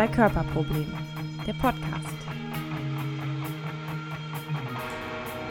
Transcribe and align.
Zwei-Körper-Problem, 0.00 0.86
der 1.46 1.52
Podcast. 1.52 2.16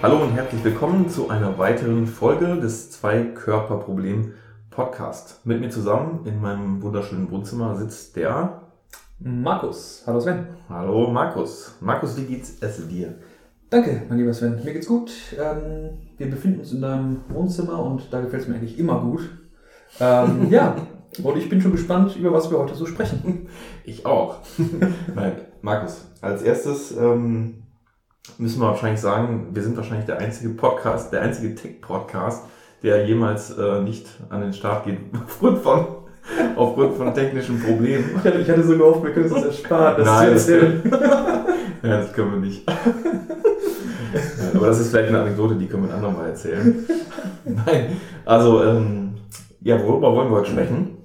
Hallo 0.01 0.23
und 0.23 0.31
herzlich 0.31 0.63
willkommen 0.63 1.07
zu 1.07 1.29
einer 1.29 1.59
weiteren 1.59 2.07
Folge 2.07 2.59
des 2.59 2.89
Zwei-Körper-Problem 2.89 4.33
Podcast. 4.71 5.45
Mit 5.45 5.61
mir 5.61 5.69
zusammen 5.69 6.25
in 6.25 6.41
meinem 6.41 6.81
wunderschönen 6.81 7.29
Wohnzimmer 7.29 7.75
sitzt 7.75 8.15
der 8.15 8.63
Markus. 9.19 10.01
Hallo 10.07 10.19
Sven. 10.19 10.47
Hallo 10.67 11.11
Markus. 11.11 11.75
Markus, 11.79 12.17
wie 12.17 12.23
geht's 12.23 12.57
es 12.59 12.87
dir? 12.87 13.19
Danke, 13.69 14.01
mein 14.09 14.17
lieber 14.17 14.33
Sven. 14.33 14.63
Mir 14.63 14.73
geht's 14.73 14.87
gut. 14.87 15.11
Ähm, 15.39 15.91
wir 16.17 16.27
befinden 16.27 16.61
uns 16.61 16.71
in 16.71 16.81
deinem 16.81 17.21
Wohnzimmer 17.29 17.83
und 17.83 18.11
da 18.11 18.19
gefällt 18.19 18.41
es 18.41 18.47
mir 18.47 18.55
eigentlich 18.55 18.79
immer 18.79 18.99
gut. 18.99 19.29
Ähm, 19.99 20.47
ja, 20.49 20.75
und 21.23 21.37
ich 21.37 21.49
bin 21.49 21.61
schon 21.61 21.71
gespannt, 21.71 22.15
über 22.15 22.31
was 22.31 22.49
wir 22.49 22.59
heute 22.59 22.75
so 22.75 22.85
sprechen. 22.85 23.47
Ich 23.89 24.05
auch. 24.05 24.35
Nein, 25.15 25.31
Markus, 25.63 26.05
als 26.21 26.43
erstes 26.43 26.95
ähm, 26.95 27.63
müssen 28.37 28.61
wir 28.61 28.67
wahrscheinlich 28.67 29.01
sagen, 29.01 29.47
wir 29.51 29.63
sind 29.63 29.75
wahrscheinlich 29.77 30.05
der 30.05 30.19
einzige 30.19 30.49
Podcast, 30.53 31.11
der 31.11 31.23
einzige 31.23 31.55
Tech-Podcast, 31.55 32.45
der 32.83 33.07
jemals 33.07 33.49
äh, 33.57 33.81
nicht 33.81 34.05
an 34.29 34.41
den 34.41 34.53
Start 34.53 34.85
geht, 34.85 34.99
aufgrund 35.25 35.57
von, 35.63 35.87
aufgrund 36.55 36.97
von 36.97 37.15
technischen 37.15 37.59
Problemen. 37.59 38.11
Ich 38.17 38.23
hatte, 38.23 38.37
ich 38.37 38.47
hatte 38.47 38.63
so 38.63 38.77
gehofft, 38.77 39.03
wir 39.03 39.11
können 39.11 39.25
es 39.25 39.31
uns 39.31 39.45
ersparen. 39.45 39.97
Das 39.97 40.05
Nein, 40.05 40.27
zu 40.27 40.33
erzählen. 40.33 40.93
Ja, 41.81 42.01
das 42.01 42.11
können 42.11 42.31
wir 42.33 42.39
nicht. 42.41 42.67
Aber 44.53 44.67
das 44.67 44.81
ist 44.81 44.89
vielleicht 44.89 45.07
eine 45.07 45.21
Anekdote, 45.21 45.55
die 45.55 45.65
können 45.65 45.83
wir 45.83 45.91
ein 45.91 45.95
andermal 45.95 46.27
erzählen. 46.27 46.85
Nein, 47.45 47.95
also, 48.25 48.61
ähm, 48.65 49.13
ja, 49.61 49.81
worüber 49.81 50.13
wollen 50.13 50.29
wir 50.29 50.39
heute 50.39 50.51
sprechen? 50.51 50.98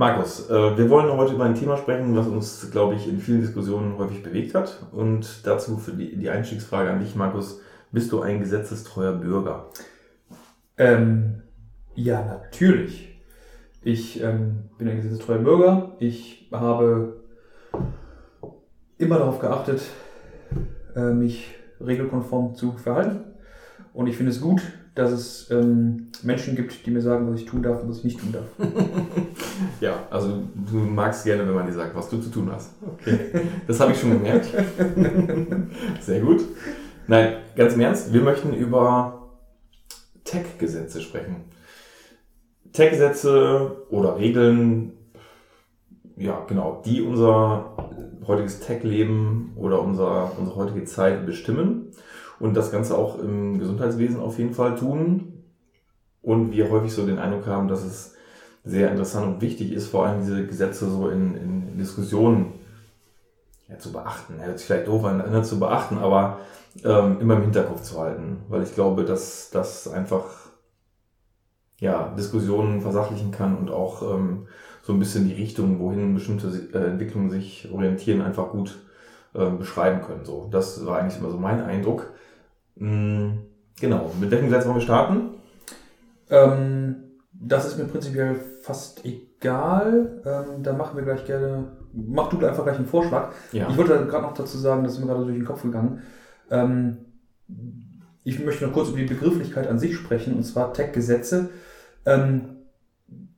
Markus, 0.00 0.48
äh, 0.48 0.78
wir 0.78 0.88
wollen 0.88 1.14
heute 1.14 1.34
über 1.34 1.44
ein 1.44 1.54
Thema 1.54 1.76
sprechen, 1.76 2.16
was 2.16 2.26
uns, 2.26 2.70
glaube 2.70 2.94
ich, 2.94 3.06
in 3.06 3.18
vielen 3.18 3.42
Diskussionen 3.42 3.98
häufig 3.98 4.22
bewegt 4.22 4.54
hat. 4.54 4.82
Und 4.92 5.46
dazu 5.46 5.76
für 5.76 5.92
die, 5.92 6.30
Einstiegsfrage 6.30 6.90
an 6.90 7.00
dich, 7.00 7.14
Markus, 7.16 7.60
bist 7.92 8.10
du 8.10 8.22
ein 8.22 8.40
gesetzestreuer 8.40 9.12
Bürger? 9.12 9.68
Ähm, 10.78 11.42
ja, 11.94 12.24
natürlich. 12.24 13.20
Ich 13.82 14.22
ähm, 14.22 14.70
bin 14.78 14.88
ein 14.88 14.96
gesetzestreuer 14.96 15.40
Bürger. 15.40 15.96
Ich 15.98 16.48
habe 16.50 17.20
immer 18.96 19.18
darauf 19.18 19.38
geachtet, 19.38 19.82
äh, 20.96 21.12
mich 21.12 21.54
regelkonform 21.78 22.54
zu 22.54 22.72
verhalten. 22.72 23.24
Und 23.92 24.06
ich 24.06 24.16
finde 24.16 24.32
es 24.32 24.40
gut, 24.40 24.62
dass 24.94 25.12
es 25.12 25.50
ähm, 25.50 26.08
Menschen 26.22 26.56
gibt, 26.56 26.84
die 26.84 26.90
mir 26.90 27.00
sagen, 27.00 27.30
was 27.30 27.40
ich 27.40 27.46
tun 27.46 27.62
darf 27.62 27.82
und 27.82 27.90
was 27.90 27.98
ich 27.98 28.04
nicht 28.04 28.20
tun 28.20 28.32
darf. 28.32 28.46
Ja, 29.80 30.06
also 30.10 30.42
du 30.70 30.76
magst 30.76 31.24
gerne, 31.24 31.46
wenn 31.46 31.54
man 31.54 31.66
dir 31.66 31.72
sagt, 31.72 31.94
was 31.94 32.08
du 32.08 32.18
zu 32.18 32.30
tun 32.30 32.50
hast. 32.50 32.70
Okay, 32.82 33.18
das 33.66 33.78
habe 33.78 33.92
ich 33.92 34.00
schon 34.00 34.12
gemerkt. 34.12 34.46
Sehr 36.00 36.20
gut. 36.20 36.40
Nein, 37.06 37.36
ganz 37.56 37.74
im 37.74 37.80
Ernst, 37.80 38.12
wir 38.12 38.22
möchten 38.22 38.54
über 38.54 39.30
Tech-Gesetze 40.24 41.00
sprechen. 41.00 41.44
Tech-Gesetze 42.72 43.84
oder 43.90 44.16
Regeln, 44.16 44.92
ja 46.16 46.44
genau, 46.46 46.82
die 46.84 47.02
unser 47.02 47.76
heutiges 48.26 48.60
Tech-Leben 48.60 49.52
oder 49.56 49.82
unser, 49.82 50.38
unsere 50.38 50.56
heutige 50.56 50.84
Zeit 50.84 51.26
bestimmen 51.26 51.92
und 52.40 52.54
das 52.54 52.72
Ganze 52.72 52.96
auch 52.96 53.18
im 53.18 53.58
Gesundheitswesen 53.58 54.18
auf 54.18 54.38
jeden 54.38 54.54
Fall 54.54 54.74
tun. 54.74 55.44
Und 56.22 56.52
wir 56.52 56.70
häufig 56.70 56.92
so 56.92 57.06
den 57.06 57.18
Eindruck 57.18 57.46
haben, 57.46 57.68
dass 57.68 57.84
es 57.84 58.14
sehr 58.64 58.90
interessant 58.90 59.26
und 59.26 59.40
wichtig 59.40 59.72
ist, 59.72 59.88
vor 59.88 60.06
allem 60.06 60.20
diese 60.20 60.46
Gesetze 60.46 60.90
so 60.90 61.08
in, 61.08 61.34
in 61.36 61.78
Diskussionen 61.78 62.52
ja, 63.68 63.78
zu 63.78 63.92
beachten. 63.92 64.34
Ja, 64.38 64.56
sich 64.56 64.66
vielleicht 64.66 64.88
doof 64.88 65.04
an, 65.04 65.18
ne, 65.18 65.42
zu 65.42 65.58
beachten, 65.58 65.98
aber 65.98 66.40
ähm, 66.84 67.20
immer 67.20 67.36
im 67.36 67.42
Hinterkopf 67.42 67.82
zu 67.82 67.98
halten, 67.98 68.38
weil 68.48 68.62
ich 68.62 68.74
glaube, 68.74 69.04
dass 69.04 69.50
das 69.50 69.88
einfach 69.88 70.24
ja, 71.78 72.14
Diskussionen 72.16 72.82
versachlichen 72.82 73.30
kann 73.30 73.56
und 73.56 73.70
auch 73.70 74.02
ähm, 74.02 74.46
so 74.82 74.92
ein 74.92 74.98
bisschen 74.98 75.26
die 75.26 75.34
Richtung, 75.34 75.78
wohin 75.78 76.14
bestimmte 76.14 76.48
äh, 76.74 76.90
Entwicklungen 76.90 77.30
sich 77.30 77.70
orientieren, 77.72 78.20
einfach 78.20 78.50
gut 78.50 78.78
ähm, 79.34 79.58
beschreiben 79.58 80.02
können. 80.02 80.24
So, 80.24 80.48
das 80.50 80.84
war 80.84 80.98
eigentlich 80.98 81.18
immer 81.18 81.30
so 81.30 81.38
mein 81.38 81.62
Eindruck. 81.62 82.12
Mm, 82.76 83.30
genau, 83.80 84.12
mit 84.20 84.30
welchem 84.30 84.48
Gesetz 84.48 84.64
wollen 84.64 84.76
wir 84.76 84.82
starten? 84.82 85.30
Ähm, 86.30 86.96
das 87.32 87.66
ist 87.66 87.78
mir 87.78 87.84
prinzipiell 87.84 88.36
fast 88.62 89.04
egal. 89.04 90.22
Ähm, 90.24 90.62
da 90.62 90.72
machen 90.72 90.96
wir 90.96 91.04
gleich 91.04 91.24
gerne. 91.24 91.72
Mach 91.92 92.28
du 92.28 92.44
einfach 92.46 92.64
gleich 92.64 92.76
einen 92.76 92.86
Vorschlag. 92.86 93.32
Ja. 93.52 93.68
Ich 93.68 93.76
wollte 93.76 94.06
gerade 94.06 94.22
noch 94.22 94.34
dazu 94.34 94.58
sagen, 94.58 94.84
das 94.84 94.94
ist 94.94 95.00
mir 95.00 95.06
gerade 95.06 95.24
durch 95.24 95.36
den 95.36 95.44
Kopf 95.44 95.62
gegangen. 95.62 96.02
Ähm, 96.50 96.98
ich 98.22 98.38
möchte 98.38 98.66
noch 98.66 98.72
kurz 98.72 98.90
über 98.90 98.98
die 98.98 99.06
Begrifflichkeit 99.06 99.66
an 99.66 99.78
sich 99.78 99.96
sprechen, 99.96 100.34
und 100.36 100.44
zwar 100.44 100.72
Tech-Gesetze. 100.72 101.50
Ähm, 102.06 102.56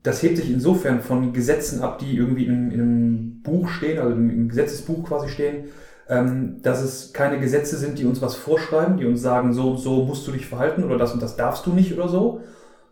das 0.03 0.23
hebt 0.23 0.37
sich 0.37 0.51
insofern 0.51 1.01
von 1.01 1.33
Gesetzen 1.33 1.81
ab, 1.81 1.99
die 1.99 2.17
irgendwie 2.17 2.47
in, 2.47 2.71
in 2.73 2.81
einem 2.81 3.43
Buch 3.43 3.69
stehen, 3.69 4.01
also 4.01 4.15
im 4.15 4.49
Gesetzesbuch 4.49 5.05
quasi 5.05 5.29
stehen, 5.29 5.67
dass 6.63 6.83
es 6.83 7.13
keine 7.13 7.41
Gesetze 7.41 7.77
sind, 7.77 7.99
die 7.99 8.05
uns 8.05 8.21
was 8.21 8.35
vorschreiben, 8.35 8.99
die 8.99 9.07
uns 9.07 9.23
sagen, 9.23 9.53
so 9.53 9.71
und 9.71 9.79
so 9.79 10.05
musst 10.05 10.27
du 10.27 10.33
dich 10.33 10.47
verhalten 10.47 10.85
oder 10.85 10.99
das 10.99 11.13
und 11.13 11.23
das 11.23 11.37
darfst 11.37 11.65
du 11.65 11.73
nicht 11.73 11.93
oder 11.95 12.09
so, 12.09 12.41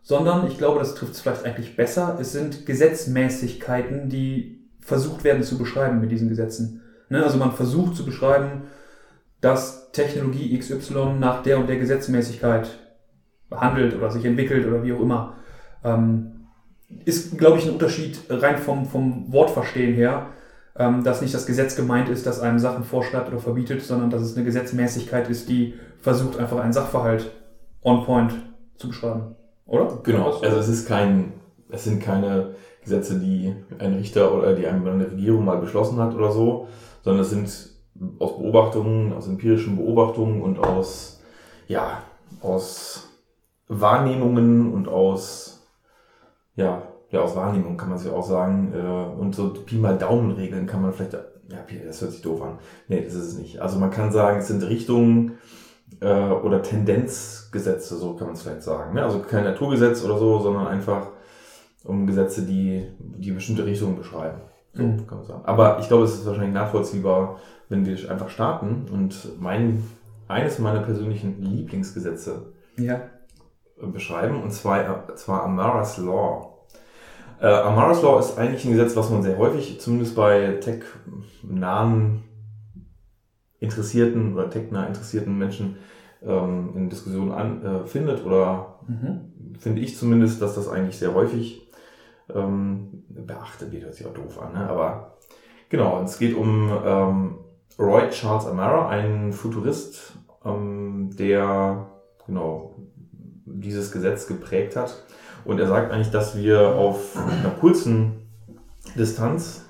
sondern 0.02 0.46
ich 0.46 0.56
glaube, 0.56 0.78
das 0.78 0.94
trifft 0.94 1.12
es 1.12 1.20
vielleicht 1.20 1.44
eigentlich 1.44 1.76
besser. 1.76 2.16
Es 2.20 2.32
sind 2.32 2.64
Gesetzmäßigkeiten, 2.64 4.08
die 4.08 4.68
versucht 4.80 5.24
werden 5.24 5.42
zu 5.42 5.58
beschreiben 5.58 6.00
mit 6.00 6.10
diesen 6.10 6.28
Gesetzen. 6.28 6.82
Ne? 7.10 7.22
Also 7.22 7.36
man 7.36 7.52
versucht 7.52 7.94
zu 7.94 8.06
beschreiben, 8.06 8.62
dass 9.40 9.92
Technologie 9.92 10.58
XY 10.58 11.16
nach 11.18 11.42
der 11.42 11.58
und 11.58 11.68
der 11.68 11.76
Gesetzmäßigkeit 11.76 12.70
handelt 13.50 13.94
oder 13.96 14.10
sich 14.10 14.24
entwickelt 14.24 14.66
oder 14.66 14.82
wie 14.82 14.92
auch 14.92 15.00
immer. 15.00 15.36
Ähm, 15.84 16.46
ist, 17.04 17.38
glaube 17.38 17.58
ich, 17.58 17.66
ein 17.66 17.72
Unterschied 17.72 18.18
rein 18.28 18.58
vom, 18.58 18.86
vom 18.86 19.32
Wortverstehen 19.32 19.94
her, 19.94 20.26
ähm, 20.76 21.04
dass 21.04 21.20
nicht 21.20 21.34
das 21.34 21.46
Gesetz 21.46 21.76
gemeint 21.76 22.08
ist, 22.08 22.26
das 22.26 22.40
einem 22.40 22.58
Sachen 22.58 22.84
vorschreibt 22.84 23.28
oder 23.28 23.38
verbietet, 23.38 23.82
sondern 23.82 24.10
dass 24.10 24.22
es 24.22 24.36
eine 24.36 24.44
Gesetzmäßigkeit 24.44 25.28
ist, 25.28 25.48
die 25.48 25.74
versucht, 26.00 26.38
einfach 26.38 26.58
einen 26.58 26.72
Sachverhalt 26.72 27.30
on 27.82 28.04
point 28.04 28.34
zu 28.76 28.88
beschreiben. 28.88 29.36
Oder? 29.66 29.98
Genau, 30.02 30.40
also 30.40 30.56
es 30.56 30.68
ist 30.68 30.88
kein, 30.88 31.32
es 31.70 31.84
sind 31.84 32.02
keine 32.02 32.54
Gesetze, 32.82 33.18
die 33.18 33.54
ein 33.78 33.94
Richter 33.94 34.34
oder 34.34 34.54
die 34.54 34.66
eine 34.66 35.10
Regierung 35.10 35.44
mal 35.44 35.58
beschlossen 35.58 35.98
hat 35.98 36.14
oder 36.14 36.32
so, 36.32 36.68
sondern 37.02 37.22
es 37.22 37.30
sind 37.30 37.70
aus 38.18 38.38
Beobachtungen, 38.38 39.12
aus 39.12 39.28
empirischen 39.28 39.76
Beobachtungen 39.76 40.42
und 40.42 40.58
aus, 40.58 41.20
ja, 41.68 42.02
aus 42.40 43.08
Wahrnehmungen 43.68 44.72
und 44.72 44.88
aus, 44.88 45.66
ja, 46.56 46.82
ja, 47.10 47.20
aus 47.20 47.36
Wahrnehmung 47.36 47.76
kann 47.76 47.88
man 47.90 47.98
sich 47.98 48.10
auch 48.10 48.24
sagen, 48.24 48.72
äh, 48.74 49.20
und 49.20 49.34
so 49.34 49.50
Pi 49.52 49.76
mal 49.76 49.96
Daumenregeln 49.98 50.66
kann 50.66 50.82
man 50.82 50.92
vielleicht, 50.92 51.14
ja, 51.14 51.58
Pi, 51.66 51.80
das 51.84 52.00
hört 52.00 52.12
sich 52.12 52.22
doof 52.22 52.42
an. 52.42 52.58
Nee, 52.88 53.02
das 53.04 53.14
ist 53.14 53.26
es 53.32 53.38
nicht. 53.38 53.60
Also 53.60 53.78
man 53.78 53.90
kann 53.90 54.12
sagen, 54.12 54.38
es 54.38 54.48
sind 54.48 54.62
Richtungen, 54.62 55.38
äh, 56.00 56.30
oder 56.30 56.62
Tendenzgesetze, 56.62 57.96
so 57.96 58.14
kann 58.14 58.28
man 58.28 58.36
es 58.36 58.42
vielleicht 58.42 58.62
sagen. 58.62 58.94
Ne? 58.94 59.02
Also 59.02 59.20
kein 59.20 59.44
Naturgesetz 59.44 60.04
oder 60.04 60.18
so, 60.18 60.38
sondern 60.38 60.66
einfach 60.68 61.08
um 61.84 62.06
Gesetze, 62.06 62.42
die 62.42 62.86
die 62.98 63.32
bestimmte 63.32 63.64
Richtungen 63.66 63.96
beschreiben. 63.96 64.40
So 64.74 64.82
Mhm. 64.84 65.06
kann 65.06 65.18
man 65.18 65.26
sagen. 65.26 65.40
Aber 65.44 65.78
ich 65.80 65.88
glaube, 65.88 66.04
es 66.04 66.14
ist 66.14 66.26
wahrscheinlich 66.26 66.54
nachvollziehbar, 66.54 67.40
wenn 67.68 67.84
wir 67.86 68.10
einfach 68.10 68.28
starten 68.28 68.86
und 68.92 69.40
mein, 69.40 69.82
eines 70.28 70.58
meiner 70.58 70.80
persönlichen 70.80 71.42
Lieblingsgesetze 71.42 72.52
Ja. 72.76 73.00
beschreiben, 73.82 74.42
und 74.42 74.52
zwar, 74.52 75.08
äh, 75.08 75.14
zwar 75.16 75.42
Amara's 75.44 75.98
Law. 75.98 76.49
Äh, 77.40 77.46
Amara's 77.46 78.02
Law 78.02 78.18
ist 78.18 78.36
eigentlich 78.38 78.64
ein 78.64 78.72
Gesetz, 78.72 78.94
was 78.96 79.10
man 79.10 79.22
sehr 79.22 79.38
häufig, 79.38 79.80
zumindest 79.80 80.14
bei 80.14 80.58
tech-nahen 80.60 82.22
interessierten 83.58 84.34
oder 84.34 84.50
tech-nah 84.50 84.86
interessierten 84.86 85.36
Menschen 85.38 85.76
ähm, 86.22 86.72
in 86.74 86.90
Diskussionen 86.90 87.32
an, 87.32 87.64
äh, 87.64 87.84
findet 87.86 88.24
oder 88.24 88.80
Mhm. 88.86 89.56
finde 89.58 89.82
ich 89.82 89.96
zumindest, 89.96 90.42
dass 90.42 90.54
das 90.54 90.68
eigentlich 90.68 90.98
sehr 90.98 91.14
häufig 91.14 91.70
ähm, 92.34 93.04
beachtet 93.08 93.70
wird, 93.72 93.84
hört 93.84 93.94
sich 93.94 94.06
auch 94.06 94.14
doof 94.14 94.40
an, 94.40 94.52
ne? 94.52 94.68
aber 94.68 95.18
genau, 95.68 96.02
es 96.02 96.18
geht 96.18 96.34
um 96.34 96.70
ähm, 96.84 97.38
Roy 97.78 98.08
Charles 98.10 98.46
Amara, 98.46 98.88
ein 98.88 99.32
Futurist, 99.32 100.12
ähm, 100.44 101.10
der 101.16 101.86
genau 102.26 102.74
dieses 103.44 103.92
Gesetz 103.92 104.26
geprägt 104.26 104.76
hat 104.76 105.04
und 105.44 105.58
er 105.58 105.66
sagt 105.66 105.92
eigentlich, 105.92 106.10
dass 106.10 106.36
wir 106.36 106.74
auf 106.74 107.16
einer 107.16 107.50
kurzen 107.50 108.28
Distanz 108.96 109.66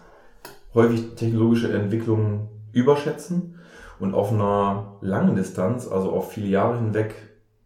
häufig 0.74 1.14
technologische 1.14 1.72
Entwicklungen 1.72 2.48
überschätzen 2.72 3.58
und 3.98 4.14
auf 4.14 4.32
einer 4.32 4.96
langen 5.00 5.36
Distanz, 5.36 5.88
also 5.88 6.12
auf 6.12 6.32
viele 6.32 6.48
Jahre 6.48 6.78
hinweg, 6.78 7.14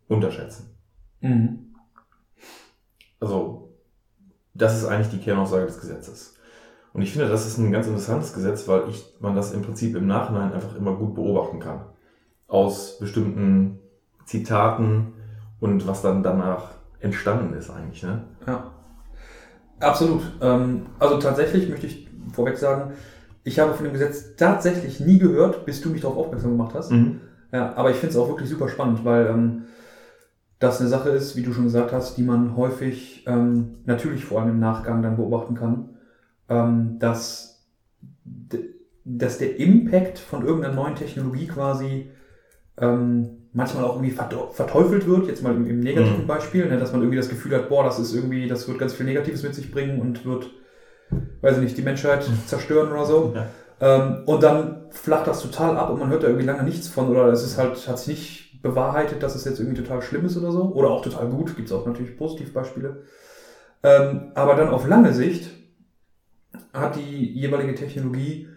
unterschätzen. 0.08 0.76
Mhm. 1.20 1.74
Also, 3.20 3.74
das 4.52 4.76
ist 4.76 4.84
eigentlich 4.84 5.08
die 5.08 5.24
Kernaussage 5.24 5.66
des 5.66 5.80
Gesetzes. 5.80 6.36
Und 6.92 7.02
ich 7.02 7.12
finde, 7.12 7.28
das 7.28 7.46
ist 7.46 7.58
ein 7.58 7.72
ganz 7.72 7.86
interessantes 7.86 8.32
Gesetz, 8.34 8.68
weil 8.68 8.88
ich, 8.88 9.14
man 9.20 9.34
das 9.34 9.52
im 9.52 9.62
Prinzip 9.62 9.96
im 9.96 10.06
Nachhinein 10.06 10.52
einfach 10.52 10.76
immer 10.76 10.94
gut 10.94 11.14
beobachten 11.14 11.58
kann. 11.58 11.86
Aus 12.46 12.98
bestimmten 12.98 13.80
Zitaten 14.26 15.14
und 15.60 15.86
was 15.86 16.02
dann 16.02 16.22
danach 16.22 16.73
entstanden 17.04 17.54
ist 17.54 17.70
eigentlich. 17.70 18.02
Ne? 18.02 18.24
Ja. 18.46 18.72
Absolut. 19.80 20.22
Ähm, 20.40 20.86
also 20.98 21.18
tatsächlich 21.18 21.68
möchte 21.68 21.86
ich 21.86 22.08
vorweg 22.32 22.56
sagen, 22.56 22.92
ich 23.44 23.58
habe 23.58 23.74
von 23.74 23.84
dem 23.84 23.92
Gesetz 23.92 24.36
tatsächlich 24.36 25.00
nie 25.00 25.18
gehört, 25.18 25.66
bis 25.66 25.80
du 25.80 25.90
mich 25.90 26.00
darauf 26.00 26.16
aufmerksam 26.16 26.52
gemacht 26.52 26.74
hast. 26.74 26.90
Mhm. 26.90 27.20
Ja, 27.52 27.74
aber 27.76 27.90
ich 27.90 27.96
finde 27.96 28.14
es 28.14 28.16
auch 28.16 28.28
wirklich 28.28 28.48
super 28.48 28.68
spannend, 28.68 29.04
weil 29.04 29.26
ähm, 29.26 29.64
das 30.58 30.80
eine 30.80 30.88
Sache 30.88 31.10
ist, 31.10 31.36
wie 31.36 31.42
du 31.42 31.52
schon 31.52 31.64
gesagt 31.64 31.92
hast, 31.92 32.16
die 32.16 32.22
man 32.22 32.56
häufig 32.56 33.24
ähm, 33.26 33.76
natürlich 33.84 34.24
vor 34.24 34.40
allem 34.40 34.50
im 34.50 34.60
Nachgang 34.60 35.02
dann 35.02 35.16
beobachten 35.16 35.54
kann, 35.54 35.90
ähm, 36.48 36.98
dass, 36.98 37.66
dass 39.04 39.38
der 39.38 39.60
Impact 39.60 40.18
von 40.18 40.44
irgendeiner 40.44 40.74
neuen 40.74 40.94
Technologie 40.94 41.46
quasi 41.46 42.10
ähm, 42.78 43.43
manchmal 43.54 43.84
auch 43.84 43.96
irgendwie 43.96 44.14
verte- 44.14 44.50
verteufelt 44.52 45.06
wird, 45.06 45.28
jetzt 45.28 45.42
mal 45.42 45.54
im, 45.54 45.66
im 45.66 45.80
negativen 45.80 46.22
Mhm. 46.22 46.26
Beispiel, 46.26 46.66
ne, 46.66 46.76
dass 46.78 46.92
man 46.92 47.00
irgendwie 47.00 47.16
das 47.16 47.28
Gefühl 47.28 47.54
hat, 47.54 47.68
boah, 47.68 47.84
das 47.84 47.98
ist 47.98 48.12
irgendwie, 48.14 48.46
das 48.48 48.68
wird 48.68 48.78
ganz 48.78 48.92
viel 48.92 49.06
Negatives 49.06 49.42
mit 49.42 49.54
sich 49.54 49.70
bringen 49.70 50.00
und 50.00 50.26
wird, 50.26 50.50
weiß 51.40 51.56
ich 51.56 51.62
nicht, 51.62 51.76
die 51.76 51.82
Menschheit 51.82 52.28
zerstören 52.46 52.90
oder 52.92 53.06
so. 53.06 53.32
Ja. 53.34 53.46
Ähm, 53.80 54.22
und 54.26 54.42
dann 54.42 54.86
flacht 54.90 55.26
das 55.26 55.40
total 55.40 55.76
ab 55.76 55.90
und 55.90 56.00
man 56.00 56.10
hört 56.10 56.22
da 56.22 56.26
irgendwie 56.26 56.46
lange 56.46 56.64
nichts 56.64 56.88
von 56.88 57.08
oder 57.08 57.26
es 57.26 57.44
ist 57.44 57.56
halt, 57.56 57.88
hat 57.88 57.98
sich 57.98 58.08
nicht 58.08 58.62
bewahrheitet, 58.62 59.22
dass 59.22 59.34
es 59.34 59.44
jetzt 59.44 59.60
irgendwie 59.60 59.80
total 59.82 60.02
schlimm 60.02 60.24
ist 60.26 60.36
oder 60.36 60.50
so. 60.50 60.72
Oder 60.74 60.90
auch 60.90 61.02
total 61.02 61.28
gut, 61.28 61.54
gibt 61.54 61.68
es 61.68 61.74
auch 61.74 61.86
natürlich 61.86 62.16
Positivbeispiele. 62.16 63.02
Ähm, 63.82 64.32
aber 64.34 64.56
dann 64.56 64.68
auf 64.68 64.86
lange 64.88 65.12
Sicht 65.12 65.50
hat 66.72 66.96
die 66.96 67.32
jeweilige 67.32 67.74
Technologie 67.74 68.48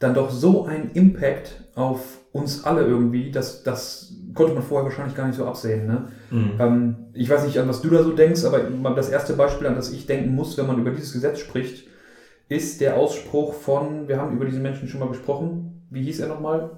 dann 0.00 0.14
doch 0.14 0.30
so 0.30 0.64
einen 0.66 0.90
Impact 0.90 1.64
auf 1.76 2.18
uns 2.32 2.64
alle 2.64 2.82
irgendwie, 2.82 3.30
dass 3.30 3.62
das 3.62 4.16
konnte 4.34 4.54
man 4.54 4.62
vorher 4.62 4.84
wahrscheinlich 4.84 5.16
gar 5.16 5.26
nicht 5.26 5.36
so 5.36 5.46
absehen. 5.46 5.86
Ne? 5.86 6.08
Mhm. 6.30 6.50
Ähm, 6.58 6.96
ich 7.12 7.28
weiß 7.30 7.44
nicht, 7.46 7.58
an 7.58 7.68
was 7.68 7.80
du 7.82 7.90
da 7.90 8.02
so 8.02 8.12
denkst, 8.12 8.44
aber 8.44 8.60
das 8.94 9.08
erste 9.08 9.34
Beispiel, 9.34 9.66
an 9.66 9.74
das 9.76 9.92
ich 9.92 10.06
denken 10.06 10.34
muss, 10.34 10.56
wenn 10.58 10.66
man 10.66 10.78
über 10.78 10.90
dieses 10.90 11.12
Gesetz 11.12 11.38
spricht, 11.40 11.86
ist 12.48 12.80
der 12.80 12.96
Ausspruch 12.96 13.54
von, 13.54 14.06
wir 14.08 14.20
haben 14.20 14.34
über 14.36 14.44
diesen 14.44 14.62
Menschen 14.62 14.88
schon 14.88 15.00
mal 15.00 15.08
gesprochen, 15.08 15.86
wie 15.90 16.02
hieß 16.02 16.20
er 16.20 16.28
nochmal? 16.28 16.70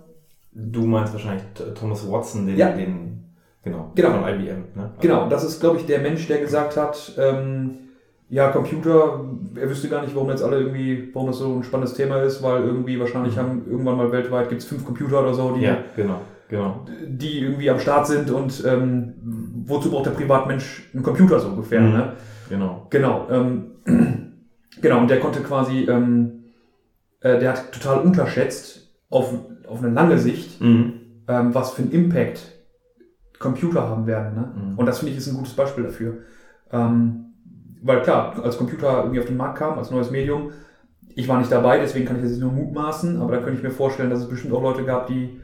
Du 0.53 0.87
meinst 0.87 1.13
wahrscheinlich 1.13 1.45
Thomas 1.79 2.09
Watson, 2.11 2.47
den, 2.47 2.57
Ja. 2.57 2.71
den 2.71 3.25
genau, 3.63 3.91
Genau. 3.95 4.11
von 4.13 4.29
IBM. 4.29 4.65
Ne? 4.75 4.83
Also- 4.83 4.93
Genau, 5.01 5.29
das 5.29 5.45
ist, 5.45 5.61
glaube 5.61 5.79
ich, 5.79 5.87
der 5.87 5.99
Mensch, 6.01 6.27
der 6.29 6.39
gesagt 6.39 6.77
hat, 6.77 7.13
ähm, 7.19 7.73
ja, 8.29 8.49
Computer, 8.51 9.21
er 9.55 9.71
wüsste 9.71 9.89
gar 9.89 10.03
nicht, 10.03 10.15
warum 10.15 10.31
jetzt 10.31 10.43
alle 10.43 10.59
irgendwie, 10.59 11.11
warum 11.13 11.29
das 11.29 11.39
so 11.39 11.55
ein 11.57 11.63
spannendes 11.63 11.95
Thema 11.95 12.23
ist, 12.23 12.43
weil 12.43 12.63
irgendwie 12.65 12.99
wahrscheinlich 12.99 13.37
Mhm. 13.37 13.41
haben 13.41 13.63
irgendwann 13.71 13.97
mal 13.97 14.11
weltweit 14.13 14.49
gibt 14.49 14.63
es 14.63 14.67
fünf 14.69 14.85
Computer 14.85 15.21
oder 15.21 15.35
so, 15.35 15.53
die, 15.53 15.63
Ja, 15.63 15.79
genau, 15.95 16.21
genau. 16.49 16.87
die 17.07 17.41
irgendwie 17.41 17.71
am 17.71 17.79
Start 17.79 18.07
sind 18.07 18.31
und 18.31 18.65
ähm, 18.67 19.15
wozu 19.67 19.91
braucht 19.91 20.07
der 20.07 20.11
Privatmensch 20.13 20.89
einen 20.95 21.03
Computer 21.03 21.39
so 21.41 21.49
ungefähr, 21.49 21.81
Mhm. 21.81 21.93
ne? 21.93 22.13
Genau. 22.49 22.87
Genau, 22.91 23.27
ähm, 23.31 23.65
genau, 24.81 25.01
und 25.01 25.11
der 25.11 25.21
konnte 25.21 25.41
quasi, 25.41 25.85
ähm, 25.85 26.45
äh, 27.21 27.39
der 27.39 27.51
hat 27.53 27.73
total 27.73 28.01
unterschätzt 28.01 28.91
auf, 29.11 29.35
auf 29.67 29.83
eine 29.83 29.93
lange 29.93 30.19
Sicht, 30.19 30.61
Mhm. 30.61 30.93
ähm, 31.29 31.55
was 31.55 31.73
für 31.73 31.83
einen 31.83 31.93
Impact 31.93 32.53
Computer 33.39 33.83
haben 33.89 34.07
werden. 34.07 34.35
Ne? 34.35 34.53
Mhm. 34.55 34.79
Und 34.79 34.87
das 34.87 34.99
finde 34.99 35.13
ich 35.13 35.19
ist 35.19 35.27
ein 35.29 35.37
gutes 35.37 35.55
Beispiel 35.55 35.85
dafür. 35.85 36.19
Ähm, 36.73 37.27
weil 37.83 38.03
klar, 38.03 38.35
als 38.43 38.57
Computer 38.57 39.01
irgendwie 39.03 39.21
auf 39.21 39.27
den 39.27 39.37
Markt 39.37 39.59
kam, 39.59 39.79
als 39.79 39.91
neues 39.91 40.11
Medium, 40.11 40.51
ich 41.15 41.29
war 41.29 41.39
nicht 41.39 41.53
dabei, 41.53 41.79
deswegen 41.79 42.07
kann 42.07 42.17
ich 42.17 42.23
das 42.23 42.33
jetzt 42.33 42.41
nur 42.41 42.53
mutmaßen, 42.53 43.21
aber 43.21 43.33
da 43.33 43.39
könnte 43.43 43.59
ich 43.59 43.63
mir 43.63 43.71
vorstellen, 43.71 44.11
dass 44.11 44.21
es 44.21 44.29
bestimmt 44.29 44.53
auch 44.55 44.63
Leute 44.63 44.85
gab, 44.85 45.07
die 45.07 45.41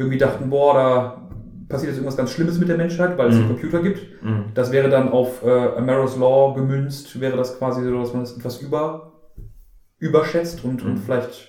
irgendwie 0.00 0.18
dachten, 0.18 0.50
boah, 0.50 0.74
da 0.74 1.28
passiert 1.68 1.90
jetzt 1.90 1.98
irgendwas 1.98 2.16
ganz 2.16 2.32
Schlimmes 2.32 2.58
mit 2.58 2.68
der 2.68 2.76
Menschheit, 2.76 3.16
weil 3.16 3.28
es 3.28 3.34
Mhm. 3.36 3.40
einen 3.42 3.48
Computer 3.50 3.82
gibt. 3.82 4.00
Mhm. 4.22 4.44
Das 4.54 4.72
wäre 4.72 4.88
dann 4.88 5.08
auf 5.10 5.44
äh, 5.44 5.76
Amaros 5.76 6.16
Law 6.16 6.54
gemünzt, 6.54 7.20
wäre 7.20 7.36
das 7.36 7.58
quasi 7.58 7.84
so, 7.84 7.98
dass 8.00 8.12
man 8.12 8.22
es 8.22 8.36
etwas 8.36 8.60
über, 8.60 9.12
überschätzt 9.98 10.64
und, 10.64 10.82
und 10.82 10.94
Mhm. 10.94 10.96
vielleicht 10.98 11.48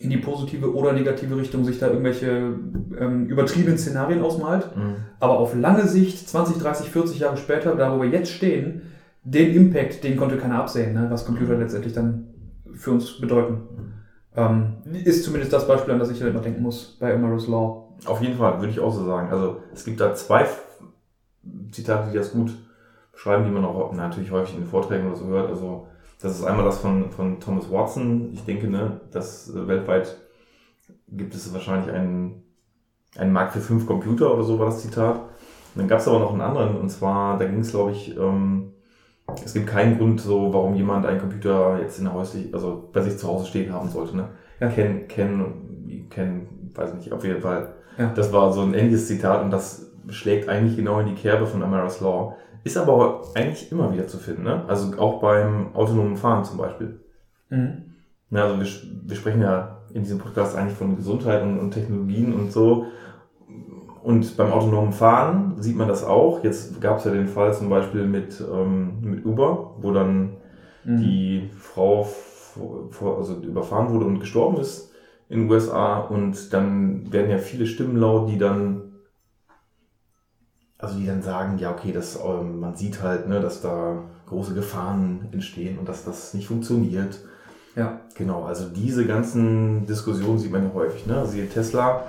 in 0.00 0.10
die 0.10 0.16
positive 0.18 0.74
oder 0.74 0.92
negative 0.92 1.36
Richtung 1.36 1.64
sich 1.64 1.78
da 1.78 1.88
irgendwelche 1.88 2.26
ähm, 2.98 3.26
übertriebenen 3.26 3.78
Szenarien 3.78 4.22
ausmalt. 4.22 4.74
Mhm. 4.76 4.96
Aber 5.20 5.38
auf 5.38 5.54
lange 5.54 5.86
Sicht, 5.86 6.28
20, 6.28 6.58
30, 6.58 6.90
40 6.90 7.18
Jahre 7.20 7.36
später, 7.36 7.74
da 7.74 7.94
wo 7.96 8.02
wir 8.02 8.08
jetzt 8.10 8.30
stehen, 8.30 8.82
den 9.22 9.54
Impact, 9.54 10.04
den 10.04 10.16
konnte 10.16 10.36
keiner 10.36 10.58
absehen, 10.58 10.92
ne? 10.94 11.06
was 11.10 11.24
Computer 11.24 11.56
letztendlich 11.56 11.94
dann 11.94 12.26
für 12.74 12.90
uns 12.90 13.18
bedeuten. 13.20 13.62
Ähm, 14.36 14.78
ist 15.04 15.24
zumindest 15.24 15.52
das 15.52 15.66
Beispiel, 15.66 15.94
an 15.94 16.00
das 16.00 16.10
ich 16.10 16.20
halt 16.20 16.32
immer 16.32 16.42
denken 16.42 16.62
muss 16.62 16.96
bei 16.98 17.14
Amaros 17.14 17.46
Law. 17.46 17.94
Auf 18.06 18.20
jeden 18.20 18.36
Fall, 18.36 18.58
würde 18.58 18.72
ich 18.72 18.80
auch 18.80 18.92
so 18.92 19.04
sagen. 19.04 19.30
Also 19.30 19.60
es 19.72 19.84
gibt 19.84 20.00
da 20.00 20.14
zwei 20.14 20.46
Zitate, 21.70 22.10
die 22.10 22.18
das 22.18 22.32
gut 22.32 22.52
beschreiben, 23.12 23.44
die 23.44 23.50
man 23.50 23.64
auch 23.64 23.92
natürlich 23.92 24.30
häufig 24.30 24.56
in 24.56 24.66
Vorträgen 24.66 25.06
oder 25.06 25.16
so 25.16 25.26
hört. 25.26 25.50
Also 25.50 25.86
das 26.20 26.38
ist 26.38 26.44
einmal 26.44 26.64
das 26.64 26.78
von, 26.78 27.10
von 27.10 27.38
Thomas 27.38 27.70
Watson. 27.70 28.32
Ich 28.32 28.44
denke, 28.44 28.68
ne, 28.68 29.00
dass 29.12 29.50
äh, 29.50 29.68
weltweit 29.68 30.16
gibt 31.08 31.34
es 31.34 31.52
wahrscheinlich 31.52 31.94
einen, 31.94 32.42
einen 33.16 33.32
Markt 33.32 33.52
für 33.52 33.60
fünf 33.60 33.86
Computer 33.86 34.34
oder 34.34 34.42
so 34.42 34.58
war 34.58 34.66
das 34.66 34.82
Zitat. 34.82 35.16
Und 35.16 35.80
dann 35.80 35.88
gab 35.88 36.00
es 36.00 36.08
aber 36.08 36.20
noch 36.20 36.32
einen 36.32 36.40
anderen, 36.40 36.76
und 36.76 36.88
zwar, 36.88 37.38
da 37.38 37.44
ging 37.44 37.60
es, 37.60 37.70
glaube 37.70 37.92
ich, 37.92 38.16
ähm, 38.16 38.73
es 39.44 39.54
gibt 39.54 39.66
keinen 39.66 39.98
Grund, 39.98 40.20
so, 40.20 40.52
warum 40.52 40.74
jemand 40.74 41.06
einen 41.06 41.20
Computer 41.20 41.78
jetzt 41.80 41.98
in 41.98 42.04
der 42.04 42.14
häuslich, 42.14 42.52
also 42.52 42.88
bei 42.92 43.00
sich 43.00 43.16
zu 43.16 43.26
Hause 43.28 43.46
stehen 43.46 43.72
haben 43.72 43.88
sollte. 43.88 44.16
Ne? 44.16 44.28
Ja. 44.60 44.68
Ken, 44.68 45.08
Ken, 45.08 46.08
Ken, 46.10 46.70
weiß 46.74 46.94
nicht, 46.94 47.12
auf 47.12 47.24
jeden 47.24 47.40
Fall. 47.40 47.74
Ja. 47.98 48.12
Das 48.14 48.32
war 48.32 48.52
so 48.52 48.60
ein 48.62 48.74
ähnliches 48.74 49.06
Zitat 49.06 49.42
und 49.42 49.50
das 49.50 49.90
schlägt 50.08 50.48
eigentlich 50.48 50.76
genau 50.76 51.00
in 51.00 51.06
die 51.06 51.14
Kerbe 51.14 51.46
von 51.46 51.62
Amara's 51.62 52.00
Law. 52.00 52.36
Ist 52.64 52.76
aber 52.76 53.22
eigentlich 53.34 53.70
immer 53.70 53.92
wieder 53.92 54.06
zu 54.06 54.18
finden, 54.18 54.44
ne? 54.44 54.64
Also 54.68 54.98
auch 54.98 55.20
beim 55.20 55.74
autonomen 55.74 56.16
Fahren 56.16 56.44
zum 56.44 56.56
Beispiel. 56.56 57.00
Mhm. 57.50 57.94
Ja, 58.30 58.44
also 58.44 58.58
wir, 58.58 58.66
wir 59.06 59.16
sprechen 59.16 59.42
ja 59.42 59.78
in 59.92 60.02
diesem 60.02 60.18
Podcast 60.18 60.56
eigentlich 60.56 60.76
von 60.76 60.96
Gesundheit 60.96 61.42
und, 61.42 61.58
und 61.58 61.70
Technologien 61.72 62.34
und 62.34 62.52
so. 62.52 62.86
Und 64.04 64.36
beim 64.36 64.52
autonomen 64.52 64.92
Fahren 64.92 65.54
sieht 65.58 65.76
man 65.76 65.88
das 65.88 66.04
auch. 66.04 66.44
Jetzt 66.44 66.80
gab 66.80 66.98
es 66.98 67.04
ja 67.04 67.10
den 67.10 67.26
Fall 67.26 67.54
zum 67.54 67.70
Beispiel 67.70 68.06
mit, 68.06 68.38
ähm, 68.40 69.00
mit 69.00 69.24
Uber, 69.24 69.76
wo 69.80 69.92
dann 69.92 70.36
Mhm. 70.84 71.00
die 71.00 71.50
Frau 71.58 72.06
vor, 72.90 73.16
also 73.16 73.34
überfahren 73.40 73.90
wurde 73.92 74.04
und 74.04 74.20
gestorben 74.20 74.58
ist 74.58 74.92
in 75.30 75.40
den 75.40 75.50
USA. 75.50 76.00
Und 76.00 76.52
dann 76.52 77.10
werden 77.10 77.30
ja 77.30 77.38
viele 77.38 77.66
Stimmen 77.66 77.96
laut, 77.96 78.28
die 78.28 78.36
dann, 78.36 78.92
also 80.78 80.98
die 80.98 81.06
dann 81.06 81.22
sagen, 81.22 81.58
ja, 81.58 81.72
okay, 81.72 81.92
das, 81.92 82.20
ähm, 82.22 82.60
man 82.60 82.76
sieht 82.76 83.02
halt, 83.02 83.26
ne, 83.26 83.40
dass 83.40 83.62
da 83.62 84.02
große 84.26 84.52
Gefahren 84.54 85.28
entstehen 85.32 85.78
und 85.78 85.88
dass 85.88 86.04
das 86.04 86.34
nicht 86.34 86.46
funktioniert. 86.48 87.20
Ja. 87.74 88.00
Genau, 88.14 88.44
also 88.44 88.68
diese 88.68 89.06
ganzen 89.06 89.86
Diskussionen 89.86 90.38
sieht 90.38 90.52
man 90.52 90.64
ja 90.64 90.70
häufig. 90.74 91.06
Ne? 91.06 91.16
Also 91.16 91.32
hier 91.34 91.50
Tesla, 91.50 92.04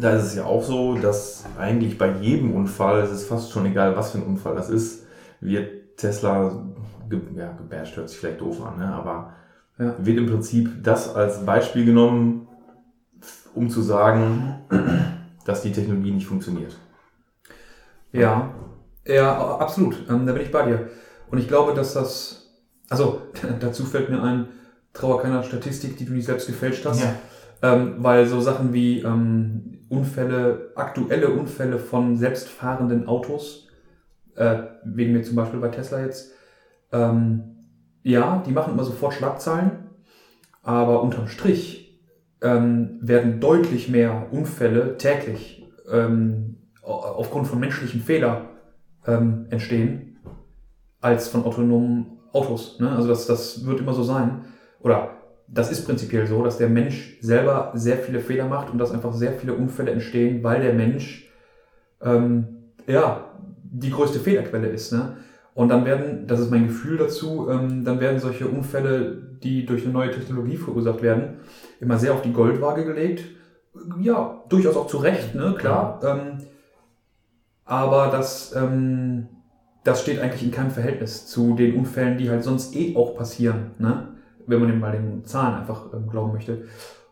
da 0.00 0.16
ist 0.16 0.24
es 0.24 0.34
ja 0.34 0.44
auch 0.44 0.62
so, 0.62 0.94
dass 0.96 1.44
eigentlich 1.58 1.98
bei 1.98 2.10
jedem 2.20 2.54
Unfall, 2.54 3.00
es 3.00 3.10
ist 3.10 3.28
fast 3.28 3.52
schon 3.52 3.66
egal, 3.66 3.96
was 3.96 4.12
für 4.12 4.18
ein 4.18 4.24
Unfall 4.24 4.54
das 4.54 4.70
ist, 4.70 5.06
wird 5.40 5.96
Tesla, 5.96 6.64
ge 7.08 7.20
ja, 7.36 7.52
gebasht 7.52 7.96
hört 7.96 8.08
sich 8.08 8.18
vielleicht 8.18 8.40
doof 8.40 8.64
an, 8.64 8.78
ne? 8.78 8.92
aber 8.92 9.34
Ja. 9.78 9.94
wird 9.98 10.18
im 10.18 10.26
Prinzip 10.26 10.82
das 10.82 11.14
als 11.14 11.44
Beispiel 11.44 11.84
genommen, 11.84 12.48
um 13.54 13.68
zu 13.68 13.82
sagen, 13.82 14.60
dass 15.44 15.62
die 15.62 15.72
Technologie 15.72 16.12
nicht 16.12 16.26
funktioniert. 16.26 16.76
Ja, 18.12 18.50
ja, 19.06 19.56
absolut. 19.58 19.96
Ähm, 20.08 20.26
da 20.26 20.32
bin 20.32 20.42
ich 20.42 20.50
bei 20.50 20.64
dir. 20.64 20.88
Und 21.30 21.38
ich 21.38 21.48
glaube, 21.48 21.74
dass 21.74 21.94
das, 21.94 22.50
also 22.88 23.22
dazu 23.60 23.84
fällt 23.84 24.10
mir 24.10 24.22
ein, 24.22 24.48
trauer 24.92 25.22
keiner 25.22 25.42
Statistik, 25.42 25.96
die 25.96 26.04
du 26.04 26.12
nicht 26.12 26.26
selbst 26.26 26.46
gefälscht 26.46 26.84
hast. 26.84 27.00
Ähm, 27.62 27.96
weil 27.98 28.26
so 28.26 28.40
Sachen 28.40 28.72
wie 28.72 29.00
ähm, 29.00 29.80
Unfälle, 29.90 30.72
aktuelle 30.76 31.28
Unfälle 31.28 31.78
von 31.78 32.16
selbstfahrenden 32.16 33.06
Autos, 33.06 33.68
äh, 34.36 34.62
wegen 34.84 35.12
mir 35.12 35.22
zum 35.22 35.36
Beispiel 35.36 35.60
bei 35.60 35.68
Tesla 35.68 36.00
jetzt, 36.04 36.32
ähm, 36.92 37.56
ja, 38.02 38.42
die 38.46 38.52
machen 38.52 38.72
immer 38.72 38.84
sofort 38.84 39.12
Schlagzeilen, 39.12 39.72
aber 40.62 41.02
unterm 41.02 41.28
Strich 41.28 42.00
ähm, 42.40 42.98
werden 43.02 43.40
deutlich 43.40 43.90
mehr 43.90 44.28
Unfälle 44.30 44.96
täglich 44.96 45.68
ähm, 45.90 46.56
au- 46.82 47.02
aufgrund 47.02 47.46
von 47.46 47.60
menschlichen 47.60 48.00
Fehlern 48.00 48.48
ähm, 49.06 49.46
entstehen, 49.50 50.18
als 51.00 51.28
von 51.28 51.44
autonomen 51.44 52.18
Autos. 52.32 52.78
Ne? 52.80 52.90
Also 52.90 53.08
das, 53.08 53.26
das 53.26 53.66
wird 53.66 53.80
immer 53.80 53.92
so 53.92 54.02
sein. 54.02 54.44
Oder 54.80 55.19
das 55.52 55.70
ist 55.70 55.84
prinzipiell 55.84 56.26
so, 56.26 56.44
dass 56.44 56.58
der 56.58 56.68
Mensch 56.68 57.18
selber 57.20 57.72
sehr 57.74 57.98
viele 57.98 58.20
Fehler 58.20 58.46
macht 58.46 58.70
und 58.70 58.78
dass 58.78 58.92
einfach 58.92 59.12
sehr 59.12 59.32
viele 59.32 59.54
Unfälle 59.54 59.90
entstehen, 59.90 60.42
weil 60.44 60.62
der 60.62 60.74
Mensch 60.74 61.28
ähm, 62.02 62.46
ja 62.86 63.32
die 63.62 63.90
größte 63.90 64.20
Fehlerquelle 64.20 64.68
ist. 64.68 64.92
Ne? 64.92 65.16
Und 65.54 65.68
dann 65.68 65.84
werden, 65.84 66.26
das 66.26 66.40
ist 66.40 66.50
mein 66.50 66.68
Gefühl 66.68 66.98
dazu, 66.98 67.48
ähm, 67.50 67.84
dann 67.84 68.00
werden 68.00 68.20
solche 68.20 68.46
Unfälle, 68.46 69.36
die 69.42 69.66
durch 69.66 69.84
eine 69.84 69.92
neue 69.92 70.10
Technologie 70.10 70.56
verursacht 70.56 71.02
werden, 71.02 71.40
immer 71.80 71.98
sehr 71.98 72.14
auf 72.14 72.22
die 72.22 72.32
Goldwaage 72.32 72.84
gelegt. 72.84 73.24
Ja, 74.00 74.42
durchaus 74.48 74.76
auch 74.76 74.86
zu 74.86 74.98
Recht, 74.98 75.34
ne, 75.34 75.54
klar. 75.58 76.00
Ähm, 76.04 76.38
aber 77.64 78.08
das, 78.08 78.54
ähm, 78.54 79.28
das 79.84 80.02
steht 80.02 80.20
eigentlich 80.20 80.42
in 80.42 80.50
keinem 80.50 80.70
Verhältnis 80.70 81.26
zu 81.26 81.54
den 81.54 81.76
Unfällen, 81.76 82.18
die 82.18 82.30
halt 82.30 82.44
sonst 82.44 82.74
eh 82.76 82.94
auch 82.96 83.16
passieren, 83.16 83.72
ne? 83.78 84.08
Wenn 84.50 84.60
man 84.60 84.68
dem 84.68 84.80
mal 84.80 84.92
den 84.92 85.24
Zahlen 85.24 85.54
einfach 85.60 85.92
ähm, 85.94 86.08
glauben 86.10 86.32
möchte. 86.32 86.62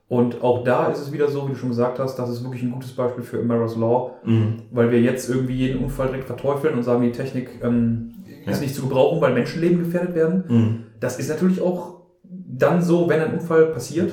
Und 0.08 0.42
auch 0.42 0.64
da 0.64 0.86
ist 0.86 1.00
es 1.00 1.12
wieder 1.12 1.28
so, 1.28 1.46
wie 1.46 1.52
du 1.52 1.58
schon 1.58 1.68
gesagt 1.68 1.98
hast, 1.98 2.16
das 2.18 2.30
ist 2.30 2.42
wirklich 2.42 2.62
ein 2.62 2.70
gutes 2.72 2.92
Beispiel 2.96 3.22
für 3.22 3.38
Amara's 3.40 3.76
Law, 3.76 4.12
Mhm. 4.24 4.62
weil 4.70 4.90
wir 4.90 5.00
jetzt 5.00 5.28
irgendwie 5.28 5.54
jeden 5.54 5.84
Unfall 5.84 6.08
direkt 6.08 6.24
verteufeln 6.24 6.74
und 6.74 6.82
sagen, 6.82 7.02
die 7.02 7.12
Technik 7.12 7.50
ähm, 7.62 8.14
ist 8.46 8.56
Ja. 8.58 8.62
nicht 8.62 8.74
zu 8.74 8.82
gebrauchen, 8.82 9.20
weil 9.20 9.34
Menschenleben 9.34 9.80
gefährdet 9.80 10.14
werden. 10.14 10.44
Mhm. 10.48 10.84
Das 11.00 11.18
ist 11.18 11.28
natürlich 11.28 11.60
auch 11.60 12.00
dann 12.24 12.80
so, 12.82 13.08
wenn 13.08 13.20
ein 13.20 13.34
Unfall 13.34 13.66
passiert. 13.66 14.12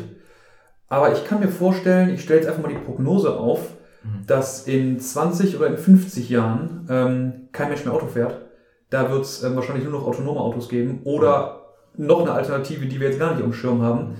Aber 0.89 1.13
ich 1.13 1.25
kann 1.25 1.39
mir 1.39 1.48
vorstellen, 1.48 2.10
ich 2.13 2.22
stelle 2.22 2.41
jetzt 2.41 2.50
einfach 2.50 2.62
mal 2.62 2.70
die 2.70 2.84
Prognose 2.86 3.38
auf, 3.38 3.60
Mhm. 4.03 4.27
dass 4.27 4.67
in 4.67 5.00
20 5.00 5.55
oder 5.58 5.67
in 5.67 5.77
50 5.77 6.29
Jahren 6.29 6.86
ähm, 6.89 7.34
kein 7.53 7.70
Mensch 7.70 7.86
mehr 7.86 7.94
Auto 7.94 8.05
fährt. 8.08 8.46
Da 8.91 9.10
wird 9.10 9.24
es 9.24 9.44
ähm, 9.44 9.55
wahrscheinlich 9.55 9.84
nur 9.86 9.94
noch 9.94 10.05
autonome 10.05 10.39
Autos 10.41 10.70
geben 10.70 11.00
oder 11.05 11.62
noch 11.98 12.22
eine 12.22 12.32
Alternative, 12.32 12.86
die 12.86 13.00
wir 13.00 13.10
jetzt 13.10 13.20
gar 13.20 13.32
nicht 13.32 13.40
auf 13.44 13.50
dem 13.50 13.54
Schirm 13.54 13.82
haben. 13.82 14.16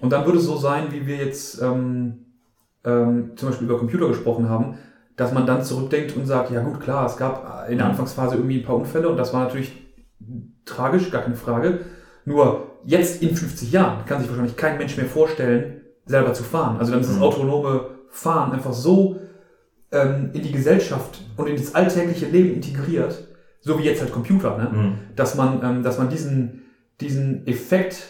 Und 0.00 0.10
dann 0.12 0.24
würde 0.24 0.38
es 0.38 0.44
so 0.44 0.56
sein, 0.56 0.84
wie 0.90 1.06
wir 1.06 1.16
jetzt 1.16 1.60
ähm, 1.62 2.26
ähm, 2.84 3.32
zum 3.36 3.48
Beispiel 3.48 3.66
über 3.66 3.78
Computer 3.78 4.08
gesprochen 4.08 4.48
haben, 4.48 4.78
dass 5.16 5.32
man 5.32 5.46
dann 5.46 5.64
zurückdenkt 5.64 6.16
und 6.16 6.26
sagt, 6.26 6.50
ja 6.52 6.62
gut, 6.62 6.80
klar, 6.80 7.06
es 7.06 7.16
gab 7.16 7.68
in 7.68 7.78
der. 7.78 7.86
Anfangsphase 7.88 8.36
irgendwie 8.36 8.58
ein 8.60 8.64
paar 8.64 8.76
Unfälle 8.76 9.08
und 9.08 9.16
das 9.16 9.32
war 9.34 9.44
natürlich 9.44 9.72
tragisch, 10.64 11.10
gar 11.10 11.22
keine 11.22 11.34
Frage. 11.34 11.80
Nur 12.24 12.66
jetzt 12.84 13.22
in 13.22 13.34
50 13.34 13.72
Jahren 13.72 14.04
kann 14.06 14.20
sich 14.20 14.28
wahrscheinlich 14.28 14.56
kein 14.56 14.78
Mensch 14.78 14.96
mehr 14.96 15.06
vorstellen, 15.06 15.80
selber 16.06 16.32
zu 16.34 16.44
fahren. 16.44 16.76
Also 16.78 16.92
dann 16.92 17.00
ist 17.00 17.08
das 17.10 17.16
Mhm. 17.16 17.22
autonome 17.22 17.80
Fahren 18.10 18.52
einfach 18.52 18.72
so 18.72 19.18
ähm, 19.90 20.30
in 20.34 20.42
die 20.42 20.52
Gesellschaft 20.52 21.20
und 21.36 21.48
in 21.48 21.56
das 21.56 21.74
alltägliche 21.74 22.26
Leben 22.26 22.54
integriert, 22.54 23.26
so 23.60 23.78
wie 23.78 23.82
jetzt 23.84 24.00
halt 24.02 24.12
Computer, 24.12 24.56
ne? 24.56 24.68
Mhm. 24.70 24.92
dass 25.16 25.34
man, 25.34 25.60
ähm, 25.64 25.82
dass 25.82 25.98
man 25.98 26.08
diesen, 26.10 26.62
diesen 27.00 27.46
Effekt 27.46 28.02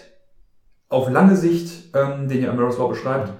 auf 0.88 1.10
lange 1.10 1.36
Sicht, 1.36 1.94
ähm, 1.94 2.28
den 2.28 2.42
ja 2.42 2.50
Amara's 2.50 2.78
Law 2.78 2.88
beschreibt, 2.88 3.32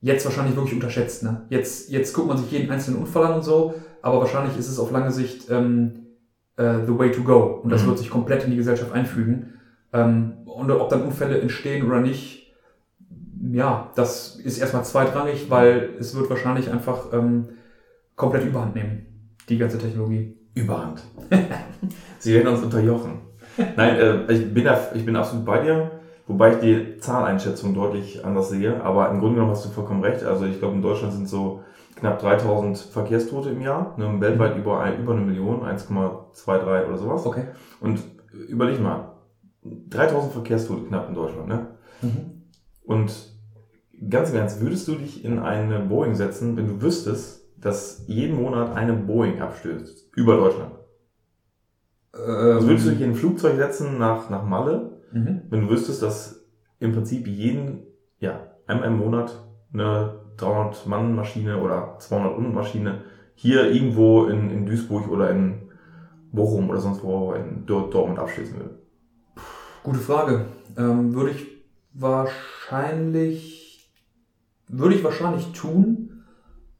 jetzt 0.00 0.24
wahrscheinlich 0.24 0.54
wirklich 0.56 0.74
unterschätzt. 0.74 1.22
Ne? 1.22 1.42
Jetzt, 1.48 1.90
jetzt 1.90 2.12
guckt 2.14 2.28
man 2.28 2.38
sich 2.38 2.50
jeden 2.50 2.70
einzelnen 2.70 2.98
Unfall 3.00 3.24
an 3.24 3.34
und 3.34 3.42
so, 3.42 3.74
aber 4.02 4.20
wahrscheinlich 4.20 4.56
ist 4.58 4.68
es 4.68 4.78
auf 4.78 4.90
lange 4.92 5.10
Sicht 5.10 5.50
ähm, 5.50 6.06
äh, 6.56 6.84
the 6.86 6.96
way 6.98 7.10
to 7.10 7.22
go. 7.22 7.60
Und 7.62 7.70
das 7.70 7.82
Mhm. 7.82 7.88
wird 7.88 7.98
sich 7.98 8.10
komplett 8.10 8.44
in 8.44 8.50
die 8.50 8.56
Gesellschaft 8.56 8.92
einfügen. 8.92 9.54
Ähm, 9.92 10.34
und 10.44 10.70
ob 10.70 10.88
dann 10.90 11.02
Unfälle 11.02 11.40
entstehen 11.40 11.86
oder 11.86 12.00
nicht, 12.00 12.52
ja, 13.52 13.90
das 13.96 14.36
ist 14.36 14.58
erstmal 14.58 14.84
zweitrangig, 14.84 15.50
weil 15.50 15.90
es 15.98 16.14
wird 16.14 16.30
wahrscheinlich 16.30 16.70
einfach 16.70 17.12
ähm, 17.12 17.48
komplett 18.16 18.44
überhand 18.44 18.74
nehmen, 18.74 19.06
die 19.48 19.58
ganze 19.58 19.78
Technologie. 19.78 20.36
Überhand. 20.54 21.02
Sie 22.20 22.32
werden 22.32 22.48
uns 22.54 22.62
unterjochen. 22.62 23.20
Nein, 23.76 23.96
äh, 23.96 24.32
ich, 24.32 24.52
bin 24.52 24.64
da, 24.64 24.78
ich 24.94 25.04
bin 25.04 25.16
absolut 25.16 25.44
bei 25.44 25.60
dir, 25.60 25.90
wobei 26.26 26.54
ich 26.54 26.58
die 26.60 26.98
Zahleinschätzung 26.98 27.74
deutlich 27.74 28.24
anders 28.24 28.50
sehe. 28.50 28.82
Aber 28.82 29.10
im 29.10 29.20
Grunde 29.20 29.36
genommen 29.36 29.52
hast 29.52 29.64
du 29.64 29.70
vollkommen 29.70 30.02
recht. 30.02 30.24
Also 30.24 30.46
ich 30.46 30.58
glaube, 30.58 30.74
in 30.74 30.82
Deutschland 30.82 31.12
sind 31.12 31.28
so 31.28 31.62
knapp 31.96 32.18
3000 32.18 32.78
Verkehrstote 32.78 33.50
im 33.50 33.60
Jahr. 33.60 33.94
Ne, 33.96 34.20
weltweit 34.20 34.56
über, 34.56 34.80
ein, 34.80 35.00
über 35.00 35.12
eine 35.12 35.22
Million, 35.22 35.62
1,23 35.62 36.86
oder 36.86 36.98
sowas. 36.98 37.26
Okay. 37.26 37.44
Und 37.80 38.00
überleg 38.48 38.80
mal, 38.80 39.12
3000 39.62 40.32
Verkehrstote 40.32 40.84
knapp 40.86 41.08
in 41.08 41.14
Deutschland. 41.14 41.48
Ne? 41.48 41.66
Und 42.84 43.12
ganz 44.10 44.30
im 44.30 44.36
Ernst, 44.36 44.60
würdest 44.60 44.86
du 44.88 44.96
dich 44.96 45.24
in 45.24 45.38
eine 45.38 45.80
Boeing 45.80 46.14
setzen, 46.14 46.56
wenn 46.56 46.66
du 46.66 46.82
wüsstest, 46.82 47.48
dass 47.56 48.04
jeden 48.06 48.40
Monat 48.40 48.76
eine 48.76 48.92
Boeing 48.92 49.40
abstürzt 49.40 50.10
über 50.14 50.36
Deutschland? 50.36 50.72
Also 52.14 52.68
würdest 52.68 52.86
du 52.86 52.90
dich 52.90 53.00
in 53.00 53.10
ein 53.10 53.14
Flugzeug 53.14 53.56
setzen 53.56 53.98
nach, 53.98 54.30
nach 54.30 54.44
Malle, 54.44 54.92
Mhm. 55.12 55.42
wenn 55.50 55.60
du 55.62 55.70
wüsstest, 55.70 56.02
dass 56.02 56.44
im 56.80 56.92
Prinzip 56.92 57.26
jeden, 57.26 57.82
ja, 58.18 58.48
einmal 58.66 58.88
im 58.88 58.98
Monat 58.98 59.44
eine 59.72 60.14
300-Mann-Maschine 60.38 61.60
oder 61.60 61.98
200-Mann-Maschine 62.00 63.02
hier 63.34 63.70
irgendwo 63.70 64.26
in, 64.26 64.50
in 64.50 64.66
Duisburg 64.66 65.08
oder 65.08 65.30
in 65.30 65.62
Bochum 66.32 66.68
oder 66.70 66.80
sonst 66.80 67.02
wo 67.04 67.32
in 67.32 67.64
Dor- 67.66 67.90
Dortmund 67.90 68.18
abstürzen 68.18 68.56
würde? 68.56 68.78
Gute 69.84 69.98
Frage. 70.00 70.46
Ähm, 70.76 71.14
würde 71.14 71.30
ich 71.30 71.46
wahrscheinlich, 71.92 73.90
würde 74.68 74.94
ich 74.96 75.04
wahrscheinlich 75.04 75.52
tun, 75.52 76.24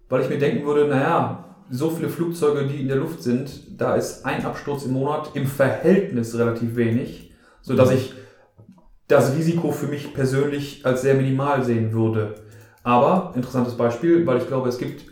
weil 0.08 0.22
ich 0.22 0.28
mir 0.28 0.38
denken 0.38 0.66
würde, 0.66 0.88
naja, 0.88 1.43
so 1.70 1.90
viele 1.90 2.08
Flugzeuge, 2.08 2.66
die 2.66 2.80
in 2.80 2.88
der 2.88 2.98
Luft 2.98 3.22
sind, 3.22 3.80
da 3.80 3.94
ist 3.96 4.24
ein 4.26 4.44
Absturz 4.44 4.84
im 4.84 4.92
Monat 4.92 5.30
im 5.34 5.46
Verhältnis 5.46 6.36
relativ 6.38 6.76
wenig, 6.76 7.32
so 7.62 7.74
dass 7.74 7.90
ich 7.90 8.12
das 9.08 9.34
Risiko 9.34 9.70
für 9.70 9.86
mich 9.86 10.14
persönlich 10.14 10.84
als 10.84 11.02
sehr 11.02 11.14
minimal 11.14 11.62
sehen 11.64 11.92
würde. 11.92 12.34
Aber, 12.82 13.32
interessantes 13.34 13.74
Beispiel, 13.74 14.26
weil 14.26 14.38
ich 14.38 14.46
glaube, 14.46 14.68
es 14.68 14.78
gibt, 14.78 15.04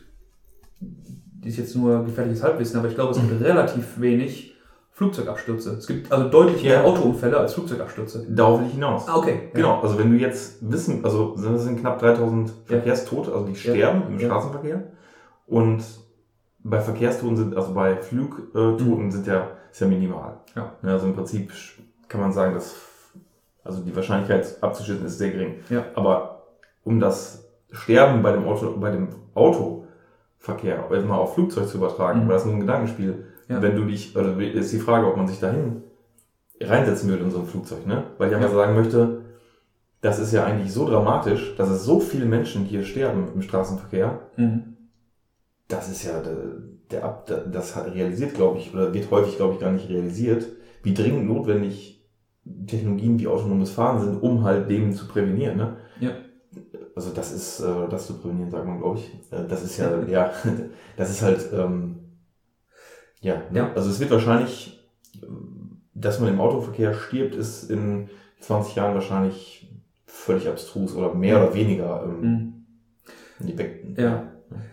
die 0.80 1.48
ist 1.48 1.56
jetzt 1.58 1.74
nur 1.74 2.04
gefährliches 2.04 2.42
Halbwissen, 2.42 2.78
aber 2.78 2.88
ich 2.88 2.94
glaube, 2.94 3.12
es 3.12 3.20
gibt 3.20 3.42
relativ 3.42 4.00
wenig 4.00 4.54
Flugzeugabstürze. 4.92 5.76
Es 5.78 5.86
gibt 5.86 6.12
also 6.12 6.28
deutlich 6.28 6.62
mehr 6.62 6.74
Ja. 6.74 6.84
Autounfälle 6.84 7.38
als 7.38 7.54
Flugzeugabstürze. 7.54 8.26
Darauf 8.28 8.60
will 8.60 8.66
ich 8.66 8.74
hinaus. 8.74 9.08
Ah, 9.08 9.16
okay. 9.16 9.48
Genau, 9.54 9.80
also 9.80 9.98
wenn 9.98 10.10
du 10.12 10.18
jetzt 10.18 10.58
wissen, 10.70 11.02
also 11.04 11.34
das 11.34 11.64
sind 11.64 11.80
knapp 11.80 11.98
3000 11.98 12.52
Verkehrstote, 12.66 13.32
also 13.32 13.46
die 13.46 13.56
sterben 13.56 14.02
im 14.08 14.18
Ja. 14.18 14.26
Straßenverkehr. 14.26 14.82
Und 15.46 15.82
bei 16.64 16.80
Verkehrstoten 16.80 17.36
sind, 17.36 17.56
also 17.56 17.74
bei 17.74 17.96
Flugtoten 17.96 19.10
sind 19.10 19.26
ja, 19.26 19.48
ist 19.70 19.80
ja 19.80 19.86
minimal. 19.86 20.34
Mhm. 20.54 20.62
Ja. 20.82 20.92
Also 20.92 21.06
im 21.06 21.14
Prinzip 21.14 21.52
kann 22.08 22.20
man 22.20 22.32
sagen, 22.32 22.54
dass, 22.54 22.74
also 23.64 23.82
die 23.82 23.94
Wahrscheinlichkeit 23.94 24.58
abzuschützen 24.62 25.06
ist 25.06 25.18
sehr 25.18 25.30
gering. 25.30 25.54
Ja. 25.70 25.84
Aber 25.94 26.42
um 26.84 27.00
das 27.00 27.48
Sterben 27.72 28.22
bei 28.22 28.32
dem 28.32 28.44
Auto, 28.46 28.76
bei 28.78 28.90
dem 28.90 29.08
Autoverkehr 29.34 30.84
jetzt 30.92 31.06
mal 31.06 31.16
auf 31.16 31.34
Flugzeug 31.34 31.68
zu 31.68 31.78
übertragen, 31.78 32.20
Mhm. 32.24 32.28
weil 32.28 32.34
das 32.34 32.44
nur 32.44 32.54
ein 32.54 32.60
Gedankenspiel, 32.60 33.26
Ja. 33.48 33.60
wenn 33.62 33.76
du 33.76 33.84
dich, 33.84 34.16
also 34.16 34.30
ist 34.40 34.72
die 34.72 34.78
Frage, 34.78 35.06
ob 35.06 35.16
man 35.16 35.26
sich 35.26 35.40
dahin 35.40 35.82
reinsetzen 36.60 37.08
würde 37.08 37.24
in 37.24 37.30
so 37.30 37.38
ein 37.40 37.46
Flugzeug, 37.46 37.86
ne? 37.86 38.04
Weil 38.18 38.28
ich 38.28 38.34
einfach 38.36 38.50
Ja. 38.50 38.54
sagen 38.56 38.74
möchte, 38.74 39.22
das 40.00 40.18
ist 40.18 40.32
ja 40.32 40.44
eigentlich 40.44 40.72
so 40.72 40.86
dramatisch, 40.86 41.54
dass 41.56 41.68
es 41.70 41.84
so 41.84 41.98
viele 42.00 42.26
Menschen 42.26 42.64
hier 42.64 42.84
sterben 42.84 43.28
im 43.34 43.42
Straßenverkehr. 43.42 44.18
Mhm. 44.36 44.71
Das 45.72 45.88
ist 45.90 46.04
ja 46.04 46.22
der, 46.90 47.04
Ab, 47.04 47.26
das 47.50 47.76
realisiert, 47.94 48.34
glaube 48.34 48.58
ich, 48.58 48.72
oder 48.74 48.92
wird 48.92 49.10
häufig, 49.10 49.36
glaube 49.36 49.54
ich, 49.54 49.60
gar 49.60 49.72
nicht 49.72 49.88
realisiert, 49.88 50.46
wie 50.82 50.92
dringend 50.94 51.26
notwendig 51.26 52.04
Technologien 52.66 53.18
wie 53.18 53.26
autonomes 53.28 53.70
Fahren 53.70 54.00
sind, 54.00 54.20
um 54.22 54.42
halt 54.44 54.68
dem 54.68 54.92
zu 54.92 55.06
prävenieren, 55.08 55.56
ne? 55.56 55.76
Ja. 56.00 56.10
Also 56.94 57.10
das 57.14 57.32
ist, 57.32 57.60
äh, 57.60 57.88
das 57.88 58.06
zu 58.08 58.18
prävenieren, 58.18 58.50
sagt 58.50 58.66
man, 58.66 58.78
glaube 58.78 58.98
ich. 58.98 59.10
Äh, 59.32 59.46
Das 59.48 59.62
ist 59.62 59.78
ja, 59.78 60.02
ja, 60.04 60.32
das 60.96 61.10
ist 61.10 61.22
halt, 61.22 61.48
ähm, 61.54 61.96
ja, 63.20 63.36
ne? 63.50 63.58
Ja. 63.58 63.72
also 63.74 63.88
es 63.90 64.00
wird 64.00 64.10
wahrscheinlich, 64.10 64.80
dass 65.94 66.20
man 66.20 66.28
im 66.28 66.40
Autoverkehr 66.40 66.94
stirbt, 66.94 67.34
ist 67.34 67.70
in 67.70 68.08
20 68.40 68.74
Jahren 68.74 68.94
wahrscheinlich 68.94 69.70
völlig 70.04 70.48
abstrus 70.48 70.94
oder 70.94 71.14
mehr 71.14 71.38
oder 71.42 71.54
weniger 71.54 72.02
ähm, 72.04 72.20
Mhm. 72.20 72.52
in 73.40 73.46
die 73.46 73.58
Weg. 73.58 73.84
Ja. 73.96 74.24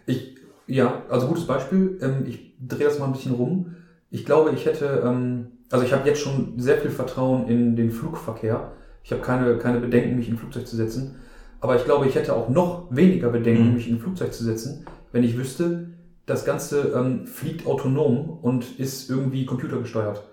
Ich, 0.06 0.29
ja, 0.70 1.04
also 1.10 1.28
gutes 1.28 1.46
Beispiel. 1.46 1.98
Ähm, 2.02 2.26
ich 2.28 2.54
drehe 2.66 2.86
das 2.86 3.00
mal 3.00 3.06
ein 3.06 3.12
bisschen 3.14 3.34
rum. 3.34 3.76
Ich 4.12 4.26
glaube, 4.26 4.52
ich 4.52 4.66
hätte, 4.66 5.04
ähm, 5.06 5.48
also 5.72 5.84
ich 5.86 5.94
habe 5.94 6.08
jetzt 6.08 6.22
schon 6.22 6.54
sehr 6.58 6.78
viel 6.78 6.92
Vertrauen 6.92 7.48
in 7.48 7.76
den 7.76 7.92
Flugverkehr. 7.92 8.72
Ich 9.04 9.12
habe 9.12 9.22
keine, 9.22 9.58
keine 9.58 9.80
Bedenken, 9.80 10.16
mich 10.16 10.28
in 10.30 10.36
ein 10.36 10.38
Flugzeug 10.38 10.68
zu 10.68 10.76
setzen. 10.76 11.16
Aber 11.62 11.76
ich 11.76 11.84
glaube, 11.86 12.08
ich 12.08 12.16
hätte 12.16 12.34
auch 12.36 12.50
noch 12.50 12.88
weniger 12.90 13.30
Bedenken, 13.30 13.68
Mhm. 13.70 13.74
mich 13.74 13.88
in 13.90 13.96
ein 13.96 14.00
Flugzeug 14.00 14.34
zu 14.34 14.44
setzen, 14.46 14.86
wenn 15.12 15.24
ich 15.24 15.38
wüsste, 15.38 15.90
das 16.26 16.46
Ganze 16.46 16.94
ähm, 16.96 17.26
fliegt 17.28 17.66
autonom 17.68 18.38
und 18.42 18.80
ist 18.80 19.10
irgendwie 19.10 19.46
computergesteuert. 19.46 20.24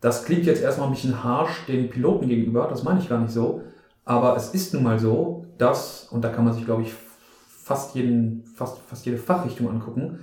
Das 0.00 0.24
klingt 0.24 0.44
jetzt 0.46 0.62
erstmal 0.62 0.86
ein 0.88 0.92
bisschen 0.94 1.24
harsh 1.24 1.66
den 1.66 1.90
Piloten 1.90 2.28
gegenüber, 2.28 2.68
das 2.70 2.84
meine 2.84 3.00
ich 3.00 3.08
gar 3.08 3.20
nicht 3.20 3.32
so. 3.32 3.62
Aber 4.04 4.36
es 4.36 4.50
ist 4.54 4.72
nun 4.74 4.84
mal 4.84 4.98
so, 4.98 5.46
dass, 5.58 6.08
und 6.10 6.22
da 6.22 6.28
kann 6.28 6.44
man 6.44 6.54
sich, 6.54 6.64
glaube 6.64 6.82
ich, 6.82 6.92
fast, 7.68 7.94
jeden, 7.94 8.44
fast, 8.44 8.78
fast 8.80 9.04
jede 9.04 9.18
Fachrichtung 9.18 9.68
angucken, 9.68 10.20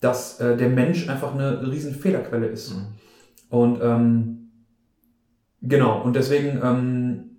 dass 0.00 0.40
äh, 0.40 0.56
der 0.56 0.70
Mensch 0.70 1.08
einfach 1.10 1.34
eine 1.34 1.70
riesen 1.70 1.94
Fehlerquelle 1.94 2.46
ist. 2.46 2.74
Mhm. 2.74 2.86
Und 3.50 3.80
ähm, 3.82 4.50
genau, 5.60 6.00
und 6.02 6.16
deswegen 6.16 6.58
ähm, 6.62 7.36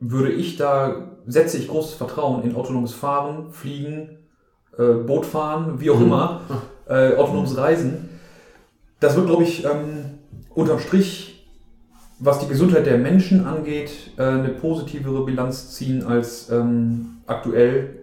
würde 0.00 0.32
ich 0.32 0.56
da, 0.56 1.16
setze 1.26 1.58
ich 1.58 1.68
großes 1.68 1.94
Vertrauen 1.94 2.42
in 2.42 2.56
autonomes 2.56 2.92
Fahren, 2.92 3.52
Fliegen, 3.52 4.18
äh, 4.76 4.94
Bootfahren, 4.94 5.80
wie 5.80 5.90
auch 5.90 6.00
Mhm. 6.00 6.06
immer, 6.06 6.40
äh, 6.88 7.14
autonomes 7.14 7.56
Reisen. 7.56 8.08
Das 8.98 9.14
wird, 9.14 9.26
glaube 9.26 9.44
ich, 9.44 9.64
ähm, 9.64 10.18
unterm 10.50 10.80
Strich, 10.80 11.46
was 12.18 12.40
die 12.40 12.48
Gesundheit 12.48 12.86
der 12.86 12.98
Menschen 12.98 13.46
angeht, 13.46 14.12
äh, 14.16 14.22
eine 14.22 14.48
positivere 14.48 15.24
Bilanz 15.24 15.70
ziehen 15.70 16.04
als 16.04 16.50
ähm, 16.50 17.18
aktuell, 17.26 18.01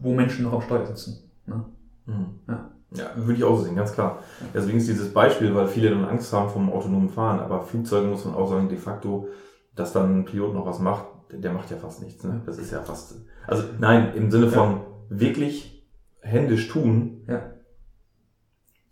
wo 0.00 0.12
Menschen 0.14 0.44
noch 0.44 0.52
am 0.54 0.62
Steuer 0.62 0.86
sitzen. 0.86 1.30
Ne? 1.46 1.64
Mhm. 2.06 2.26
Ja. 2.48 2.70
Ja, 2.94 3.06
würde 3.16 3.32
ich 3.34 3.44
auch 3.44 3.56
so 3.56 3.64
sehen, 3.64 3.74
ganz 3.76 3.92
klar. 3.94 4.18
Deswegen 4.52 4.76
ist 4.76 4.86
dieses 4.86 5.14
Beispiel, 5.14 5.54
weil 5.54 5.66
viele 5.66 5.88
dann 5.90 6.04
Angst 6.04 6.30
haben 6.32 6.50
vom 6.50 6.70
autonomen 6.70 7.08
Fahren, 7.08 7.40
aber 7.40 7.62
Flugzeuge 7.62 8.06
muss 8.06 8.26
man 8.26 8.34
auch 8.34 8.50
sagen, 8.50 8.68
de 8.68 8.76
facto, 8.76 9.28
dass 9.74 9.94
dann 9.94 10.20
ein 10.20 10.24
Pilot 10.26 10.52
noch 10.52 10.66
was 10.66 10.78
macht, 10.78 11.06
der 11.32 11.52
macht 11.54 11.70
ja 11.70 11.78
fast 11.78 12.02
nichts. 12.02 12.22
Ne? 12.24 12.42
Das 12.44 12.58
ist 12.58 12.70
ja 12.70 12.82
fast. 12.82 13.14
Also 13.46 13.62
nein, 13.78 14.12
im 14.14 14.30
Sinne 14.30 14.48
von 14.48 14.82
wirklich 15.08 15.88
händisch 16.20 16.68
tun, 16.68 17.22
Ja. 17.26 17.40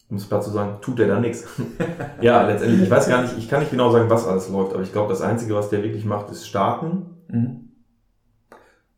um 0.08 0.16
es 0.16 0.24
platt 0.26 0.44
zu 0.44 0.50
sagen, 0.50 0.78
tut 0.80 0.98
der 0.98 1.08
da 1.08 1.20
nichts. 1.20 1.46
ja, 2.22 2.46
letztendlich, 2.46 2.82
ich 2.84 2.90
weiß 2.90 3.06
gar 3.06 3.20
nicht, 3.20 3.36
ich 3.36 3.50
kann 3.50 3.60
nicht 3.60 3.70
genau 3.70 3.90
sagen, 3.90 4.08
was 4.08 4.26
alles 4.26 4.48
läuft, 4.48 4.72
aber 4.72 4.82
ich 4.82 4.92
glaube, 4.92 5.10
das 5.10 5.20
Einzige, 5.20 5.54
was 5.54 5.68
der 5.68 5.82
wirklich 5.82 6.06
macht, 6.06 6.30
ist 6.30 6.46
starten. 6.48 7.02
Mhm. 7.28 7.69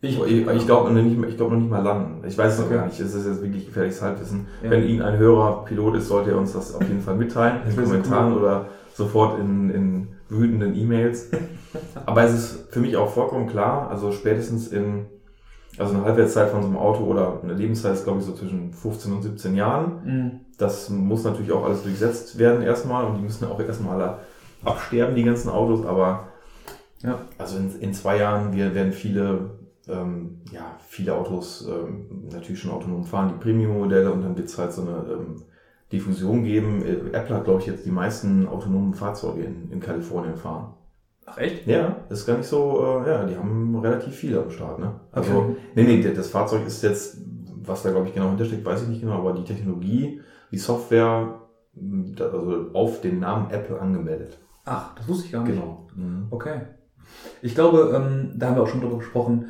Ich, 0.04 0.20
ich, 0.20 0.46
ich 0.48 0.66
glaube 0.66 0.90
noch, 0.92 1.00
nicht 1.02 1.16
ich 1.28 1.36
glaub 1.36 1.50
noch 1.52 1.58
nicht 1.58 1.70
mal 1.70 1.82
landen. 1.82 2.26
Ich 2.26 2.36
weiß 2.36 2.54
es 2.54 2.58
noch 2.58 2.66
Okay. 2.66 2.74
gar 2.74 2.86
nicht. 2.86 2.98
Es 2.98 3.14
ist 3.14 3.24
jetzt 3.24 3.40
wirklich 3.40 3.66
gefährliches 3.66 4.02
Halbwissen. 4.02 4.46
Ja. 4.62 4.70
Wenn 4.70 4.82
irgendein 4.82 5.16
Hörer 5.16 5.64
Pilot 5.64 5.94
ist, 5.96 6.08
sollte 6.08 6.32
er 6.32 6.38
uns 6.38 6.52
das 6.52 6.74
auf 6.74 6.82
jeden 6.82 7.00
Fall 7.00 7.14
mitteilen. 7.14 7.60
In 7.68 7.76
Kommentaren 7.76 8.32
cool. 8.32 8.40
oder 8.40 8.66
sofort 8.94 9.38
in, 9.38 9.70
in 9.70 10.08
wütenden 10.28 10.74
E-Mails. 10.74 11.30
Aber 12.06 12.24
es 12.24 12.34
ist 12.34 12.72
für 12.72 12.80
mich 12.80 12.96
auch 12.96 13.08
vollkommen 13.10 13.46
klar, 13.46 13.88
also 13.90 14.12
spätestens 14.12 14.68
in, 14.68 15.06
also 15.78 15.94
eine 15.94 16.04
Halbwertszeit 16.04 16.50
von 16.50 16.60
so 16.62 16.68
einem 16.68 16.76
Auto 16.76 17.04
oder 17.04 17.38
eine 17.42 17.54
Lebenszeit 17.54 17.94
ist, 17.94 18.04
glaube 18.04 18.18
ich, 18.18 18.26
so 18.26 18.32
zwischen 18.34 18.72
15 18.74 19.12
und 19.12 19.22
17 19.22 19.54
Jahren. 19.54 19.92
Mhm. 20.04 20.30
Das 20.58 20.90
muss 20.90 21.24
natürlich 21.24 21.52
auch 21.52 21.64
alles 21.64 21.82
durchsetzt 21.84 22.38
werden 22.38 22.60
erstmal 22.62 23.04
und 23.06 23.16
die 23.16 23.22
müssen 23.22 23.46
auch 23.46 23.58
erstmal 23.60 23.94
alle 24.00 24.18
absterben, 24.64 25.14
die 25.14 25.24
ganzen 25.24 25.48
Autos, 25.48 25.86
aber 25.86 26.24
Ja. 27.02 27.20
also 27.38 27.56
in, 27.56 27.70
in 27.80 27.94
zwei 27.94 28.18
Jahren 28.18 28.52
wir, 28.52 28.74
werden 28.74 28.92
viele, 28.92 29.50
ähm, 29.88 30.40
ja, 30.52 30.76
viele 30.86 31.14
Autos 31.14 31.66
ähm, 31.68 32.28
natürlich 32.30 32.60
schon 32.60 32.70
autonom 32.72 33.04
fahren, 33.04 33.32
die 33.34 33.42
Premium-Modelle 33.42 34.12
und 34.12 34.22
dann 34.22 34.36
wird 34.36 34.48
es 34.48 34.58
halt 34.58 34.72
so 34.72 34.82
eine 34.82 35.04
ähm, 35.12 35.42
Diffusion 35.90 36.44
geben. 36.44 36.82
Äh, 36.84 37.16
Apple 37.16 37.36
hat, 37.36 37.44
glaube 37.44 37.60
ich, 37.60 37.66
jetzt 37.66 37.84
die 37.84 37.90
meisten 37.90 38.46
autonomen 38.48 38.94
Fahrzeuge 38.94 39.42
in, 39.42 39.70
in 39.70 39.80
Kalifornien 39.80 40.36
fahren. 40.36 40.74
Ach 41.26 41.38
echt? 41.38 41.66
Ja, 41.66 41.96
ist 42.10 42.26
gar 42.26 42.36
nicht 42.38 42.48
so, 42.48 42.80
äh, 43.04 43.08
ja, 43.08 43.24
die 43.24 43.36
haben 43.36 43.76
relativ 43.78 44.14
viele 44.14 44.42
am 44.42 44.50
Start, 44.50 44.78
ne? 44.78 44.92
Also, 45.12 45.32
Okay. 45.32 45.56
nee, 45.76 45.82
nee, 45.84 46.02
das 46.14 46.28
Fahrzeug 46.28 46.66
ist 46.66 46.82
jetzt, 46.82 47.18
was 47.64 47.82
da, 47.82 47.90
glaube 47.90 48.08
ich, 48.08 48.14
genau 48.14 48.28
hintersteckt, 48.30 48.64
weiß 48.64 48.82
ich 48.82 48.88
nicht 48.88 49.00
genau, 49.02 49.18
aber 49.18 49.32
die 49.32 49.44
Technologie, 49.44 50.20
die 50.50 50.58
Software, 50.58 51.38
da- 51.74 52.24
also 52.30 52.66
auf 52.72 53.00
den 53.00 53.20
Namen 53.20 53.50
Apple 53.50 53.80
angemeldet. 53.80 54.38
Ach, 54.64 54.94
das 54.96 55.06
wusste 55.08 55.26
ich 55.26 55.32
gar 55.32 55.44
nicht. 55.44 55.54
Genau. 55.54 55.86
Mhm. 55.94 56.26
Okay. 56.30 56.60
Ich 57.40 57.54
glaube, 57.54 57.92
ähm, 57.94 58.32
da 58.36 58.48
haben 58.48 58.56
wir 58.56 58.62
auch 58.62 58.68
schon 58.68 58.80
drüber 58.80 58.98
gesprochen, 58.98 59.46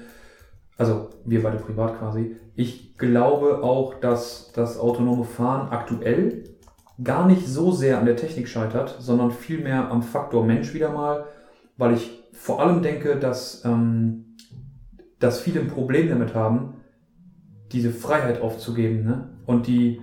also 0.83 1.11
wir 1.25 1.43
beide 1.43 1.59
privat 1.59 1.99
quasi. 1.99 2.37
Ich 2.57 2.97
glaube 2.99 3.63
auch, 3.63 4.01
dass 4.01 4.53
das 4.53 4.79
autonome 4.79 5.25
Fahren 5.25 5.69
aktuell 5.71 6.45
gar 7.03 7.27
nicht 7.27 7.47
so 7.47 7.71
sehr 7.71 7.99
an 7.99 8.07
der 8.07 8.17
Technik 8.17 8.49
scheitert, 8.49 8.97
sondern 8.99 9.31
vielmehr 9.31 9.91
am 9.91 10.03
Faktor 10.03 10.45
Mensch 10.45 10.75
wieder 10.75 10.91
mal, 10.91 11.25
weil 11.77 11.95
ich 11.95 12.23
vor 12.33 12.61
allem 12.61 12.83
denke, 12.83 13.17
dass, 13.17 13.65
ähm, 13.65 14.37
dass 15.19 15.41
viele 15.41 15.61
ein 15.61 15.69
Problem 15.69 16.09
damit 16.09 16.35
haben, 16.35 16.75
diese 17.71 17.91
Freiheit 17.91 18.43
aufzugeben 18.43 19.05
ne? 19.05 19.31
und 19.47 19.67
die, 19.67 20.01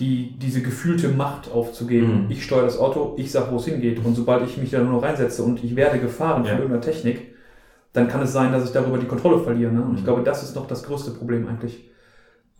die, 0.00 0.38
diese 0.38 0.60
gefühlte 0.60 1.08
Macht 1.08 1.50
aufzugeben. 1.50 2.24
Mhm. 2.24 2.30
Ich 2.30 2.44
steuere 2.44 2.64
das 2.64 2.78
Auto, 2.78 3.14
ich 3.16 3.30
sage, 3.30 3.52
wo 3.52 3.56
es 3.56 3.64
hingeht. 3.64 4.04
Und 4.04 4.14
sobald 4.14 4.44
ich 4.44 4.56
mich 4.58 4.70
da 4.70 4.80
nur 4.82 4.92
noch 4.92 5.02
reinsetze 5.02 5.42
und 5.44 5.62
ich 5.62 5.76
werde 5.76 5.98
gefahren 6.00 6.42
von 6.42 6.52
Ja. 6.52 6.58
irgendeiner 6.58 6.82
Technik, 6.82 7.31
dann 7.92 8.08
kann 8.08 8.22
es 8.22 8.32
sein, 8.32 8.52
dass 8.52 8.64
ich 8.64 8.72
darüber 8.72 8.98
die 8.98 9.06
Kontrolle 9.06 9.38
verliere. 9.40 9.72
Ne? 9.72 9.82
Und 9.82 9.94
ich 9.94 10.00
Mhm. 10.00 10.04
glaube, 10.04 10.22
das 10.22 10.42
ist 10.42 10.56
noch 10.56 10.66
das 10.66 10.82
größte 10.82 11.10
Problem 11.12 11.46
eigentlich. 11.46 11.90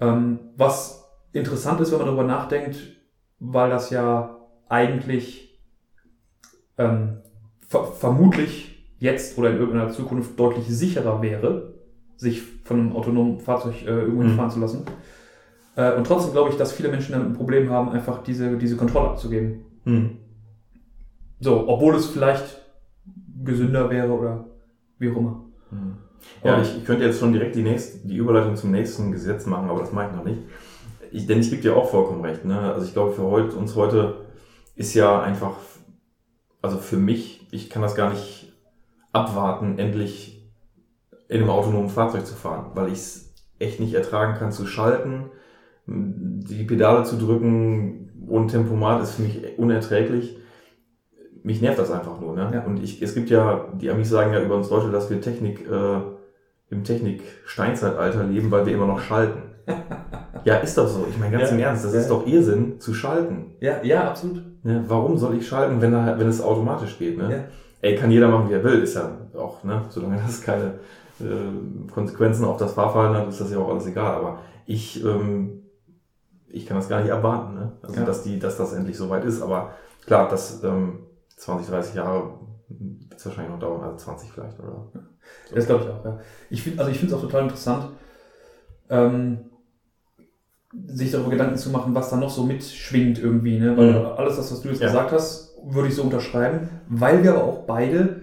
Ähm, 0.00 0.38
was 0.56 1.08
interessant 1.32 1.80
ist, 1.80 1.90
wenn 1.90 1.98
man 1.98 2.06
darüber 2.08 2.24
nachdenkt, 2.24 2.76
weil 3.40 3.70
das 3.70 3.90
ja 3.90 4.36
eigentlich 4.68 5.58
ähm, 6.78 7.18
ver 7.68 7.84
vermutlich 7.84 8.84
jetzt 8.98 9.38
oder 9.38 9.50
in 9.50 9.56
irgendeiner 9.58 9.90
Zukunft 9.90 10.38
deutlich 10.38 10.66
sicherer 10.68 11.20
wäre, 11.22 11.74
sich 12.16 12.42
von 12.64 12.78
einem 12.80 12.96
autonomen 12.96 13.40
Fahrzeug 13.40 13.82
äh, 13.82 13.86
irgendwo 13.86 14.22
Mhm. 14.22 14.26
hinfahren 14.28 14.50
zu 14.50 14.60
lassen. 14.60 14.84
Äh, 15.76 15.92
und 15.94 16.06
trotzdem 16.06 16.32
glaube 16.32 16.50
ich, 16.50 16.56
dass 16.56 16.72
viele 16.72 16.88
Menschen 16.90 17.12
damit 17.12 17.28
ein 17.28 17.32
Problem 17.34 17.70
haben, 17.70 17.88
einfach 17.90 18.22
diese, 18.22 18.56
diese 18.58 18.76
Kontrolle 18.76 19.10
abzugeben. 19.10 19.64
Mhm. 19.84 20.18
So, 21.40 21.66
obwohl 21.68 21.94
es 21.96 22.06
vielleicht 22.06 22.60
gesünder 23.42 23.90
wäre 23.90 24.12
oder 24.12 24.44
wie 25.02 25.10
auch 25.10 25.16
immer. 25.16 25.44
Mhm. 25.70 25.96
Ja, 26.44 26.60
ich, 26.62 26.78
ich 26.78 26.84
könnte 26.84 27.04
jetzt 27.04 27.18
schon 27.18 27.32
direkt 27.32 27.56
die, 27.56 27.62
nächste, 27.62 28.06
die 28.06 28.16
Überleitung 28.16 28.56
zum 28.56 28.70
nächsten 28.70 29.12
Gesetz 29.12 29.46
machen, 29.46 29.68
aber 29.68 29.80
das 29.80 29.92
mache 29.92 30.10
ich 30.10 30.16
noch 30.16 30.24
nicht. 30.24 30.40
Ich, 31.10 31.26
denn 31.26 31.40
ich 31.40 31.50
gebe 31.50 31.60
dir 31.60 31.76
auch 31.76 31.90
vollkommen 31.90 32.24
recht. 32.24 32.44
Ne? 32.44 32.58
Also 32.72 32.86
ich 32.86 32.92
glaube, 32.94 33.12
für 33.12 33.24
heute, 33.24 33.56
uns 33.56 33.74
heute 33.74 34.26
ist 34.76 34.94
ja 34.94 35.20
einfach, 35.20 35.56
also 36.62 36.78
für 36.78 36.96
mich, 36.96 37.46
ich 37.50 37.68
kann 37.68 37.82
das 37.82 37.94
gar 37.94 38.10
nicht 38.10 38.52
abwarten, 39.12 39.78
endlich 39.78 40.50
in 41.28 41.40
einem 41.40 41.50
autonomen 41.50 41.90
Fahrzeug 41.90 42.24
zu 42.24 42.34
fahren, 42.34 42.70
weil 42.74 42.88
ich 42.88 42.98
es 42.98 43.34
echt 43.58 43.80
nicht 43.80 43.94
ertragen 43.94 44.38
kann 44.38 44.52
zu 44.52 44.66
schalten, 44.66 45.30
die 45.86 46.64
Pedale 46.64 47.04
zu 47.04 47.16
drücken 47.16 48.26
und 48.28 48.48
Tempomat 48.48 49.02
ist 49.02 49.12
für 49.12 49.22
mich 49.22 49.58
unerträglich. 49.58 50.36
Mich 51.44 51.60
nervt 51.60 51.78
das 51.78 51.90
einfach 51.90 52.20
nur. 52.20 52.34
Ne? 52.34 52.50
Ja. 52.54 52.64
Und 52.64 52.82
ich, 52.82 53.02
es 53.02 53.14
gibt 53.14 53.28
ja, 53.30 53.66
die 53.74 53.90
Amis 53.90 54.10
sagen 54.10 54.32
ja 54.32 54.40
über 54.40 54.56
uns 54.56 54.70
Leute, 54.70 54.90
dass 54.90 55.10
wir 55.10 55.20
Technik, 55.20 55.68
äh, 55.68 56.00
im 56.70 56.84
Technik-Steinzeitalter 56.84 58.24
leben, 58.24 58.50
weil 58.50 58.64
wir 58.66 58.74
immer 58.74 58.86
noch 58.86 59.00
schalten. 59.00 59.42
ja, 60.44 60.56
ist 60.56 60.76
doch 60.78 60.88
so. 60.88 61.06
Ich 61.10 61.18
meine 61.18 61.36
ganz 61.36 61.50
Ja. 61.50 61.56
im 61.56 61.62
Ernst, 61.62 61.84
das 61.84 61.94
Ja. 61.94 62.00
ist 62.00 62.10
doch 62.10 62.26
Irrsinn 62.26 62.80
zu 62.80 62.94
schalten. 62.94 63.54
Ja, 63.60 63.82
ja, 63.82 64.08
absolut. 64.08 64.42
Ne? 64.64 64.84
Warum 64.86 65.16
soll 65.18 65.36
ich 65.36 65.46
schalten, 65.46 65.80
wenn, 65.80 65.92
er, 65.92 66.18
wenn 66.18 66.28
es 66.28 66.40
automatisch 66.40 66.98
geht? 66.98 67.18
Ne? 67.18 67.30
Ja. 67.30 67.38
Ey, 67.82 67.96
kann 67.96 68.10
jeder 68.10 68.28
machen, 68.28 68.48
wie 68.48 68.54
er 68.54 68.62
will, 68.64 68.80
ist 68.82 68.94
ja 68.94 69.10
auch, 69.36 69.64
ne? 69.64 69.82
solange 69.88 70.16
das 70.16 70.40
keine 70.40 70.74
äh, 71.20 71.90
Konsequenzen 71.92 72.44
auf 72.44 72.56
das 72.56 72.72
Fahrverhalten 72.74 73.16
hat, 73.16 73.28
ist 73.28 73.40
das 73.40 73.50
ja 73.50 73.58
auch 73.58 73.70
alles 73.70 73.86
egal. 73.86 74.14
Aber 74.14 74.38
ich, 74.66 75.04
ähm, 75.04 75.62
ich 76.48 76.66
kann 76.66 76.76
das 76.76 76.88
gar 76.88 77.00
nicht 77.00 77.10
erwarten, 77.10 77.54
ne? 77.54 77.72
also 77.82 78.04
dass, 78.04 78.22
die, 78.22 78.38
dass 78.38 78.56
das 78.56 78.72
endlich 78.72 78.96
soweit 78.96 79.24
ist. 79.24 79.42
Aber 79.42 79.72
klar, 80.06 80.28
das 80.28 80.62
ähm, 80.62 81.00
20, 81.42 81.68
30 81.68 81.94
Jahre 81.96 82.34
wird 82.68 83.18
es 83.18 83.26
wahrscheinlich 83.26 83.52
noch 83.52 83.58
dauern, 83.60 83.82
also 83.82 83.96
20 83.96 84.30
vielleicht, 84.30 84.58
oder? 84.60 84.86
So. 85.48 85.54
Das 85.54 85.66
glaube 85.66 85.84
ich 85.84 85.90
auch, 85.90 86.04
ja. 86.04 86.20
Ich 86.50 86.62
find, 86.62 86.78
also 86.78 86.90
ich 86.90 86.98
finde 86.98 87.14
es 87.14 87.18
auch 87.18 87.24
total 87.24 87.42
interessant, 87.42 87.88
ähm, 88.88 89.38
sich 90.86 91.10
darüber 91.10 91.30
Gedanken 91.30 91.56
zu 91.56 91.70
machen, 91.70 91.94
was 91.94 92.10
da 92.10 92.16
noch 92.16 92.30
so 92.30 92.44
mitschwingt 92.44 93.18
irgendwie, 93.18 93.58
ne? 93.58 93.76
Weil 93.76 93.90
Mhm. 93.90 94.06
alles 94.16 94.36
das, 94.36 94.52
was 94.52 94.60
du 94.62 94.68
jetzt 94.68 94.80
Ja. 94.80 94.86
gesagt 94.86 95.12
hast, 95.12 95.54
würde 95.64 95.88
ich 95.88 95.94
so 95.94 96.02
unterschreiben, 96.02 96.68
weil 96.88 97.22
wir 97.22 97.34
aber 97.34 97.44
auch 97.44 97.64
beide 97.66 98.22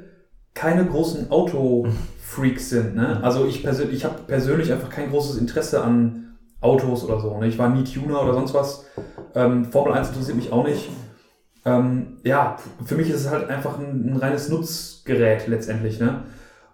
keine 0.53 0.85
großen 0.85 1.29
Auto-Freaks 1.29 2.69
sind, 2.69 2.95
ne? 2.95 3.17
Mhm. 3.19 3.23
Also 3.23 3.45
ich 3.45 3.63
persönlich, 3.63 3.97
ich 3.97 4.05
habe 4.05 4.15
persönlich 4.25 4.71
einfach 4.71 4.89
kein 4.89 5.09
großes 5.09 5.37
Interesse 5.37 5.83
an 5.83 6.37
Autos 6.61 7.03
oder 7.03 7.19
so, 7.19 7.37
ne? 7.37 7.47
Ich 7.47 7.57
war 7.59 7.69
nie 7.69 7.83
Tuner 7.83 8.23
oder 8.23 8.33
sonst 8.33 8.53
was. 8.53 8.85
Ähm, 9.35 9.65
Formel 9.65 9.93
1 9.93 10.09
interessiert 10.09 10.37
mich 10.37 10.51
auch 10.51 10.63
nicht. 10.63 10.89
Ähm, 11.65 12.17
ja, 12.23 12.57
für 12.85 12.95
mich 12.95 13.09
ist 13.09 13.21
es 13.21 13.29
halt 13.29 13.49
einfach 13.49 13.77
ein, 13.79 14.11
ein 14.13 14.17
reines 14.17 14.49
Nutzgerät 14.49 15.47
letztendlich, 15.47 15.99
ne? 15.99 16.23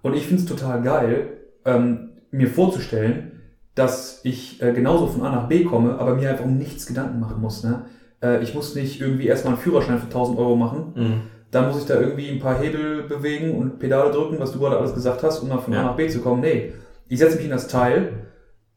Und 0.02 0.14
ich 0.16 0.28
finde 0.28 0.44
es 0.44 0.48
total 0.48 0.82
geil, 0.84 1.28
ähm, 1.66 2.10
mir 2.32 2.48
vorzustellen, 2.48 3.32
dass 3.74 4.22
ich 4.24 4.62
äh, 4.62 4.72
genauso 4.74 5.08
von 5.08 5.24
A 5.24 5.32
nach 5.32 5.48
B 5.48 5.64
komme, 5.64 5.98
aber 5.98 6.16
mir 6.16 6.30
einfach 6.30 6.46
um 6.46 6.58
nichts 6.58 6.86
Gedanken 6.86 7.20
machen 7.20 7.42
muss. 7.42 7.64
Ne? 7.64 7.86
Äh, 8.22 8.44
ich 8.44 8.54
muss 8.54 8.76
nicht 8.76 9.02
irgendwie 9.02 9.28
erstmal 9.28 9.54
einen 9.56 9.62
Führerschein 9.64 9.98
für 10.00 10.06
1000 10.06 10.38
Euro 10.38 10.56
machen, 10.56 10.94
Mhm. 10.96 11.22
dann 11.52 11.68
muss 11.68 11.80
ich 11.80 11.86
da 11.88 12.00
irgendwie 12.00 12.30
ein 12.30 12.40
paar 12.40 12.60
Hebel 12.60 13.04
bewegen 13.04 13.58
und 13.58 13.80
Pedale 13.80 14.12
drücken, 14.12 14.38
was 14.40 14.52
du 14.52 14.60
gerade 14.60 14.78
alles 14.78 14.94
gesagt 14.94 15.24
hast, 15.24 15.40
um 15.40 15.50
dann 15.50 15.60
von 15.60 15.74
Ja. 15.74 15.82
A 15.82 15.84
nach 15.86 15.96
B 15.96 16.08
zu 16.08 16.20
kommen. 16.22 16.42
Nee, 16.42 16.74
ich 17.10 17.18
setze 17.20 17.36
mich 17.38 17.46
in 17.46 17.52
das 17.52 17.68
Teil 17.68 18.10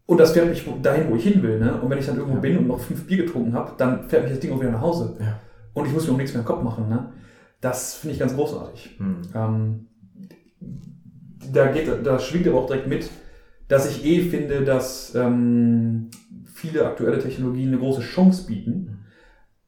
und 0.07 0.19
das 0.19 0.33
fährt 0.33 0.49
mich 0.49 0.67
dahin, 0.83 1.11
wo 1.11 1.17
ich 1.17 1.25
hin 1.25 1.43
will. 1.43 1.59
Ne? 1.61 1.79
Und 1.81 1.91
wenn 1.91 1.99
ich 1.99 2.07
dann 2.07 2.17
irgendwo 2.17 2.37
Ja. 2.37 2.41
bin 2.41 2.59
und 2.59 2.67
noch 2.69 2.81
fünf 2.81 3.07
Bier 3.07 3.19
getrunken 3.25 3.53
habe, 3.53 3.73
dann 3.77 4.09
fährt 4.09 4.23
mich 4.25 4.33
das 4.33 4.41
Ding 4.41 4.53
auch 4.53 4.61
wieder 4.61 4.71
nach 4.73 4.81
Hause. 4.81 5.15
Ja. 5.21 5.39
Und 5.79 5.87
ich 5.87 5.93
muss 5.93 6.07
mir 6.07 6.13
um 6.13 6.17
nichts 6.17 6.33
mehr 6.33 6.41
im 6.41 6.47
Kopf 6.47 6.63
machen. 6.63 6.89
Ne? 6.89 7.13
Das 7.61 7.95
finde 7.95 8.15
ich 8.15 8.21
ganz 8.21 8.35
großartig. 8.35 8.97
Mhm. 8.99 9.23
Ähm, 9.35 9.87
da, 11.53 11.67
geht, 11.69 11.89
da 12.05 12.19
schwingt 12.19 12.47
aber 12.49 12.59
auch 12.59 12.67
direkt 12.67 12.87
mit, 12.87 13.11
dass 13.69 13.89
ich 13.91 14.05
eh 14.05 14.23
finde, 14.23 14.65
dass 14.65 15.15
ähm, 15.15 16.11
viele 16.53 16.87
aktuelle 16.87 17.19
Technologien 17.19 17.69
eine 17.69 17.79
große 17.79 18.01
Chance 18.01 18.47
bieten. 18.47 18.95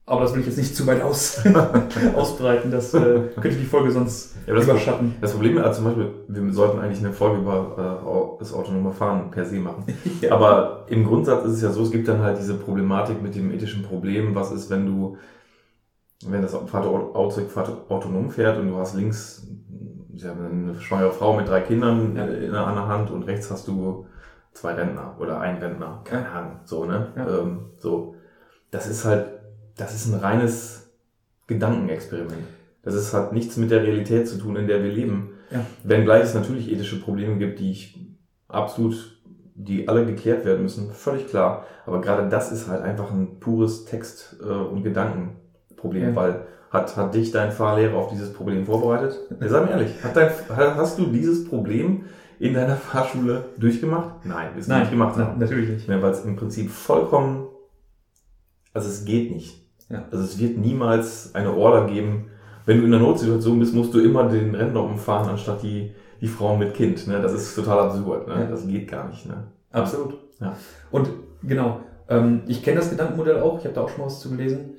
Aber 0.06 0.22
das 0.22 0.32
will 0.34 0.40
ich 0.40 0.46
jetzt 0.46 0.56
nicht 0.58 0.74
zu 0.74 0.86
weit 0.88 1.02
aus, 1.02 1.40
ausbreiten. 2.16 2.72
Das 2.72 2.92
äh, 2.94 3.20
könnte 3.40 3.56
die 3.56 3.64
Folge 3.64 3.92
sonst 3.92 4.34
Ja, 4.46 4.54
das, 4.54 4.64
überschatten. 4.64 5.14
das 5.20 5.32
Problem 5.32 5.58
ist 5.58 5.76
zum 5.76 5.84
Beispiel, 5.84 6.10
wir 6.26 6.52
sollten 6.52 6.80
eigentlich 6.80 6.98
eine 6.98 7.12
Folge 7.12 7.38
über 7.42 8.02
äh, 8.02 8.38
das 8.40 8.52
autonome 8.52 8.90
Fahren 8.92 9.30
per 9.30 9.44
se 9.44 9.60
machen. 9.60 9.84
Ja. 10.20 10.32
Aber 10.32 10.86
im 10.88 11.04
Grundsatz 11.04 11.44
ist 11.44 11.52
es 11.52 11.62
ja 11.62 11.70
so, 11.70 11.82
es 11.82 11.90
gibt 11.92 12.08
dann 12.08 12.20
halt 12.20 12.38
diese 12.38 12.54
Problematik 12.54 13.22
mit 13.22 13.34
dem 13.36 13.52
ethischen 13.52 13.82
Problem, 13.84 14.34
was 14.34 14.50
ist, 14.50 14.68
wenn 14.68 14.84
du 14.84 15.16
wenn 16.26 16.42
das 16.42 16.54
Fahrzeug 16.54 17.78
autonom 17.88 18.30
fährt 18.30 18.58
und 18.58 18.68
du 18.68 18.76
hast 18.76 18.94
links 18.94 19.46
ja, 20.14 20.32
eine 20.32 20.74
schwangere 20.80 21.12
Frau 21.12 21.34
mit 21.34 21.48
drei 21.48 21.60
Kindern 21.60 22.14
Ja. 22.16 22.26
in 22.26 22.52
der 22.52 22.66
anderen 22.66 22.88
Hand 22.88 23.10
und 23.10 23.22
rechts 23.22 23.50
hast 23.50 23.68
du 23.68 24.06
zwei 24.52 24.74
Rentner 24.74 25.16
oder 25.18 25.40
ein 25.40 25.56
Rentner, 25.58 26.02
keine 26.04 26.28
Ahnung, 26.28 26.60
so, 26.64 26.84
ne? 26.84 27.12
Ja. 27.16 27.38
Ähm, 27.38 27.60
so. 27.78 28.16
Das 28.70 28.86
ist 28.86 29.04
halt, 29.04 29.28
das 29.76 29.94
ist 29.94 30.12
ein 30.12 30.20
reines 30.20 30.90
Gedankenexperiment. 31.46 32.44
Das 32.82 32.94
ist, 32.94 33.12
hat 33.14 33.32
nichts 33.32 33.56
mit 33.56 33.70
der 33.70 33.82
Realität 33.82 34.28
zu 34.28 34.38
tun, 34.38 34.56
in 34.56 34.66
der 34.66 34.82
wir 34.82 34.92
leben. 34.92 35.32
Ja. 35.50 35.64
Wenngleich 35.84 36.22
es 36.24 36.34
natürlich 36.34 36.70
ethische 36.70 37.00
Probleme 37.00 37.36
gibt, 37.38 37.58
die 37.60 37.70
ich 37.72 37.98
absolut, 38.48 39.20
die 39.54 39.88
alle 39.88 40.06
geklärt 40.06 40.44
werden 40.44 40.62
müssen, 40.62 40.90
völlig 40.92 41.26
klar. 41.28 41.64
Aber 41.86 42.00
gerade 42.00 42.28
das 42.28 42.52
ist 42.52 42.68
halt 42.68 42.82
einfach 42.82 43.10
ein 43.10 43.40
pures 43.40 43.84
Text- 43.84 44.36
äh, 44.42 44.44
und 44.46 44.82
Gedankenproblem, 45.82 46.02
Ja. 46.10 46.16
weil 46.16 46.40
hat, 46.70 46.96
hat 46.96 47.14
dich 47.14 47.32
dein 47.32 47.50
Fahrlehrer 47.50 47.96
auf 47.96 48.10
dieses 48.10 48.32
Problem 48.32 48.64
vorbereitet? 48.64 49.18
Ja, 49.40 49.48
sag 49.48 49.64
mir 49.64 49.72
ehrlich, 49.72 49.92
hat 50.04 50.14
dein, 50.16 50.30
hast 50.76 50.98
du 50.98 51.06
dieses 51.06 51.48
Problem 51.48 52.04
in 52.38 52.54
deiner 52.54 52.76
Fahrschule 52.76 53.44
durchgemacht? 53.58 54.24
Nein, 54.24 54.50
wirst 54.54 54.70
du 54.70 54.78
nicht 54.78 54.90
gemacht 54.90 55.14
na- 55.18 55.26
haben. 55.26 55.38
natürlich 55.40 55.68
nicht. 55.68 55.88
Ja, 55.88 56.00
weil 56.00 56.12
es 56.12 56.24
im 56.24 56.36
Prinzip 56.36 56.70
vollkommen, 56.70 57.48
also 58.72 58.88
es 58.88 59.04
geht 59.04 59.32
nicht. 59.32 59.60
Ja. 59.88 60.04
Also 60.12 60.22
es 60.24 60.38
wird 60.38 60.58
niemals 60.58 61.34
eine 61.34 61.52
Order 61.52 61.86
geben. 61.88 62.26
Wenn 62.66 62.78
du 62.78 62.86
in 62.86 62.94
einer 62.94 63.02
Notsituation 63.02 63.58
bist, 63.58 63.74
musst 63.74 63.92
du 63.92 63.98
immer 64.00 64.28
den 64.28 64.54
Rentner 64.54 64.84
umfahren, 64.84 65.28
anstatt 65.28 65.62
die, 65.64 65.92
die 66.20 66.28
Frau 66.28 66.56
mit 66.56 66.74
Kind. 66.74 67.04
Ne? 67.08 67.20
Das 67.20 67.32
ist 67.32 67.52
total 67.56 67.80
absurd. 67.80 68.28
Ne? 68.28 68.34
Ja. 68.34 68.46
Das 68.46 68.64
geht 68.68 68.86
gar 68.88 69.08
nicht. 69.08 69.26
Ne? 69.26 69.42
Absolut. 69.72 70.14
Ja. 70.38 70.54
Und 70.92 71.08
genau, 71.42 71.80
ähm, 72.08 72.42
ich 72.46 72.62
kenne 72.62 72.76
das 72.78 72.90
Gedankenmodell 72.90 73.40
auch, 73.40 73.58
ich 73.58 73.64
habe 73.64 73.74
da 73.74 73.80
auch 73.80 73.88
schon 73.88 74.00
mal 74.00 74.06
was 74.06 74.20
zu 74.20 74.30
gelesen, 74.30 74.74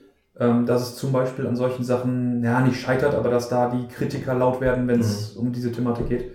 dass 0.65 0.81
es 0.81 0.95
zum 0.95 1.11
Beispiel 1.11 1.45
an 1.47 1.55
solchen 1.55 1.83
Sachen, 1.83 2.43
ja, 2.43 2.61
nicht 2.61 2.79
scheitert, 2.81 3.13
aber 3.15 3.29
dass 3.29 3.49
da 3.49 3.69
die 3.69 3.87
Kritiker 3.87 4.33
laut 4.33 4.59
werden, 4.61 4.87
wenn 4.87 4.99
es 4.99 5.31
um 5.35 5.51
diese 5.51 5.71
Thematik 5.71 6.09
geht. 6.09 6.31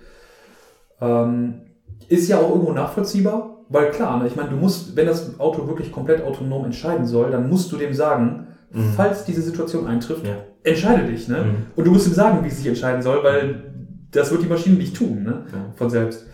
Ähm, 1.01 1.61
ist 2.07 2.27
ja 2.29 2.37
auch 2.39 2.49
irgendwo 2.49 2.71
nachvollziehbar, 2.71 3.65
weil 3.69 3.91
klar, 3.91 4.17
ne, 4.19 4.27
ich 4.27 4.35
meine, 4.35 4.49
du 4.49 4.55
musst, 4.55 4.95
wenn 4.95 5.07
das 5.07 5.39
Auto 5.39 5.67
wirklich 5.67 5.91
komplett 5.91 6.23
autonom 6.23 6.65
entscheiden 6.65 7.05
soll, 7.05 7.31
dann 7.31 7.49
musst 7.49 7.71
du 7.71 7.77
dem 7.77 7.93
sagen, 7.93 8.47
Mhm. 8.71 8.93
falls 8.95 9.23
diese 9.25 9.41
Situation 9.41 9.87
eintrifft, 9.87 10.25
Ja. 10.25 10.35
entscheide 10.63 11.05
dich. 11.09 11.27
Ne? 11.29 11.37
Mhm. 11.43 11.55
Und 11.75 11.85
du 11.87 11.91
musst 11.91 12.07
ihm 12.07 12.13
sagen, 12.13 12.43
wie 12.43 12.49
es 12.49 12.57
sich 12.57 12.67
entscheiden 12.67 13.01
soll, 13.01 13.23
weil 13.23 13.63
das 14.11 14.31
wird 14.31 14.43
die 14.43 14.47
Maschine 14.47 14.75
nicht 14.77 14.95
tun, 14.95 15.23
ne? 15.23 15.43
Ja. 15.51 15.65
von 15.75 15.89
selbst. 15.89 16.25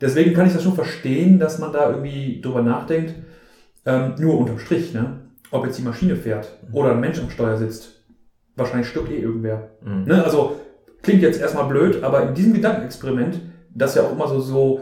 Deswegen 0.00 0.32
kann 0.34 0.46
ich 0.46 0.52
das 0.54 0.62
schon 0.62 0.74
verstehen, 0.74 1.38
dass 1.38 1.58
man 1.58 1.72
da 1.72 1.90
irgendwie 1.90 2.40
drüber 2.42 2.62
nachdenkt. 2.62 3.14
Ähm, 3.86 4.14
nur 4.18 4.38
unterm 4.38 4.58
Strich, 4.58 4.92
ne? 4.94 5.19
Ob 5.50 5.66
jetzt 5.66 5.78
die 5.78 5.82
Maschine 5.82 6.16
fährt 6.16 6.48
oder 6.72 6.92
ein 6.92 7.00
Mensch 7.00 7.18
am 7.20 7.30
Steuer 7.30 7.56
sitzt, 7.56 8.02
wahrscheinlich 8.56 8.88
stirbt 8.88 9.10
eh 9.10 9.18
irgendwer. 9.18 9.70
Mhm. 9.84 10.04
Ne? 10.04 10.24
Also 10.24 10.56
klingt 11.02 11.22
jetzt 11.22 11.40
erstmal 11.40 11.66
blöd, 11.68 12.02
aber 12.02 12.22
in 12.28 12.34
diesem 12.34 12.52
Gedankenexperiment, 12.54 13.40
das 13.74 13.94
ja 13.94 14.02
auch 14.02 14.12
immer 14.12 14.28
so, 14.28 14.40
so 14.40 14.80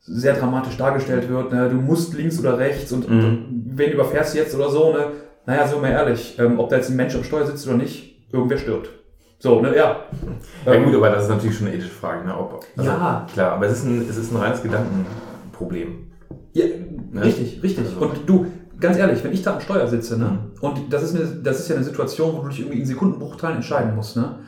sehr 0.00 0.34
dramatisch 0.34 0.76
dargestellt 0.76 1.28
wird, 1.28 1.52
ne? 1.52 1.68
du 1.68 1.76
musst 1.76 2.14
links 2.14 2.38
oder 2.38 2.58
rechts 2.58 2.92
und 2.92 3.08
Mhm. 3.08 3.64
wen 3.74 3.92
überfährst 3.92 4.34
du 4.34 4.38
jetzt 4.38 4.54
oder 4.54 4.68
so, 4.68 4.92
ne? 4.92 5.06
naja, 5.46 5.66
so 5.66 5.78
mal 5.78 5.90
ehrlich, 5.90 6.38
ähm, 6.38 6.58
ob 6.58 6.68
da 6.70 6.76
jetzt 6.76 6.90
ein 6.90 6.96
Mensch 6.96 7.14
am 7.14 7.24
Steuer 7.24 7.46
sitzt 7.46 7.66
oder 7.66 7.76
nicht, 7.76 8.26
irgendwer 8.32 8.58
stirbt. 8.58 8.90
So, 9.38 9.60
ne, 9.60 9.76
ja. 9.76 9.96
Ja 10.66 10.82
gut, 10.82 10.94
aber 10.94 11.10
das 11.10 11.24
ist 11.24 11.28
natürlich 11.30 11.56
schon 11.56 11.66
eine 11.66 11.76
ethische 11.76 11.92
Frage. 11.92 12.26
Ne? 12.26 12.34
Ob, 12.38 12.64
also, 12.76 12.88
Ja. 12.90 13.26
Klar, 13.32 13.52
aber 13.52 13.66
es 13.66 13.72
ist 13.78 13.84
ein, 13.84 14.06
es 14.08 14.16
ist 14.16 14.32
ein 14.32 14.36
reines 14.38 14.62
Gedankenproblem. 14.62 16.06
Ja, 16.52 16.64
Ne? 17.10 17.24
richtig, 17.24 17.62
richtig. 17.62 17.84
Also- 17.84 18.00
Und 18.00 18.12
du, 18.26 18.46
ganz 18.80 18.96
ehrlich, 18.98 19.22
wenn 19.24 19.32
ich 19.32 19.42
da 19.42 19.54
am 19.54 19.60
Steuer 19.60 19.86
sitze, 19.86 20.18
ne, 20.18 20.24
Mhm. 20.24 20.38
und 20.60 20.92
das 20.92 21.02
ist, 21.02 21.14
eine, 21.16 21.24
das 21.42 21.60
ist 21.60 21.68
ja 21.68 21.76
eine 21.76 21.84
Situation, 21.84 22.36
wo 22.36 22.42
du 22.42 22.48
dich 22.48 22.60
irgendwie 22.60 22.80
in 22.80 22.86
Sekundenbruchteilen 22.86 23.56
entscheiden 23.56 23.94
musst, 23.94 24.16
ne, 24.16 24.40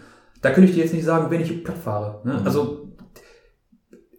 da 0.42 0.50
könnte 0.50 0.68
ich 0.70 0.74
dir 0.76 0.84
jetzt 0.84 0.94
nicht 0.94 1.04
sagen, 1.04 1.30
wenn 1.30 1.40
ich 1.40 1.64
platt 1.64 1.78
fahre. 1.78 2.20
Ne? 2.24 2.34
Mhm. 2.40 2.46
Also, 2.46 2.82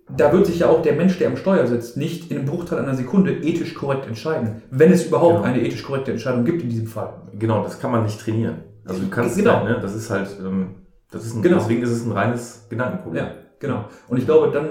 da 0.09 0.31
wird 0.31 0.45
sich 0.45 0.59
ja 0.59 0.67
auch 0.69 0.81
der 0.81 0.93
Mensch, 0.93 1.17
der 1.19 1.27
am 1.27 1.35
Steuer 1.37 1.67
sitzt, 1.67 1.97
nicht 1.97 2.31
in 2.31 2.37
einem 2.37 2.47
Bruchteil 2.47 2.79
einer 2.79 2.95
Sekunde 2.95 3.33
ethisch 3.33 3.73
korrekt 3.73 4.07
entscheiden. 4.07 4.61
Wenn 4.71 4.91
es 4.91 5.05
überhaupt 5.05 5.35
Genau. 5.35 5.45
eine 5.45 5.61
ethisch 5.61 5.83
korrekte 5.83 6.11
Entscheidung 6.11 6.45
gibt 6.45 6.61
in 6.63 6.69
diesem 6.69 6.87
Fall. 6.87 7.13
Genau, 7.37 7.61
das 7.63 7.79
kann 7.79 7.91
man 7.91 8.03
nicht 8.03 8.19
trainieren. 8.19 8.59
Also 8.85 9.01
du 9.01 9.09
kannst 9.09 9.35
Genau. 9.37 9.55
halt, 9.63 9.65
ne? 9.65 9.79
das 9.81 9.95
ist 9.95 10.09
halt, 10.09 10.29
ähm, 10.39 10.75
das 11.11 11.25
ist 11.25 11.35
ein, 11.35 11.41
Genau. 11.41 11.57
deswegen 11.57 11.81
ist 11.83 11.89
es 11.91 12.05
ein 12.05 12.13
reines 12.13 12.67
Gedankenproblem. 12.69 13.25
Ja, 13.25 13.31
genau. 13.59 13.85
Und 14.07 14.17
ich 14.17 14.25
glaube, 14.25 14.49
dann, 14.51 14.69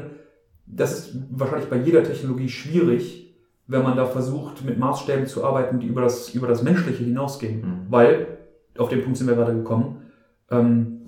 das 0.66 0.92
ist 0.98 1.16
wahrscheinlich 1.30 1.68
bei 1.68 1.76
jeder 1.76 2.02
Technologie 2.02 2.48
schwierig, 2.48 3.25
wenn 3.66 3.82
man 3.82 3.96
da 3.96 4.06
versucht, 4.06 4.64
mit 4.64 4.78
Maßstäben 4.78 5.26
zu 5.26 5.44
arbeiten, 5.44 5.80
die 5.80 5.86
über 5.86 6.02
das, 6.02 6.30
über 6.30 6.46
das 6.46 6.62
Menschliche 6.62 7.04
hinausgehen. 7.04 7.60
Mhm. 7.60 7.86
Weil, 7.90 8.26
auf 8.78 8.88
den 8.88 9.02
Punkt 9.02 9.18
sind 9.18 9.26
wir 9.26 9.34
gerade 9.34 9.54
gekommen, 9.54 10.02
ähm, 10.50 11.02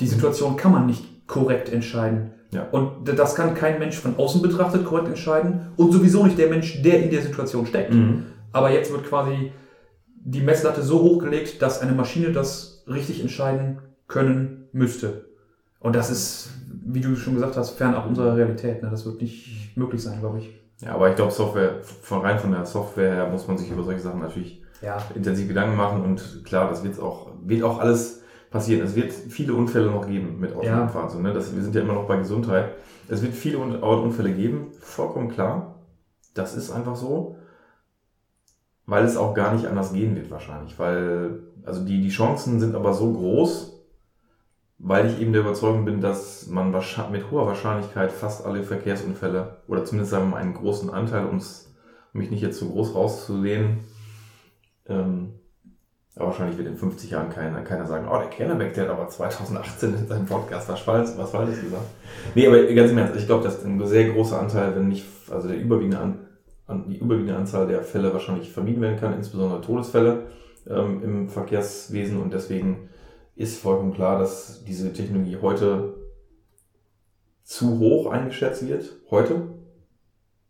die 0.00 0.06
Situation 0.06 0.56
kann 0.56 0.72
man 0.72 0.86
nicht 0.86 1.26
korrekt 1.26 1.70
entscheiden. 1.70 2.32
Ja. 2.52 2.68
Und 2.70 3.08
das 3.08 3.34
kann 3.34 3.54
kein 3.54 3.78
Mensch 3.78 3.96
von 3.96 4.16
außen 4.16 4.42
betrachtet 4.42 4.84
korrekt 4.84 5.08
entscheiden 5.08 5.72
und 5.76 5.92
sowieso 5.92 6.24
nicht 6.24 6.38
der 6.38 6.48
Mensch, 6.48 6.82
der 6.82 7.02
in 7.02 7.10
der 7.10 7.22
Situation 7.22 7.66
steckt. 7.66 7.94
Mhm. 7.94 8.24
Aber 8.52 8.70
jetzt 8.70 8.92
wird 8.92 9.04
quasi 9.04 9.52
die 10.24 10.40
Messlatte 10.40 10.82
so 10.82 11.00
hochgelegt, 11.00 11.62
dass 11.62 11.80
eine 11.80 11.92
Maschine 11.92 12.32
das 12.32 12.84
richtig 12.86 13.20
entscheiden 13.20 13.78
können 14.06 14.68
müsste. 14.72 15.26
Und 15.80 15.96
das 15.96 16.10
ist, 16.10 16.50
wie 16.84 17.00
du 17.00 17.16
schon 17.16 17.34
gesagt 17.34 17.56
hast, 17.56 17.70
fernab 17.70 18.06
unserer 18.06 18.36
Realität. 18.36 18.82
Ne? 18.82 18.90
Das 18.90 19.04
wird 19.04 19.20
nicht 19.20 19.76
möglich 19.76 20.02
sein, 20.02 20.20
glaube 20.20 20.38
ich. 20.38 20.61
Ja, 20.82 20.94
aber 20.94 21.10
ich 21.10 21.16
glaube, 21.16 21.30
Software, 21.32 21.80
von 21.82 22.20
rein 22.22 22.38
von 22.38 22.50
der 22.52 22.64
Software 22.66 23.14
her 23.14 23.28
muss 23.28 23.46
man 23.48 23.56
sich 23.58 23.70
über 23.70 23.82
solche 23.84 24.00
Sachen 24.00 24.20
natürlich 24.20 24.62
Ja. 24.80 24.98
intensiv 25.14 25.48
Gedanken 25.48 25.76
machen 25.76 26.02
und 26.02 26.42
klar, 26.44 26.68
das 26.68 26.82
wird 26.82 26.98
auch, 27.00 27.30
wird 27.44 27.62
auch 27.62 27.78
alles 27.78 28.22
passieren. 28.50 28.84
Es 28.84 28.94
wird 28.96 29.12
viele 29.12 29.54
Unfälle 29.54 29.90
noch 29.90 30.06
geben 30.06 30.38
mit 30.40 30.50
autonomen 30.54 30.80
Ja. 30.80 30.88
Fahrzeugen. 30.88 31.22
Ne? 31.22 31.32
Das, 31.32 31.54
wir 31.54 31.62
sind 31.62 31.74
ja 31.74 31.80
immer 31.82 31.94
noch 31.94 32.06
bei 32.06 32.16
Gesundheit. 32.16 32.72
Es 33.08 33.22
wird 33.22 33.32
viele 33.34 33.58
Un- 33.58 33.76
Unfälle 33.82 34.32
geben, 34.32 34.72
vollkommen 34.80 35.28
klar. 35.30 35.76
Das 36.34 36.54
ist 36.56 36.70
einfach 36.70 36.96
so. 36.96 37.36
Weil 38.86 39.04
es 39.04 39.16
auch 39.16 39.34
gar 39.34 39.54
nicht 39.54 39.66
anders 39.66 39.92
gehen 39.92 40.16
wird 40.16 40.30
wahrscheinlich. 40.30 40.78
Weil, 40.78 41.40
also 41.64 41.84
die, 41.84 42.00
die 42.02 42.08
Chancen 42.10 42.58
sind 42.58 42.74
aber 42.74 42.92
so 42.92 43.12
groß, 43.12 43.71
weil 44.84 45.06
ich 45.06 45.20
eben 45.20 45.32
der 45.32 45.42
Überzeugung 45.42 45.84
bin, 45.84 46.00
dass 46.00 46.48
man 46.48 46.72
mit 47.12 47.30
hoher 47.30 47.46
Wahrscheinlichkeit 47.46 48.10
fast 48.10 48.44
alle 48.44 48.64
Verkehrsunfälle 48.64 49.58
oder 49.68 49.84
zumindest 49.84 50.12
mal 50.12 50.34
einen 50.34 50.54
großen 50.54 50.90
Anteil, 50.90 51.26
um 51.26 51.40
mich 52.12 52.30
nicht 52.30 52.42
jetzt 52.42 52.58
zu 52.58 52.68
groß 52.68 52.94
rauszulehnen, 52.94 53.78
ähm, 54.88 55.34
aber 56.16 56.26
wahrscheinlich 56.26 56.58
wird 56.58 56.68
in 56.68 56.76
50 56.76 57.10
Jahren 57.10 57.30
keiner, 57.30 57.62
keiner 57.62 57.86
sagen, 57.86 58.08
oh, 58.10 58.18
der 58.18 58.28
Kennebeck, 58.28 58.74
der 58.74 58.84
hat 58.84 58.90
aber 58.90 59.08
2018 59.08 59.94
in 59.94 60.06
seinem 60.08 60.26
Podcast 60.26 60.68
was 60.68 60.80
Falsches, 60.80 61.16
was 61.16 61.30
Falsches 61.30 61.62
gesagt. 61.62 61.86
Nee, 62.34 62.48
aber 62.48 62.62
ganz 62.74 62.90
im 62.90 62.98
Ernst, 62.98 63.16
ich 63.16 63.26
glaube, 63.26 63.44
dass 63.44 63.64
ein 63.64 63.86
sehr 63.86 64.10
großer 64.10 64.38
Anteil, 64.38 64.74
wenn 64.74 64.88
nicht, 64.88 65.06
also 65.30 65.48
der 65.48 65.58
überwiegende 65.58 65.98
an, 65.98 66.26
an, 66.66 66.88
die 66.88 66.98
überwiegende 66.98 67.36
Anzahl 67.36 67.68
der 67.68 67.82
Fälle 67.82 68.12
wahrscheinlich 68.12 68.50
vermieden 68.50 68.82
werden 68.82 68.98
kann, 68.98 69.14
insbesondere 69.14 69.60
Todesfälle 69.62 70.26
ähm, 70.68 71.02
im 71.02 71.28
Verkehrswesen 71.28 72.20
und 72.20 72.34
deswegen 72.34 72.90
ist 73.34 73.60
vollkommen 73.60 73.94
klar, 73.94 74.18
dass 74.18 74.64
diese 74.64 74.92
Technologie 74.92 75.38
heute 75.40 75.94
zu 77.44 77.78
hoch 77.78 78.10
eingeschätzt 78.10 78.66
wird. 78.68 78.90
Heute. 79.10 79.48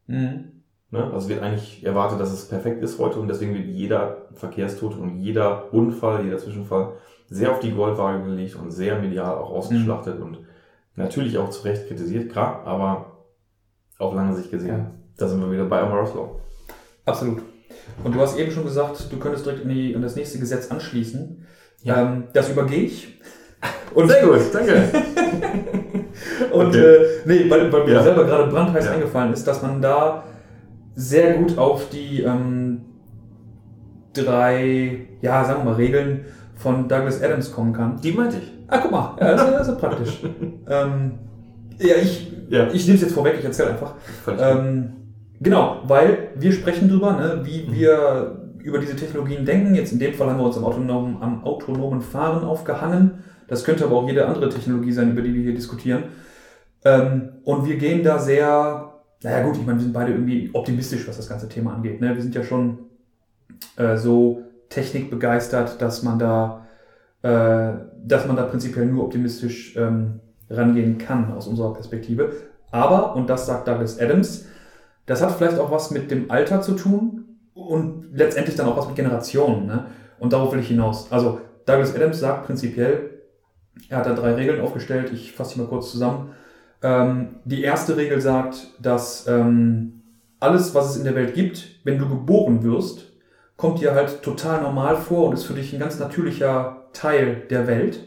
Mhm. 0.07 0.62
Ne? 0.90 1.11
Also 1.12 1.29
wird 1.29 1.42
eigentlich 1.42 1.85
erwartet, 1.85 2.21
dass 2.21 2.33
es 2.33 2.49
perfekt 2.49 2.83
ist 2.83 2.99
heute 2.99 3.18
und 3.18 3.29
deswegen 3.29 3.55
wird 3.55 3.66
jeder 3.66 4.29
Verkehrstote 4.35 4.99
und 4.99 5.21
jeder 5.21 5.73
Unfall, 5.73 6.25
jeder 6.25 6.38
Zwischenfall 6.38 6.92
sehr 7.29 7.51
auf 7.51 7.61
die 7.61 7.73
Goldwaage 7.73 8.25
gelegt 8.25 8.57
und 8.57 8.71
sehr 8.71 8.99
medial 8.99 9.37
auch 9.37 9.51
ausgeschlachtet 9.51 10.21
und 10.21 10.40
natürlich 10.97 11.38
auch 11.38 11.49
zu 11.49 11.62
Recht 11.62 11.88
kritisiert, 11.88 12.31
klar, 12.31 12.62
aber 12.66 13.25
auf 13.99 14.14
lange 14.14 14.37
Sicht 14.37 14.51
gesehen, 14.51 14.68
Ja. 14.68 14.90
da 15.16 15.29
sind 15.29 15.40
wir 15.40 15.51
wieder 15.51 15.64
bei 15.64 15.81
Amara's 15.81 16.14
Law. 16.14 16.38
Absolut. 17.07 17.40
Und 18.05 18.14
du 18.14 18.21
hast 18.21 18.37
eben 18.37 18.51
schon 18.51 18.64
gesagt, 18.64 19.11
du 19.11 19.18
könntest 19.18 19.47
direkt 19.47 19.62
in, 19.62 19.71
die, 19.71 19.92
in 19.92 20.03
das 20.03 20.14
nächste 20.14 20.38
Gesetz 20.38 20.71
anschließen. 20.71 21.47
Ja. 21.83 22.03
Ähm, 22.03 22.25
das 22.33 22.51
übergehe 22.51 22.85
ich. 22.85 23.21
Und, 23.95 24.09
gut, 24.09 24.40
danke. 24.53 24.73
Und 26.53 26.66
Okay. 26.68 26.79
äh, 26.79 27.07
nee, 27.25 27.51
weil, 27.51 27.73
weil 27.73 27.85
mir 27.85 27.92
Ja. 27.95 28.03
selber 28.03 28.25
gerade 28.25 28.51
brandheiß 28.51 28.87
Ja. 28.87 28.92
eingefallen 28.92 29.33
ist, 29.33 29.47
dass 29.47 29.62
man 29.62 29.81
da 29.83 30.25
sehr 30.95 31.35
gut 31.35 31.57
auf 31.59 31.88
die 31.90 32.23
ähm, 32.23 32.83
drei, 34.14 35.07
ja, 35.21 35.45
sagen 35.45 35.61
wir 35.61 35.71
mal, 35.71 35.75
Regeln 35.77 36.25
von 36.55 36.88
Douglas 36.88 37.23
Adams 37.23 37.53
kommen 37.53 37.73
kann. 37.73 38.01
Die 38.03 38.12
meinte 38.12 38.37
ich. 38.38 38.53
Ah, 38.68 38.79
guck 38.79 38.90
mal, 38.90 39.16
ja, 39.21 39.33
das, 39.33 39.42
ist- 39.45 39.53
das 39.53 39.61
ist 39.62 39.68
ja 39.68 39.75
praktisch. 39.88 40.21
ähm, 40.68 41.12
ja, 41.79 41.95
ich, 42.01 42.33
Ja. 42.49 42.68
ich 42.73 42.85
nehme 42.87 42.97
es 42.97 43.03
jetzt 43.03 43.14
vorweg, 43.14 43.37
ich 43.38 43.45
erzähle 43.45 43.71
einfach. 43.71 43.95
Ähm, 44.38 44.92
genau, 45.40 45.83
weil 45.85 46.31
wir 46.37 46.53
sprechen 46.53 46.88
drüber, 46.88 47.12
ne, 47.12 47.40
wie 47.45 47.66
Mhm. 47.66 47.75
wir 47.75 48.41
über 48.62 48.79
diese 48.79 48.96
Technologien 48.96 49.44
denken. 49.44 49.75
Jetzt 49.75 49.92
in 49.92 49.98
dem 49.98 50.14
Fall 50.14 50.29
haben 50.31 50.38
wir 50.38 50.46
uns 50.46 50.57
am 50.57 50.64
autonomen, 50.64 51.22
am 51.22 51.44
autonomen 51.44 52.01
Fahren 52.01 52.44
aufgehangen. 52.44 53.25
Das 53.48 53.64
könnte 53.64 53.85
aber 53.85 53.96
auch 53.96 54.09
jede 54.09 54.27
andere 54.27 54.48
Technologie 54.48 54.92
sein, 54.92 55.11
über 55.11 55.22
die 55.22 55.35
wir 55.35 55.42
hier 55.42 55.55
diskutieren. 55.55 56.05
Ähm, 56.85 57.35
und 57.44 57.66
wir 57.66 57.77
gehen 57.77 58.03
da 58.03 58.18
sehr, 58.18 58.94
naja 59.22 59.44
gut, 59.44 59.57
ich 59.57 59.66
meine, 59.66 59.79
wir 59.79 59.85
sind 59.85 59.92
beide 59.92 60.12
irgendwie 60.12 60.51
optimistisch, 60.53 61.07
was 61.07 61.16
das 61.16 61.29
ganze 61.29 61.48
Thema 61.48 61.75
angeht. 61.75 62.01
Ne? 62.01 62.14
Wir 62.14 62.22
sind 62.22 62.35
ja 62.35 62.42
schon 62.42 62.79
äh, 63.77 63.96
so 63.96 64.42
technikbegeistert, 64.68 65.81
dass 65.83 66.03
man 66.03 66.18
da 66.18 66.62
äh, 67.22 67.72
dass 68.05 68.27
man 68.27 68.37
da 68.37 68.42
prinzipiell 68.44 68.87
nur 68.87 69.05
optimistisch 69.05 69.77
ähm, 69.77 70.20
rangehen 70.51 70.98
kann 70.98 71.33
aus 71.33 71.46
unserer 71.46 71.72
Perspektive. 71.72 72.33
Aber, 72.70 73.14
und 73.14 73.31
das 73.31 73.46
sagt 73.46 73.68
Douglas 73.68 74.01
Adams, 74.01 74.46
das 75.07 75.22
hat 75.22 75.33
vielleicht 75.33 75.59
auch 75.59 75.70
was 75.70 75.90
mit 75.90 76.11
dem 76.11 76.31
Alter 76.31 76.61
zu 76.62 76.72
tun 76.72 77.21
und 77.72 78.11
letztendlich 78.12 78.54
dann 78.54 78.68
auch 78.68 78.76
was 78.76 78.87
mit 78.87 78.96
Generationen. 78.96 79.66
Ne? 79.66 79.87
Und 80.18 80.35
darauf 80.35 80.52
will 80.52 80.61
ich 80.61 80.68
hinaus. 80.68 81.11
Also 81.11 81.40
Douglas 81.64 81.94
Adams 81.94 82.20
sagt 82.20 82.44
prinzipiell, 82.44 83.22
er 83.88 83.98
hat 83.98 84.06
da 84.06 84.12
drei 84.12 84.35
Regeln 84.35 84.61
aufgestellt, 84.61 85.11
ich 85.11 85.32
fasse 85.32 85.54
die 85.54 85.61
mal 85.61 85.68
kurz 85.68 85.90
zusammen. 85.90 86.35
Ähm, 86.82 87.37
die 87.46 87.62
erste 87.62 87.96
Regel 87.96 88.20
sagt, 88.20 88.66
dass 88.78 89.26
ähm, 89.26 90.02
alles, 90.38 90.74
was 90.74 90.90
es 90.90 90.96
in 90.98 91.04
der 91.04 91.14
Welt 91.14 91.35
gibt, 91.35 91.80
wenn 91.85 91.98
du 91.98 92.06
geboren 92.06 92.62
wirst, 92.62 93.06
kommt 93.56 93.80
dir 93.80 93.94
halt 93.94 94.22
total 94.22 94.61
normal 94.61 94.96
vor 94.98 95.28
und 95.28 95.32
ist 95.32 95.44
für 95.44 95.54
dich 95.54 95.72
ein 95.72 95.80
ganz 95.80 95.98
natürlicher 95.98 96.88
Teil 96.92 97.46
der 97.48 97.66
Welt. 97.66 98.00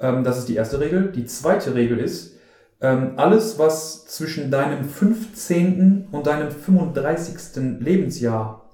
Ähm, 0.00 0.22
das 0.22 0.36
ist 0.36 0.50
die 0.50 0.56
erste 0.56 0.80
Regel. 0.80 1.12
Die 1.12 1.24
zweite 1.24 1.74
Regel 1.74 1.98
ist, 1.98 2.36
ähm, 2.82 3.12
alles, 3.16 3.58
was 3.58 4.04
zwischen 4.06 4.50
deinem 4.50 4.84
15. 4.84 6.08
und 6.12 6.26
deinem 6.26 6.50
35. 6.50 7.80
Lebensjahr 7.80 8.65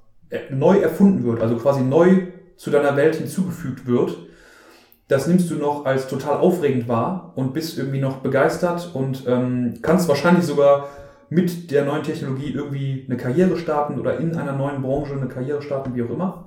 neu 0.51 0.79
erfunden 0.79 1.25
wird, 1.25 1.41
also 1.41 1.57
quasi 1.57 1.83
neu 1.83 2.27
zu 2.57 2.71
deiner 2.71 2.97
Welt 2.97 3.17
hinzugefügt 3.17 3.87
wird, 3.87 4.17
das 5.09 5.27
nimmst 5.27 5.51
du 5.51 5.57
noch 5.57 5.85
als 5.85 6.07
total 6.09 6.39
aufregend 6.39 6.89
wahr 6.89 7.33
und 7.35 7.53
bist 7.53 7.77
irgendwie 7.77 8.01
noch 8.01 8.19
begeistert 8.19 8.91
und 8.95 9.25
ähm, 9.27 9.75
kannst 9.83 10.09
wahrscheinlich 10.09 10.45
sogar 10.45 10.89
mit 11.29 11.71
der 11.71 11.85
neuen 11.85 12.03
Technologie 12.03 12.53
irgendwie 12.53 13.05
eine 13.09 13.17
Karriere 13.17 13.57
starten 13.57 13.99
oder 13.99 14.19
in 14.19 14.37
einer 14.37 14.53
neuen 14.53 14.81
Branche 14.83 15.13
eine 15.15 15.27
Karriere 15.29 15.61
starten, 15.63 15.95
wie 15.95 16.03
auch 16.03 16.11
immer. 16.11 16.47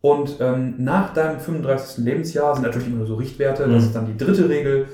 Und 0.00 0.38
ähm, 0.40 0.74
nach 0.78 1.12
deinem 1.12 1.38
35. 1.38 2.04
Lebensjahr 2.04 2.54
sind 2.54 2.64
natürlich 2.64 2.88
immer 2.88 2.98
nur 2.98 3.06
so 3.06 3.14
Richtwerte, 3.16 3.62
das 3.64 3.70
Mhm. 3.70 3.76
ist 3.78 3.92
dann 3.94 4.06
die 4.06 4.16
dritte 4.16 4.48
Regel. 4.48 4.86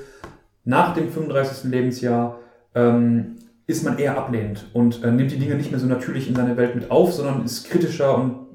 Nach 0.65 0.93
dem 0.93 1.09
35. 1.09 1.71
Lebensjahr 1.71 2.37
ähm, 2.75 3.37
ist 3.69 3.83
man 3.83 3.99
eher 3.99 4.17
ablehnend 4.17 4.65
und 4.73 5.03
äh, 5.03 5.11
nimmt 5.11 5.31
die 5.31 5.37
Dinge 5.37 5.53
nicht 5.53 5.69
mehr 5.69 5.79
so 5.79 5.85
natürlich 5.85 6.27
in 6.27 6.35
seine 6.35 6.57
Welt 6.57 6.73
mit 6.73 6.89
auf, 6.89 7.13
sondern 7.13 7.45
ist 7.45 7.69
kritischer 7.69 8.15
und 8.15 8.47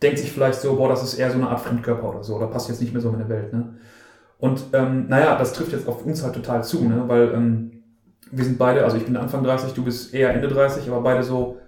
denkt 0.00 0.18
sich 0.18 0.32
vielleicht 0.32 0.62
so, 0.62 0.76
boah, 0.76 0.88
das 0.88 1.02
ist 1.02 1.14
eher 1.18 1.30
so 1.30 1.36
eine 1.36 1.50
Art 1.50 1.60
Fremdkörper 1.60 2.08
oder 2.08 2.24
so, 2.24 2.36
oder 2.36 2.46
passt 2.46 2.70
jetzt 2.70 2.80
nicht 2.80 2.94
mehr 2.94 3.02
so 3.02 3.10
in 3.10 3.16
meine 3.18 3.28
Welt. 3.28 3.52
Ne? 3.52 3.74
Und 4.38 4.64
ähm, 4.72 5.08
naja, 5.08 5.36
das 5.36 5.52
trifft 5.52 5.72
jetzt 5.72 5.86
auf 5.86 6.06
uns 6.06 6.24
halt 6.24 6.34
total 6.34 6.64
zu, 6.64 6.88
ne? 6.88 7.04
weil 7.06 7.34
ähm, 7.34 7.82
wir 8.30 8.44
sind 8.44 8.56
beide, 8.56 8.82
also 8.82 8.96
ich 8.96 9.04
bin 9.04 9.14
Anfang 9.18 9.44
30, 9.44 9.74
du 9.74 9.84
bist 9.84 10.14
eher 10.14 10.32
Ende 10.32 10.48
30, 10.48 10.88
aber 10.88 11.02
beide 11.02 11.22
so 11.22 11.58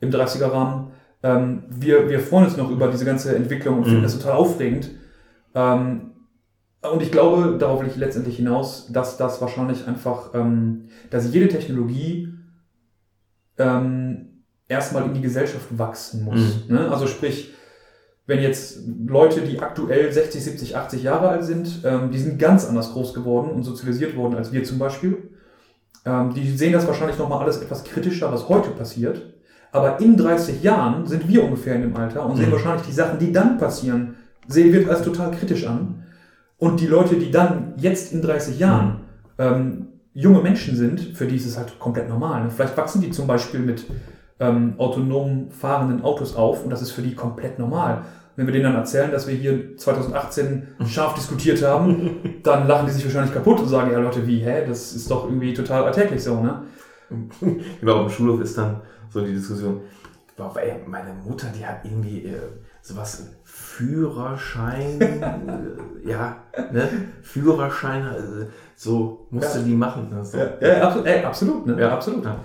im 0.00 0.10
30er-Rahmen. 0.10 0.88
Ähm, 1.22 1.62
wir, 1.68 2.08
wir 2.08 2.18
freuen 2.18 2.46
uns 2.46 2.56
noch 2.56 2.72
über 2.72 2.88
diese 2.88 3.04
ganze 3.04 3.36
Entwicklung 3.36 3.78
und 3.78 3.84
finden 3.84 4.00
Mhm. 4.00 4.02
das 4.02 4.18
total 4.18 4.32
aufregend. 4.32 4.90
Ähm, 5.54 6.10
und 6.92 7.02
ich 7.02 7.10
glaube, 7.10 7.56
darauf 7.58 7.80
will 7.80 7.88
ich 7.88 7.96
letztendlich 7.96 8.36
hinaus, 8.36 8.88
dass 8.92 9.16
das 9.16 9.40
wahrscheinlich 9.40 9.86
einfach, 9.86 10.34
ähm, 10.34 10.88
dass 11.10 11.32
jede 11.32 11.48
Technologie 11.48 12.28
ähm, 13.58 14.42
erstmal 14.68 15.04
in 15.04 15.14
die 15.14 15.20
Gesellschaft 15.20 15.66
wachsen 15.78 16.24
muss. 16.24 16.68
Ne? 16.68 16.90
Also 16.90 17.06
sprich, 17.06 17.52
wenn 18.26 18.40
jetzt 18.40 18.78
Leute, 19.06 19.42
die 19.42 19.60
aktuell 19.60 20.10
60, 20.12 20.42
70, 20.42 20.76
80 20.76 21.02
Jahre 21.02 21.28
alt 21.28 21.44
sind, 21.44 21.80
ähm, 21.84 22.10
die 22.10 22.18
sind 22.18 22.38
ganz 22.38 22.66
anders 22.66 22.92
groß 22.92 23.14
geworden 23.14 23.50
und 23.50 23.62
sozialisiert 23.62 24.16
worden 24.16 24.34
als 24.36 24.52
wir 24.52 24.64
zum 24.64 24.78
Beispiel. 24.78 25.30
Ähm, 26.06 26.32
die 26.34 26.50
sehen 26.50 26.72
das 26.72 26.86
wahrscheinlich 26.86 27.18
nochmal 27.18 27.40
alles 27.42 27.58
etwas 27.58 27.84
kritischer, 27.84 28.32
was 28.32 28.48
heute 28.48 28.70
passiert. 28.70 29.22
Aber 29.72 30.00
in 30.00 30.16
30 30.16 30.62
Jahren 30.62 31.06
sind 31.06 31.28
wir 31.28 31.44
ungefähr 31.44 31.74
in 31.74 31.82
dem 31.82 31.96
Alter 31.96 32.24
und 32.24 32.36
sehen 32.36 32.48
Mhm. 32.48 32.52
wahrscheinlich 32.52 32.86
die 32.86 32.92
Sachen, 32.92 33.18
die 33.18 33.32
dann 33.32 33.58
passieren, 33.58 34.14
sehen 34.46 34.72
wir 34.72 34.88
als 34.88 35.02
total 35.02 35.30
kritisch 35.32 35.66
an. 35.66 36.03
Und 36.64 36.80
die 36.80 36.86
Leute, 36.86 37.16
die 37.16 37.30
dann 37.30 37.74
jetzt 37.76 38.14
in 38.14 38.22
30 38.22 38.58
Jahren 38.58 39.02
ähm, 39.36 39.88
junge 40.14 40.40
Menschen 40.40 40.74
sind, 40.76 40.98
für 41.14 41.26
die 41.26 41.36
ist 41.36 41.44
es 41.44 41.58
halt 41.58 41.78
komplett 41.78 42.08
normal. 42.08 42.44
Ne? 42.44 42.50
Vielleicht 42.50 42.74
wachsen 42.78 43.02
die 43.02 43.10
zum 43.10 43.26
Beispiel 43.26 43.60
mit 43.60 43.84
ähm, 44.40 44.72
autonom 44.78 45.50
fahrenden 45.50 46.02
Autos 46.02 46.34
auf 46.34 46.64
und 46.64 46.70
das 46.70 46.80
ist 46.80 46.92
für 46.92 47.02
die 47.02 47.14
komplett 47.14 47.58
normal. 47.58 48.06
Wenn 48.36 48.46
wir 48.46 48.54
denen 48.54 48.64
dann 48.64 48.76
erzählen, 48.76 49.10
dass 49.10 49.28
wir 49.28 49.34
hier 49.34 49.76
2018 49.76 50.68
scharf 50.86 51.12
diskutiert 51.12 51.62
haben, 51.62 52.38
dann 52.42 52.66
lachen 52.66 52.86
die 52.86 52.92
sich 52.92 53.04
wahrscheinlich 53.04 53.34
kaputt 53.34 53.60
und 53.60 53.68
sagen, 53.68 53.92
ja 53.92 53.98
Leute, 53.98 54.26
wie, 54.26 54.38
hä, 54.38 54.64
das 54.66 54.94
ist 54.94 55.10
doch 55.10 55.24
irgendwie 55.26 55.52
total 55.52 55.84
alltäglich 55.84 56.24
so, 56.24 56.40
ne? 56.40 56.62
Genau, 57.80 58.04
am 58.04 58.08
Schulhof 58.08 58.40
ist 58.40 58.56
dann 58.56 58.80
so 59.10 59.20
die 59.20 59.34
Diskussion, 59.34 59.82
meine 60.86 61.12
Mutter, 61.26 61.48
die 61.54 61.66
hat 61.66 61.84
irgendwie 61.84 62.26
sowas, 62.84 63.26
Führerschein, 63.44 65.00
äh, 65.00 66.08
ja, 66.08 66.36
ne, 66.70 66.88
Führerschein, 67.22 68.02
äh, 68.06 68.46
so 68.76 69.26
musste 69.30 69.58
Ja. 69.60 69.64
die 69.64 69.74
machen. 69.74 70.10
Ne, 70.10 70.22
so. 70.24 70.36
Ja, 70.36 70.50
ja 70.60 70.82
absolut, 70.86 71.06
ey, 71.06 71.24
absolut, 71.24 71.66
ne? 71.66 71.80
Ja. 71.80 71.92
absolut. 71.92 72.24
Ja. 72.24 72.36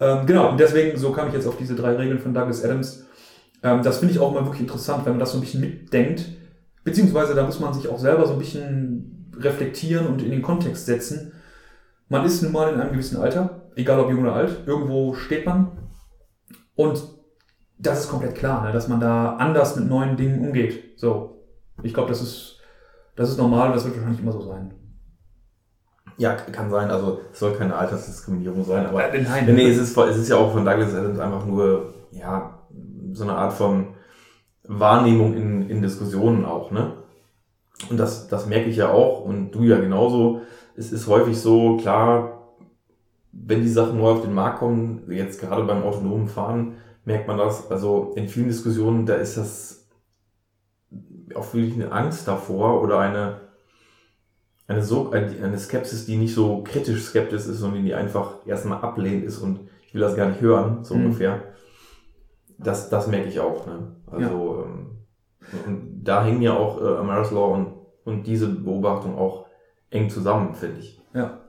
Ähm, 0.00 0.26
genau, 0.26 0.50
und 0.50 0.58
deswegen, 0.58 0.96
so 0.96 1.12
kam 1.12 1.28
ich 1.28 1.34
jetzt 1.34 1.46
auf 1.46 1.58
diese 1.58 1.74
drei 1.74 1.94
Regeln 1.94 2.18
von 2.18 2.32
Douglas 2.32 2.64
Adams. 2.64 3.04
Ähm, 3.62 3.82
das 3.82 3.98
finde 3.98 4.14
ich 4.14 4.20
auch 4.20 4.32
mal 4.32 4.44
wirklich 4.44 4.62
interessant, 4.62 5.04
wenn 5.04 5.12
man 5.12 5.20
das 5.20 5.32
so 5.32 5.38
ein 5.38 5.42
bisschen 5.42 5.60
mitdenkt. 5.60 6.24
Beziehungsweise 6.82 7.34
da 7.34 7.44
muss 7.44 7.60
man 7.60 7.74
sich 7.74 7.88
auch 7.88 7.98
selber 7.98 8.26
so 8.26 8.32
ein 8.32 8.38
bisschen 8.38 9.32
reflektieren 9.38 10.06
und 10.06 10.22
in 10.22 10.30
den 10.30 10.42
Kontext 10.42 10.86
setzen. 10.86 11.32
Man 12.08 12.24
ist 12.24 12.42
nun 12.42 12.52
mal 12.52 12.72
in 12.72 12.80
einem 12.80 12.92
gewissen 12.92 13.18
Alter, 13.18 13.68
egal 13.74 14.00
ob 14.00 14.10
jung 14.10 14.22
oder 14.22 14.34
alt, 14.34 14.62
irgendwo 14.66 15.14
steht 15.14 15.44
man. 15.44 15.72
Und 16.76 17.02
das 17.78 18.00
ist 18.00 18.08
komplett 18.10 18.34
klar, 18.34 18.64
ne, 18.64 18.72
dass 18.72 18.88
man 18.88 19.00
da 19.00 19.36
anders 19.36 19.76
mit 19.76 19.88
neuen 19.88 20.16
Dingen 20.16 20.40
umgeht. 20.40 20.98
So, 20.98 21.42
ich 21.82 21.92
glaube, 21.92 22.08
das 22.08 22.22
ist, 22.22 22.60
das 23.16 23.30
ist 23.30 23.38
normal 23.38 23.68
und 23.68 23.76
das 23.76 23.84
wird 23.84 23.96
wahrscheinlich 23.96 24.20
immer 24.20 24.32
so 24.32 24.42
sein. 24.42 24.72
Ja, 26.18 26.34
kann 26.34 26.70
sein, 26.70 26.90
also 26.90 27.20
es 27.30 27.38
soll 27.38 27.52
keine 27.54 27.76
Altersdiskriminierung 27.76 28.64
sein, 28.64 28.86
aber 28.86 29.12
Äh, 29.12 29.22
nein, 29.22 29.44
Nee, 29.46 29.52
nee, 29.52 29.70
es 29.70 29.76
ist, 29.78 29.96
es 29.96 30.16
ist 30.16 30.28
ja 30.28 30.36
auch 30.36 30.52
von 30.52 30.64
Douglas 30.64 30.94
Adams 30.94 31.18
einfach 31.18 31.44
nur, 31.44 31.92
ja, 32.10 32.58
so 33.12 33.24
eine 33.24 33.34
Art 33.34 33.52
von 33.52 33.88
Wahrnehmung 34.64 35.34
in, 35.34 35.68
in 35.68 35.82
Diskussionen 35.82 36.44
auch, 36.44 36.70
ne? 36.70 36.92
Und 37.90 37.98
das, 37.98 38.28
das 38.28 38.46
merke 38.46 38.70
ich 38.70 38.76
ja 38.76 38.90
auch 38.90 39.20
und 39.20 39.50
du 39.50 39.62
ja 39.64 39.78
genauso. 39.78 40.40
Es 40.76 40.92
ist 40.92 41.06
häufig 41.06 41.38
so, 41.38 41.76
klar, 41.76 42.54
wenn 43.32 43.60
die 43.60 43.68
Sachen 43.68 43.98
neu 43.98 44.12
auf 44.12 44.22
den 44.22 44.32
Markt 44.32 44.60
kommen, 44.60 45.02
jetzt 45.10 45.40
gerade 45.40 45.64
beim 45.64 45.82
autonomen 45.82 46.28
Fahren, 46.28 46.74
merkt 47.06 47.26
man 47.28 47.38
das. 47.38 47.70
Also 47.70 48.12
in 48.16 48.28
vielen 48.28 48.48
Diskussionen, 48.48 49.06
da 49.06 49.14
ist 49.14 49.38
das 49.38 49.88
auch 51.34 51.54
wirklich 51.54 51.74
eine 51.74 51.92
Angst 51.92 52.28
davor 52.28 52.82
oder 52.82 52.98
eine, 52.98 53.40
eine, 54.66 54.82
so, 54.82 55.10
eine 55.12 55.58
Skepsis, 55.58 56.06
die 56.06 56.16
nicht 56.16 56.34
so 56.34 56.62
kritisch 56.64 57.04
skeptisch 57.04 57.46
ist, 57.46 57.58
sondern 57.58 57.84
die 57.84 57.94
einfach 57.94 58.46
erstmal 58.46 58.80
ablehnt 58.82 59.24
ist 59.24 59.38
und 59.38 59.60
ich 59.86 59.94
will 59.94 60.00
das 60.02 60.16
gar 60.16 60.28
nicht 60.28 60.40
hören, 60.40 60.84
so 60.84 60.94
Mhm. 60.94 61.06
ungefähr. 61.06 61.42
Das, 62.58 62.88
das 62.88 63.06
merke 63.06 63.28
ich 63.28 63.40
auch. 63.40 63.66
Ne? 63.66 63.96
Also 64.06 64.64
ähm, 64.66 64.90
und 65.66 66.02
da 66.04 66.24
hängen 66.24 66.42
ja 66.42 66.54
auch 66.54 66.80
äh, 66.82 66.96
Amaris 66.98 67.30
Law 67.30 67.54
und, 67.54 67.74
und 68.04 68.26
diese 68.26 68.48
Beobachtung 68.48 69.16
auch 69.16 69.46
eng 69.90 70.10
zusammen, 70.10 70.54
finde 70.54 70.80
ich. 70.80 71.00
Ja. 71.14 71.40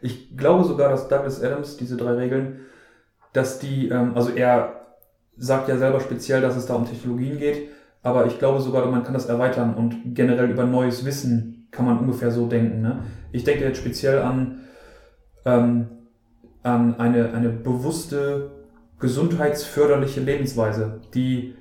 Ich 0.00 0.36
glaube 0.36 0.64
sogar, 0.64 0.88
dass 0.88 1.08
Douglas 1.08 1.42
Adams 1.42 1.76
diese 1.76 1.96
drei 1.96 2.12
Regeln, 2.12 2.60
dass 3.32 3.58
die, 3.58 3.88
ähm, 3.88 4.12
also 4.14 4.30
er 4.30 4.75
sagt 5.36 5.68
ja 5.68 5.76
selber 5.76 6.00
speziell, 6.00 6.40
dass 6.40 6.56
es 6.56 6.66
da 6.66 6.74
um 6.74 6.86
Technologien 6.86 7.38
geht, 7.38 7.68
aber 8.02 8.26
ich 8.26 8.38
glaube 8.38 8.60
sogar, 8.60 8.86
man 8.86 9.02
kann 9.02 9.14
das 9.14 9.26
erweitern 9.26 9.74
und 9.74 10.14
generell 10.14 10.50
über 10.50 10.64
neues 10.64 11.04
Wissen 11.04 11.68
kann 11.70 11.86
man 11.86 11.98
ungefähr 11.98 12.30
so 12.30 12.46
denken. 12.46 12.80
Ne? 12.80 13.00
Ich 13.32 13.44
denke 13.44 13.64
jetzt 13.64 13.78
speziell 13.78 14.22
an, 14.22 14.60
ähm, 15.44 15.88
an 16.62 16.98
eine, 16.98 17.32
eine 17.32 17.50
bewusste, 17.50 18.50
gesundheitsförderliche 18.98 20.20
Lebensweise, 20.20 21.00
die, 21.14 21.54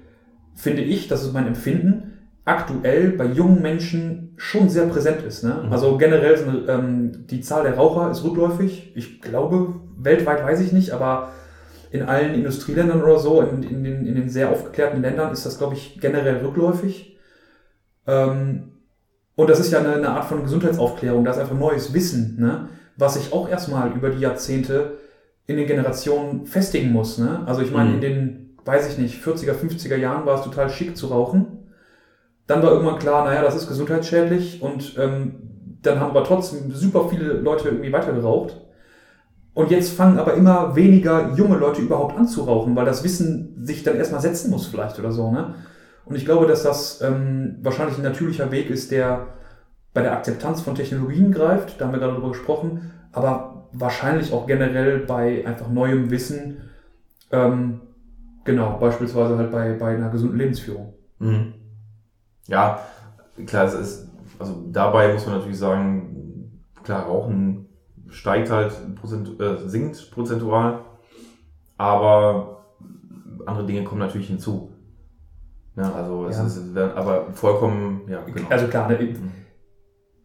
finde 0.56 0.84
ich, 0.84 1.08
das 1.08 1.24
ist 1.24 1.34
mein 1.34 1.48
Empfinden, 1.48 2.14
aktuell 2.46 3.10
bei 3.10 3.26
jungen 3.26 3.62
Menschen 3.62 4.34
schon 4.38 4.70
sehr 4.70 4.86
präsent 4.86 5.24
ist. 5.24 5.44
Ne? 5.44 5.64
Mhm. 5.66 5.72
Also 5.72 5.98
generell 5.98 6.66
ähm, 6.68 7.26
die 7.28 7.42
Zahl 7.42 7.64
der 7.64 7.76
Raucher 7.76 8.12
ist 8.12 8.24
rückläufig. 8.24 8.92
Ich 8.96 9.22
glaube, 9.22 9.76
weltweit 9.98 10.44
weiß 10.44 10.62
ich 10.62 10.72
nicht, 10.72 10.92
aber 10.92 11.30
in 11.96 12.04
allen 12.04 12.34
Industrieländern 12.36 13.02
oder 13.02 13.20
so, 13.20 13.42
in, 13.42 13.64
in, 13.64 13.84
den, 13.84 14.06
in 14.06 14.16
den 14.16 14.30
sehr 14.30 14.50
aufgeklärten 14.50 15.02
Ländern 15.02 15.32
ist 15.32 15.46
das, 15.46 15.58
glaube 15.58 15.74
ich, 15.74 16.00
generell 16.00 16.46
rückläufig. 16.46 17.18
Ähm, 18.08 18.72
und 19.36 19.50
das 19.50 19.60
ist 19.60 19.72
ja 19.72 19.80
eine, 19.80 19.94
eine 19.96 20.10
Art 20.10 20.26
von 20.26 20.44
Gesundheitsaufklärung, 20.44 21.26
da 21.26 21.32
ist 21.32 21.40
einfach 21.40 21.58
neues 21.58 21.94
Wissen, 21.94 22.38
ne? 22.40 22.70
was 22.98 23.16
sich 23.16 23.34
auch 23.34 23.50
erstmal 23.50 23.92
über 23.92 24.10
die 24.10 24.20
Jahrzehnte 24.20 24.98
in 25.48 25.58
den 25.58 25.68
Generationen 25.68 26.46
festigen 26.46 26.92
muss. 26.92 27.18
Ne? 27.18 27.44
Also 27.46 27.62
ich 27.62 27.72
meine, 27.72 27.90
Mhm. 27.90 27.96
in 27.96 28.02
den, 28.02 28.58
weiß 28.64 28.90
ich 28.90 28.98
nicht, 28.98 29.22
40er, 29.24 29.54
50er 29.54 29.98
Jahren 29.98 30.26
war 30.26 30.38
es 30.40 30.44
total 30.44 30.70
schick 30.70 30.96
zu 30.96 31.08
rauchen. 31.08 31.48
Dann 32.48 32.62
war 32.64 32.72
irgendwann 32.72 33.00
klar, 33.00 33.26
naja, 33.26 33.42
das 33.42 33.56
ist 33.56 33.68
gesundheitsschädlich 33.68 34.62
und 34.62 34.96
ähm, 34.98 35.36
dann 35.82 36.00
haben 36.00 36.12
aber 36.12 36.24
trotzdem 36.24 36.72
super 36.72 37.10
viele 37.10 37.34
Leute 37.34 37.70
irgendwie 37.70 37.92
weitergeraucht. 37.92 38.62
Und 39.56 39.72
jetzt 39.72 39.94
fangen 39.94 40.20
aber 40.20 40.34
immer 40.34 40.76
weniger 40.76 41.34
junge 41.34 41.58
Leute 41.58 41.82
überhaupt 41.82 42.18
an 42.18 42.28
zu 42.28 42.44
rauchen, 42.44 42.76
weil 42.76 42.86
das 42.86 43.06
Wissen 43.06 43.56
sich 43.66 43.84
dann 43.84 43.96
erstmal 43.96 44.20
setzen 44.20 44.52
muss 44.52 44.68
vielleicht 44.68 45.00
oder 45.00 45.14
so. 45.14 45.32
Ne? 45.32 45.56
Und 46.04 46.16
ich 46.16 46.26
glaube, 46.26 46.46
dass 46.46 46.62
das 46.62 47.02
ähm, 47.02 47.58
wahrscheinlich 47.62 47.98
ein 47.98 48.04
natürlicher 48.04 48.52
Weg 48.52 48.70
ist, 48.70 48.92
der 48.92 49.28
bei 49.94 50.02
der 50.02 50.12
Akzeptanz 50.12 50.62
von 50.62 50.76
Technologien 50.76 51.32
greift. 51.32 51.80
Da 51.80 51.86
haben 51.86 51.94
wir 51.94 52.00
gerade 52.00 52.16
drüber 52.16 52.30
gesprochen. 52.30 52.92
Aber 53.14 53.70
wahrscheinlich 53.72 54.34
auch 54.34 54.46
generell 54.46 55.00
bei 55.00 55.48
einfach 55.48 55.70
neuem 55.70 56.12
Wissen. 56.12 56.58
Ähm, 57.32 57.80
genau, 58.44 58.78
beispielsweise 58.78 59.38
halt 59.38 59.54
bei, 59.54 59.72
bei 59.74 59.96
einer 59.96 60.10
gesunden 60.10 60.38
Lebensführung. 60.38 60.94
Mhm. 61.20 61.54
Ja, 62.48 62.82
klar, 63.48 63.66
es 63.66 63.74
ist, 63.74 64.10
also 64.38 64.66
dabei 64.70 65.14
muss 65.14 65.26
man 65.26 65.38
natürlich 65.38 65.58
sagen, 65.58 66.62
klar, 66.84 67.04
Rauchen 67.04 67.70
steigt 68.10 68.50
halt, 68.50 68.74
prozent, 68.96 69.40
äh, 69.40 69.68
sinkt 69.68 70.12
prozentual, 70.12 70.82
aber 71.78 72.66
andere 73.46 73.66
Dinge 73.66 73.84
kommen 73.84 74.00
natürlich 74.00 74.28
hinzu. 74.28 74.72
Ja, 75.76 75.92
also 75.94 76.28
es 76.28 76.38
Ja. 76.38 76.46
ist 76.46 76.78
aber 76.78 77.32
vollkommen, 77.34 78.02
ja, 78.08 78.24
genau. 78.24 78.48
Also 78.50 78.68
klar, 78.68 78.88
ne, 78.90 78.98
Mhm. 79.00 79.32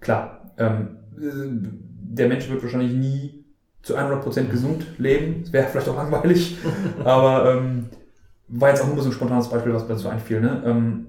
klar, 0.00 0.52
ähm, 0.58 0.96
äh, 1.18 1.68
der 2.12 2.28
Mensch 2.28 2.48
wird 2.48 2.62
wahrscheinlich 2.62 2.92
nie 2.92 3.44
zu 3.82 3.96
100% 3.96 4.50
gesund 4.50 4.84
leben. 4.98 5.42
Das 5.42 5.52
wäre 5.52 5.66
vielleicht 5.68 5.88
auch 5.88 5.96
langweilig. 5.96 6.58
aber 7.04 7.52
ähm, 7.52 7.86
war 8.48 8.68
jetzt 8.68 8.82
auch 8.82 8.88
nur 8.92 9.02
so 9.02 9.08
ein 9.08 9.12
spontanes 9.12 9.48
Beispiel, 9.48 9.72
was 9.72 9.82
mir 9.84 9.90
dazu 9.94 10.08
einfiel. 10.08 10.40
Ne? 10.40 10.62
Ähm, 10.64 11.06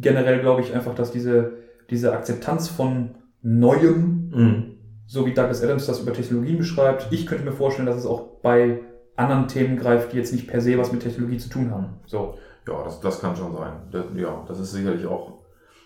generell 0.00 0.40
glaube 0.40 0.60
ich 0.62 0.74
einfach, 0.74 0.94
dass 0.94 1.10
diese, 1.12 1.52
diese 1.90 2.12
Akzeptanz 2.12 2.68
von 2.68 3.10
Neuem, 3.42 4.30
Mhm. 4.34 4.64
So 5.08 5.24
wie 5.26 5.32
Douglas 5.32 5.64
Adams 5.64 5.86
das 5.86 6.00
über 6.00 6.12
Technologien 6.12 6.58
beschreibt, 6.58 7.08
ich 7.10 7.26
könnte 7.26 7.44
mir 7.44 7.52
vorstellen, 7.52 7.86
dass 7.86 7.96
es 7.96 8.06
auch 8.06 8.40
bei 8.42 8.80
anderen 9.16 9.48
Themen 9.48 9.78
greift, 9.78 10.12
die 10.12 10.18
jetzt 10.18 10.32
nicht 10.32 10.46
per 10.46 10.60
se 10.60 10.78
was 10.78 10.92
mit 10.92 11.02
Technologie 11.02 11.38
zu 11.38 11.48
tun 11.48 11.70
haben. 11.72 11.94
So. 12.06 12.34
Ja, 12.68 12.84
das, 12.84 13.00
das 13.00 13.20
kann 13.20 13.34
schon 13.34 13.56
sein. 13.56 13.72
Das, 13.90 14.04
ja, 14.14 14.44
das 14.46 14.60
ist 14.60 14.72
sicherlich 14.72 15.06
auch. 15.06 15.38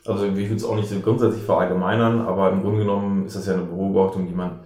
Also 0.05 0.27
ich 0.27 0.35
will 0.35 0.57
es 0.57 0.65
auch 0.65 0.75
nicht 0.75 0.89
so 0.89 0.99
grundsätzlich 0.99 1.45
verallgemeinern, 1.45 2.21
aber 2.21 2.51
im 2.51 2.63
Grunde 2.63 2.81
genommen 2.81 3.25
ist 3.25 3.37
das 3.37 3.47
ja 3.47 3.55
eine 3.55 3.63
Beobachtung, 3.63 4.27
die 4.27 4.35
man 4.35 4.61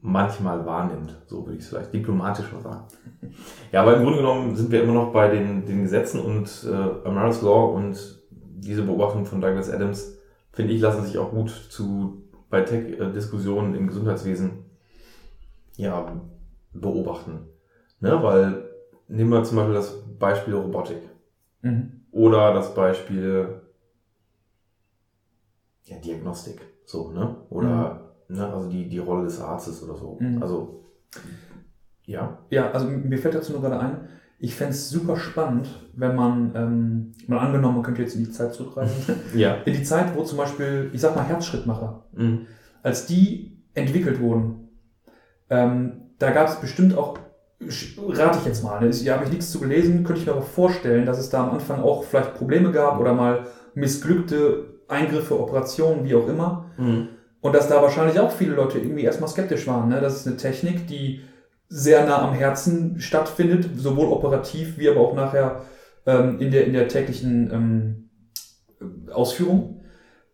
manchmal 0.00 0.64
wahrnimmt. 0.64 1.14
So 1.26 1.44
würde 1.44 1.58
ich 1.58 1.64
es 1.64 1.68
vielleicht 1.68 1.92
diplomatisch 1.92 2.50
mal 2.50 2.62
sagen. 2.62 2.84
Ja, 3.70 3.82
aber 3.82 3.96
im 3.96 4.02
Grunde 4.02 4.18
genommen 4.18 4.56
sind 4.56 4.70
wir 4.70 4.82
immer 4.82 4.94
noch 4.94 5.12
bei 5.12 5.28
den, 5.28 5.66
den 5.66 5.82
Gesetzen 5.82 6.20
und 6.20 6.66
äh, 6.66 7.06
Amara's 7.06 7.42
Law 7.42 7.74
und 7.74 8.22
diese 8.30 8.82
Beobachtung 8.82 9.26
von 9.26 9.42
Douglas 9.42 9.70
Adams, 9.70 10.18
finde 10.50 10.72
ich, 10.72 10.80
lassen 10.80 11.04
sich 11.04 11.18
auch 11.18 11.30
gut 11.30 11.50
zu 11.50 12.21
bei 12.52 12.60
Tech-Diskussionen 12.60 13.74
im 13.74 13.86
Gesundheitswesen 13.86 14.66
ja, 15.76 16.20
beobachten. 16.74 17.48
Ne? 17.98 18.22
Weil 18.22 18.68
nehmen 19.08 19.30
wir 19.30 19.42
zum 19.42 19.56
Beispiel 19.56 19.74
das 19.74 20.04
Beispiel 20.18 20.54
Robotik. 20.54 20.98
Mhm. 21.62 22.02
Oder 22.10 22.52
das 22.52 22.74
Beispiel 22.74 23.62
ja, 25.84 25.96
Diagnostik. 25.96 26.60
So, 26.84 27.10
ne? 27.10 27.36
Oder 27.48 28.16
ne, 28.28 28.46
also 28.46 28.68
die, 28.68 28.86
die 28.86 28.98
Rolle 28.98 29.24
des 29.24 29.40
Arztes 29.40 29.82
oder 29.82 29.96
so. 29.96 30.18
Mhm. 30.20 30.42
Also, 30.42 30.84
ja. 32.04 32.38
Ja, 32.50 32.70
also 32.72 32.86
mir 32.86 33.16
fällt 33.16 33.34
dazu 33.34 33.52
nur 33.52 33.62
gerade 33.62 33.80
ein, 33.80 34.08
ich 34.44 34.56
fänd's 34.56 34.90
super 34.90 35.16
spannend, 35.16 35.68
wenn 35.94 36.16
man, 36.16 36.52
ähm, 36.56 37.12
mal 37.28 37.38
angenommen, 37.38 37.76
man 37.76 37.84
könnte 37.84 38.02
jetzt 38.02 38.16
in 38.16 38.24
die 38.24 38.30
Zeit 38.32 38.52
zurückreisen, 38.54 39.14
Ja. 39.34 39.58
in 39.64 39.72
die 39.74 39.84
Zeit, 39.84 40.16
wo 40.16 40.24
zum 40.24 40.36
Beispiel, 40.38 40.90
ich 40.92 41.00
sag 41.00 41.14
mal, 41.14 41.22
Herzschrittmacher, 41.24 42.02
Mhm. 42.12 42.46
als 42.82 43.06
die 43.06 43.56
entwickelt 43.74 44.20
wurden, 44.20 44.68
ähm, 45.48 45.92
da 46.18 46.30
gab 46.30 46.48
es 46.48 46.56
bestimmt 46.56 46.96
auch, 46.98 47.18
rate 48.08 48.38
ich 48.40 48.44
jetzt 48.46 48.64
mal, 48.64 48.80
ne, 48.80 48.90
ja, 48.90 49.14
habe 49.14 49.24
ich 49.24 49.30
nichts 49.30 49.52
zu 49.52 49.60
gelesen, 49.60 50.02
könnte 50.02 50.20
ich 50.20 50.26
mir 50.26 50.32
aber 50.32 50.42
vorstellen, 50.42 51.06
dass 51.06 51.18
es 51.20 51.30
da 51.30 51.44
am 51.44 51.50
Anfang 51.52 51.80
auch 51.80 52.02
vielleicht 52.04 52.34
Probleme 52.34 52.72
gab 52.72 52.98
oder 52.98 53.14
mal 53.14 53.46
missglückte 53.74 54.80
Eingriffe, 54.88 55.38
Operationen, 55.38 56.04
wie 56.04 56.14
auch 56.16 56.26
immer. 56.28 56.66
Mhm. 56.76 57.08
Und 57.40 57.54
dass 57.54 57.68
da 57.68 57.80
wahrscheinlich 57.80 58.18
auch 58.20 58.30
viele 58.32 58.54
Leute 58.54 58.78
irgendwie 58.78 59.02
erstmal 59.04 59.28
skeptisch 59.30 59.66
waren. 59.66 59.88
Ne? 59.88 60.00
Das 60.00 60.16
ist 60.16 60.26
eine 60.26 60.36
Technik, 60.36 60.86
die 60.86 61.20
sehr 61.74 62.04
nah 62.04 62.20
am 62.20 62.34
Herzen 62.34 63.00
stattfindet, 63.00 63.66
sowohl 63.76 64.08
operativ 64.08 64.76
wie 64.76 64.90
aber 64.90 65.00
auch 65.00 65.14
nachher 65.14 65.62
ähm, 66.04 66.38
in, 66.38 66.50
der, 66.50 66.66
in 66.66 66.74
der 66.74 66.86
täglichen 66.86 67.50
ähm, 67.50 69.10
Ausführung. 69.10 69.80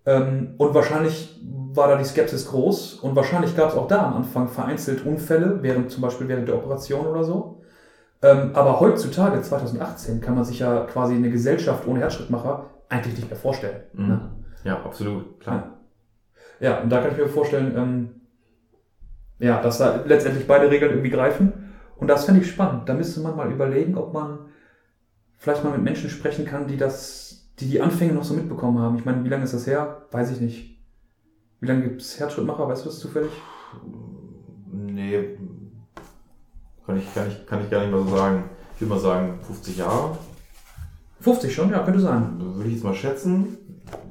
Ähm, 0.05 0.55
und 0.59 0.74
wahrscheinlich 0.74 1.40
war 1.44 1.87
da 1.87 1.96
die 1.96 2.05
Skepsis 2.05 2.48
groß 2.48 2.94
und 2.94 3.14
wahrscheinlich 3.14 3.57
gab 3.57 3.70
es 3.70 3.77
auch 3.77 3.87
da 3.87 4.07
am 4.07 4.14
Anfang 4.14 4.48
vereinzelt 4.48 5.07
Unfälle, 5.07 5.62
während 5.62 5.92
zum 5.92 6.03
Beispiel 6.03 6.27
während 6.27 6.48
der 6.48 6.57
Operation 6.57 7.07
oder 7.07 7.22
so. 7.22 7.62
Ähm, 8.20 8.51
aber 8.55 8.81
heutzutage, 8.81 9.40
2018, 9.40 10.20
kann 10.20 10.35
man 10.35 10.44
sich 10.44 10.59
ja 10.59 10.87
quasi 10.87 11.14
eine 11.14 11.31
Gesellschaft 11.31 11.87
ohne 11.87 12.01
Herzschrittmacher 12.01 12.70
eigentlich 12.88 13.14
nicht 13.14 13.31
mehr 13.31 13.38
vorstellen. 13.38 13.83
Mhm. 13.92 14.09
Ne? 14.09 14.31
Ja, 14.64 14.83
absolut, 14.83 15.38
klar. 15.38 15.79
Ja, 16.59 16.81
und 16.81 16.90
da 16.90 17.01
kann 17.01 17.12
ich 17.12 17.18
mir 17.18 17.29
vorstellen, 17.29 17.74
ähm, 17.77 18.11
ja, 19.38 19.61
dass 19.61 19.79
da 19.79 20.03
letztendlich 20.05 20.46
beide 20.46 20.70
Regeln 20.70 20.92
irgendwie 20.92 21.11
greifen. 21.11 21.53
Und 21.96 22.09
das 22.09 22.24
fände 22.24 22.40
ich 22.40 22.51
spannend. 22.51 22.88
Da 22.88 22.94
müsste 22.94 23.20
man 23.20 23.37
mal 23.37 23.51
überlegen, 23.51 23.96
ob 23.96 24.12
man 24.12 24.38
vielleicht 25.37 25.64
mal 25.64 25.72
mit 25.72 25.83
Menschen 25.83 26.11
sprechen 26.11 26.44
kann, 26.44 26.66
die 26.66 26.77
das, 26.77 27.48
die 27.59 27.68
die 27.68 27.81
Anfänge 27.81 28.12
noch 28.12 28.24
so 28.24 28.35
mitbekommen 28.35 28.79
haben. 28.79 28.96
Ich 28.96 29.05
meine, 29.05 29.24
wie 29.24 29.29
lange 29.29 29.44
ist 29.44 29.55
das 29.55 29.66
her? 29.66 30.03
Weiß 30.11 30.31
ich 30.31 30.40
nicht. 30.40 30.79
Wie 31.61 31.66
lange 31.66 31.83
gibt 31.83 32.01
es 32.01 32.18
Herzschrittmacher? 32.20 32.68
Weißt 32.68 32.85
du 32.85 32.88
das 32.88 33.01
zufällig? 33.01 33.31
Nee, 34.70 35.37
kann 36.88 36.96
ich, 36.96 37.14
kann, 37.14 37.29
ich, 37.29 37.46
kann 37.46 37.62
ich 37.62 37.70
gar 37.70 37.81
nicht 37.81 37.90
mal 37.90 38.03
so 38.03 38.16
sagen. 38.16 38.44
Ich 38.74 38.81
würde 38.81 38.94
mal 38.94 39.01
sagen 39.01 39.38
50 39.42 39.77
Jahre. 39.77 40.16
50 41.20 41.55
schon? 41.55 41.70
Ja, 41.70 41.83
könnte 41.83 42.01
sein. 42.01 42.37
Würde 42.38 42.68
ich 42.68 42.77
jetzt 42.77 42.85
mal 42.85 42.94
schätzen. 42.94 43.59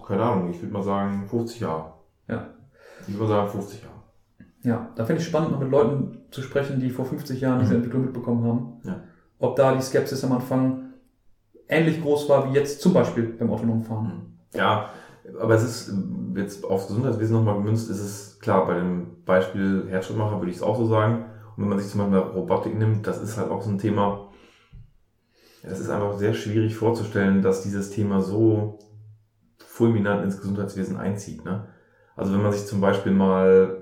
Keine 0.05 0.23
Ahnung, 0.23 0.51
ich 0.51 0.61
würde 0.61 0.73
mal 0.73 0.83
sagen 0.83 1.25
50 1.27 1.61
Jahre. 1.61 1.93
Ja. 2.27 2.49
Ich 3.01 3.13
würde 3.13 3.23
mal 3.23 3.29
sagen 3.29 3.49
50 3.49 3.81
Jahre. 3.81 3.96
Ja, 4.67 4.89
da 4.95 5.05
fände 5.05 5.21
ich 5.21 5.27
spannend, 5.27 5.51
mal 5.51 5.59
mit 5.59 5.71
Leuten 5.71 6.17
zu 6.29 6.41
sprechen, 6.41 6.81
die 6.81 6.89
vor 6.89 7.05
50 7.05 7.39
Jahren 7.39 7.59
diese 7.61 7.71
Mhm. 7.71 7.77
Entwicklung 7.77 8.03
mitbekommen 8.05 8.43
haben. 8.43 8.73
Ja. 8.83 8.99
Ob 9.39 9.55
da 9.55 9.73
die 9.73 9.81
Skepsis 9.81 10.23
am 10.25 10.33
Anfang 10.33 10.89
ähnlich 11.69 12.01
groß 12.01 12.27
war 12.27 12.49
wie 12.49 12.55
jetzt 12.55 12.81
zum 12.81 12.93
Beispiel 12.93 13.23
beim 13.39 13.49
autonomen 13.49 13.83
Fahren. 13.85 14.39
Ja, 14.53 14.89
aber 15.39 15.55
es 15.55 15.63
ist 15.63 15.93
jetzt 16.35 16.65
aufs 16.65 16.87
Gesundheitswesen 16.87 17.35
nochmal 17.37 17.55
gemünzt, 17.55 17.89
ist 17.89 18.01
es 18.01 18.39
klar, 18.41 18.65
bei 18.65 18.75
dem 18.75 19.23
Beispiel 19.25 19.85
Herzschrittmacher 19.87 20.39
würde 20.39 20.51
ich 20.51 20.57
es 20.57 20.63
auch 20.63 20.77
so 20.77 20.85
sagen. 20.85 21.25
Und 21.55 21.63
wenn 21.63 21.69
man 21.69 21.79
sich 21.79 21.89
zum 21.89 21.99
Beispiel 22.01 22.17
Robotik 22.17 22.77
nimmt, 22.77 23.07
das 23.07 23.21
ist 23.21 23.37
halt 23.37 23.49
auch 23.49 23.61
so 23.61 23.69
ein 23.69 23.77
Thema, 23.77 24.29
es 25.63 25.79
ist 25.79 25.89
einfach 25.89 26.17
sehr 26.17 26.33
schwierig 26.33 26.75
vorzustellen, 26.75 27.41
dass 27.41 27.61
dieses 27.63 27.89
Thema 27.89 28.21
so 28.21 28.79
fulminant 29.57 30.23
ins 30.23 30.39
Gesundheitswesen 30.41 30.97
einzieht. 30.97 31.45
Ne? 31.45 31.67
Also 32.17 32.33
wenn 32.33 32.41
man 32.43 32.51
sich 32.51 32.65
zum 32.65 32.81
Beispiel 32.81 33.11
mal 33.13 33.76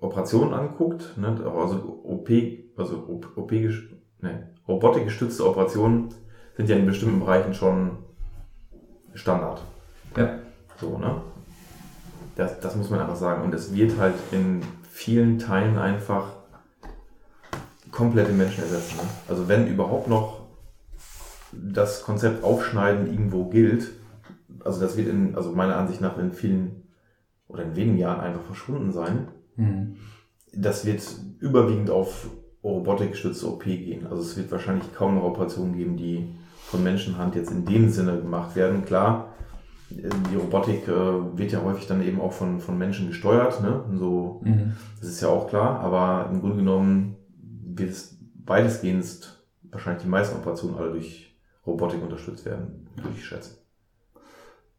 Operationen 0.00 0.54
anguckt, 0.54 1.16
ne, 1.16 1.38
also 1.44 2.00
OP, 2.04 2.30
also 2.76 3.22
OP, 3.36 3.52
ne, 3.52 4.50
robotikgestützte 4.66 5.46
Operationen 5.46 6.14
sind 6.56 6.68
ja 6.68 6.76
in 6.76 6.86
bestimmten 6.86 7.20
Bereichen 7.20 7.54
schon 7.54 7.98
Standard. 9.14 9.62
Ja. 10.16 10.38
So, 10.80 10.98
ne? 10.98 11.20
Das, 12.36 12.60
das 12.60 12.76
muss 12.76 12.90
man 12.90 13.00
einfach 13.00 13.16
sagen. 13.16 13.42
Und 13.42 13.54
es 13.54 13.74
wird 13.74 13.98
halt 13.98 14.14
in 14.32 14.62
vielen 14.90 15.38
Teilen 15.38 15.78
einfach 15.78 16.32
komplette 17.90 18.32
Menschen 18.32 18.64
ersetzen. 18.64 18.96
Ne? 18.96 19.02
Also 19.28 19.48
wenn 19.48 19.66
überhaupt 19.66 20.08
noch 20.08 20.40
das 21.52 22.02
Konzept 22.02 22.44
Aufschneiden 22.44 23.08
irgendwo 23.08 23.46
gilt, 23.48 23.90
also 24.64 24.80
das 24.80 24.96
wird 24.96 25.08
in, 25.08 25.34
also 25.34 25.52
meiner 25.52 25.76
Ansicht 25.76 26.00
nach 26.00 26.18
in 26.18 26.32
vielen 26.32 26.84
oder 27.48 27.64
in 27.64 27.76
wenigen 27.76 27.98
Jahren 27.98 28.20
einfach 28.20 28.42
verschwunden 28.42 28.92
sein. 28.92 29.28
Mhm. 29.60 29.96
Das 30.54 30.84
wird 30.84 31.02
überwiegend 31.38 31.90
auf 31.90 32.28
robotikgestützte 32.64 33.46
OP 33.48 33.64
gehen. 33.64 34.06
Also 34.06 34.22
es 34.22 34.36
wird 34.36 34.50
wahrscheinlich 34.50 34.92
kaum 34.94 35.14
noch 35.14 35.24
Operationen 35.24 35.74
geben, 35.76 35.96
die 35.96 36.28
von 36.66 36.82
Menschenhand 36.82 37.34
jetzt 37.34 37.50
in 37.50 37.64
dem 37.64 37.88
Sinne 37.88 38.18
gemacht 38.18 38.54
werden. 38.56 38.84
Klar, 38.84 39.34
die 39.90 40.36
Robotik 40.36 40.86
äh, 40.86 41.38
wird 41.38 41.52
ja 41.52 41.62
häufig 41.64 41.86
dann 41.86 42.02
eben 42.02 42.20
auch 42.20 42.32
von, 42.32 42.60
von 42.60 42.78
Menschen 42.78 43.08
gesteuert, 43.08 43.60
ne? 43.62 43.84
So, 43.98 44.40
Mhm. 44.44 44.74
das 45.00 45.08
ist 45.08 45.20
ja 45.20 45.28
auch 45.28 45.48
klar, 45.48 45.80
aber 45.80 46.30
im 46.30 46.40
Grunde 46.40 46.56
genommen 46.56 47.16
wird 47.74 47.90
es 47.90 48.18
weitestgehend 48.44 49.42
wahrscheinlich 49.70 50.02
die 50.02 50.08
meisten 50.08 50.36
Operationen 50.36 50.76
alle 50.76 50.92
durch 50.92 51.36
Robotik 51.66 52.02
unterstützt 52.02 52.44
werden, 52.44 52.88
würde 52.96 53.10
ich 53.16 53.24
schätzen. 53.24 53.56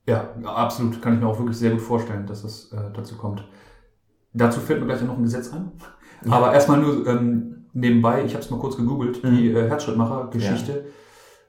Ja, 0.07 0.33
absolut. 0.45 1.01
Kann 1.01 1.13
ich 1.15 1.19
mir 1.19 1.27
auch 1.27 1.37
wirklich 1.37 1.57
sehr 1.57 1.71
gut 1.71 1.81
vorstellen, 1.81 2.25
dass 2.25 2.43
es 2.43 2.71
äh, 2.71 2.91
dazu 2.93 3.17
kommt. 3.17 3.43
Dazu 4.33 4.59
fällt 4.59 4.79
mir 4.79 4.85
gleich 4.87 5.01
noch 5.03 5.17
ein 5.17 5.23
Gesetz 5.23 5.51
ein. 5.53 5.71
Ja. 6.25 6.31
Aber 6.33 6.53
erstmal 6.53 6.79
nur 6.79 7.05
ähm, 7.07 7.65
nebenbei, 7.73 8.23
ich 8.25 8.33
habe 8.33 8.43
es 8.43 8.49
mal 8.51 8.59
kurz 8.59 8.77
gegoogelt, 8.77 9.23
die 9.23 9.49
Mhm. 9.49 9.55
äh, 9.55 9.67
Herzschrittmacher-Geschichte. 9.69 10.85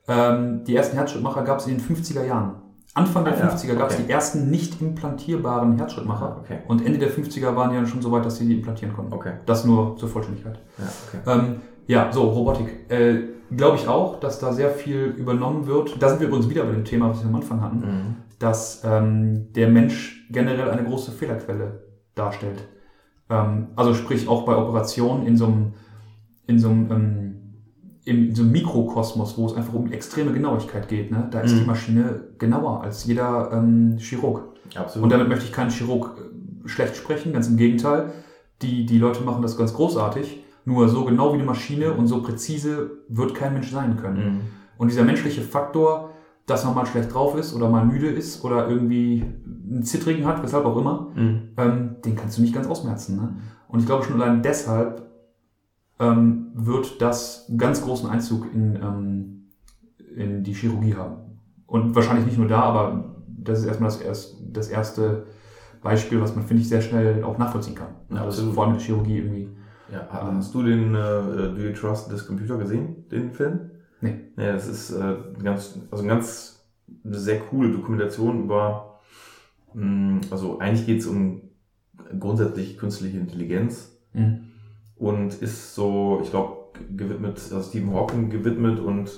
Ähm, 0.08 0.64
die 0.64 0.74
ersten 0.74 0.96
Herzschrittmacher 0.96 1.42
gab 1.42 1.58
es 1.60 1.66
in 1.66 1.76
den 1.78 1.80
50er 1.80 2.24
Jahren. 2.24 2.54
Anfang 2.94 3.24
der 3.24 3.34
Ah, 3.34 3.38
ja, 3.38 3.48
50er 3.48 3.74
gab 3.74 3.88
es 3.88 3.94
okay. 3.96 4.04
die 4.06 4.12
ersten 4.12 4.50
nicht 4.50 4.80
implantierbaren 4.82 5.76
Herzschrittmacher. 5.78 6.38
Okay. 6.40 6.58
Und 6.68 6.84
Ende 6.84 6.98
der 6.98 7.10
50er 7.10 7.54
waren 7.56 7.70
die 7.70 7.76
dann 7.76 7.86
schon 7.86 8.02
so 8.02 8.10
weit, 8.12 8.24
dass 8.26 8.36
sie 8.36 8.46
die 8.46 8.54
implantieren 8.56 8.94
konnten. 8.94 9.12
Okay. 9.14 9.32
Das 9.46 9.64
nur 9.64 9.96
zur 9.96 10.08
Vollständigkeit. 10.08 10.58
Ja, 10.78 10.84
okay. 11.08 11.38
Ähm, 11.46 11.56
Ja, 11.86 12.12
so, 12.12 12.22
Robotik. 12.22 12.90
Äh, 12.90 13.28
Glaube 13.56 13.76
ich 13.76 13.86
auch, 13.88 14.18
dass 14.20 14.38
da 14.38 14.52
sehr 14.52 14.70
viel 14.70 15.14
übernommen 15.18 15.66
wird. 15.66 16.00
Da 16.02 16.08
sind 16.08 16.20
wir 16.20 16.28
übrigens 16.28 16.48
wieder 16.48 16.62
bei 16.64 16.72
dem 16.72 16.84
Thema, 16.86 17.10
was 17.10 17.20
wir 17.22 17.28
am 17.28 17.34
Anfang 17.34 17.60
hatten, 17.60 17.78
Mhm. 17.80 18.16
dass 18.38 18.82
ähm, 18.84 19.52
der 19.52 19.68
Mensch 19.68 20.26
generell 20.30 20.70
eine 20.70 20.84
große 20.84 21.10
Fehlerquelle 21.12 21.82
darstellt. 22.14 22.62
Ähm, 23.32 23.68
also 23.76 23.94
sprich 23.94 24.28
auch 24.28 24.44
bei 24.44 24.54
Operationen 24.56 25.26
in 25.26 25.36
so 25.36 25.46
einem, 25.46 25.72
in 26.46 26.58
so 26.58 26.68
einem, 26.68 26.90
ähm, 26.90 27.28
in 28.04 28.34
so 28.34 28.42
einem 28.42 28.52
Mikrokosmos, 28.52 29.38
wo 29.38 29.46
es 29.46 29.54
einfach 29.54 29.74
um 29.74 29.90
extreme 29.92 30.32
Genauigkeit 30.32 30.88
geht. 30.88 31.10
Ne? 31.10 31.28
Da 31.30 31.40
ist 31.40 31.54
Mhm. 31.54 31.60
die 31.60 31.66
Maschine 31.66 32.20
genauer 32.38 32.82
als 32.82 33.04
jeder 33.06 33.50
ähm, 33.52 33.96
Chirurg. 33.98 34.42
Absolut. 34.74 35.04
Und 35.04 35.12
damit 35.12 35.28
möchte 35.28 35.44
ich 35.44 35.52
keinen 35.52 35.70
Chirurg 35.70 36.16
äh, 36.18 36.68
schlecht 36.68 36.96
sprechen, 36.96 37.32
ganz 37.32 37.48
im 37.48 37.56
Gegenteil. 37.56 38.12
Die, 38.60 38.86
die 38.86 38.98
Leute 38.98 39.22
machen 39.22 39.42
das 39.42 39.56
ganz 39.56 39.72
großartig. 39.72 40.44
Nur 40.64 40.88
so 40.88 41.04
genau 41.04 41.30
wie 41.32 41.36
eine 41.38 41.44
Maschine 41.44 41.92
und 41.92 42.06
so 42.06 42.22
präzise 42.22 42.90
wird 43.08 43.34
kein 43.34 43.52
Mensch 43.54 43.70
sein 43.70 43.96
können. 43.96 44.24
Mhm. 44.24 44.40
Und 44.78 44.90
dieser 44.90 45.04
menschliche 45.04 45.42
Faktor, 45.42 46.10
dass 46.46 46.64
man 46.64 46.74
mal 46.74 46.86
schlecht 46.86 47.14
drauf 47.14 47.36
ist 47.36 47.54
oder 47.54 47.68
mal 47.68 47.84
müde 47.84 48.08
ist 48.08 48.44
oder 48.44 48.68
irgendwie 48.68 49.24
einen 49.70 49.82
Zittrigen 49.84 50.26
hat, 50.26 50.42
weshalb 50.42 50.64
auch 50.64 50.76
immer, 50.76 51.08
Mhm. 51.14 51.40
ähm, 51.56 51.96
den 52.04 52.16
kannst 52.16 52.38
du 52.38 52.42
nicht 52.42 52.54
ganz 52.54 52.66
ausmerzen. 52.66 53.16
Ne? 53.16 53.34
Und 53.68 53.80
ich 53.80 53.86
glaube 53.86 54.04
schon 54.04 54.20
allein 54.20 54.42
deshalb 54.42 55.02
ähm, 56.00 56.48
wird 56.54 57.00
das 57.00 57.50
ganz 57.56 57.82
großen 57.82 58.08
Einzug 58.10 58.46
in, 58.52 58.76
ähm, 58.76 59.42
in 60.16 60.42
die 60.42 60.52
Chirurgie 60.52 60.94
haben. 60.96 61.16
Und 61.66 61.94
wahrscheinlich 61.94 62.26
nicht 62.26 62.38
nur 62.38 62.48
da, 62.48 62.60
aber 62.60 63.14
das 63.28 63.60
ist 63.60 63.66
erstmal 63.66 63.88
das, 63.90 64.00
erst, 64.00 64.36
das 64.52 64.68
erste 64.68 65.26
Beispiel, 65.82 66.20
was 66.20 66.34
man, 66.34 66.44
finde 66.44 66.62
ich, 66.62 66.68
sehr 66.68 66.82
schnell 66.82 67.24
auch 67.24 67.38
nachvollziehen 67.38 67.74
kann. 67.74 67.88
Ja, 68.10 68.16
also 68.18 68.26
absolut. 68.28 68.54
vor 68.54 68.64
allem 68.64 68.72
mit 68.72 68.80
der 68.80 68.86
Chirurgie 68.86 69.16
irgendwie. 69.18 69.48
Ja, 69.92 70.08
hast 70.10 70.54
du 70.54 70.62
den 70.62 70.94
äh, 70.94 70.98
Do 70.98 71.56
You 71.58 71.72
Trust 71.72 72.08
This 72.10 72.26
Computer 72.26 72.56
gesehen, 72.56 73.04
den 73.10 73.30
Film? 73.30 73.70
Nee. 74.02 74.16
Ja, 74.36 74.52
das 74.52 74.68
ist 74.68 74.90
äh, 74.90 75.14
ganz, 75.42 75.78
also 75.90 76.02
eine 76.04 76.12
ganz 76.12 76.62
eine 77.04 77.18
sehr 77.18 77.40
coole 77.40 77.72
Dokumentation 77.72 78.44
über, 78.44 79.00
mh, 79.72 80.20
also 80.30 80.58
eigentlich 80.58 80.84
geht 80.86 81.00
es 81.00 81.06
um 81.06 81.40
grundsätzlich 82.18 82.76
künstliche 82.76 83.18
Intelligenz 83.18 83.88
Mhm. 84.14 84.48
und 84.96 85.40
ist 85.40 85.74
so, 85.74 86.20
ich 86.22 86.28
glaube, 86.30 86.58
gewidmet, 86.94 87.40
also 87.50 87.62
Stephen 87.62 87.94
Hawking 87.94 88.28
gewidmet 88.28 88.78
und 88.78 89.08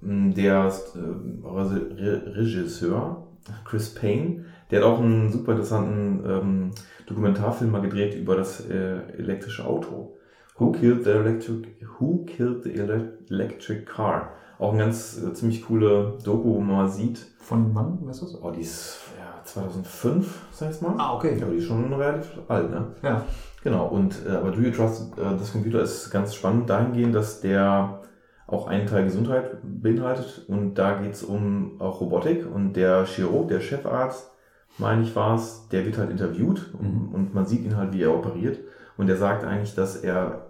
mh, 0.00 0.34
der 0.34 0.72
äh, 0.94 1.48
Re- 1.48 2.36
Regisseur, 2.36 3.26
Chris 3.64 3.94
Payne, 3.94 4.44
der 4.70 4.80
hat 4.80 4.86
auch 4.86 5.00
einen 5.00 5.32
super 5.32 5.52
interessanten 5.52 6.22
ähm, 6.28 6.70
Dokumentarfilm 7.06 7.70
mal 7.72 7.80
gedreht 7.80 8.14
über 8.14 8.36
das 8.36 8.60
äh, 8.68 8.98
elektrische 9.18 9.64
Auto. 9.64 10.15
Who 10.58 10.72
killed 10.72 11.04
the 11.04 11.10
electric, 11.10 11.68
who 11.98 12.24
killed 12.24 12.62
the 12.64 12.70
ele- 12.74 13.18
electric 13.30 13.84
car? 13.84 14.30
Auch 14.58 14.72
eine 14.72 14.84
ganz 14.84 15.22
äh, 15.22 15.32
ziemlich 15.34 15.66
coole 15.66 16.16
Doku, 16.24 16.54
wo 16.54 16.60
man 16.60 16.76
mal 16.76 16.88
sieht, 16.88 17.18
Von 17.40 17.74
wann, 17.74 17.98
weißt 18.06 18.22
du 18.22 18.26
das? 18.26 18.42
oh, 18.42 18.50
die 18.50 18.62
ist 18.62 19.00
ja, 19.18 19.42
2005, 19.44 20.46
sag 20.52 20.70
ich 20.70 20.80
mal. 20.80 20.94
Ah, 20.98 21.14
okay. 21.14 21.36
Ja, 21.38 21.44
aber 21.44 21.52
die 21.52 21.58
ist 21.58 21.66
schon 21.66 21.92
relativ 21.92 22.30
alt, 22.48 22.70
ne? 22.70 22.86
Ja. 23.02 23.22
Genau, 23.62 23.86
und 23.88 24.14
äh, 24.26 24.30
aber 24.30 24.50
Do 24.52 24.60
You 24.60 24.70
Trust 24.70 25.18
äh, 25.18 25.22
das 25.38 25.52
Computer 25.52 25.82
ist 25.82 26.10
ganz 26.10 26.34
spannend 26.34 26.70
dahingehend, 26.70 27.14
dass 27.14 27.40
der 27.40 28.00
auch 28.46 28.68
einen 28.68 28.86
Teil 28.86 29.04
Gesundheit 29.04 29.58
beinhaltet 29.62 30.46
und 30.48 30.74
da 30.76 30.94
geht's 31.02 31.22
um 31.24 31.80
auch 31.80 32.00
Robotik 32.00 32.46
und 32.50 32.74
der 32.74 33.04
Chirurg, 33.06 33.48
der 33.48 33.58
Chefarzt, 33.60 34.30
meine 34.78 35.02
ich 35.02 35.14
war 35.16 35.34
es, 35.34 35.68
der 35.72 35.84
wird 35.84 35.98
halt 35.98 36.10
interviewt 36.10 36.72
Mhm. 36.80 37.08
und, 37.08 37.14
und 37.14 37.34
man 37.34 37.44
sieht 37.44 37.64
ihn 37.64 37.76
halt, 37.76 37.92
wie 37.92 38.02
er 38.02 38.14
operiert 38.14 38.60
und 38.96 39.08
der 39.08 39.16
sagt 39.16 39.44
eigentlich, 39.44 39.74
dass 39.74 39.96
er 39.96 40.45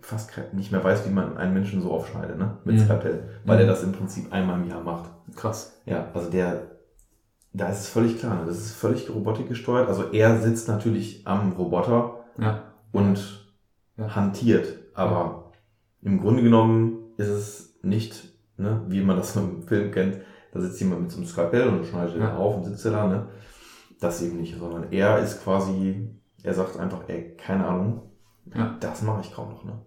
fast 0.00 0.30
nicht 0.52 0.72
mehr 0.72 0.82
weiß, 0.82 1.06
wie 1.06 1.12
man 1.12 1.36
einen 1.36 1.54
Menschen 1.54 1.80
so 1.80 1.92
aufschneidet, 1.92 2.38
ne? 2.38 2.58
Mit 2.64 2.76
Mhm. 2.76 2.80
Skalpell, 2.84 3.28
weil 3.44 3.56
Mhm. 3.56 3.62
er 3.62 3.66
das 3.68 3.82
im 3.82 3.92
Prinzip 3.92 4.32
einmal 4.32 4.60
im 4.60 4.68
Jahr 4.68 4.82
macht. 4.82 5.10
Krass. 5.36 5.80
Ja, 5.86 6.08
also 6.14 6.30
der, 6.30 6.70
da 7.52 7.68
ist 7.68 7.80
es 7.80 7.88
völlig 7.88 8.18
klar, 8.18 8.40
ne? 8.40 8.46
das 8.46 8.58
ist 8.58 8.72
völlig 8.72 9.08
robotikgesteuert. 9.10 9.88
Also 9.88 10.10
er 10.12 10.38
sitzt 10.40 10.68
natürlich 10.68 11.26
am 11.26 11.52
Roboter 11.52 12.24
Ja. 12.38 12.72
und 12.92 13.46
Ja. 13.96 14.14
hantiert, 14.16 14.78
aber 14.94 15.52
im 16.02 16.20
Grunde 16.20 16.42
genommen 16.42 17.12
ist 17.18 17.28
es 17.28 17.78
nicht, 17.82 18.24
ne, 18.56 18.82
wie 18.88 19.02
man 19.02 19.16
das 19.16 19.36
im 19.36 19.62
Film 19.62 19.90
kennt, 19.92 20.18
da 20.52 20.60
sitzt 20.60 20.80
jemand 20.80 21.02
mit 21.02 21.10
so 21.10 21.18
einem 21.18 21.26
Skalpell 21.26 21.68
und 21.68 21.84
schneidet 21.86 22.16
Ja. 22.18 22.36
auf 22.36 22.56
und 22.56 22.64
sitzt 22.64 22.84
da, 22.86 23.06
ne? 23.06 23.28
Das 24.00 24.20
eben 24.22 24.38
nicht, 24.38 24.58
sondern 24.58 24.90
er 24.90 25.18
ist 25.20 25.44
quasi, 25.44 26.08
er 26.42 26.54
sagt 26.54 26.76
einfach, 26.78 27.08
ey, 27.08 27.36
keine 27.36 27.66
Ahnung, 27.66 28.02
Ja. 28.54 28.76
das 28.80 29.02
mache 29.02 29.20
ich 29.20 29.32
kaum 29.32 29.50
noch, 29.50 29.64
ne? 29.64 29.80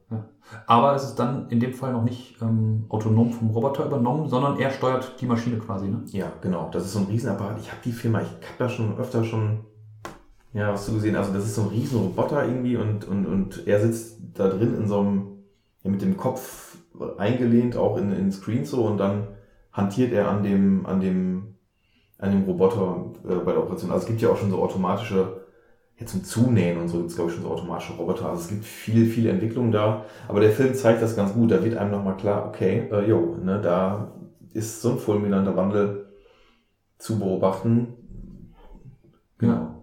Aber 0.67 0.95
es 0.95 1.03
ist 1.03 1.15
dann 1.15 1.49
in 1.49 1.59
dem 1.59 1.73
Fall 1.73 1.91
noch 1.93 2.03
nicht 2.03 2.41
ähm, 2.41 2.85
autonom 2.89 3.31
vom 3.31 3.49
Roboter 3.49 3.85
übernommen, 3.85 4.29
sondern 4.29 4.59
er 4.59 4.69
steuert 4.69 5.19
die 5.19 5.25
Maschine 5.25 5.57
quasi. 5.57 5.87
Ne? 5.87 6.03
Ja, 6.07 6.31
genau. 6.41 6.69
Das 6.71 6.85
ist 6.85 6.93
so 6.93 6.99
ein 6.99 7.05
Riesenapparat. 7.05 7.59
Ich 7.59 7.71
habe 7.71 7.81
die 7.83 7.91
Firma, 7.91 8.21
ich 8.21 8.27
habe 8.27 8.57
da 8.59 8.69
schon 8.69 8.97
öfter 8.97 9.23
schon, 9.23 9.65
ja, 10.53 10.71
was 10.71 10.85
du 10.85 10.93
gesehen. 10.93 11.15
Also 11.15 11.33
das 11.33 11.45
ist 11.45 11.55
so 11.55 11.63
ein 11.63 11.67
riesen 11.69 11.99
Roboter 11.99 12.45
irgendwie 12.45 12.77
und, 12.77 13.05
und, 13.05 13.25
und 13.25 13.67
er 13.67 13.81
sitzt 13.81 14.19
da 14.35 14.47
drin 14.47 14.75
in 14.75 14.87
so 14.87 14.99
einem, 14.99 15.39
ja, 15.83 15.89
mit 15.89 16.01
dem 16.01 16.15
Kopf 16.15 16.77
eingelehnt 17.17 17.75
auch 17.75 17.97
in, 17.97 18.11
in 18.11 18.31
Screen 18.31 18.65
so 18.65 18.85
und 18.85 18.97
dann 18.97 19.27
hantiert 19.71 20.13
er 20.13 20.29
an 20.29 20.43
dem, 20.43 20.85
an 20.85 20.99
dem, 21.01 21.55
an 22.17 22.31
dem 22.31 22.43
Roboter 22.43 23.11
äh, 23.27 23.35
bei 23.35 23.51
der 23.51 23.63
Operation. 23.63 23.91
Also 23.91 24.03
es 24.03 24.07
gibt 24.07 24.21
ja 24.21 24.29
auch 24.29 24.37
schon 24.37 24.51
so 24.51 24.61
automatische, 24.61 25.44
jetzt 25.97 26.11
zum 26.11 26.23
Zunähen 26.23 26.79
und 26.79 26.87
so 26.89 26.97
gibt 26.97 27.09
es 27.09 27.15
glaube 27.15 27.29
ich 27.31 27.35
schon 27.35 27.45
so 27.45 27.51
automatische 27.51 27.93
Roboter. 27.93 28.29
Also 28.29 28.41
es 28.41 28.47
gibt 28.49 28.65
viel, 28.65 29.05
viel 29.05 29.27
Entwicklung 29.27 29.71
da. 29.71 30.05
Aber 30.27 30.39
der 30.41 30.51
Film 30.51 30.73
zeigt 30.73 31.01
das 31.01 31.15
ganz 31.15 31.33
gut. 31.33 31.51
Da 31.51 31.63
wird 31.63 31.77
einem 31.77 31.91
nochmal 31.91 32.17
klar, 32.17 32.47
okay, 32.47 32.89
äh, 32.91 33.07
jo, 33.07 33.37
ne, 33.41 33.61
da 33.61 34.11
ist 34.53 34.81
so 34.81 34.91
ein 34.91 34.97
fulminanter 34.97 35.55
Wandel 35.55 36.07
zu 36.97 37.19
beobachten. 37.19 37.93
Ja. 39.41 39.75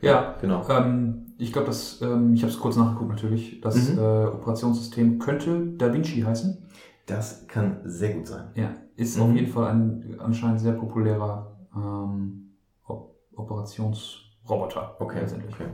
Ja, 0.00 0.36
Genau. 0.40 0.64
ähm, 0.70 1.32
ich 1.38 1.52
glaube, 1.52 1.66
dass 1.66 2.00
ähm, 2.02 2.34
ich 2.34 2.42
habe 2.42 2.52
es 2.52 2.58
kurz 2.58 2.76
nachgeguckt 2.76 3.10
natürlich. 3.10 3.60
Das 3.60 3.92
Mhm. 3.92 3.98
äh, 3.98 4.26
Operationssystem 4.26 5.18
könnte 5.18 5.66
Da 5.76 5.92
Vinci 5.92 6.20
heißen. 6.22 6.58
Das 7.06 7.46
kann 7.48 7.80
sehr 7.84 8.14
gut 8.14 8.26
sein. 8.26 8.48
Ja, 8.54 8.74
ist 8.96 9.16
Mhm. 9.16 9.22
auf 9.22 9.32
jeden 9.34 9.52
Fall 9.52 9.70
ein 9.70 10.16
anscheinend 10.18 10.60
sehr 10.60 10.72
populärer 10.72 11.56
ähm, 11.74 12.50
Op 12.86 13.14
Operationsroboter. 14.48 14.96
Okay. 15.00 15.20
letztendlich. 15.20 15.54
okay. 15.54 15.68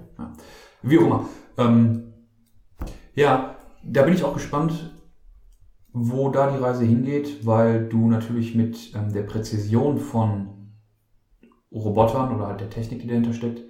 Wie 0.83 0.99
auch 0.99 1.03
immer. 1.03 1.29
Ähm, 1.59 2.13
ja, 3.15 3.57
da 3.85 4.03
bin 4.03 4.15
ich 4.15 4.25
auch 4.25 4.35
gespannt, 4.35 4.93
wo 5.93 6.29
da 6.31 6.51
die 6.51 6.59
Reise 6.63 6.85
hingeht, 6.85 7.47
weil 7.47 7.89
du 7.89 8.09
natürlich 8.09 8.55
mit 8.55 8.93
ähm, 8.95 9.13
der 9.13 9.23
Präzision 9.23 9.99
von 9.99 10.49
Robotern 11.73 12.35
oder 12.35 12.49
halt 12.49 12.61
der 12.61 12.71
Technik, 12.71 13.01
die 13.01 13.07
dahinter 13.07 13.33
steckt, 13.33 13.63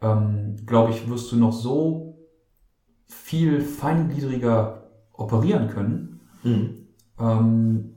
ähm, 0.00 0.56
glaube 0.66 0.92
ich, 0.92 1.08
wirst 1.10 1.30
du 1.32 1.36
noch 1.36 1.52
so 1.52 2.18
viel 3.06 3.60
feingliedriger 3.60 4.90
operieren 5.12 5.68
können, 5.68 6.20
Mhm. 6.42 6.86
ähm, 7.18 7.94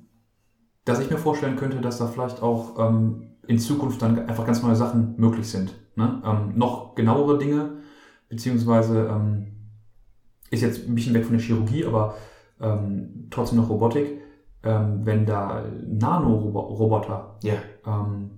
dass 0.85 0.99
ich 0.99 1.09
mir 1.11 1.17
vorstellen 1.17 1.57
könnte, 1.57 1.79
dass 1.79 1.99
da 1.99 2.07
vielleicht 2.07 2.41
auch 2.41 2.79
ähm, 2.79 3.35
in 3.47 3.59
Zukunft 3.59 4.01
dann 4.01 4.17
einfach 4.27 4.45
ganz 4.45 4.63
neue 4.63 4.75
Sachen 4.75 5.15
möglich 5.17 5.47
sind. 5.47 5.73
Ne? 5.95 6.21
Ähm, 6.25 6.53
noch 6.57 6.95
genauere 6.95 7.37
Dinge, 7.37 7.77
beziehungsweise 8.29 9.07
ähm, 9.07 9.47
ist 10.49 10.61
jetzt 10.61 10.87
ein 10.87 10.95
bisschen 10.95 11.13
weg 11.13 11.25
von 11.25 11.33
der 11.37 11.41
Chirurgie, 11.45 11.85
aber 11.85 12.15
ähm, 12.59 13.27
trotzdem 13.29 13.57
noch 13.59 13.69
Robotik. 13.69 14.19
Ähm, 14.63 15.05
wenn 15.05 15.25
da 15.25 15.63
Nanoroboter, 15.87 17.37
Ja. 17.41 17.55
ähm, 17.85 18.29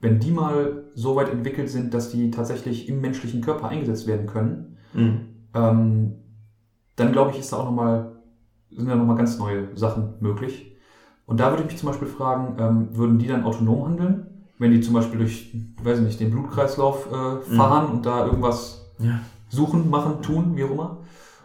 wenn 0.00 0.20
die 0.20 0.32
mal 0.32 0.84
so 0.94 1.16
weit 1.16 1.30
entwickelt 1.30 1.70
sind, 1.70 1.94
dass 1.94 2.10
die 2.10 2.30
tatsächlich 2.30 2.88
im 2.88 3.00
menschlichen 3.00 3.40
Körper 3.40 3.68
eingesetzt 3.68 4.06
werden 4.06 4.26
können, 4.26 4.76
ähm, 5.54 6.16
dann 6.96 7.12
glaube 7.12 7.30
ich, 7.30 7.38
ist 7.38 7.52
da 7.52 7.58
auch 7.58 7.64
noch 7.64 7.72
mal, 7.72 8.16
sind 8.70 8.88
da 8.88 8.96
nochmal 8.96 9.16
ganz 9.16 9.38
neue 9.38 9.74
Sachen 9.76 10.14
möglich. 10.20 10.76
Und 11.26 11.40
da 11.40 11.50
würde 11.50 11.62
ich 11.62 11.70
mich 11.70 11.78
zum 11.78 11.88
Beispiel 11.88 12.08
fragen, 12.08 12.56
würden 12.96 13.18
die 13.18 13.26
dann 13.28 13.44
autonom 13.44 13.84
handeln? 13.86 14.26
Wenn 14.60 14.70
die 14.72 14.80
zum 14.82 14.92
Beispiel 14.94 15.18
durch, 15.18 15.52
weiß 15.82 15.98
ich 15.98 16.04
nicht, 16.04 16.20
den 16.20 16.30
Blutkreislauf 16.30 17.08
äh, 17.10 17.56
fahren 17.56 17.90
und 17.90 18.04
da 18.06 18.26
irgendwas 18.26 18.92
Ja. 18.98 19.18
suchen, 19.48 19.88
machen, 19.90 20.20
tun, 20.22 20.52
wie 20.54 20.64
auch 20.64 20.70
immer? 20.70 20.98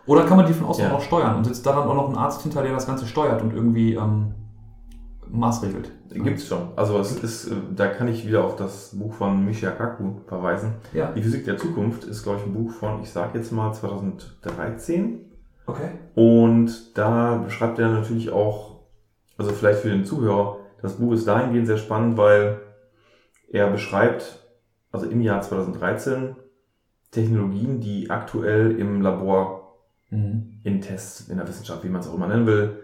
Oder 0.05 0.24
kann 0.26 0.36
man 0.38 0.45
die 0.45 0.53
von 0.53 0.68
außen 0.68 0.84
Ja. 0.84 0.91
auch 0.93 1.01
steuern 1.01 1.38
und 1.38 1.45
sitzt 1.45 1.66
da 1.66 1.72
dann 1.72 1.88
auch 1.88 1.95
noch 1.95 2.09
ein 2.09 2.18
Arzt 2.18 2.41
hinter, 2.43 2.61
der 2.61 2.74
das 2.74 2.86
Ganze 2.86 3.07
steuert 3.07 3.41
und 3.41 3.53
irgendwie 3.53 3.93
ähm, 3.95 4.34
maßregelt? 5.32 5.91
Gibt's 6.09 6.45
schon. 6.47 6.59
Also 6.76 6.99
es 6.99 7.13
ist, 7.24 7.47
äh, 7.47 7.55
da 7.74 7.88
kann 7.88 8.09
ich 8.09 8.28
wieder 8.28 8.43
auf 8.43 8.57
das 8.57 8.91
Buch 8.93 9.13
von 9.13 9.45
Michia 9.45 9.72
Kaku 9.72 10.16
verweisen. 10.28 10.74
Ja. 10.93 11.11
Die 11.13 11.22
Physik 11.22 11.45
der 11.45 11.57
Zukunft 11.57 12.03
ist, 12.03 12.22
glaube 12.24 12.39
ich, 12.41 12.45
ein 12.45 12.53
Buch 12.53 12.72
von, 12.72 13.01
ich 13.01 13.09
sage 13.09 13.38
jetzt 13.38 13.51
mal 13.53 13.72
2013. 13.74 15.22
Okay. 15.68 15.89
Und 16.16 16.97
da 16.97 17.36
beschreibt 17.38 17.80
er 17.80 17.89
natürlich 17.89 18.30
auch, 18.30 18.76
also 19.38 19.51
vielleicht 19.51 19.80
für 19.80 19.89
den 19.89 20.05
Zuhörer, 20.05 20.57
das 20.82 20.93
Buch 20.95 21.13
ist 21.13 21.28
dahingehend 21.28 21.66
sehr 21.68 21.78
spannend, 21.78 22.18
weil 22.18 22.59
er 23.52 23.70
beschreibt, 23.70 24.46
also 24.91 25.08
im 25.08 25.22
Jahr 25.22 25.41
2013, 25.41 26.36
Technologien, 27.12 27.80
die 27.80 28.10
aktuell 28.10 28.78
im 28.80 29.02
Labor 29.02 29.62
Mhm. 30.12 30.60
in 30.64 30.82
Tests, 30.82 31.30
in 31.30 31.38
der 31.38 31.48
Wissenschaft, 31.48 31.84
wie 31.84 31.89
man 31.89 32.02
es 32.02 32.08
auch 32.08 32.14
immer 32.16 32.28
nennen 32.28 32.46
will, 32.46 32.80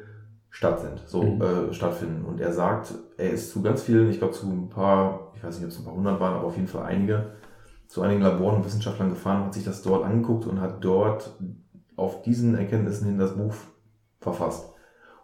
statt 0.50 0.82
sind, 0.82 1.04
so 1.06 1.24
Mhm. 1.24 1.42
äh, 1.42 1.74
stattfinden. 1.74 2.26
Und 2.26 2.42
er 2.42 2.52
sagt, 2.52 2.94
er 3.18 3.32
ist 3.32 3.52
zu 3.52 3.62
ganz 3.62 3.84
vielen, 3.84 4.10
ich 4.10 4.18
glaube 4.20 4.34
zu 4.34 4.48
ein 4.48 4.70
paar, 4.70 5.32
ich 5.36 5.44
weiß 5.44 5.56
nicht, 5.56 5.66
ob 5.66 5.72
es 5.72 5.80
ein 5.80 5.86
paar 5.86 5.94
hundert 5.94 6.20
waren, 6.20 6.34
aber 6.36 6.48
auf 6.48 6.56
jeden 6.56 6.68
Fall 6.68 6.84
einige, 6.84 7.32
zu 7.88 8.02
einigen 8.02 8.22
Laboren 8.22 8.58
und 8.58 8.66
Wissenschaftlern 8.66 9.10
gefahren, 9.10 9.46
hat 9.46 9.54
sich 9.54 9.64
das 9.66 9.82
dort 9.82 10.04
angeguckt 10.06 10.46
und 10.46 10.62
hat 10.62 10.84
dort 10.84 11.38
auf 11.96 12.22
diesen 12.22 12.56
Erkenntnissen 12.56 13.08
hin 13.08 13.20
das 13.20 13.36
Buch 13.36 13.54
verfasst. 14.20 14.70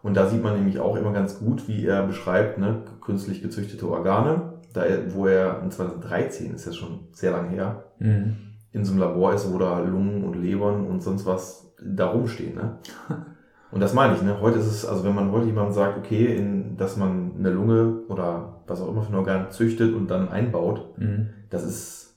Und 0.02 0.16
da 0.16 0.28
sieht 0.28 0.42
man 0.42 0.54
nämlich 0.54 0.78
auch 0.78 0.96
immer 0.96 1.12
ganz 1.12 1.38
gut, 1.40 1.66
wie 1.66 1.84
er 1.84 2.06
beschreibt, 2.06 2.58
ne, 2.58 2.82
künstlich 3.00 3.42
gezüchtete 3.42 3.88
Organe, 3.88 4.57
da 4.78 5.14
wo 5.14 5.26
er 5.26 5.60
in 5.62 5.70
2013, 5.70 6.54
ist 6.54 6.66
ja 6.66 6.72
schon 6.72 7.08
sehr 7.12 7.32
lang 7.32 7.48
her, 7.50 7.84
Mhm. 7.98 8.36
in 8.72 8.84
so 8.84 8.92
einem 8.92 9.00
Labor 9.00 9.34
ist, 9.34 9.52
wo 9.52 9.58
da 9.58 9.80
Lungen 9.80 10.24
und 10.24 10.34
Lebern 10.34 10.86
und 10.86 11.02
sonst 11.02 11.26
was 11.26 11.72
da 11.84 12.06
rumstehen. 12.06 12.54
Ne? 12.56 12.78
Und 13.70 13.80
das 13.80 13.92
meine 13.92 14.14
ich, 14.14 14.22
ne? 14.22 14.40
Heute 14.40 14.58
ist 14.58 14.66
es, 14.66 14.86
also 14.86 15.04
wenn 15.04 15.14
man 15.14 15.30
heute 15.30 15.44
jemandem 15.44 15.74
sagt, 15.74 15.98
okay, 15.98 16.34
in, 16.34 16.78
dass 16.78 16.96
man 16.96 17.32
eine 17.38 17.50
Lunge 17.50 17.98
oder 18.08 18.62
was 18.66 18.80
auch 18.80 18.88
immer 18.88 19.02
für 19.02 19.10
ein 19.12 19.18
Organ 19.18 19.50
züchtet 19.50 19.94
und 19.94 20.10
dann 20.10 20.30
einbaut, 20.30 20.98
Mhm. 20.98 21.28
das 21.50 21.64
ist 21.64 22.16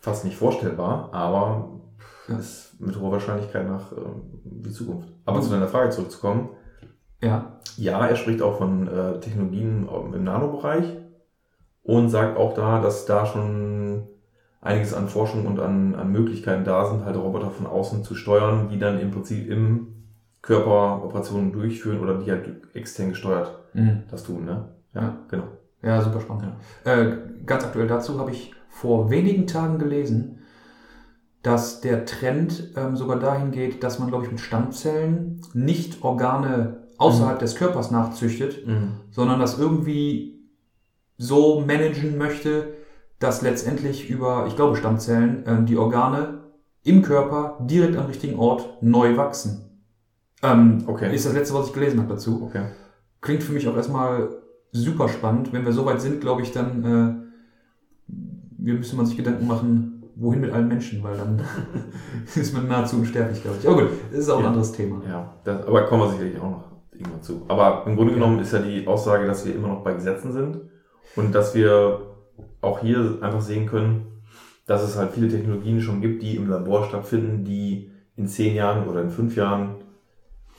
fast 0.00 0.24
nicht 0.24 0.36
vorstellbar, 0.36 1.10
aber 1.12 1.78
Ja. 2.26 2.38
ist 2.38 2.80
mit 2.80 2.98
hoher 2.98 3.12
Wahrscheinlichkeit 3.12 3.68
nach 3.68 3.92
ähm, 3.92 4.40
die 4.42 4.70
Zukunft. 4.72 5.08
Aber 5.26 5.40
zu 5.40 5.50
deiner 5.50 5.68
Frage 5.68 5.90
zurückzukommen, 5.90 6.48
Ja. 7.22 7.60
ja, 7.76 8.04
er 8.06 8.16
spricht 8.16 8.42
auch 8.42 8.58
von 8.58 8.88
äh, 8.88 9.20
Technologien 9.20 9.88
im 10.12 10.24
Nanobereich 10.24 10.96
und 11.82 12.08
sagt 12.08 12.36
auch 12.36 12.54
da, 12.54 12.80
dass 12.80 13.06
da 13.06 13.26
schon 13.26 14.02
einiges 14.60 14.92
an 14.94 15.08
Forschung 15.08 15.46
und 15.46 15.58
an, 15.60 15.94
an 15.94 16.12
Möglichkeiten 16.12 16.64
da 16.64 16.86
sind, 16.86 17.04
halt 17.04 17.16
Roboter 17.16 17.50
von 17.50 17.66
außen 17.66 18.04
zu 18.04 18.14
steuern, 18.14 18.68
die 18.70 18.78
dann 18.78 19.00
im 19.00 19.10
Prinzip 19.10 19.48
im 19.50 19.88
Körper 20.42 21.02
Operationen 21.04 21.52
durchführen 21.52 22.00
oder 22.00 22.18
die 22.18 22.30
halt 22.30 22.48
extern 22.74 23.10
gesteuert 23.10 23.56
Mhm. 23.72 24.02
das 24.10 24.24
tun, 24.24 24.44
ne? 24.44 24.68
Ja, 24.94 25.00
Ja. 25.02 25.16
genau. 25.28 25.44
Ja, 25.82 26.02
super 26.02 26.20
spannend. 26.20 26.54
Äh, 26.84 27.12
ganz 27.46 27.64
aktuell 27.64 27.86
dazu 27.86 28.18
habe 28.18 28.32
ich 28.32 28.52
vor 28.68 29.10
wenigen 29.10 29.46
Tagen 29.46 29.78
gelesen, 29.78 30.40
dass 31.42 31.80
der 31.80 32.04
Trend 32.04 32.72
ähm, 32.76 32.96
sogar 32.96 33.18
dahin 33.18 33.50
geht, 33.50 33.82
dass 33.82 33.98
man, 33.98 34.08
glaube 34.08 34.24
ich, 34.26 34.30
mit 34.30 34.40
Stammzellen 34.40 35.40
nicht 35.54 36.02
Organe 36.04 36.82
außerhalb 36.98 37.38
des 37.38 37.56
Körpers 37.56 37.90
nachzüchtet, 37.90 38.58
sondern 39.10 39.40
das 39.40 39.58
irgendwie 39.58 40.39
so 41.22 41.60
managen 41.60 42.16
möchte, 42.16 42.68
dass 43.18 43.42
letztendlich 43.42 44.08
über, 44.08 44.46
ich 44.48 44.56
glaube, 44.56 44.74
Stammzellen 44.76 45.44
ähm, 45.46 45.66
die 45.66 45.76
Organe 45.76 46.40
im 46.82 47.02
Körper 47.02 47.58
direkt 47.60 47.98
am 47.98 48.06
richtigen 48.06 48.38
Ort 48.38 48.82
neu 48.82 49.18
wachsen. 49.18 49.66
Ähm, 50.42 50.84
Okay. 50.86 51.14
Ist 51.14 51.26
das 51.26 51.34
letzte, 51.34 51.54
was 51.54 51.66
ich 51.66 51.74
gelesen 51.74 52.00
habe 52.00 52.08
dazu. 52.14 52.44
Okay. 52.46 52.62
Klingt 53.20 53.42
für 53.42 53.52
mich 53.52 53.68
auch 53.68 53.76
erstmal 53.76 54.30
super 54.72 55.10
spannend. 55.10 55.52
Wenn 55.52 55.66
wir 55.66 55.72
so 55.74 55.84
weit 55.84 56.00
sind, 56.00 56.22
glaube 56.22 56.40
ich, 56.40 56.52
dann 56.52 56.84
äh, 56.84 58.12
wir 58.56 58.74
müssen 58.74 58.96
man 58.96 59.04
sich 59.04 59.18
Gedanken 59.18 59.46
machen, 59.46 60.02
wohin 60.16 60.40
mit 60.40 60.52
allen 60.52 60.68
Menschen, 60.68 61.02
weil 61.02 61.18
dann 61.18 61.42
ist 62.34 62.54
man 62.54 62.66
nahezu 62.66 62.96
unsterblich, 62.96 63.42
glaube 63.42 63.58
ich. 63.60 63.68
Aber 63.68 63.82
gut, 63.82 63.90
das 64.10 64.20
ist 64.20 64.30
auch 64.30 64.38
ein 64.38 64.44
Ja. 64.44 64.48
anderes 64.48 64.72
Thema. 64.72 65.02
Ja, 65.06 65.34
das, 65.44 65.66
aber 65.66 65.84
kommen 65.84 66.02
wir 66.04 66.10
sicherlich 66.12 66.38
auch 66.40 66.50
noch 66.50 66.64
irgendwann 66.92 67.22
zu. 67.22 67.42
Aber 67.48 67.84
im 67.86 67.96
Grunde 67.96 68.14
genommen 68.14 68.38
ist 68.38 68.54
ja 68.54 68.60
die 68.60 68.86
Aussage, 68.86 69.26
dass 69.26 69.44
wir 69.44 69.54
immer 69.54 69.68
noch 69.68 69.84
bei 69.84 69.92
Gesetzen 69.92 70.32
sind 70.32 70.60
und 71.16 71.34
dass 71.34 71.54
wir 71.54 72.00
auch 72.60 72.80
hier 72.80 73.18
einfach 73.20 73.40
sehen 73.40 73.66
können, 73.66 74.06
dass 74.66 74.82
es 74.82 74.96
halt 74.96 75.12
viele 75.12 75.28
Technologien 75.28 75.80
schon 75.80 76.00
gibt, 76.00 76.22
die 76.22 76.36
im 76.36 76.48
Labor 76.48 76.84
stattfinden, 76.86 77.44
die 77.44 77.90
in 78.16 78.26
zehn 78.28 78.54
Jahren 78.54 78.86
oder 78.88 79.02
in 79.02 79.10
fünf 79.10 79.34
Jahren 79.36 79.76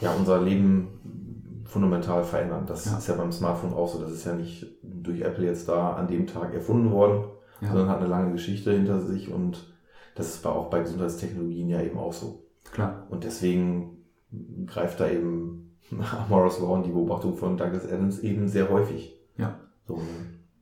ja 0.02 0.12
unser 0.14 0.42
Leben 0.42 1.62
fundamental 1.66 2.24
verändern. 2.24 2.66
Das 2.66 2.86
Ja. 2.86 2.98
ist 2.98 3.08
ja 3.08 3.16
beim 3.16 3.32
Smartphone 3.32 3.74
auch 3.74 3.88
so. 3.88 4.00
Das 4.02 4.12
ist 4.12 4.26
ja 4.26 4.34
nicht 4.34 4.66
durch 4.84 5.22
Apple 5.22 5.46
jetzt 5.46 5.70
da 5.70 5.94
an 5.94 6.08
dem 6.08 6.28
Tag 6.28 6.54
erfunden 6.54 6.92
worden, 6.92 7.24
Ja. 7.62 7.70
sondern 7.70 7.90
hat 7.90 8.00
eine 8.00 8.08
lange 8.08 8.32
Geschichte 8.34 8.72
hinter 8.74 9.00
sich 9.00 9.32
und 9.32 9.72
das 10.16 10.34
ist 10.36 10.46
auch 10.46 10.70
bei 10.70 10.82
Gesundheitstechnologien 10.82 11.70
ja 11.70 11.82
eben 11.82 11.98
auch 11.98 12.12
so. 12.14 12.44
Klar. 12.74 13.08
Und 13.10 13.24
deswegen 13.24 14.04
greift 14.66 15.00
da 15.00 15.08
eben 15.10 15.78
Morris 16.30 16.60
Law 16.60 16.74
und 16.74 16.86
die 16.86 16.92
Beobachtung 16.92 17.36
von 17.38 17.56
Douglas 17.58 17.86
Adams 17.86 18.20
eben 18.20 18.48
sehr 18.50 18.70
häufig. 18.70 19.16
Ja. 19.38 19.56
So, 19.88 19.96
ne? 19.98 20.04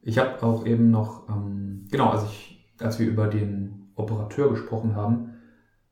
Ich 0.02 0.18
habe 0.18 0.42
auch 0.44 0.66
eben 0.66 0.92
noch, 0.92 1.28
ähm, 1.30 1.86
genau, 1.92 2.10
als, 2.10 2.24
ich, 2.24 2.74
als 2.80 3.00
wir 3.00 3.08
über 3.08 3.28
den 3.28 3.92
Operateur 3.96 4.50
gesprochen 4.50 4.96
haben, 4.96 5.34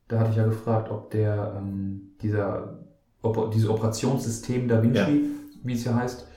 da 0.08 0.20
hatte 0.20 0.32
ich 0.32 0.38
ja 0.38 0.46
gefragt, 0.46 0.90
ob 0.90 1.12
der 1.12 1.56
ähm, 1.58 2.14
dieser 2.22 2.80
ob, 3.22 3.52
dieses 3.52 3.70
Operationssystem 3.70 4.68
Da 4.68 4.82
Vinci, 4.82 5.00
Ja. 5.00 5.08
wie 5.64 5.74
es 5.74 5.84
ja 5.84 5.96
heißt, 5.96 6.28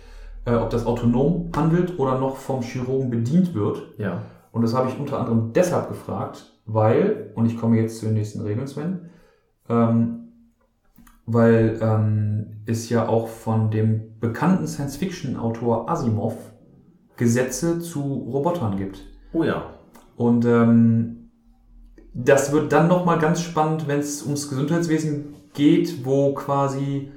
äh, 0.47 0.55
ob 0.55 0.71
das 0.71 0.87
autonom 0.87 1.51
handelt 1.55 1.99
oder 1.99 2.19
noch 2.19 2.37
vom 2.37 2.63
Chirurgen 2.63 3.11
bedient 3.11 3.55
wird. 3.55 3.83
ja. 3.99 4.23
Und 4.53 4.63
das 4.63 4.75
habe 4.75 4.89
ich 4.89 4.99
unter 4.99 5.21
anderem 5.21 5.53
deshalb 5.53 5.87
gefragt, 5.89 6.61
weil, 6.67 7.31
und 7.37 7.47
ich 7.47 7.57
komme 7.57 7.77
jetzt 7.77 8.01
zu 8.01 8.07
den 8.07 8.15
nächsten 8.15 8.41
Regeln, 8.41 8.67
Sven, 8.67 9.11
ähm, 9.69 10.33
weil 11.25 11.79
ähm, 11.81 12.63
es 12.67 12.89
ja 12.89 13.07
auch 13.07 13.29
von 13.29 13.71
dem 13.71 14.19
bekannten 14.19 14.67
Science-Fiction-Autor 14.67 15.89
Asimov 15.89 16.50
Gesetze 17.21 17.81
zu 17.81 18.01
Robotern 18.01 18.77
gibt. 18.79 19.07
Oh 19.33 19.45
ja. 19.45 19.75
Und 20.17 20.47
ähm, 20.47 21.31
das 22.15 22.51
wird 22.51 22.73
dann 22.73 22.89
nochmal 22.89 23.19
ganz 23.19 23.43
spannend, 23.43 23.87
wenn 23.87 24.01
es 24.01 24.25
ums 24.25 24.49
Gesundheitswesen 24.49 25.35
geht, 25.53 26.05
wo 26.05 26.33
quasi 26.35 27.13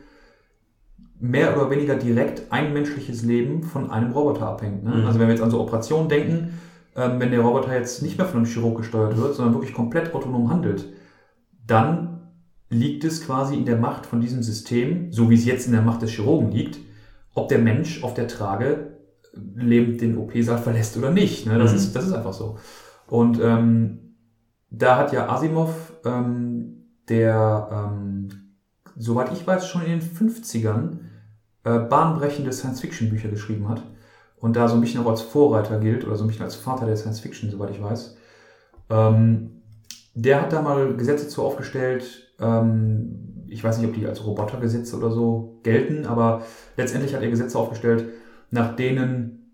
mehr 1.20 1.56
oder 1.56 1.72
weniger 1.72 1.96
direkt 1.96 2.52
ein 2.52 2.74
menschliches 2.74 3.24
Leben 3.24 3.64
von 3.64 3.90
einem 3.90 4.12
Roboter 4.12 4.46
abhängt. 4.48 4.84
Ne? 4.84 4.94
Mhm. 4.94 5.06
Also 5.06 5.20
wenn 5.20 5.28
wir 5.28 5.36
jetzt 5.36 5.44
an 5.44 5.52
so 5.52 5.62
Operationen 5.62 6.10
denken, 6.10 6.60
ähm, 6.98 7.20
wenn 7.20 7.32
der 7.32 7.40
Roboter 7.40 7.74
jetzt 7.74 8.04
nicht 8.04 8.18
mehr 8.18 8.28
von 8.28 8.40
einem 8.40 8.46
Chirurg 8.46 8.78
gesteuert 8.78 9.16
wird, 9.16 9.36
sondern 9.36 9.56
wirklich 9.56 9.74
komplett 9.74 10.14
autonom 10.14 10.50
handelt, 10.50 10.86
dann 11.66 12.20
liegt 12.70 13.06
es 13.06 13.26
quasi 13.26 13.56
in 13.56 13.66
der 13.66 13.78
Macht 13.78 14.06
von 14.06 14.20
diesem 14.20 14.44
System, 14.44 15.14
so 15.14 15.30
wie 15.30 15.36
es 15.36 15.46
jetzt 15.46 15.66
in 15.66 15.72
der 15.72 15.82
Macht 15.82 16.02
des 16.02 16.12
Chirurgen 16.12 16.52
liegt, 16.52 16.78
ob 17.34 17.48
der 17.48 17.60
Mensch 17.60 18.04
auf 18.04 18.14
der 18.14 18.28
Trage 18.28 18.93
lebend 19.34 20.02
den 20.02 20.18
OP-Saal 20.18 20.58
verlässt 20.60 20.98
oder 20.98 21.12
nicht. 21.12 21.46
Ne? 21.48 21.58
Das, 21.58 21.72
Mhm. 21.72 21.78
ist, 21.78 21.96
das 21.96 22.08
ist 22.08 22.14
einfach 22.14 22.34
so. 22.34 22.58
Und 23.08 23.40
ähm, 23.42 24.16
da 24.70 24.98
hat 24.98 25.14
ja 25.14 25.30
Asimov, 25.30 25.94
ähm, 26.06 26.86
der, 27.10 27.70
ähm, 27.72 28.30
soweit 28.96 29.32
ich 29.34 29.46
weiß, 29.46 29.68
schon 29.68 29.84
in 29.84 30.00
den 30.00 30.02
50ern 30.02 31.00
äh, 31.64 31.80
bahnbrechende 31.80 32.52
Science-Fiction-Bücher 32.52 33.30
geschrieben 33.30 33.68
hat 33.70 33.84
und 34.38 34.56
da 34.56 34.68
so 34.68 34.76
ein 34.76 34.82
bisschen 34.82 35.02
auch 35.04 35.10
als 35.10 35.22
Vorreiter 35.22 35.80
gilt 35.80 36.06
oder 36.06 36.16
so 36.16 36.24
ein 36.24 36.28
bisschen 36.28 36.46
als 36.46 36.56
Vater 36.56 36.86
der 36.86 36.98
Science-Fiction, 36.98 37.50
soweit 37.52 37.72
ich 37.72 37.82
weiß. 37.82 38.18
Ähm, 38.90 39.62
der 40.16 40.42
hat 40.42 40.54
da 40.54 40.62
mal 40.62 40.96
Gesetze 40.96 41.28
zu 41.28 41.42
aufgestellt. 41.44 42.34
Ähm, 42.40 43.46
ich 43.48 43.64
weiß 43.64 43.78
nicht, 43.78 43.88
ob 43.88 43.96
die 43.96 44.06
als 44.06 44.26
Robotergesetze 44.26 44.98
oder 44.98 45.12
so 45.12 45.60
gelten, 45.64 46.06
aber 46.06 46.42
letztendlich 46.78 47.14
hat 47.16 47.22
er 47.22 47.30
Gesetze 47.30 47.58
aufgestellt, 47.58 48.06
nach 48.54 48.76
denen 48.76 49.52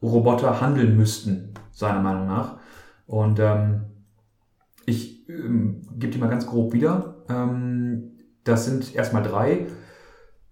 Roboter 0.00 0.60
handeln 0.60 0.96
müssten, 0.96 1.52
seiner 1.72 2.00
Meinung 2.00 2.26
nach. 2.26 2.58
Und 3.06 3.40
ähm, 3.40 3.86
ich 4.86 5.28
ähm, 5.28 5.82
gebe 5.98 6.12
die 6.12 6.18
mal 6.18 6.30
ganz 6.30 6.46
grob 6.46 6.72
wieder. 6.72 7.16
Ähm, 7.28 8.12
das 8.44 8.64
sind 8.64 8.94
erstmal 8.94 9.24
drei 9.24 9.66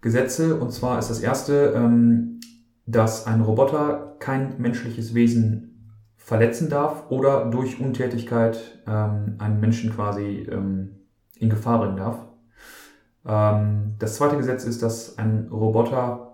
Gesetze. 0.01 0.59
Und 0.59 0.71
zwar 0.71 0.99
ist 0.99 1.09
das 1.09 1.21
erste, 1.21 1.73
ähm, 1.75 2.41
dass 2.85 3.25
ein 3.25 3.39
Roboter 3.39 4.17
kein 4.19 4.59
menschliches 4.59 5.13
Wesen 5.13 5.93
verletzen 6.17 6.69
darf 6.69 7.09
oder 7.09 7.45
durch 7.45 7.79
Untätigkeit 7.79 8.81
ähm, 8.85 9.35
einen 9.37 9.61
Menschen 9.61 9.93
quasi 9.93 10.45
ähm, 10.51 10.97
in 11.39 11.49
Gefahr 11.49 11.79
bringen 11.79 11.95
darf. 11.95 12.19
Ähm, 13.25 13.95
das 13.99 14.17
zweite 14.17 14.35
Gesetz 14.35 14.65
ist, 14.65 14.83
dass 14.83 15.17
ein 15.17 15.47
Roboter 15.49 16.26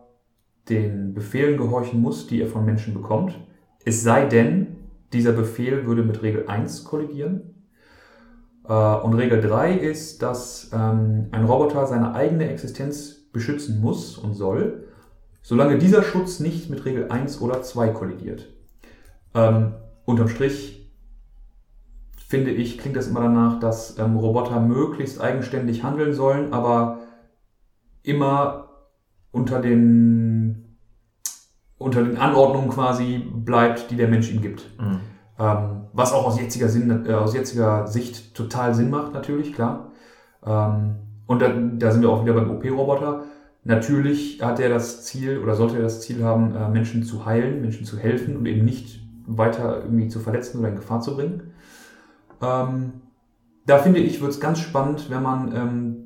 den 0.69 1.13
Befehlen 1.13 1.57
gehorchen 1.57 2.01
muss, 2.01 2.27
die 2.27 2.41
er 2.41 2.47
von 2.47 2.65
Menschen 2.65 2.93
bekommt. 2.93 3.39
Es 3.85 4.03
sei 4.03 4.25
denn, 4.25 4.77
dieser 5.11 5.33
Befehl 5.33 5.85
würde 5.85 6.03
mit 6.03 6.21
Regel 6.23 6.47
1 6.47 6.85
kollidieren. 6.85 7.53
Äh, 8.67 8.73
und 8.73 9.13
Regel 9.13 9.41
3 9.41 9.73
ist, 9.73 10.21
dass 10.21 10.71
ähm, 10.73 11.27
ein 11.31 11.45
Roboter 11.45 11.85
seine 11.85 12.13
eigene 12.15 12.49
Existenz 12.49 13.29
beschützen 13.31 13.81
muss 13.81 14.17
und 14.17 14.33
soll, 14.33 14.87
solange 15.41 15.77
dieser 15.77 16.03
Schutz 16.03 16.39
nicht 16.39 16.69
mit 16.69 16.85
Regel 16.85 17.09
1 17.09 17.41
oder 17.41 17.61
2 17.61 17.89
kollidiert. 17.89 18.47
Ähm, 19.35 19.73
unterm 20.05 20.29
Strich 20.29 20.91
finde 22.27 22.51
ich, 22.51 22.77
klingt 22.77 22.95
das 22.95 23.07
immer 23.07 23.21
danach, 23.21 23.59
dass 23.59 23.99
ähm, 23.99 24.15
Roboter 24.15 24.59
möglichst 24.59 25.21
eigenständig 25.21 25.83
handeln 25.83 26.13
sollen, 26.13 26.53
aber 26.53 27.01
immer 28.01 28.62
unter 29.33 29.59
den, 29.59 30.77
unter 31.77 32.01
den 32.01 32.17
Anordnungen 32.17 32.69
quasi 32.69 33.17
bleibt, 33.17 33.91
die 33.91 33.97
der 33.97 34.07
Mensch 34.07 34.31
ihm 34.31 34.41
gibt. 34.41 34.69
Mhm. 34.79 34.99
Ähm, 35.37 35.81
was 35.91 36.13
auch 36.13 36.25
aus 36.25 36.39
jetziger, 36.39 36.69
Sinn, 36.69 37.05
äh, 37.05 37.13
aus 37.13 37.33
jetziger 37.33 37.87
Sicht 37.87 38.33
total 38.35 38.73
Sinn 38.73 38.89
macht, 38.89 39.13
natürlich, 39.13 39.53
klar. 39.53 39.91
Ähm, 40.45 40.95
und 41.25 41.41
da, 41.41 41.49
da 41.49 41.91
sind 41.91 42.01
wir 42.01 42.09
auch 42.09 42.23
wieder 42.23 42.33
beim 42.33 42.51
OP-Roboter. 42.51 43.23
Natürlich 43.63 44.41
hat 44.41 44.59
er 44.59 44.69
das 44.69 45.03
Ziel 45.03 45.39
oder 45.39 45.55
sollte 45.55 45.77
er 45.77 45.83
das 45.83 46.01
Ziel 46.01 46.23
haben, 46.23 46.55
äh, 46.55 46.69
Menschen 46.69 47.03
zu 47.03 47.25
heilen, 47.25 47.61
Menschen 47.61 47.85
zu 47.85 47.97
helfen 47.97 48.37
und 48.37 48.45
eben 48.45 48.63
nicht 48.63 49.01
weiter 49.25 49.83
irgendwie 49.83 50.09
zu 50.09 50.19
verletzen 50.19 50.59
oder 50.59 50.69
in 50.69 50.75
Gefahr 50.75 51.01
zu 51.01 51.15
bringen. 51.15 51.53
Ähm, 52.41 52.93
da 53.65 53.79
finde 53.79 53.99
ich, 53.99 54.21
wird 54.21 54.31
es 54.31 54.39
ganz 54.39 54.59
spannend, 54.59 55.09
wenn 55.09 55.23
man 55.23 55.55
ähm, 55.55 56.02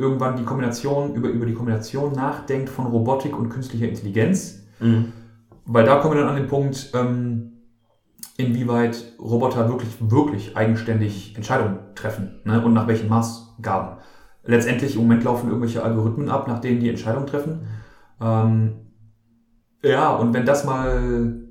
irgendwann 0.00 0.36
die 0.36 0.44
Kombination, 0.44 1.14
über, 1.14 1.28
über 1.28 1.46
die 1.46 1.54
Kombination 1.54 2.12
nachdenkt 2.12 2.70
von 2.70 2.86
Robotik 2.86 3.38
und 3.38 3.50
künstlicher 3.50 3.88
Intelligenz. 3.88 4.64
Mhm. 4.80 5.12
Weil 5.66 5.84
da 5.84 5.96
kommen 5.96 6.14
wir 6.14 6.22
dann 6.22 6.30
an 6.30 6.36
den 6.36 6.48
Punkt, 6.48 6.90
ähm, 6.94 7.52
inwieweit 8.36 9.14
Roboter 9.20 9.68
wirklich, 9.68 9.90
wirklich 10.00 10.56
eigenständig 10.56 11.36
Entscheidungen 11.36 11.78
treffen 11.94 12.40
ne? 12.44 12.64
und 12.64 12.72
nach 12.72 12.88
welchen 12.88 13.08
Maßgaben. 13.08 13.98
Letztendlich 14.44 14.96
im 14.96 15.02
Moment 15.02 15.22
laufen 15.24 15.48
irgendwelche 15.48 15.82
Algorithmen 15.82 16.30
ab, 16.30 16.48
nach 16.48 16.60
denen 16.60 16.80
die 16.80 16.88
Entscheidungen 16.88 17.26
treffen. 17.26 17.66
Ähm, 18.20 18.72
ja, 19.82 20.14
und 20.16 20.32
wenn 20.32 20.46
das 20.46 20.64
mal, 20.64 21.42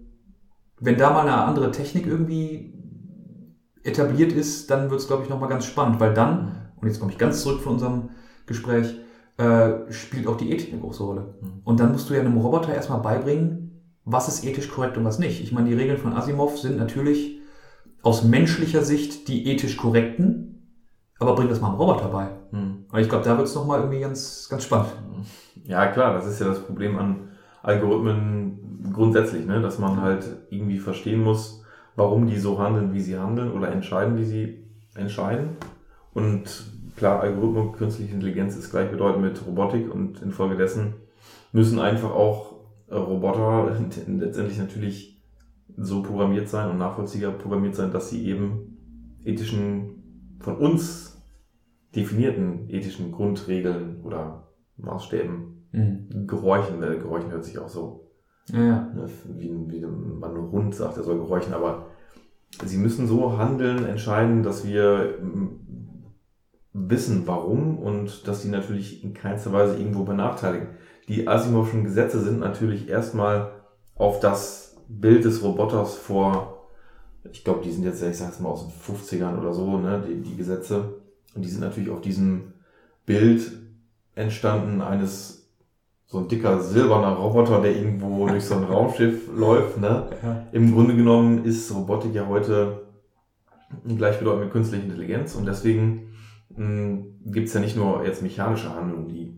wenn 0.80 0.98
da 0.98 1.12
mal 1.12 1.22
eine 1.22 1.36
andere 1.36 1.72
Technik 1.72 2.08
irgendwie 2.08 2.74
etabliert 3.84 4.34
ist, 4.34 4.70
dann 4.72 4.90
wird 4.90 5.00
es, 5.00 5.08
glaube 5.08 5.24
ich, 5.24 5.30
nochmal 5.30 5.50
ganz 5.50 5.66
spannend, 5.66 6.00
weil 6.00 6.14
dann, 6.14 6.72
und 6.76 6.88
jetzt 6.88 7.00
komme 7.00 7.12
ich 7.12 7.18
ganz 7.18 7.42
zurück 7.42 7.62
von 7.62 7.74
unserem 7.74 8.10
Gespräch, 8.50 8.96
äh, 9.38 9.92
spielt 9.92 10.28
auch 10.28 10.36
die 10.36 10.52
Ethik 10.52 10.74
eine 10.74 10.82
große 10.82 11.02
Rolle. 11.02 11.36
Mhm. 11.40 11.62
Und 11.64 11.80
dann 11.80 11.94
musst 11.94 12.10
du 12.10 12.14
ja 12.14 12.20
einem 12.20 12.38
Roboter 12.38 12.74
erstmal 12.74 13.00
beibringen, 13.00 13.82
was 14.04 14.28
ist 14.28 14.44
ethisch 14.44 14.70
korrekt 14.70 14.98
und 14.98 15.06
was 15.06 15.20
nicht. 15.20 15.42
Ich 15.42 15.54
meine, 15.54 15.70
die 15.70 15.76
Regeln 15.76 15.98
von 15.98 16.14
Asimov 16.14 16.60
sind 16.60 16.78
natürlich 16.78 17.40
aus 18.02 18.24
menschlicher 18.24 18.82
Sicht 18.82 19.28
die 19.30 19.48
ethisch 19.48 19.78
korrekten, 19.78 20.76
aber 21.20 21.36
bring 21.36 21.48
das 21.48 21.62
mal 21.62 21.70
einem 21.70 21.78
Roboter 21.78 22.10
bei. 22.10 22.28
Mhm. 22.52 22.86
Weil 22.90 23.04
ich 23.04 23.10
glaube, 23.10 23.24
da 23.24 23.38
wird 23.38 23.48
es 23.48 23.56
nochmal 23.56 23.80
irgendwie 23.80 24.02
ganz, 24.02 24.48
ganz 24.50 24.64
spannend. 24.64 24.92
Ja, 25.64 25.88
klar, 25.88 26.14
das 26.14 26.26
ist 26.26 26.40
ja 26.42 26.48
das 26.48 26.66
Problem 26.66 26.98
an 26.98 27.30
Algorithmen 27.62 28.92
grundsätzlich, 28.94 29.46
ne? 29.46 29.62
dass 29.62 29.80
man 29.80 30.02
halt 30.02 30.26
irgendwie 30.50 30.80
verstehen 30.80 31.22
muss, 31.22 31.64
warum 31.96 32.28
die 32.28 32.40
so 32.40 32.60
handeln, 32.60 32.94
wie 32.94 33.02
sie 33.02 33.18
handeln 33.18 33.52
oder 33.52 33.72
entscheiden, 33.72 34.18
wie 34.18 34.26
sie 34.26 34.64
entscheiden. 34.96 35.58
Und 36.14 36.44
klar, 37.00 37.22
Algorithmen 37.22 37.68
und 37.68 37.74
künstliche 37.74 38.14
Intelligenz 38.14 38.56
ist 38.56 38.70
gleichbedeutend 38.72 39.24
mit 39.24 39.46
Robotik 39.48 39.92
und 39.94 40.22
infolgedessen 40.22 40.94
müssen 41.52 41.80
einfach 41.80 42.12
auch 42.12 42.60
äh, 42.90 42.96
Roboter 42.96 43.76
letztendlich 44.08 44.58
natürlich 44.60 45.22
so 45.78 46.04
programmiert 46.04 46.50
sein 46.50 46.70
und 46.70 46.78
nachvollziehbar 46.78 47.32
programmiert 47.32 47.76
sein, 47.76 47.92
dass 47.92 48.10
sie 48.10 48.26
eben 48.28 48.78
ethischen, 49.24 50.36
von 50.40 50.58
uns 50.58 51.22
definierten 51.96 52.70
ethischen 52.70 53.12
Grundregeln 53.12 54.02
oder 54.04 54.50
Maßstäben 54.78 55.56
Mhm. 55.72 56.26
gehorchen. 56.26 56.82
Äh, 56.82 56.98
Gehorchen 56.98 57.32
hört 57.32 57.46
sich 57.46 57.60
auch 57.60 57.70
so, 57.70 58.10
Ja, 58.52 58.60
ja. 58.66 58.92
ne, 58.96 59.08
wie, 59.38 59.52
wie 59.68 59.82
man 59.82 60.32
einen 60.36 60.52
Hund 60.52 60.74
sagt, 60.74 60.98
er 60.98 61.04
soll 61.04 61.20
gehorchen, 61.20 61.54
aber 61.54 61.86
sie 62.66 62.78
müssen 62.78 63.06
so 63.06 63.38
handeln, 63.38 63.86
entscheiden, 63.86 64.42
dass 64.42 64.66
wir 64.68 65.20
wissen, 66.74 67.24
warum 67.26 67.78
und 67.78 68.28
dass 68.28 68.42
sie 68.42 68.50
natürlich 68.50 69.04
in 69.04 69.14
keinster 69.14 69.52
Weise 69.52 69.78
irgendwo 69.78 70.04
benachteiligen. 70.04 70.70
Die 71.08 71.28
Asimovschen 71.28 71.84
Gesetze 71.84 72.22
sind 72.22 72.40
natürlich 72.40 72.88
erstmal 72.88 73.52
auf 73.96 74.20
das 74.20 74.78
Bild 74.88 75.26
des 75.26 75.44
Roboters 75.44 75.96
vor, 75.96 76.68
ich 77.32 77.44
glaube, 77.44 77.62
die 77.64 77.72
sind 77.72 77.84
jetzt, 77.84 78.02
ich 78.04 78.18
sag's 78.18 78.40
mal, 78.40 78.50
aus 78.50 78.68
den 78.68 78.96
50ern 78.96 79.40
oder 79.40 79.54
so, 79.54 79.78
ne, 79.78 80.04
die, 80.08 80.22
die 80.22 80.36
Gesetze. 80.36 81.00
Und 81.36 81.44
die 81.44 81.50
sind 81.50 81.62
natürlich 81.62 81.90
auf 81.90 82.02
diesem 82.02 82.54
Bild 83.06 83.52
entstanden 84.16 84.82
eines 84.82 85.40
so 86.06 86.18
ein 86.18 86.28
dicker 86.28 86.60
silberner 86.62 87.14
Roboter, 87.14 87.62
der 87.62 87.76
irgendwo 87.76 88.28
durch 88.28 88.46
so 88.46 88.56
ein 88.56 88.64
Raumschiff 88.64 89.30
läuft. 89.36 89.80
Ne? 89.80 90.08
ja. 90.24 90.48
Im 90.52 90.74
Grunde 90.74 90.96
genommen 90.96 91.46
ist 91.46 91.74
Robotik 91.74 92.16
ja 92.16 92.28
heute 92.28 92.84
gleichbedeutend 93.86 94.46
mit 94.46 94.52
künstlicher 94.52 94.84
Intelligenz 94.84 95.36
und 95.36 95.46
deswegen 95.46 96.09
gibt 96.56 97.48
es 97.48 97.54
ja 97.54 97.60
nicht 97.60 97.76
nur 97.76 98.06
jetzt 98.06 98.22
mechanische 98.22 98.74
Handlungen, 98.74 99.08
die, 99.08 99.34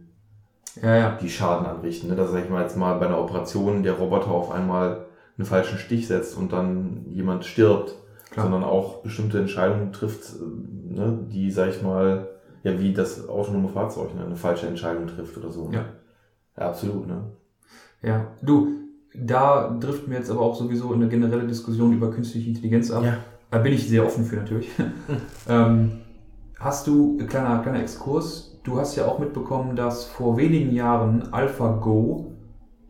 Ja, 0.82 0.96
ja. 0.96 1.18
die 1.22 1.30
Schaden 1.30 1.66
anrichten. 1.66 2.10
Ne? 2.10 2.16
Dass, 2.16 2.32
sag 2.32 2.44
ich 2.44 2.50
mal, 2.50 2.62
jetzt 2.62 2.78
mal 2.78 2.98
bei 2.98 3.08
einer 3.08 3.20
Operation 3.20 3.84
der 3.84 3.94
Roboter 3.94 4.32
auf 4.32 4.52
einmal 4.52 5.06
einen 5.38 5.46
falschen 5.46 5.78
Stich 5.78 6.08
setzt 6.08 6.38
und 6.38 6.54
dann 6.54 7.06
jemand 7.10 7.46
stirbt, 7.46 7.96
Klar. 8.32 8.46
sondern 8.46 8.64
auch 8.64 9.02
bestimmte 9.02 9.40
Entscheidungen 9.40 9.92
trifft, 9.92 10.36
äh, 10.36 10.94
ne? 10.94 11.20
die, 11.32 11.52
sag 11.52 11.70
ich 11.70 11.82
mal, 11.82 12.30
ja, 12.64 12.80
wie 12.80 12.94
das 12.94 13.28
autonome 13.28 13.70
Fahrzeug, 13.70 14.16
ne? 14.16 14.26
eine 14.26 14.36
falsche 14.36 14.68
Entscheidung 14.68 15.08
trifft 15.08 15.38
oder 15.38 15.52
so. 15.52 15.68
Ne? 15.70 15.78
Ja. 15.78 15.86
ja, 16.58 16.70
absolut. 16.70 17.08
Ne? 17.08 17.24
Ja, 18.02 18.28
du, 18.42 18.70
da 19.14 19.70
driften 19.80 20.12
wir 20.12 20.18
jetzt 20.18 20.32
aber 20.32 20.42
auch 20.42 20.56
sowieso 20.56 20.94
in 20.94 21.02
eine 21.02 21.10
generelle 21.10 21.46
Diskussion 21.48 21.94
über 21.94 22.12
künstliche 22.12 22.50
Intelligenz 22.50 22.92
ab. 22.92 23.04
Ja. 23.04 23.18
Da 23.50 23.58
bin 23.58 23.74
ich 23.74 23.88
sehr 23.88 24.06
offen 24.06 24.24
für 24.26 24.38
natürlich. 24.38 24.70
ähm, 25.50 26.00
hast 26.62 26.88
du, 26.88 27.18
kleiner, 27.28 27.60
kleiner 27.60 27.82
Exkurs, 27.82 28.60
du 28.64 28.80
hast 28.80 28.96
ja 28.96 29.06
auch 29.08 29.20
mitbekommen, 29.20 29.76
dass 29.76 30.06
vor 30.06 30.38
wenigen 30.38 30.72
Jahren 30.74 31.34
AlphaGo, 31.34 32.34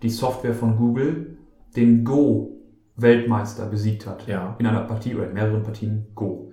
die 0.01 0.09
Software 0.09 0.53
von 0.53 0.76
Google, 0.76 1.38
den 1.76 2.03
Go-Weltmeister 2.03 3.67
besiegt 3.67 4.05
hat. 4.05 4.28
Ja. 4.28 4.55
In 4.59 4.67
einer 4.67 4.82
Partie 4.82 5.15
oder 5.15 5.28
in 5.28 5.34
mehreren 5.34 5.63
Partien 5.63 6.07
Go. 6.15 6.51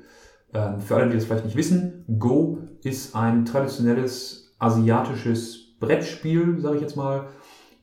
Ähm, 0.55 0.81
für 0.81 0.97
alle, 0.97 1.09
die 1.09 1.17
das 1.17 1.25
vielleicht 1.25 1.45
nicht 1.45 1.57
wissen, 1.57 2.05
Go 2.19 2.59
ist 2.85 3.17
ein 3.17 3.45
traditionelles 3.45 4.55
asiatisches 4.61 5.77
Brettspiel, 5.81 6.61
sage 6.61 6.77
ich 6.77 6.83
jetzt 6.83 6.97
mal, 6.97 7.27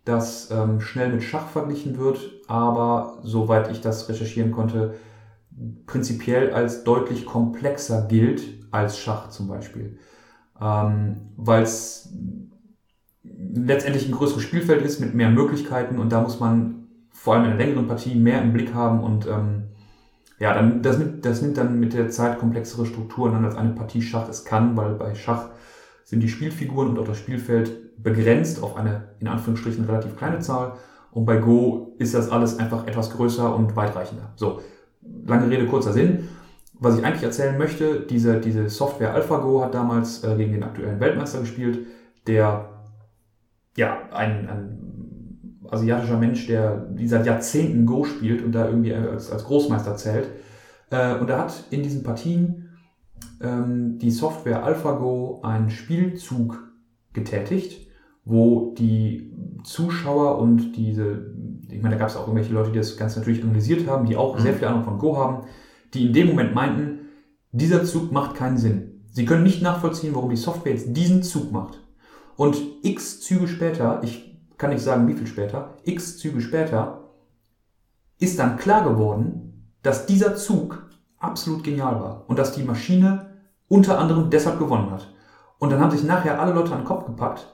das 0.06 0.50
ähm, 0.52 0.80
schnell 0.80 1.12
mit 1.12 1.24
Schach 1.24 1.48
verglichen 1.48 1.98
wird, 1.98 2.20
aber 2.48 3.20
soweit 3.24 3.72
ich 3.72 3.82
das 3.82 4.08
recherchieren 4.08 4.52
konnte, 4.52 4.94
prinzipiell 5.88 6.54
als 6.54 6.84
deutlich 6.84 7.26
komplexer 7.26 8.08
gilt 8.08 8.65
als 8.76 9.00
Schach 9.00 9.30
zum 9.30 9.48
Beispiel. 9.48 9.98
Ähm, 10.62 11.18
Weil 11.38 11.64
es 11.64 12.14
letztendlich 13.24 14.08
ein 14.08 14.14
größeres 14.14 14.44
Spielfeld 14.44 14.84
ist 14.84 15.00
mit 15.00 15.16
mehr 15.16 15.30
Möglichkeiten 15.30 15.98
und 15.98 16.12
da 16.12 16.22
muss 16.22 16.40
man 16.40 16.88
vor 17.10 17.34
allem 17.34 17.46
in 17.46 17.52
einer 17.52 17.60
längeren 17.60 17.88
Partie 17.88 18.16
mehr 18.16 18.42
im 18.42 18.54
Blick 18.54 18.74
haben 18.74 19.02
und 19.04 19.26
ähm, 19.28 19.64
ja, 20.38 20.54
dann, 20.54 20.82
das, 20.82 21.00
das 21.22 21.42
nimmt 21.42 21.58
dann 21.58 21.80
mit 21.80 21.94
der 21.94 22.10
Zeit 22.10 22.40
komplexere 22.40 22.86
Strukturen 22.86 23.36
an, 23.36 23.46
als 23.46 23.56
eine 23.56 23.72
Partie 23.72 24.02
Schach 24.02 24.28
es 24.30 24.44
kann, 24.44 24.76
weil 24.76 24.96
bei 24.96 25.16
Schach 25.16 25.50
sind 26.04 26.22
die 26.22 26.28
Spielfiguren 26.28 26.90
und 26.90 27.00
auch 27.00 27.08
das 27.08 27.18
Spielfeld 27.18 28.04
begrenzt 28.04 28.62
auf 28.62 28.76
eine 28.76 29.16
in 29.20 29.28
Anführungsstrichen 29.28 29.86
relativ 29.86 30.18
kleine 30.18 30.40
Zahl. 30.40 30.74
Und 31.12 31.26
bei 31.26 31.38
Go 31.38 31.96
ist 31.98 32.14
das 32.14 32.30
alles 32.30 32.60
einfach 32.60 32.86
etwas 32.88 33.12
größer 33.12 33.56
und 33.56 33.76
weitreichender. 33.78 34.34
So, 34.36 34.60
lange 35.26 35.50
Rede, 35.50 35.66
kurzer 35.66 35.94
Sinn. 35.94 36.28
Was 36.80 36.98
ich 36.98 37.06
eigentlich 37.06 37.24
erzählen 37.24 37.58
möchte, 37.58 38.02
diese, 38.02 38.40
diese 38.40 38.70
Software 38.70 39.14
AlphaGo 39.14 39.62
hat 39.64 39.74
damals 39.74 40.24
äh, 40.24 40.36
gegen 40.36 40.52
den 40.54 40.64
aktuellen 40.64 41.00
Weltmeister 41.00 41.40
gespielt, 41.40 41.88
der 42.28 42.70
ja 43.78 43.98
ein, 44.12 44.50
ein 44.50 45.68
asiatischer 45.70 46.18
Mensch, 46.18 46.48
der 46.48 46.78
die 46.92 47.08
seit 47.08 47.26
Jahrzehnten 47.26 47.86
Go 47.86 48.04
spielt 48.04 48.44
und 48.44 48.52
da 48.52 48.68
irgendwie 48.68 48.94
als, 48.94 49.32
als 49.32 49.46
Großmeister 49.46 49.96
zählt. 49.96 50.28
Äh, 50.90 51.16
und 51.16 51.30
er 51.30 51.40
hat 51.40 51.64
in 51.72 51.82
diesen 51.82 52.04
Partien 52.04 52.70
ähm, 53.42 53.98
die 53.98 54.12
Software 54.12 54.64
AlphaGo 54.64 55.42
einen 55.44 55.70
Spielzug 55.70 56.62
getätigt, 57.14 57.88
wo 58.26 58.74
die 58.78 59.34
Zuschauer 59.64 60.40
und 60.40 60.74
diese, 60.74 61.34
ich 61.70 61.82
meine, 61.82 61.96
da 61.96 62.00
gab 62.00 62.10
es 62.10 62.16
auch 62.18 62.28
irgendwelche 62.28 62.54
Leute, 62.54 62.72
die 62.72 62.78
das 62.80 62.98
Ganze 62.98 63.20
natürlich 63.20 63.44
analysiert 63.44 63.88
haben, 63.88 64.06
die 64.06 64.18
auch 64.18 64.36
Mhm. 64.38 64.42
sehr 64.42 64.54
viel 64.54 64.68
Ahnung 64.68 64.84
von 64.84 65.00
Go 65.00 65.18
haben, 65.18 65.48
die 65.96 66.06
in 66.06 66.14
dem 66.14 66.28
Moment 66.28 66.54
meinten, 66.54 67.10
dieser 67.52 67.84
Zug 67.86 68.12
macht 68.12 68.36
keinen 68.36 68.58
Sinn. 68.58 69.04
Sie 69.12 69.26
können 69.26 69.44
nicht 69.44 69.62
nachvollziehen, 69.62 70.14
warum 70.14 70.30
die 70.30 70.36
Software 70.36 70.74
jetzt 70.74 70.96
diesen 70.96 71.24
Zug 71.24 71.52
macht. 71.52 71.80
Und 72.36 72.58
x 72.84 73.22
Züge 73.22 73.48
später, 73.48 74.02
ich 74.04 74.38
kann 74.58 74.72
nicht 74.72 74.84
sagen, 74.84 75.08
wie 75.08 75.14
viel 75.14 75.28
später, 75.28 75.78
x 75.84 76.18
Züge 76.18 76.42
später, 76.42 77.12
ist 78.20 78.40
dann 78.40 78.58
klar 78.58 78.84
geworden, 78.84 79.72
dass 79.84 80.06
dieser 80.06 80.36
Zug 80.36 80.90
absolut 81.18 81.64
genial 81.64 82.00
war 82.02 82.26
und 82.28 82.40
dass 82.40 82.54
die 82.54 82.64
Maschine 82.64 83.38
unter 83.68 84.00
anderem 84.00 84.30
deshalb 84.30 84.60
gewonnen 84.60 84.92
hat. 84.92 85.14
Und 85.60 85.72
dann 85.72 85.80
haben 85.80 85.92
sich 85.92 86.04
nachher 86.04 86.40
alle 86.40 86.54
Leute 86.54 86.74
an 86.74 86.80
den 86.80 86.86
Kopf 86.86 87.06
gepackt 87.06 87.48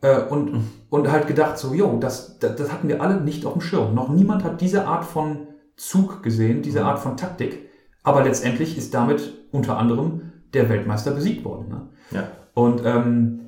äh, 0.00 0.22
und, 0.22 0.64
und 0.88 1.10
halt 1.10 1.26
gedacht, 1.26 1.58
so, 1.58 1.74
jo, 1.74 1.98
das, 1.98 2.38
das, 2.38 2.56
das 2.56 2.72
hatten 2.72 2.88
wir 2.88 3.02
alle 3.02 3.20
nicht 3.20 3.44
auf 3.44 3.54
dem 3.54 3.60
Schirm. 3.62 3.94
Noch 3.94 4.08
niemand 4.08 4.44
hat 4.44 4.60
diese 4.60 4.86
Art 4.86 5.04
von 5.04 5.48
Zug 5.76 6.22
gesehen, 6.22 6.62
diese 6.62 6.80
Mhm. 6.80 6.86
Art 6.86 6.98
von 7.00 7.16
Taktik. 7.16 7.70
Aber 8.02 8.24
letztendlich 8.24 8.76
ist 8.76 8.94
damit 8.94 9.32
unter 9.52 9.78
anderem 9.78 10.32
der 10.54 10.68
Weltmeister 10.68 11.12
besiegt 11.12 11.44
worden. 11.44 11.68
Ne? 11.68 11.88
Ja. 12.10 12.28
Und 12.54 12.82
ähm, 12.84 13.40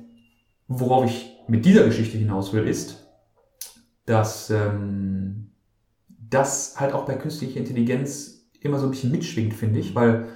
worauf 0.67 1.05
ich 1.05 1.35
mit 1.47 1.65
dieser 1.65 1.83
Geschichte 1.83 2.17
hinaus 2.17 2.53
will, 2.53 2.67
ist, 2.67 3.07
dass 4.05 4.49
ähm, 4.49 5.51
das 6.07 6.79
halt 6.79 6.93
auch 6.93 7.05
bei 7.05 7.15
künstlicher 7.15 7.59
Intelligenz 7.59 8.49
immer 8.59 8.79
so 8.79 8.85
ein 8.85 8.91
bisschen 8.91 9.11
mitschwingt, 9.11 9.53
finde 9.53 9.79
ich, 9.79 9.93
weil 9.93 10.27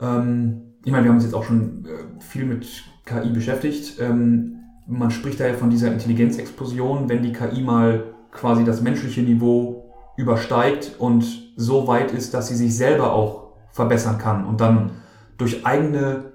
ähm, 0.00 0.74
ich 0.84 0.92
meine, 0.92 1.04
wir 1.04 1.10
haben 1.10 1.16
uns 1.16 1.24
jetzt 1.24 1.34
auch 1.34 1.44
schon 1.44 1.86
äh, 1.86 2.20
viel 2.20 2.44
mit 2.44 2.66
KI 3.04 3.30
beschäftigt. 3.30 3.98
Ähm, 4.00 4.56
man 4.86 5.10
spricht 5.10 5.40
da 5.40 5.46
ja 5.46 5.54
von 5.54 5.70
dieser 5.70 5.92
Intelligenzexplosion, 5.92 7.08
wenn 7.08 7.22
die 7.22 7.32
KI 7.32 7.62
mal 7.62 8.14
quasi 8.30 8.64
das 8.64 8.80
menschliche 8.80 9.22
Niveau 9.22 9.92
übersteigt 10.16 10.96
und 10.98 11.47
so 11.60 11.86
weit 11.88 12.12
ist, 12.12 12.34
dass 12.34 12.46
sie 12.48 12.54
sich 12.56 12.76
selber 12.76 13.12
auch 13.12 13.52
verbessern 13.72 14.16
kann 14.18 14.46
und 14.46 14.60
dann 14.60 14.92
durch 15.38 15.66
eigene 15.66 16.32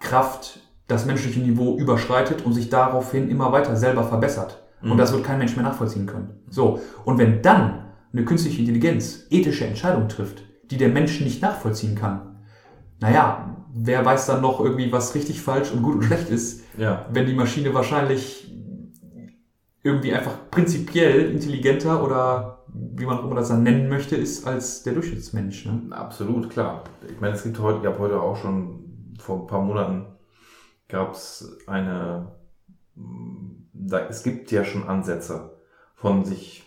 Kraft 0.00 0.60
das 0.88 1.04
menschliche 1.06 1.40
Niveau 1.40 1.76
überschreitet 1.76 2.44
und 2.44 2.54
sich 2.54 2.70
daraufhin 2.70 3.28
immer 3.30 3.52
weiter 3.52 3.76
selber 3.76 4.02
verbessert. 4.02 4.62
Und 4.82 4.94
Mhm. 4.94 4.96
das 4.96 5.12
wird 5.12 5.24
kein 5.24 5.38
Mensch 5.38 5.54
mehr 5.56 5.64
nachvollziehen 5.64 6.06
können. 6.06 6.40
So. 6.48 6.80
Und 7.04 7.18
wenn 7.18 7.42
dann 7.42 7.84
eine 8.12 8.24
künstliche 8.24 8.60
Intelligenz 8.60 9.26
ethische 9.30 9.66
Entscheidungen 9.66 10.08
trifft, 10.08 10.42
die 10.70 10.78
der 10.78 10.88
Mensch 10.88 11.20
nicht 11.20 11.42
nachvollziehen 11.42 11.94
kann, 11.94 12.38
naja, 12.98 13.56
wer 13.74 14.04
weiß 14.04 14.26
dann 14.26 14.40
noch 14.40 14.58
irgendwie, 14.60 14.90
was 14.90 15.14
richtig 15.14 15.42
falsch 15.42 15.70
und 15.70 15.82
gut 15.82 15.96
und 15.96 16.02
schlecht 16.04 16.30
ist, 16.30 16.62
Ja. 16.78 17.04
wenn 17.12 17.26
die 17.26 17.34
Maschine 17.34 17.74
wahrscheinlich 17.74 18.46
irgendwie 19.82 20.12
einfach 20.14 20.50
prinzipiell 20.50 21.30
intelligenter 21.30 22.02
oder 22.02 22.59
wie 22.72 23.04
man 23.06 23.18
auch 23.18 23.24
immer 23.24 23.34
das 23.36 23.48
dann 23.48 23.62
nennen 23.62 23.88
möchte, 23.88 24.16
ist 24.16 24.46
als 24.46 24.82
der 24.82 24.94
Durchschnittsmensch. 24.94 25.66
Ne? 25.66 25.82
Absolut, 25.90 26.50
klar. 26.50 26.84
Ich 27.08 27.20
meine, 27.20 27.34
es 27.34 27.42
gibt 27.42 27.58
heute, 27.58 27.80
gab 27.80 27.98
heute 27.98 28.20
auch 28.20 28.36
schon 28.36 29.14
vor 29.18 29.40
ein 29.40 29.46
paar 29.46 29.62
Monaten 29.62 30.06
gab 30.88 31.12
es 31.12 31.58
eine, 31.68 32.32
da, 33.72 34.00
es 34.08 34.22
gibt 34.24 34.50
ja 34.50 34.64
schon 34.64 34.88
Ansätze 34.88 35.50
von 35.94 36.24
sich 36.24 36.64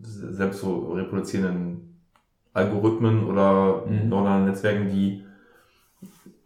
selbst 0.00 0.60
so 0.60 0.92
reproduzierenden 0.92 2.00
Algorithmen 2.54 3.26
oder 3.26 3.84
Mhm. 3.86 4.08
neuronalen 4.08 4.46
Netzwerken, 4.46 4.88
die 4.88 5.24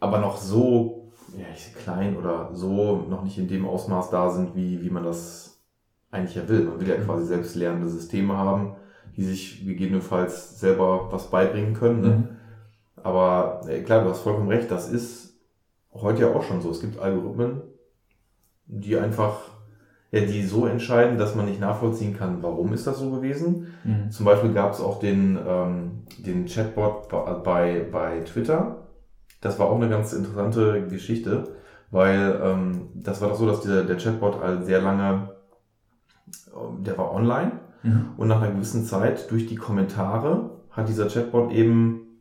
aber 0.00 0.18
noch 0.18 0.36
so 0.36 1.12
ja, 1.38 1.44
ich- 1.54 1.74
klein 1.74 2.16
oder 2.16 2.50
so 2.52 3.06
noch 3.08 3.22
nicht 3.22 3.38
in 3.38 3.48
dem 3.48 3.64
Ausmaß 3.66 4.10
da 4.10 4.28
sind, 4.30 4.54
wie, 4.56 4.82
wie 4.82 4.90
man 4.90 5.04
das 5.04 5.51
eigentlich 6.12 6.36
ja 6.36 6.48
will. 6.48 6.62
Man 6.62 6.78
will 6.80 6.88
ja 6.88 6.96
Mhm. 6.98 7.04
quasi 7.06 7.26
selbst 7.26 7.56
lernende 7.56 7.88
Systeme 7.88 8.36
haben, 8.36 8.76
die 9.16 9.24
sich 9.24 9.66
gegebenenfalls 9.66 10.60
selber 10.60 11.08
was 11.10 11.28
beibringen 11.30 11.74
können. 11.74 12.00
Ne? 12.00 12.08
Mhm. 12.08 12.28
Aber 13.02 13.62
äh, 13.68 13.80
klar, 13.82 14.04
du 14.04 14.10
hast 14.10 14.20
vollkommen 14.20 14.48
recht, 14.48 14.70
das 14.70 14.88
ist 14.90 15.34
heute 15.92 16.22
ja 16.22 16.28
auch 16.32 16.42
schon 16.44 16.60
so. 16.60 16.70
Es 16.70 16.80
gibt 16.80 16.98
Algorithmen, 16.98 17.62
die 18.66 18.96
einfach, 18.96 19.40
ja, 20.10 20.20
die 20.20 20.44
so 20.44 20.66
entscheiden, 20.66 21.18
dass 21.18 21.34
man 21.34 21.46
nicht 21.46 21.60
nachvollziehen 21.60 22.16
kann, 22.16 22.42
warum 22.42 22.72
ist 22.72 22.86
das 22.86 22.98
so 22.98 23.10
gewesen. 23.10 23.66
Mhm. 23.84 24.10
Zum 24.10 24.24
Beispiel 24.26 24.52
gab 24.52 24.72
es 24.72 24.80
auch 24.80 25.00
den, 25.00 25.38
ähm, 25.46 26.02
den 26.18 26.46
Chatbot 26.46 27.08
bei, 27.42 27.86
bei 27.90 28.20
Twitter. 28.20 28.86
Das 29.40 29.58
war 29.58 29.66
auch 29.68 29.76
eine 29.76 29.88
ganz 29.88 30.12
interessante 30.12 30.86
Geschichte, 30.86 31.56
weil 31.90 32.40
ähm, 32.42 32.88
das 32.94 33.20
war 33.20 33.28
doch 33.30 33.36
so, 33.36 33.46
dass 33.46 33.60
dieser, 33.62 33.84
der 33.84 33.96
Chatbot 33.96 34.40
halt 34.40 34.64
sehr 34.64 34.80
lange, 34.80 35.31
der 36.78 36.96
war 36.98 37.12
online 37.12 37.52
Mhm. 37.82 38.10
und 38.16 38.28
nach 38.28 38.40
einer 38.40 38.52
gewissen 38.52 38.84
Zeit 38.84 39.30
durch 39.30 39.46
die 39.46 39.56
Kommentare 39.56 40.50
hat 40.70 40.88
dieser 40.88 41.08
Chatbot 41.08 41.50
eben, 41.50 42.20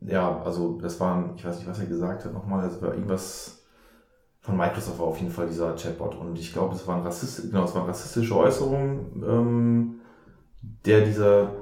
ja, 0.00 0.42
also 0.42 0.78
das 0.80 1.00
waren, 1.00 1.32
ich 1.36 1.44
weiß 1.44 1.58
nicht, 1.58 1.68
was 1.68 1.80
er 1.80 1.86
gesagt 1.86 2.24
hat, 2.24 2.34
nochmal, 2.34 2.62
das 2.62 2.80
war 2.82 2.92
irgendwas 2.92 3.64
von 4.40 4.58
Microsoft 4.58 4.98
war 4.98 5.06
auf 5.06 5.18
jeden 5.18 5.30
Fall 5.32 5.46
dieser 5.46 5.74
Chatbot 5.74 6.14
und 6.16 6.38
ich 6.38 6.52
glaube, 6.52 6.74
es 6.74 6.86
waren 6.86 7.02
rassistische, 7.02 7.48
genau, 7.48 7.64
es 7.64 7.74
waren 7.74 7.86
rassistische 7.86 8.36
Äußerungen, 8.36 9.24
ähm, 9.26 9.94
der 10.84 11.00
dieser, 11.00 11.52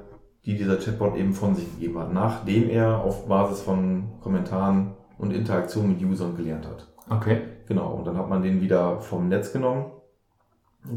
die 0.45 0.57
dieser 0.57 0.75
Chatbot 0.75 1.15
eben 1.15 1.33
von 1.33 1.55
sich 1.55 1.73
gegeben 1.75 1.99
hat, 1.99 2.11
nachdem 2.11 2.69
er 2.69 2.99
auf 2.99 3.29
Basis 3.29 3.61
von 3.61 4.19
Kommentaren 4.19 4.95
und 5.17 5.31
Interaktion 5.31 5.87
mit 5.87 6.03
Usern 6.03 6.35
gelernt 6.35 6.67
hat. 6.67 6.93
Okay. 7.09 7.41
Genau, 7.65 7.93
und 7.93 8.05
dann 8.05 8.17
hat 8.17 8.27
man 8.27 8.41
den 8.41 8.59
wieder 8.59 8.99
vom 8.99 9.29
Netz 9.29 9.53
genommen. 9.53 9.92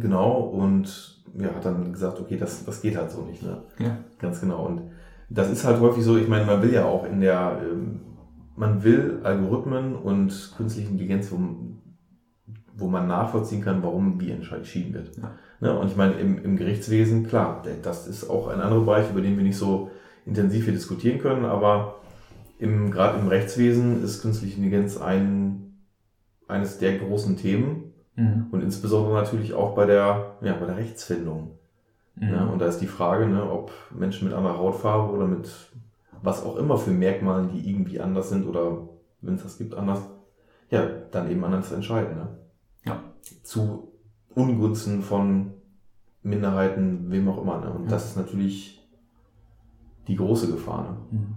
Genau, 0.01 0.41
und 0.41 1.17
ja, 1.39 1.55
hat 1.55 1.65
dann 1.65 1.93
gesagt, 1.93 2.21
okay, 2.21 2.37
das, 2.37 2.65
das 2.65 2.81
geht 2.81 2.97
halt 2.97 3.11
so 3.11 3.23
nicht, 3.23 3.43
ne? 3.43 3.63
Ja. 3.79 3.99
Ganz 4.19 4.41
genau. 4.41 4.67
Und 4.67 4.83
das 5.29 5.51
ist 5.51 5.65
halt 5.65 5.81
häufig 5.81 6.05
so, 6.05 6.17
ich 6.17 6.29
meine, 6.29 6.45
man 6.45 6.63
will 6.63 6.73
ja 6.73 6.85
auch 6.85 7.05
in 7.05 7.21
der, 7.21 7.61
ähm, 7.63 8.01
man 8.57 8.83
will 8.83 9.21
Algorithmen 9.23 9.95
und 9.95 10.55
künstliche 10.57 10.91
Intelligenz, 10.91 11.31
wo, 11.31 11.39
wo 12.77 12.89
man 12.89 13.07
nachvollziehen 13.07 13.63
kann, 13.63 13.83
warum 13.83 14.21
wie 14.21 14.31
entschieden 14.31 14.95
wird. 14.95 15.17
Ja. 15.17 15.35
Ne? 15.61 15.79
Und 15.79 15.89
ich 15.89 15.97
meine, 15.97 16.15
im, 16.15 16.43
im 16.43 16.57
Gerichtswesen, 16.57 17.27
klar, 17.27 17.63
das 17.83 18.07
ist 18.07 18.29
auch 18.29 18.49
ein 18.49 18.61
anderer 18.61 18.85
Bereich, 18.85 19.11
über 19.11 19.21
den 19.21 19.37
wir 19.37 19.45
nicht 19.45 19.59
so 19.59 19.91
intensiv 20.25 20.65
hier 20.65 20.75
diskutieren 20.75 21.19
können, 21.19 21.45
aber 21.45 22.01
im, 22.59 22.91
gerade 22.91 23.19
im 23.19 23.29
Rechtswesen 23.29 24.03
ist 24.03 24.23
künstliche 24.23 24.57
Intelligenz 24.57 24.97
ein, 24.97 25.85
eines 26.49 26.79
der 26.79 26.99
großen 26.99 27.37
Themen 27.37 27.86
Mhm. 28.17 28.47
und 28.51 28.63
insbesondere 28.63 29.15
natürlich 29.15 29.55
auch 29.55 29.75
bei 29.75 29.87
der, 29.87 30.37
ja, 30.41 30.55
bei 30.55 30.67
der 30.67 30.77
Rechtsfindung. 30.77 31.53
Mhm. 32.17 32.29
Ja, 32.29 32.45
und 32.47 32.59
da 32.59 32.67
ist 32.67 32.79
die 32.81 32.87
Frage, 32.87 33.27
ne, 33.27 33.49
ob 33.51 33.73
Menschen 33.95 34.27
mit 34.29 34.37
anderer 34.37 34.57
Hautfarbe 34.59 35.13
oder 35.13 35.27
mit 35.27 35.49
was 36.23 36.43
auch 36.45 36.57
immer 36.57 36.79
für 36.79 36.91
Merkmalen, 36.91 37.51
die 37.51 37.71
irgendwie 37.71 38.01
anders 38.01 38.31
sind 38.31 38.47
oder 38.47 38.89
wenn 39.21 39.35
es 39.35 39.43
das 39.43 39.59
gibt, 39.59 39.75
anders, 39.75 40.01
ja, 40.71 40.87
dann 41.11 41.31
eben 41.31 41.45
anders 41.45 41.73
entscheiden. 41.73 42.17
Ne? 42.17 42.29
Ja. 42.87 43.03
Zu 43.43 43.93
Ungunsten 44.35 45.03
von 45.03 45.53
Minderheiten, 46.23 47.11
wem 47.11 47.29
auch 47.29 47.41
immer. 47.43 47.61
Ne? 47.61 47.71
Und 47.71 47.85
Ja. 47.85 47.91
das 47.91 48.07
ist 48.07 48.17
natürlich 48.17 48.87
die 50.09 50.17
große 50.17 50.51
Gefahr. 50.51 50.83
Ne? 50.83 51.19
Mhm. 51.19 51.37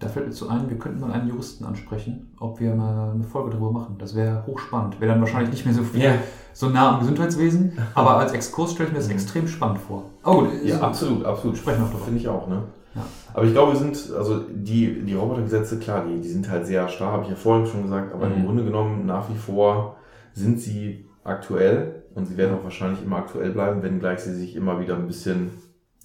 Da 0.00 0.06
fällt 0.08 0.26
mir 0.26 0.32
zu 0.32 0.48
ein, 0.48 0.68
wir 0.70 0.78
könnten 0.78 1.00
mal 1.00 1.10
einen 1.10 1.28
Juristen 1.28 1.64
ansprechen, 1.64 2.30
ob 2.38 2.60
wir 2.60 2.72
mal 2.74 3.10
eine 3.10 3.24
Folge 3.24 3.50
darüber 3.50 3.72
machen. 3.72 3.96
Das 3.98 4.14
wäre 4.14 4.44
hochspannend. 4.46 5.00
Wäre 5.00 5.10
dann 5.12 5.20
wahrscheinlich 5.20 5.50
nicht 5.50 5.64
mehr 5.64 5.74
so 5.74 5.82
viel, 5.82 6.12
so 6.52 6.68
nah 6.68 6.92
am 6.94 7.00
Gesundheitswesen, 7.00 7.72
aber 7.94 8.16
als 8.18 8.32
Exkurs 8.32 8.72
stelle 8.72 8.88
ich 8.88 8.92
mir 8.92 8.98
das 9.00 9.08
Mhm. 9.08 9.14
extrem 9.14 9.48
spannend 9.48 9.78
vor. 9.80 10.04
Oh, 10.24 10.40
gut, 10.42 10.50
Ja, 10.64 10.76
ist- 10.76 10.82
absolut, 10.82 11.24
absolut. 11.24 11.56
Sprechen 11.58 11.80
wir 11.80 11.86
auch 11.86 11.90
drüber. 11.90 12.04
Finde 12.04 12.20
ich 12.20 12.28
auch, 12.28 12.46
ne? 12.48 12.62
Ja. 12.94 13.02
Aber 13.34 13.44
ich 13.44 13.52
glaube, 13.52 13.72
wir 13.72 13.78
sind, 13.78 14.12
also 14.16 14.40
die, 14.48 15.02
die 15.04 15.14
Robotergesetze, 15.14 15.78
klar, 15.80 16.04
die, 16.08 16.20
die 16.20 16.28
sind 16.28 16.48
halt 16.48 16.66
sehr 16.66 16.88
starr, 16.88 17.12
habe 17.12 17.24
ich 17.24 17.30
ja 17.30 17.36
vorhin 17.36 17.66
schon 17.66 17.82
gesagt, 17.82 18.14
aber 18.14 18.28
Mhm. 18.28 18.34
im 18.36 18.44
Grunde 18.46 18.64
genommen 18.64 19.04
nach 19.06 19.28
wie 19.30 19.36
vor 19.36 19.96
sind 20.32 20.60
sie 20.60 21.06
aktuell 21.24 22.04
und 22.14 22.26
sie 22.26 22.36
werden 22.36 22.56
auch 22.56 22.62
wahrscheinlich 22.64 23.02
immer 23.02 23.16
aktuell 23.16 23.50
bleiben, 23.50 23.82
wenngleich 23.82 24.20
sie 24.20 24.34
sich 24.34 24.54
immer 24.54 24.80
wieder 24.80 24.94
ein 24.96 25.06
bisschen 25.08 25.50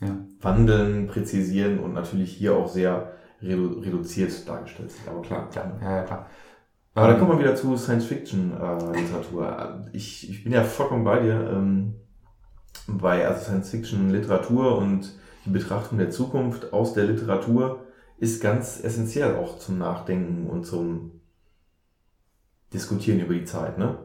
Ja. 0.02 0.10
wandeln, 0.42 1.08
präzisieren 1.08 1.78
und 1.80 1.94
natürlich 1.94 2.32
hier 2.34 2.56
auch 2.56 2.68
sehr 2.68 3.12
redu 3.44 3.80
reduziert 3.80 4.48
dargestellt 4.48 4.92
sind. 4.92 5.08
Aber 5.08 5.22
klar. 5.22 5.50
Klar, 5.50 5.72
ja, 5.82 5.98
ja, 5.98 6.04
klar. 6.04 6.28
Aber 6.96 7.08
dann 7.08 7.16
Ähm, 7.16 7.20
kommen 7.20 7.32
wir 7.34 7.40
wieder 7.40 7.56
zu 7.56 7.76
Science-Fiction-Literatur. 7.78 9.82
ich, 9.94 10.30
ich 10.30 10.44
bin 10.44 10.54
ja 10.54 10.64
vollkommen 10.64 11.04
bei 11.04 11.20
dir. 11.22 11.50
Ähm, 11.52 11.96
bei 12.88 13.26
also 13.28 13.46
Science-Fiction-Literatur 13.46 14.78
und 14.78 15.14
die 15.46 15.50
Betrachtung 15.50 15.98
der 15.98 16.10
Zukunft 16.12 16.72
aus 16.74 16.94
der 16.94 17.06
Literatur 17.06 17.80
ist 18.18 18.42
ganz 18.42 18.82
essentiell 18.84 19.36
auch 19.36 19.58
zum 19.60 19.78
Nachdenken 19.80 20.48
und 20.50 20.66
zum 20.66 21.12
Diskutieren 22.74 23.20
über 23.20 23.34
die 23.34 23.46
Zeit, 23.46 23.78
ne? 23.78 23.98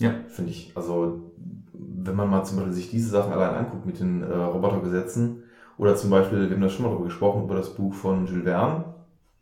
Ja. 0.00 0.14
Finde 0.28 0.50
ich. 0.50 0.72
Also, 0.76 1.32
wenn 1.72 2.16
man 2.16 2.28
mal 2.30 2.44
zum 2.44 2.58
Beispiel 2.58 2.74
sich 2.74 2.90
diese 2.90 3.10
Sachen 3.10 3.32
allein 3.32 3.54
anguckt 3.54 3.86
mit 3.86 4.00
den 4.00 4.22
äh, 4.22 4.34
Robotergesetzen 4.34 5.43
oder 5.78 5.96
zum 5.96 6.10
Beispiel, 6.10 6.48
wir 6.48 6.56
haben 6.56 6.62
da 6.62 6.68
schon 6.68 6.84
mal 6.84 6.90
darüber 6.90 7.06
gesprochen, 7.06 7.44
über 7.44 7.54
das 7.54 7.74
Buch 7.74 7.94
von 7.94 8.26
Jules 8.26 8.44
Verne, 8.44 8.84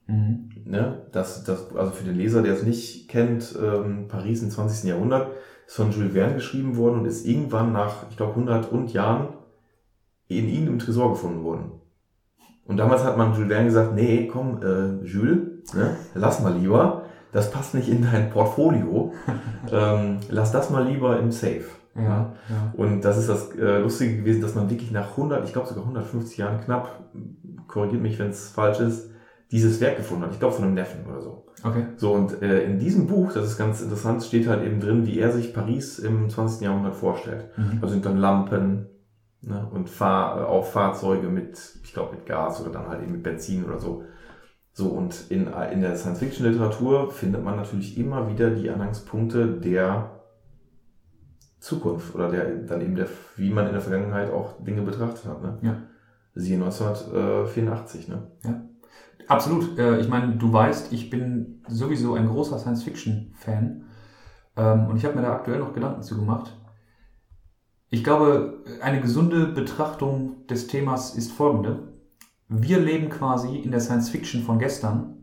Mhm. 0.07 0.51
Ne? 0.65 1.07
Das, 1.13 1.45
das, 1.45 1.75
also 1.75 1.93
für 1.93 2.05
den 2.05 2.17
Leser, 2.17 2.43
der 2.43 2.55
es 2.55 2.63
nicht 2.63 3.09
kennt, 3.09 3.57
ähm, 3.61 4.09
Paris 4.09 4.43
im 4.43 4.51
20. 4.51 4.89
Jahrhundert 4.89 5.33
ist 5.67 5.77
von 5.77 5.91
Jules 5.91 6.13
Verne 6.13 6.35
geschrieben 6.35 6.77
worden 6.77 7.01
und 7.01 7.07
ist 7.07 7.27
irgendwann 7.27 7.73
nach, 7.73 8.09
ich 8.11 8.17
glaube, 8.17 8.33
100 8.33 8.71
und 8.71 8.93
Jahren 8.93 9.29
in 10.29 10.49
ihm 10.49 10.67
im 10.67 10.79
Tresor 10.79 11.11
gefunden 11.11 11.45
worden. 11.45 11.73
Und 12.65 12.77
damals 12.77 13.05
hat 13.05 13.17
man 13.17 13.35
Jules 13.35 13.49
Verne 13.49 13.67
gesagt, 13.67 13.95
nee, 13.95 14.29
komm, 14.31 14.61
äh, 14.63 15.05
Jules, 15.05 15.75
ne? 15.75 15.97
lass 16.15 16.41
mal 16.41 16.55
lieber, 16.57 17.07
das 17.33 17.51
passt 17.51 17.75
nicht 17.75 17.89
in 17.89 18.03
dein 18.03 18.31
Portfolio, 18.31 19.13
ähm, 19.73 20.19
lass 20.29 20.53
das 20.53 20.71
mal 20.71 20.87
lieber 20.87 21.19
im 21.19 21.33
Safe. 21.33 21.65
Ja, 21.95 22.35
ja. 22.49 22.73
Und 22.77 23.03
das 23.03 23.19
ist 23.19 23.29
das 23.29 23.55
äh, 23.57 23.79
Lustige 23.79 24.17
gewesen, 24.17 24.41
dass 24.41 24.55
man 24.55 24.71
wirklich 24.71 24.91
nach 24.91 25.11
100, 25.11 25.45
ich 25.45 25.53
glaube 25.53 25.69
sogar 25.69 25.85
150 25.85 26.39
Jahren 26.39 26.61
knapp, 26.61 27.05
korrigiert 27.67 28.03
mich, 28.03 28.19
wenn 28.19 28.31
es 28.31 28.49
falsch 28.49 28.81
ist, 28.81 29.11
dieses 29.51 29.81
Werk 29.81 29.99
gefunden 29.99 30.25
hat. 30.25 30.33
Ich 30.33 30.39
glaube 30.39 30.55
von 30.55 30.65
einem 30.65 30.75
Neffen 30.75 31.07
oder 31.07 31.21
so. 31.21 31.47
Okay. 31.63 31.85
So, 31.97 32.13
und 32.13 32.43
äh, 32.43 32.65
in 32.65 32.79
diesem 32.79 33.07
Buch, 33.07 33.33
das 33.33 33.45
ist 33.45 33.59
ganz 33.59 33.83
interessant, 33.83 34.25
steht 34.25 34.49
halt 34.49 34.65
eben 34.65 34.81
drin, 34.81 35.07
wie 35.07 35.19
er 35.19 35.31
sich 35.31 35.53
Paris 35.53 35.99
im 35.99 36.29
20. 36.31 36.63
Jahrhundert 36.63 36.97
vorstellt. 36.97 37.51
Mhm. 37.57 37.81
Da 37.81 37.89
sind 37.89 38.07
dann 38.07 38.17
Lampen 38.17 38.87
ne, 39.43 39.69
und 39.71 39.91
Fahr 39.91 40.49
auch 40.49 40.65
Fahrzeuge 40.65 41.29
mit, 41.29 41.79
ich 41.85 41.93
glaube, 41.93 42.17
mit 42.17 42.27
Gas 42.27 42.61
oder 42.63 42.71
dann 42.71 42.89
halt 42.89 43.03
eben 43.03 43.13
mit 43.13 43.23
Benzin 43.23 43.65
oder 43.65 43.79
so. 43.79 44.05
So, 44.73 44.89
und 44.89 45.27
in, 45.29 45.49
in 45.71 45.83
der 45.83 45.97
Science-Fiction-Literatur 45.97 47.11
findet 47.11 47.45
man 47.45 47.57
natürlich 47.57 47.99
immer 47.99 48.29
wieder 48.31 48.51
die 48.51 48.71
Anhangspunkte 48.71 49.47
der 49.47 50.22
Zukunft 51.63 52.15
oder 52.15 52.29
der 52.29 52.45
dann 52.57 52.81
eben 52.81 52.97
der, 52.97 53.07
wie 53.37 53.51
man 53.51 53.67
in 53.67 53.73
der 53.73 53.81
Vergangenheit 53.81 54.33
auch 54.33 54.63
Dinge 54.65 54.83
betrachtet 54.83 55.25
hat. 55.27 55.43
Ne? 55.43 55.59
Ja. 55.63 55.77
Siehe 56.35 56.57
1984, 56.57 58.09
ne? 58.09 58.23
Absolut. 59.29 59.79
Äh, 59.79 60.01
ich 60.01 60.09
meine, 60.09 60.35
du 60.37 60.53
weißt, 60.53 60.93
ich 60.93 61.09
bin 61.09 61.63
sowieso 61.69 62.15
ein 62.15 62.27
großer 62.27 62.59
Science-Fiction-Fan. 62.59 63.85
Ähm, 64.57 64.87
und 64.87 64.97
ich 64.97 65.05
habe 65.05 65.15
mir 65.15 65.23
da 65.23 65.35
aktuell 65.35 65.61
noch 65.61 65.73
Gedanken 65.73 66.03
zu 66.03 66.17
gemacht. 66.17 66.59
Ich 67.91 68.03
glaube, 68.03 68.65
eine 68.81 69.01
gesunde 69.01 69.47
Betrachtung 69.47 70.47
des 70.49 70.67
Themas 70.67 71.15
ist 71.15 71.31
folgende. 71.31 71.93
Wir 72.49 72.81
leben 72.81 73.09
quasi 73.09 73.59
in 73.59 73.71
der 73.71 73.81
Science-Fiction 73.81 74.43
von 74.43 74.59
gestern. 74.59 75.19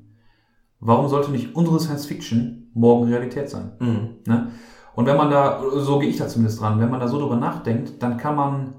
Warum 0.79 1.09
sollte 1.09 1.31
nicht 1.31 1.55
unsere 1.55 1.79
Science-Fiction 1.79 2.71
morgen 2.73 3.09
Realität 3.09 3.49
sein? 3.49 3.73
Mhm. 3.79 4.09
Ne? 4.25 4.51
Und 4.99 5.05
wenn 5.05 5.15
man 5.15 5.31
da, 5.31 5.63
so 5.75 5.97
gehe 5.97 6.09
ich 6.09 6.17
da 6.17 6.27
zumindest 6.27 6.59
dran, 6.59 6.77
wenn 6.81 6.89
man 6.89 6.99
da 6.99 7.07
so 7.07 7.21
drüber 7.21 7.37
nachdenkt, 7.37 8.03
dann 8.03 8.17
kann 8.17 8.35
man, 8.35 8.73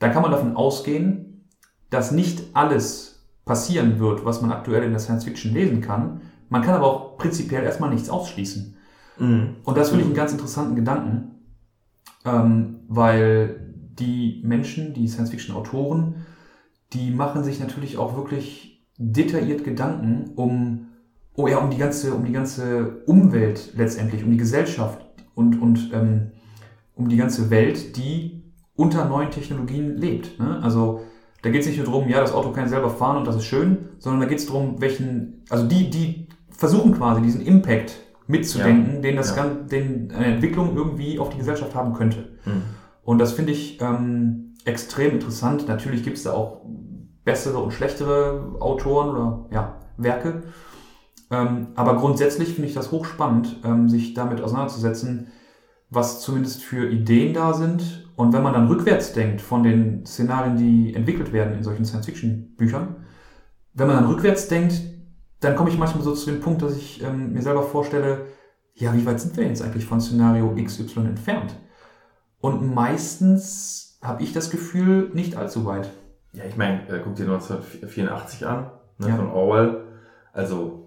dann 0.00 0.10
kann 0.10 0.22
man 0.22 0.32
davon 0.32 0.56
ausgehen, 0.56 1.48
dass 1.88 2.10
nicht 2.10 2.42
alles 2.52 3.28
passieren 3.44 4.00
wird, 4.00 4.24
was 4.24 4.42
man 4.42 4.50
aktuell 4.50 4.82
in 4.82 4.90
der 4.90 4.98
Science 4.98 5.22
Fiction 5.22 5.54
lesen 5.54 5.80
kann. 5.80 6.20
Man 6.48 6.62
kann 6.62 6.74
aber 6.74 6.86
auch 6.86 7.16
prinzipiell 7.16 7.62
erstmal 7.62 7.90
nichts 7.90 8.10
ausschließen. 8.10 8.76
Mhm. 9.20 9.58
Und 9.62 9.76
das 9.76 9.90
finde 9.90 10.00
ich 10.00 10.06
einen 10.08 10.16
ganz 10.16 10.32
interessanten 10.32 10.74
Gedanken, 10.74 11.36
ähm, 12.24 12.80
weil 12.88 13.72
die 14.00 14.42
Menschen, 14.44 14.94
die 14.94 15.06
Science 15.06 15.30
Fiction 15.30 15.54
Autoren, 15.54 16.26
die 16.92 17.12
machen 17.12 17.44
sich 17.44 17.60
natürlich 17.60 17.98
auch 17.98 18.16
wirklich 18.16 18.84
detailliert 18.98 19.62
Gedanken 19.62 20.32
um, 20.34 20.88
oh 21.36 21.46
ja, 21.46 21.58
um 21.58 21.70
die 21.70 21.78
ganze, 21.78 22.14
um 22.14 22.24
die 22.24 22.32
ganze 22.32 23.04
Umwelt 23.06 23.74
letztendlich, 23.76 24.24
um 24.24 24.32
die 24.32 24.38
Gesellschaft 24.38 25.05
und, 25.36 25.62
und 25.62 25.90
ähm, 25.92 26.32
um 26.96 27.08
die 27.08 27.16
ganze 27.16 27.50
Welt, 27.50 27.96
die 27.96 28.42
unter 28.74 29.04
neuen 29.04 29.30
Technologien 29.30 29.96
lebt. 29.96 30.40
Ne? 30.40 30.58
Also 30.62 31.02
da 31.42 31.50
geht 31.50 31.60
es 31.60 31.68
nicht 31.68 31.76
nur 31.76 31.86
darum, 31.86 32.08
ja, 32.08 32.20
das 32.20 32.32
Auto 32.32 32.50
kann 32.50 32.68
selber 32.68 32.90
fahren 32.90 33.18
und 33.18 33.26
das 33.26 33.36
ist 33.36 33.44
schön, 33.44 33.90
sondern 33.98 34.22
da 34.22 34.26
geht 34.26 34.38
es 34.38 34.46
darum, 34.46 34.80
welchen, 34.80 35.44
also 35.48 35.64
die, 35.68 35.88
die 35.90 36.26
versuchen 36.50 36.92
quasi 36.92 37.22
diesen 37.22 37.42
Impact 37.42 38.00
mitzudenken, 38.26 39.02
den 39.02 39.14
das 39.16 39.36
ja. 39.36 39.44
Gan- 39.44 39.68
den 39.68 40.10
eine 40.10 40.26
Entwicklung 40.26 40.74
irgendwie 40.74 41.20
auf 41.20 41.28
die 41.28 41.38
Gesellschaft 41.38 41.74
haben 41.76 41.92
könnte. 41.92 42.30
Mhm. 42.44 42.62
Und 43.04 43.18
das 43.18 43.32
finde 43.32 43.52
ich 43.52 43.80
ähm, 43.80 44.54
extrem 44.64 45.12
interessant. 45.12 45.68
Natürlich 45.68 46.02
gibt 46.02 46.16
es 46.16 46.24
da 46.24 46.32
auch 46.32 46.62
bessere 47.24 47.58
und 47.58 47.72
schlechtere 47.72 48.56
Autoren 48.58 49.10
oder 49.10 49.46
ja, 49.52 49.76
Werke. 49.96 50.42
Ähm, 51.30 51.68
aber 51.74 51.96
grundsätzlich 51.96 52.54
finde 52.54 52.68
ich 52.68 52.74
das 52.74 52.92
hochspannend, 52.92 53.60
ähm, 53.64 53.88
sich 53.88 54.14
damit 54.14 54.40
auseinanderzusetzen, 54.40 55.28
was 55.90 56.20
zumindest 56.20 56.62
für 56.62 56.88
Ideen 56.90 57.34
da 57.34 57.52
sind. 57.52 58.08
Und 58.16 58.32
wenn 58.32 58.42
man 58.42 58.54
dann 58.54 58.68
rückwärts 58.68 59.12
denkt 59.12 59.40
von 59.40 59.62
den 59.62 60.06
Szenarien, 60.06 60.56
die 60.56 60.94
entwickelt 60.94 61.32
werden 61.32 61.54
in 61.54 61.62
solchen 61.62 61.84
Science-Fiction-Büchern, 61.84 62.96
wenn 63.74 63.86
man 63.86 63.96
dann 63.96 64.06
rückwärts 64.06 64.48
denkt, 64.48 64.80
dann 65.40 65.54
komme 65.54 65.68
ich 65.68 65.78
manchmal 65.78 66.02
so 66.02 66.14
zu 66.14 66.30
dem 66.30 66.40
Punkt, 66.40 66.62
dass 66.62 66.76
ich 66.76 67.02
ähm, 67.02 67.32
mir 67.32 67.42
selber 67.42 67.62
vorstelle, 67.62 68.26
ja, 68.74 68.94
wie 68.94 69.04
weit 69.04 69.20
sind 69.20 69.36
wir 69.36 69.46
jetzt 69.46 69.62
eigentlich 69.62 69.84
von 69.84 70.00
Szenario 70.00 70.54
XY 70.54 71.00
entfernt? 71.00 71.56
Und 72.40 72.74
meistens 72.74 73.98
habe 74.02 74.22
ich 74.22 74.32
das 74.32 74.50
Gefühl, 74.50 75.10
nicht 75.12 75.36
allzu 75.36 75.64
weit. 75.66 75.90
Ja, 76.32 76.44
ich 76.44 76.56
meine, 76.56 76.86
äh, 76.88 77.00
guck 77.02 77.16
dir 77.16 77.24
1984 77.24 78.46
an, 78.46 78.70
ne, 78.98 79.08
Ja. 79.08 79.16
von 79.16 79.30
Orwell. 79.30 79.84
Also 80.32 80.85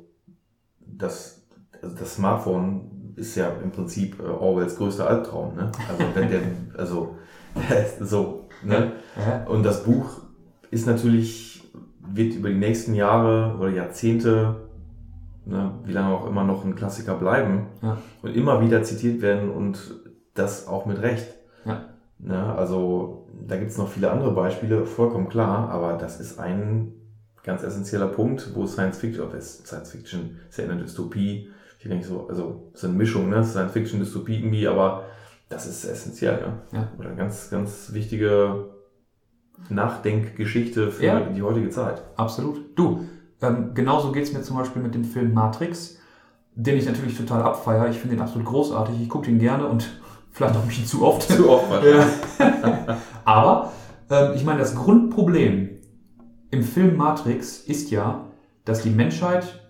das, 1.00 1.42
also 1.82 1.96
das 1.96 2.16
Smartphone 2.16 3.14
ist 3.16 3.36
ja 3.36 3.50
im 3.64 3.72
Prinzip 3.72 4.20
äh, 4.20 4.24
Orwells 4.28 4.78
größter 4.78 5.08
Albtraum. 5.08 5.56
Ne? 5.56 5.72
Also 5.90 6.04
wenn 6.14 6.30
der, 6.30 6.42
also 6.78 7.16
so. 8.00 8.48
Ne? 8.64 8.92
Und 9.48 9.64
das 9.64 9.84
Buch 9.84 10.22
ist 10.70 10.86
natürlich, 10.86 11.64
wird 12.14 12.36
über 12.36 12.50
die 12.50 12.56
nächsten 12.56 12.94
Jahre 12.94 13.58
oder 13.58 13.70
Jahrzehnte, 13.70 14.68
ne, 15.46 15.72
wie 15.86 15.94
lange 15.94 16.14
auch 16.14 16.28
immer 16.28 16.44
noch 16.44 16.64
ein 16.66 16.76
Klassiker 16.76 17.16
bleiben 17.16 17.68
Ja. 17.82 17.98
und 18.22 18.36
immer 18.36 18.62
wieder 18.62 18.84
zitiert 18.84 19.22
werden 19.22 19.50
und 19.50 19.80
das 20.34 20.68
auch 20.68 20.86
mit 20.86 21.02
Recht. 21.02 21.28
Ja. 21.66 21.86
Ne, 22.20 22.54
also 22.56 23.28
da 23.48 23.56
gibt's 23.58 23.78
noch 23.78 23.88
viele 23.88 24.12
andere 24.12 24.32
Beispiele, 24.34 24.86
vollkommen 24.86 25.30
klar, 25.30 25.70
aber 25.70 25.94
das 25.94 26.20
ist 26.20 26.38
ein 26.40 26.94
ganz 27.50 27.64
essentieller 27.64 28.08
Punkt, 28.08 28.50
wo 28.56 28.66
Science 28.66 28.98
Fiction, 28.98 29.28
oder 29.28 29.38
ist 29.38 29.66
Science 29.68 29.92
Fiction 29.92 30.38
ist 30.50 30.58
ja 30.58 30.66
eine 30.66 30.78
Dystopie, 30.82 31.50
ich 31.80 31.88
denke 31.88 32.06
so, 32.06 32.28
also 32.28 32.70
es 32.74 32.80
ist 32.84 32.90
eine 32.90 32.98
Mischung, 32.98 33.30
ne? 33.30 33.44
Science 33.44 33.72
Fiction, 33.74 34.00
Dystopie 34.00 34.36
irgendwie, 34.40 34.68
aber 34.68 35.04
das 35.50 35.66
ist 35.66 35.86
essentiell, 35.86 36.42
ne? 36.42 36.54
Ja. 36.74 36.88
Oder 37.00 37.12
ganz, 37.12 37.50
ganz 37.50 37.92
wichtige 37.94 38.66
Nachdenkgeschichte 39.70 40.92
für 40.92 41.06
Ja. 41.06 41.20
die 41.22 41.42
heutige 41.42 41.70
Zeit. 41.70 42.02
Absolut. 42.16 42.78
Du, 42.78 43.06
ähm, 43.42 43.72
genauso 43.74 44.12
geht's 44.12 44.34
mir 44.34 44.42
zum 44.42 44.58
Beispiel 44.58 44.82
mit 44.82 44.94
dem 44.96 45.04
Film 45.04 45.34
Matrix, 45.34 45.98
den 46.56 46.78
ich 46.78 46.86
natürlich 46.86 47.18
total 47.18 47.42
abfeiere. 47.44 47.90
Ich 47.90 47.98
finde 47.98 48.16
den 48.16 48.22
absolut 48.22 48.48
großartig. 48.48 48.96
Ich 49.02 49.10
gucke 49.10 49.26
den 49.28 49.40
gerne 49.40 49.66
und 49.68 49.90
vielleicht 50.32 50.56
auch 50.56 50.62
ein 50.62 50.68
bisschen 50.68 50.86
zu 50.86 51.06
oft. 51.06 51.24
Zu 51.24 51.50
oft 51.50 51.66
Ja. 51.84 52.98
Aber 53.26 53.72
ähm, 54.10 54.34
ich 54.36 54.44
meine, 54.44 54.60
das 54.60 54.76
Grundproblem 54.76 55.69
im 56.52 56.64
Film 56.64 56.98
Matrix 56.98 57.60
ist 57.60 57.92
ja, 57.92 58.26
dass 58.66 58.82
die 58.84 58.90
Menschheit 58.90 59.62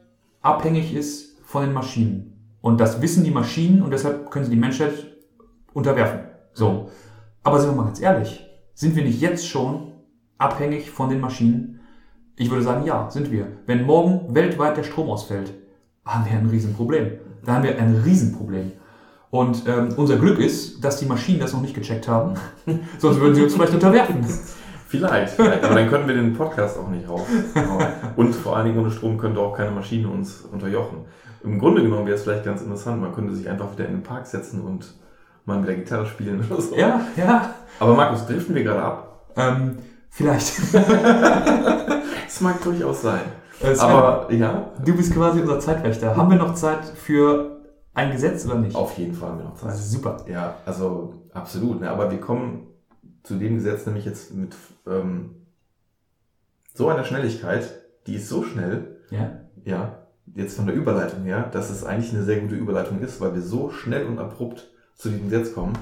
abhängig 0.42 0.94
ist 0.94 1.40
von 1.44 1.64
den 1.64 1.74
Maschinen. 1.74 2.34
Und 2.62 2.80
das 2.80 3.02
wissen 3.02 3.24
die 3.24 3.32
Maschinen 3.32 3.82
und 3.82 3.92
deshalb 3.92 4.32
können 4.32 4.46
sie 4.46 4.52
die 4.52 4.60
Menschheit 4.60 4.94
unterwerfen. 5.74 6.22
So. 6.54 6.90
Aber 7.44 7.60
sind 7.60 7.72
wir 7.72 7.78
mal 7.78 7.86
ganz 7.86 8.02
ehrlich, 8.02 8.46
sind 8.74 8.96
wir 8.96 9.04
nicht 9.04 9.22
jetzt 9.22 9.48
schon 9.48 9.94
abhängig 10.38 10.92
von 10.92 11.10
den 11.10 11.20
Maschinen? 11.20 11.80
Ich 12.36 12.50
würde 12.50 12.64
sagen, 12.64 12.86
ja, 12.86 13.10
sind 13.10 13.32
wir. 13.32 13.48
Wenn 13.66 13.86
morgen 13.86 14.34
weltweit 14.34 14.78
der 14.78 14.84
Strom 14.84 15.10
ausfällt, 15.10 15.54
haben 16.06 16.26
wir 16.26 16.38
ein 16.38 16.46
Riesenproblem. 16.46 17.12
Da 17.46 17.56
haben 17.56 17.64
wir 17.64 17.78
ein 17.78 18.02
Riesenproblem. 18.06 18.72
Und 19.32 19.64
ähm, 19.68 19.90
unser 19.96 20.18
Glück 20.18 20.40
ist, 20.40 20.84
dass 20.84 20.98
die 20.98 21.06
Maschinen 21.06 21.40
das 21.40 21.54
noch 21.54 21.62
nicht 21.62 21.76
gecheckt 21.76 22.08
haben. 22.08 22.34
Sonst 22.98 23.20
würden 23.20 23.36
sie 23.36 23.44
uns 23.44 23.54
vielleicht 23.54 23.74
unterwerfen. 23.74 24.26
Vielleicht, 24.90 25.34
vielleicht, 25.34 25.64
aber 25.64 25.76
dann 25.76 25.88
könnten 25.88 26.08
wir 26.08 26.16
den 26.16 26.34
Podcast 26.34 26.78
auch 26.80 26.90
nicht 26.90 27.08
raus. 27.08 27.22
Genau. 27.54 27.80
Und 28.16 28.34
vor 28.34 28.58
allen 28.58 28.66
Dingen 28.66 28.80
ohne 28.80 28.90
Strom 28.90 29.20
könnte 29.20 29.40
auch 29.40 29.56
keine 29.56 29.70
Maschine 29.70 30.10
uns 30.10 30.42
unterjochen. 30.42 31.06
Im 31.44 31.60
Grunde 31.60 31.84
genommen 31.84 32.08
wäre 32.08 32.16
es 32.16 32.24
vielleicht 32.24 32.44
ganz 32.44 32.62
interessant, 32.62 33.00
man 33.00 33.14
könnte 33.14 33.36
sich 33.36 33.48
einfach 33.48 33.72
wieder 33.72 33.86
in 33.86 33.98
den 33.98 34.04
Park 34.04 34.26
setzen 34.26 34.62
und 34.62 34.96
mal 35.46 35.62
wieder 35.62 35.76
Gitarre 35.76 36.08
spielen 36.08 36.44
oder 36.50 36.60
so. 36.60 36.76
Ja, 36.76 37.02
ja. 37.16 37.54
Aber 37.80 37.94
Markus, 37.94 38.26
driften 38.26 38.56
wir 38.56 38.64
gerade 38.64 38.82
ab? 38.82 39.26
Ähm, 39.38 39.78
vielleicht. 40.10 40.54
Das 42.26 42.42
mag 42.42 42.62
durchaus 42.64 43.02
sein. 43.02 43.22
Äh, 43.60 43.76
Sven, 43.76 43.90
Aber 43.90 44.32
ja, 44.32 44.72
du 44.86 44.96
bist 44.96 45.14
quasi 45.14 45.42
unser 45.42 45.60
Zeitwächter. 45.60 46.16
Haben 46.16 46.30
wir 46.30 46.38
noch 46.38 46.54
Zeit 46.54 46.86
für 46.86 47.60
ein 47.94 48.12
Gesetz 48.12 48.46
oder 48.46 48.56
nicht? 48.56 48.76
auf 48.76 48.98
jeden 48.98 49.14
Fall 49.14 49.30
haben 49.30 49.40
wir 49.40 49.46
noch 49.46 49.56
Zeit. 49.56 49.76
Super. 49.76 50.18
Ja, 50.28 50.56
also 50.66 51.16
absolut. 51.34 51.82
Ne? 51.82 51.90
Aber 51.90 52.12
wir 52.12 52.20
kommen 52.20 52.68
zu 53.30 53.36
dem 53.36 53.56
Gesetz 53.58 53.86
nämlich 53.86 54.06
jetzt 54.06 54.34
mit 54.34 54.56
ähm, 54.88 55.36
so 56.74 56.90
einer 56.90 57.04
Schnelligkeit, 57.04 57.70
die 58.08 58.16
ist 58.16 58.28
so 58.28 58.42
schnell, 58.44 58.98
Ja. 59.12 59.42
ja, 59.64 60.00
jetzt 60.34 60.56
von 60.58 60.66
der 60.66 60.76
Überleitung 60.76 61.24
her, 61.26 61.48
dass 61.54 61.70
es 61.70 61.84
eigentlich 61.84 62.12
eine 62.12 62.24
sehr 62.24 62.40
gute 62.40 62.56
Überleitung 62.56 63.00
ist, 63.02 63.22
weil 63.22 63.36
wir 63.36 63.42
so 63.44 63.70
schnell 63.70 64.06
und 64.08 64.18
abrupt 64.18 64.72
zu 64.96 65.10
diesem 65.10 65.30
Gesetz 65.30 65.54
kommen. 65.54 65.74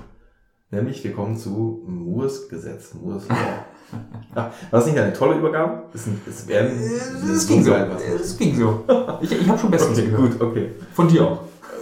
Nämlich, 0.72 1.02
wir 1.06 1.14
kommen 1.14 1.38
zu 1.38 1.84
Moores 1.88 2.50
Gesetz, 2.50 2.94
Moores 2.94 3.30
Law. 3.30 3.36
ja, 4.36 4.36
war 4.36 4.52
das 4.72 4.86
nicht 4.88 4.98
eine 4.98 5.14
tolle 5.14 5.38
Übergabe? 5.38 5.84
Ist 5.94 6.08
ein, 6.08 6.20
ist 6.28 6.48
werden, 6.50 6.78
Es 6.78 7.48
ging 7.48 7.64
so. 7.64 7.74
Es 7.74 8.38
ging 8.38 8.56
so. 8.58 8.84
Ich, 9.22 9.32
ich 9.32 9.48
habe 9.48 9.58
schon 9.58 9.72
Besseres 9.72 9.98
Okay, 9.98 10.08
gehört. 10.10 10.32
gut, 10.34 10.42
okay. 10.42 10.72
Von 10.94 11.08
dir 11.08 11.26
auch. 11.26 11.40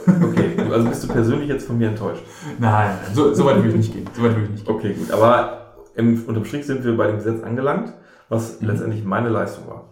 Okay, 0.07 0.55
also 0.71 0.87
bist 0.89 1.03
du 1.03 1.07
persönlich 1.07 1.49
jetzt 1.49 1.67
von 1.67 1.77
mir 1.77 1.89
enttäuscht? 1.89 2.23
Nein, 2.59 2.91
so, 3.13 3.33
so 3.33 3.45
weit 3.45 3.61
will 3.63 3.69
ich 3.69 3.75
nicht 3.75 3.93
gehen. 3.93 4.05
So 4.15 4.23
weit 4.23 4.35
will 4.35 4.43
ich 4.43 4.49
nicht 4.51 4.65
gehen. 4.65 4.75
Okay, 4.75 4.93
gut. 4.93 5.11
Aber 5.11 5.75
im, 5.95 6.23
unterm 6.27 6.45
Strich 6.45 6.65
sind 6.65 6.83
wir 6.83 6.95
bei 6.97 7.07
dem 7.07 7.17
Gesetz 7.17 7.43
angelangt, 7.43 7.93
was 8.29 8.61
Mhm. 8.61 8.67
letztendlich 8.67 9.03
meine 9.03 9.29
Leistung 9.29 9.65
war. 9.67 9.83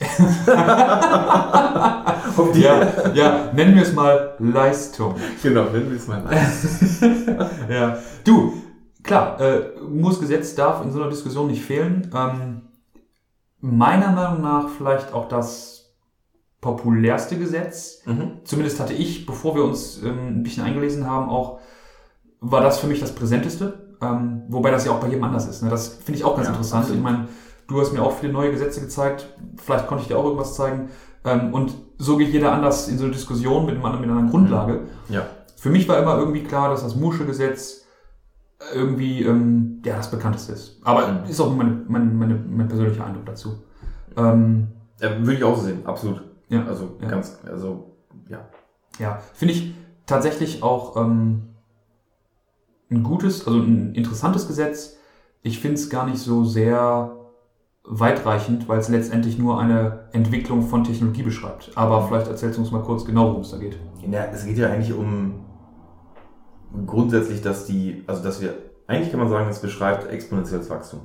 Ja, 2.54 3.12
ja, 3.14 3.50
nennen 3.52 3.74
wir 3.74 3.82
es 3.82 3.92
mal 3.92 4.34
Leistung. 4.38 5.16
Genau, 5.42 5.64
nennen 5.64 5.90
wir 5.90 5.96
es 5.96 6.08
mal 6.08 6.22
Leistung. 6.22 7.14
ja. 7.68 7.98
Du, 8.24 8.54
klar, 9.02 9.40
äh, 9.40 9.62
Moores 9.86 10.20
Gesetz 10.20 10.54
darf 10.54 10.82
in 10.84 10.92
so 10.92 11.00
einer 11.00 11.10
Diskussion 11.10 11.48
nicht 11.48 11.62
fehlen. 11.62 12.10
Ähm, 12.14 12.62
meiner 13.60 14.12
Meinung 14.12 14.42
nach 14.42 14.68
vielleicht 14.76 15.12
auch 15.12 15.28
das 15.28 15.81
populärste 16.62 17.36
Gesetz. 17.36 18.00
Mhm. 18.06 18.38
Zumindest 18.44 18.80
hatte 18.80 18.94
ich, 18.94 19.26
bevor 19.26 19.54
wir 19.54 19.64
uns 19.64 20.02
ähm, 20.02 20.38
ein 20.38 20.42
bisschen 20.42 20.64
eingelesen 20.64 21.06
haben, 21.10 21.28
auch, 21.28 21.58
war 22.40 22.62
das 22.62 22.78
für 22.78 22.86
mich 22.86 23.00
das 23.00 23.12
präsenteste. 23.14 23.94
Ähm, 24.00 24.44
wobei 24.48 24.70
das 24.70 24.86
ja 24.86 24.92
auch 24.92 25.00
bei 25.00 25.08
jedem 25.08 25.24
anders 25.24 25.46
ist. 25.46 25.62
Ne? 25.62 25.68
Das 25.68 25.88
finde 25.88 26.18
ich 26.18 26.24
auch 26.24 26.34
ganz 26.36 26.46
Ja, 26.46 26.52
interessant. 26.54 26.84
absolut. 26.84 26.98
Ich 26.98 27.04
meine, 27.04 27.28
du 27.68 27.80
hast 27.80 27.92
mir 27.92 28.02
auch 28.02 28.12
viele 28.18 28.32
neue 28.32 28.50
Gesetze 28.50 28.80
gezeigt. 28.80 29.28
Vielleicht 29.56 29.86
konnte 29.86 30.02
ich 30.02 30.08
dir 30.08 30.16
auch 30.18 30.24
irgendwas 30.24 30.54
zeigen. 30.54 30.88
Ähm, 31.24 31.52
und 31.52 31.74
so 31.98 32.16
geht 32.16 32.32
jeder 32.32 32.52
anders 32.52 32.88
in 32.88 32.96
so 32.98 33.04
eine 33.04 33.12
Diskussion 33.12 33.66
mit, 33.66 33.74
einem 33.74 33.84
anderen- 33.84 34.00
mit 34.00 34.10
einer 34.10 34.18
anderen 34.20 34.30
Grundlage. 34.30 34.80
Ja. 35.08 35.26
Für 35.56 35.70
mich 35.70 35.88
war 35.88 35.98
immer 35.98 36.16
irgendwie 36.16 36.42
klar, 36.42 36.70
dass 36.70 36.82
das 36.82 36.96
Mursche 36.96 37.26
Gesetz 37.26 37.84
irgendwie 38.74 39.22
ähm, 39.24 39.82
ja, 39.84 39.96
das 39.96 40.10
bekannteste 40.10 40.52
ist. 40.52 40.80
Aber 40.84 41.24
ist 41.28 41.40
auch 41.40 41.48
nur 41.48 41.56
meine, 41.56 41.82
mein, 41.88 42.16
meine, 42.16 42.34
mein 42.34 42.68
persönlicher 42.68 43.04
Eindruck 43.04 43.26
dazu. 43.26 43.54
Ähm, 44.16 44.68
Ja, 45.00 45.10
würde 45.18 45.34
ich 45.34 45.44
auch 45.44 45.56
so 45.56 45.62
sehen, 45.64 45.84
absolut. 45.84 46.22
Ja. 46.52 46.66
Also 46.66 46.96
Ja. 47.00 47.08
ganz, 47.08 47.38
also 47.50 47.96
ja. 48.28 48.46
Ja, 48.98 49.20
finde 49.32 49.54
ich 49.54 49.74
tatsächlich 50.06 50.62
auch 50.62 50.96
ähm, 50.96 51.54
ein 52.90 53.02
gutes, 53.02 53.46
also 53.46 53.58
ein 53.58 53.94
interessantes 53.94 54.46
Gesetz. 54.46 54.98
Ich 55.42 55.60
finde 55.60 55.76
es 55.76 55.88
gar 55.88 56.06
nicht 56.06 56.18
so 56.18 56.44
sehr 56.44 57.16
weitreichend, 57.84 58.68
weil 58.68 58.78
es 58.78 58.88
letztendlich 58.88 59.38
nur 59.38 59.58
eine 59.58 60.08
Entwicklung 60.12 60.62
von 60.62 60.84
Technologie 60.84 61.22
beschreibt. 61.22 61.72
Aber 61.74 62.06
vielleicht 62.06 62.28
erzählst 62.28 62.58
du 62.58 62.62
uns 62.62 62.70
mal 62.70 62.82
kurz 62.82 63.04
genau, 63.04 63.30
worum 63.30 63.40
es 63.40 63.50
da 63.50 63.56
geht. 63.56 63.78
Ja, 64.08 64.26
es 64.26 64.44
geht 64.44 64.58
ja 64.58 64.68
eigentlich 64.68 64.92
um 64.92 65.46
grundsätzlich, 66.86 67.40
dass 67.40 67.64
die, 67.64 68.04
also 68.06 68.22
dass 68.22 68.42
wir, 68.42 68.54
eigentlich 68.86 69.10
kann 69.10 69.20
man 69.20 69.28
sagen, 69.30 69.48
es 69.48 69.60
beschreibt 69.60 70.10
exponentielles 70.12 70.68
Wachstum 70.70 71.00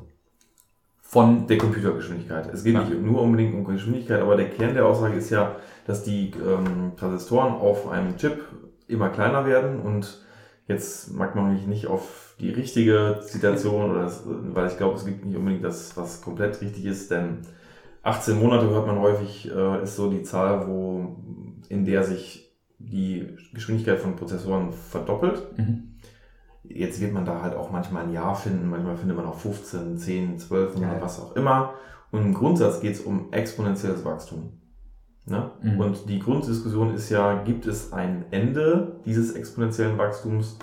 Von 1.10 1.48
der 1.48 1.58
Computergeschwindigkeit. 1.58 2.54
Es 2.54 2.66
geht 2.66 2.74
Ja. 2.74 2.82
nicht 2.84 3.02
nur 3.02 3.22
unbedingt 3.22 3.56
um 3.56 3.64
Geschwindigkeit, 3.64 4.22
aber 4.22 4.36
der 4.36 4.50
Kern 4.50 4.74
der 4.74 4.86
Aussage 4.86 5.16
ist 5.16 5.30
ja, 5.30 5.56
dass 5.86 6.04
die 6.04 6.32
ähm, 6.32 6.92
Transistoren 6.98 7.54
auf 7.54 7.90
einem 7.90 8.18
Chip 8.18 8.42
immer 8.90 9.08
kleiner 9.08 9.46
werden 9.46 9.80
und 9.80 10.22
jetzt 10.68 11.14
mag 11.14 11.34
man 11.34 11.54
mich 11.54 11.66
nicht 11.66 11.88
auf 11.88 12.36
die 12.42 12.50
richtige 12.50 13.22
Zitation 13.26 13.90
oder 13.90 14.04
das, 14.04 14.24
weil 14.26 14.68
ich 14.68 14.76
glaube, 14.76 14.96
es 14.96 15.06
gibt 15.06 15.24
nicht 15.26 15.38
unbedingt 15.38 15.64
das, 15.64 15.96
was 15.96 16.22
komplett 16.22 16.60
richtig 16.60 16.84
ist, 16.86 17.10
denn 17.10 17.40
18 18.04 18.38
Monate 18.38 18.70
hört 18.70 18.86
man 18.86 19.00
häufig, 19.00 19.50
äh, 19.50 19.84
ist 19.84 19.96
so 19.96 20.12
die 20.12 20.24
Zahl, 20.24 20.68
wo 20.68 21.16
in 21.70 21.86
der 21.86 22.04
sich 22.04 22.54
die 22.80 23.30
Geschwindigkeit 23.54 24.00
von 24.00 24.18
Prozessoren 24.18 24.74
verdoppelt. 24.74 25.58
Mhm. 25.58 25.87
Jetzt 26.70 27.02
wird 27.02 27.14
man 27.14 27.26
da 27.26 27.42
halt 27.42 27.56
auch 27.56 27.72
manchmal 27.72 28.04
ein 28.04 28.14
Jahr 28.14 28.36
finden, 28.36 28.70
manchmal 28.70 28.98
findet 28.98 29.18
man 29.18 29.26
auch 29.26 29.38
15, 29.38 29.98
10, 29.98 30.40
12 30.40 30.80
Ja, 30.80 31.02
was 31.02 31.20
auch 31.20 31.36
immer. 31.36 31.74
Und 32.12 32.22
im 32.22 32.34
Grundsatz 32.34 32.80
geht 32.80 32.96
es 32.96 33.02
um 33.02 33.32
exponentielles 33.32 34.04
Wachstum. 34.06 34.54
Ne? 35.26 35.52
Mhm. 35.62 35.80
Und 35.80 36.10
die 36.10 36.20
Grunddiskussion 36.20 36.94
ist 36.94 37.10
ja, 37.10 37.42
gibt 37.44 37.68
es 37.68 37.92
ein 37.92 38.26
Ende 38.32 39.02
dieses 39.06 39.34
exponentiellen 39.34 39.98
Wachstums 39.98 40.58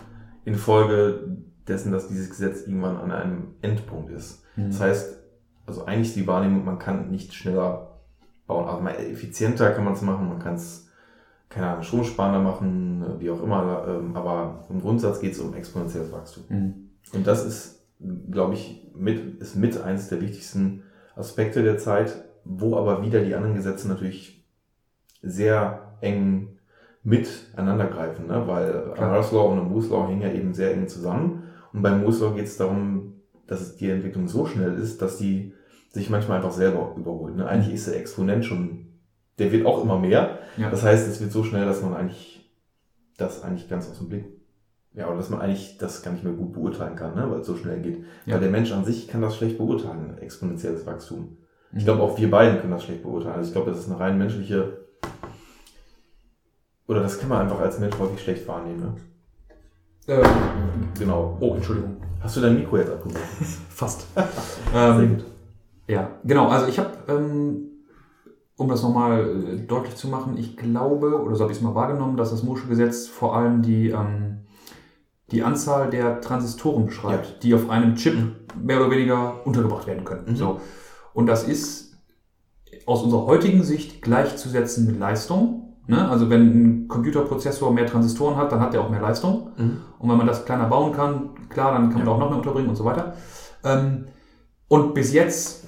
infolge 0.44 1.36
dessen, 1.68 1.92
dass 1.92 2.08
dieses 2.08 2.30
Gesetz 2.30 2.66
irgendwann 2.66 2.96
an 2.96 3.12
einem 3.12 3.54
Endpunkt 3.60 4.10
ist? 4.10 4.42
Mhm. 4.56 4.70
Das 4.70 4.80
heißt, 4.80 5.20
also 5.66 5.84
eigentlich 5.84 6.08
ist 6.08 6.16
die 6.16 6.26
Wahrnehmung, 6.26 6.64
man 6.64 6.78
kann 6.78 7.10
nicht 7.10 7.34
schneller 7.34 8.00
bauen. 8.46 8.66
Also 8.66 8.82
mal 8.82 8.94
effizienter 8.94 9.70
kann 9.70 9.84
man 9.84 9.94
es 9.94 10.02
machen, 10.02 10.28
man 10.28 10.38
kann 10.38 10.54
es, 10.54 10.83
keine 11.54 11.68
Ahnung, 11.68 11.82
stromsparender 11.84 12.40
machen, 12.40 13.04
wie 13.20 13.30
auch 13.30 13.42
immer, 13.42 13.86
ähm, 13.88 14.16
aber 14.16 14.64
im 14.68 14.80
Grundsatz 14.80 15.20
geht 15.20 15.32
es 15.32 15.40
um 15.40 15.54
exponentielles 15.54 16.10
Wachstum. 16.10 16.44
Mhm. 16.48 16.74
Und 17.12 17.26
das 17.26 17.46
ist, 17.46 17.86
glaube 18.30 18.54
ich, 18.54 18.90
mit, 18.94 19.40
ist 19.40 19.54
mit 19.54 19.80
eines 19.80 20.08
der 20.08 20.20
wichtigsten 20.20 20.82
Aspekte 21.14 21.62
der 21.62 21.78
Zeit, 21.78 22.24
wo 22.44 22.76
aber 22.76 23.02
wieder 23.02 23.22
die 23.22 23.34
anderen 23.34 23.54
Gesetze 23.54 23.88
natürlich 23.88 24.44
sehr 25.22 25.96
eng 26.00 26.58
miteinander 27.04 27.86
greifen, 27.86 28.26
ne? 28.26 28.42
weil 28.46 28.92
Klar. 28.94 29.24
Law 29.32 29.52
und 29.52 29.70
Moore's 29.70 29.90
Law 29.90 30.08
hängen 30.08 30.22
ja 30.22 30.32
eben 30.32 30.54
sehr 30.54 30.72
eng 30.72 30.88
zusammen. 30.88 31.44
Und 31.72 31.82
beim 31.82 32.00
Moore's 32.00 32.20
Law 32.20 32.32
geht 32.32 32.46
es 32.46 32.56
darum, 32.56 33.20
dass 33.46 33.76
die 33.76 33.90
Entwicklung 33.90 34.26
so 34.26 34.46
schnell 34.46 34.74
ist, 34.74 35.02
dass 35.02 35.18
die 35.18 35.52
sich 35.90 36.10
manchmal 36.10 36.38
einfach 36.38 36.52
selber 36.52 36.94
überholt. 36.96 37.36
Ne? 37.36 37.46
Eigentlich 37.46 37.74
ist 37.74 37.86
der 37.86 37.96
Exponent 37.96 38.44
schon, 38.44 38.86
der 39.38 39.52
wird 39.52 39.66
auch 39.66 39.82
immer 39.82 39.98
mehr. 39.98 40.33
Ja. 40.56 40.70
Das 40.70 40.82
heißt, 40.82 41.08
es 41.08 41.20
wird 41.20 41.32
so 41.32 41.42
schnell, 41.44 41.64
dass 41.66 41.82
man 41.82 41.94
eigentlich 41.94 42.50
das 43.16 43.42
eigentlich 43.42 43.68
ganz 43.68 43.88
aus 43.88 43.98
dem 43.98 44.08
Blick, 44.08 44.24
ja, 44.94 45.06
oder 45.08 45.16
dass 45.16 45.30
man 45.30 45.40
eigentlich 45.40 45.78
das 45.78 46.02
gar 46.02 46.12
nicht 46.12 46.24
mehr 46.24 46.32
gut 46.32 46.52
beurteilen 46.52 46.96
kann, 46.96 47.14
ne? 47.14 47.28
weil 47.30 47.40
es 47.40 47.46
so 47.46 47.56
schnell 47.56 47.80
geht. 47.80 48.04
Ja. 48.26 48.34
Weil 48.34 48.40
der 48.42 48.50
Mensch 48.50 48.72
an 48.72 48.84
sich 48.84 49.08
kann 49.08 49.20
das 49.22 49.36
schlecht 49.36 49.58
beurteilen, 49.58 50.18
exponentielles 50.18 50.86
Wachstum. 50.86 51.36
Ich 51.72 51.80
Mhm. 51.80 51.84
glaube, 51.84 52.02
auch 52.02 52.18
wir 52.18 52.30
beiden 52.30 52.60
können 52.60 52.72
das 52.72 52.84
schlecht 52.84 53.02
beurteilen. 53.02 53.34
Also 53.36 53.48
ich 53.48 53.52
glaube, 53.54 53.70
das 53.70 53.80
ist 53.80 53.90
eine 53.90 53.98
rein 54.00 54.18
menschliche, 54.18 54.78
oder 56.86 57.00
das 57.02 57.18
kann 57.18 57.28
man 57.28 57.42
einfach 57.42 57.60
als 57.60 57.78
Mensch 57.78 57.98
häufig 57.98 58.20
schlecht 58.20 58.46
wahrnehmen. 58.46 58.80
Ne? 58.80 58.94
Ähm, 60.06 60.22
Genau. 60.98 61.36
oh, 61.40 61.54
Entschuldigung. 61.54 61.96
Hast 62.20 62.36
du 62.36 62.40
dein 62.40 62.54
Mikro 62.56 62.76
jetzt 62.76 62.90
abgebaut? 62.92 63.22
Fast. 63.70 64.06
Sehr 64.72 64.88
ähm, 65.00 65.16
gut. 65.16 65.24
Ja, 65.88 66.10
genau. 66.24 66.48
Also 66.48 66.66
ich 66.66 66.78
habe, 66.78 66.90
ähm, 67.08 67.70
um 68.56 68.68
das 68.68 68.82
nochmal 68.82 69.26
äh, 69.26 69.56
deutlich 69.66 69.96
zu 69.96 70.08
machen, 70.08 70.36
ich 70.38 70.56
glaube, 70.56 71.20
oder 71.20 71.34
so 71.34 71.42
habe 71.42 71.52
ich 71.52 71.58
es 71.58 71.64
mal 71.64 71.74
wahrgenommen, 71.74 72.16
dass 72.16 72.30
das 72.30 72.42
Mosche 72.42 72.66
Gesetz 72.68 73.06
vor 73.08 73.36
allem 73.36 73.62
die, 73.62 73.88
ähm, 73.90 74.44
die 75.30 75.42
Anzahl 75.42 75.90
der 75.90 76.20
Transistoren 76.20 76.86
beschreibt, 76.86 77.42
die 77.42 77.54
auf 77.54 77.68
einem 77.70 77.96
Chip 77.96 78.14
mehr 78.62 78.78
oder 78.80 78.90
weniger 78.90 79.44
untergebracht 79.46 79.86
werden 79.86 80.04
können. 80.04 80.30
Mhm. 80.30 80.36
So. 80.36 80.60
Und 81.12 81.26
das 81.26 81.44
ist 81.44 81.96
aus 82.86 83.02
unserer 83.02 83.26
heutigen 83.26 83.62
Sicht 83.62 84.02
gleichzusetzen 84.02 84.86
mit 84.86 84.98
Leistung. 84.98 85.76
Ne? 85.86 86.08
Also 86.08 86.30
wenn 86.30 86.84
ein 86.84 86.88
Computerprozessor 86.88 87.72
mehr 87.72 87.86
Transistoren 87.86 88.36
hat, 88.36 88.52
dann 88.52 88.60
hat 88.60 88.74
er 88.74 88.82
auch 88.82 88.90
mehr 88.90 89.00
Leistung. 89.00 89.50
Mhm. 89.56 89.78
Und 89.98 90.10
wenn 90.10 90.16
man 90.16 90.26
das 90.26 90.44
kleiner 90.44 90.66
bauen 90.66 90.92
kann, 90.92 91.30
klar, 91.48 91.72
dann 91.72 91.88
kann 91.90 91.98
man 91.98 92.06
Ja. 92.06 92.12
auch 92.12 92.18
noch 92.18 92.28
mehr 92.28 92.38
unterbringen 92.38 92.68
und 92.68 92.76
so 92.76 92.84
weiter. 92.84 93.14
Ähm, 93.64 94.06
und 94.68 94.94
bis 94.94 95.12
jetzt 95.12 95.63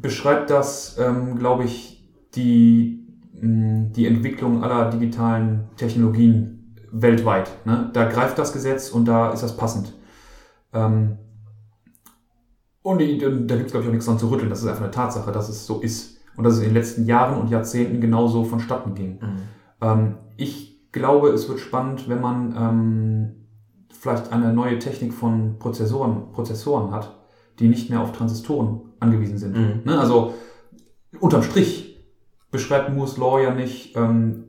beschreibt 0.00 0.50
das, 0.50 0.96
ähm, 0.98 1.38
glaube 1.38 1.64
ich, 1.64 2.02
die, 2.34 3.06
mh, 3.40 3.90
die 3.94 4.06
Entwicklung 4.06 4.62
aller 4.62 4.90
digitalen 4.90 5.68
Technologien 5.76 6.76
weltweit. 6.90 7.50
Ne? 7.66 7.90
Da 7.92 8.08
greift 8.08 8.38
das 8.38 8.52
Gesetz 8.52 8.90
und 8.90 9.06
da 9.06 9.32
ist 9.32 9.42
das 9.42 9.56
passend. 9.56 9.94
Ähm, 10.72 11.18
und 12.82 12.98
die, 12.98 13.18
da 13.18 13.28
gibt 13.28 13.66
es, 13.66 13.72
glaube 13.72 13.84
ich, 13.84 13.88
auch 13.88 13.92
nichts 13.92 14.06
dran 14.06 14.18
zu 14.18 14.30
rütteln. 14.30 14.50
Das 14.50 14.60
ist 14.60 14.66
einfach 14.66 14.82
eine 14.82 14.90
Tatsache, 14.90 15.30
dass 15.30 15.48
es 15.48 15.66
so 15.66 15.80
ist. 15.80 16.18
Und 16.36 16.44
dass 16.44 16.54
es 16.54 16.60
in 16.60 16.66
den 16.66 16.74
letzten 16.74 17.04
Jahren 17.04 17.40
und 17.40 17.50
Jahrzehnten 17.50 18.00
genauso 18.00 18.44
vonstatten 18.44 18.94
ging. 18.94 19.18
Mhm. 19.20 19.38
Ähm, 19.82 20.14
ich 20.36 20.90
glaube, 20.90 21.28
es 21.28 21.48
wird 21.48 21.60
spannend, 21.60 22.08
wenn 22.08 22.20
man 22.20 22.54
ähm, 22.56 23.32
vielleicht 23.90 24.32
eine 24.32 24.52
neue 24.52 24.78
Technik 24.78 25.12
von 25.12 25.58
Prozessoren, 25.58 26.32
Prozessoren 26.32 26.90
hat, 26.90 27.14
die 27.58 27.68
nicht 27.68 27.90
mehr 27.90 28.00
auf 28.00 28.12
Transistoren 28.12 28.91
angewiesen 29.02 29.38
sind. 29.38 29.56
Mhm. 29.56 29.80
Ne? 29.84 29.98
Also 29.98 30.34
unterm 31.20 31.42
Strich 31.42 31.98
beschreibt 32.50 32.94
Moore's 32.94 33.16
Law 33.18 33.40
ja 33.40 33.54
nicht 33.54 33.96
ähm, 33.96 34.44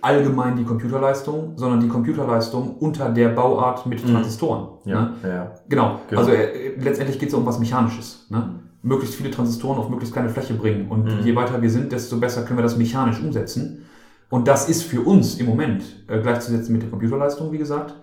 allgemein 0.00 0.56
die 0.56 0.64
Computerleistung, 0.64 1.52
sondern 1.56 1.80
die 1.80 1.88
Computerleistung 1.88 2.76
unter 2.78 3.08
der 3.10 3.28
Bauart 3.30 3.86
mit 3.86 4.04
Mhm. 4.06 4.12
Transistoren. 4.12 4.68
Ja, 4.84 5.00
Ne? 5.02 5.28
ja. 5.28 5.54
Genau. 5.68 6.00
Genau. 6.08 6.20
Also 6.20 6.32
äh, 6.32 6.74
letztendlich 6.78 7.18
geht 7.18 7.28
es 7.28 7.34
um 7.34 7.44
was 7.44 7.58
Mechanisches. 7.58 8.26
Ne? 8.30 8.60
Möglichst 8.82 9.14
viele 9.16 9.30
Transistoren 9.30 9.78
auf 9.78 9.88
möglichst 9.90 10.12
kleine 10.12 10.28
Fläche 10.28 10.54
bringen. 10.54 10.88
Und 10.88 11.04
Mhm. 11.04 11.24
je 11.24 11.34
weiter 11.36 11.60
wir 11.60 11.70
sind, 11.70 11.92
desto 11.92 12.16
besser 12.18 12.42
können 12.42 12.58
wir 12.58 12.62
das 12.64 12.76
mechanisch 12.76 13.20
umsetzen. 13.20 13.84
Und 14.30 14.48
das 14.48 14.68
ist 14.68 14.82
für 14.84 15.02
uns 15.02 15.38
im 15.38 15.46
Moment 15.46 15.82
äh, 16.08 16.20
gleichzusetzen 16.20 16.72
mit 16.72 16.82
der 16.82 16.90
Computerleistung, 16.90 17.52
wie 17.52 17.58
gesagt. 17.58 17.94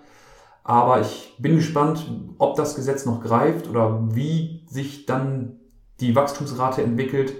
Aber 0.63 1.01
ich 1.01 1.35
bin 1.39 1.55
gespannt, 1.55 2.05
ob 2.37 2.55
das 2.55 2.75
Gesetz 2.75 3.05
noch 3.05 3.21
greift 3.23 3.67
oder 3.69 4.07
wie 4.13 4.63
sich 4.67 5.05
dann 5.05 5.53
die 5.99 6.15
Wachstumsrate 6.15 6.83
entwickelt, 6.83 7.33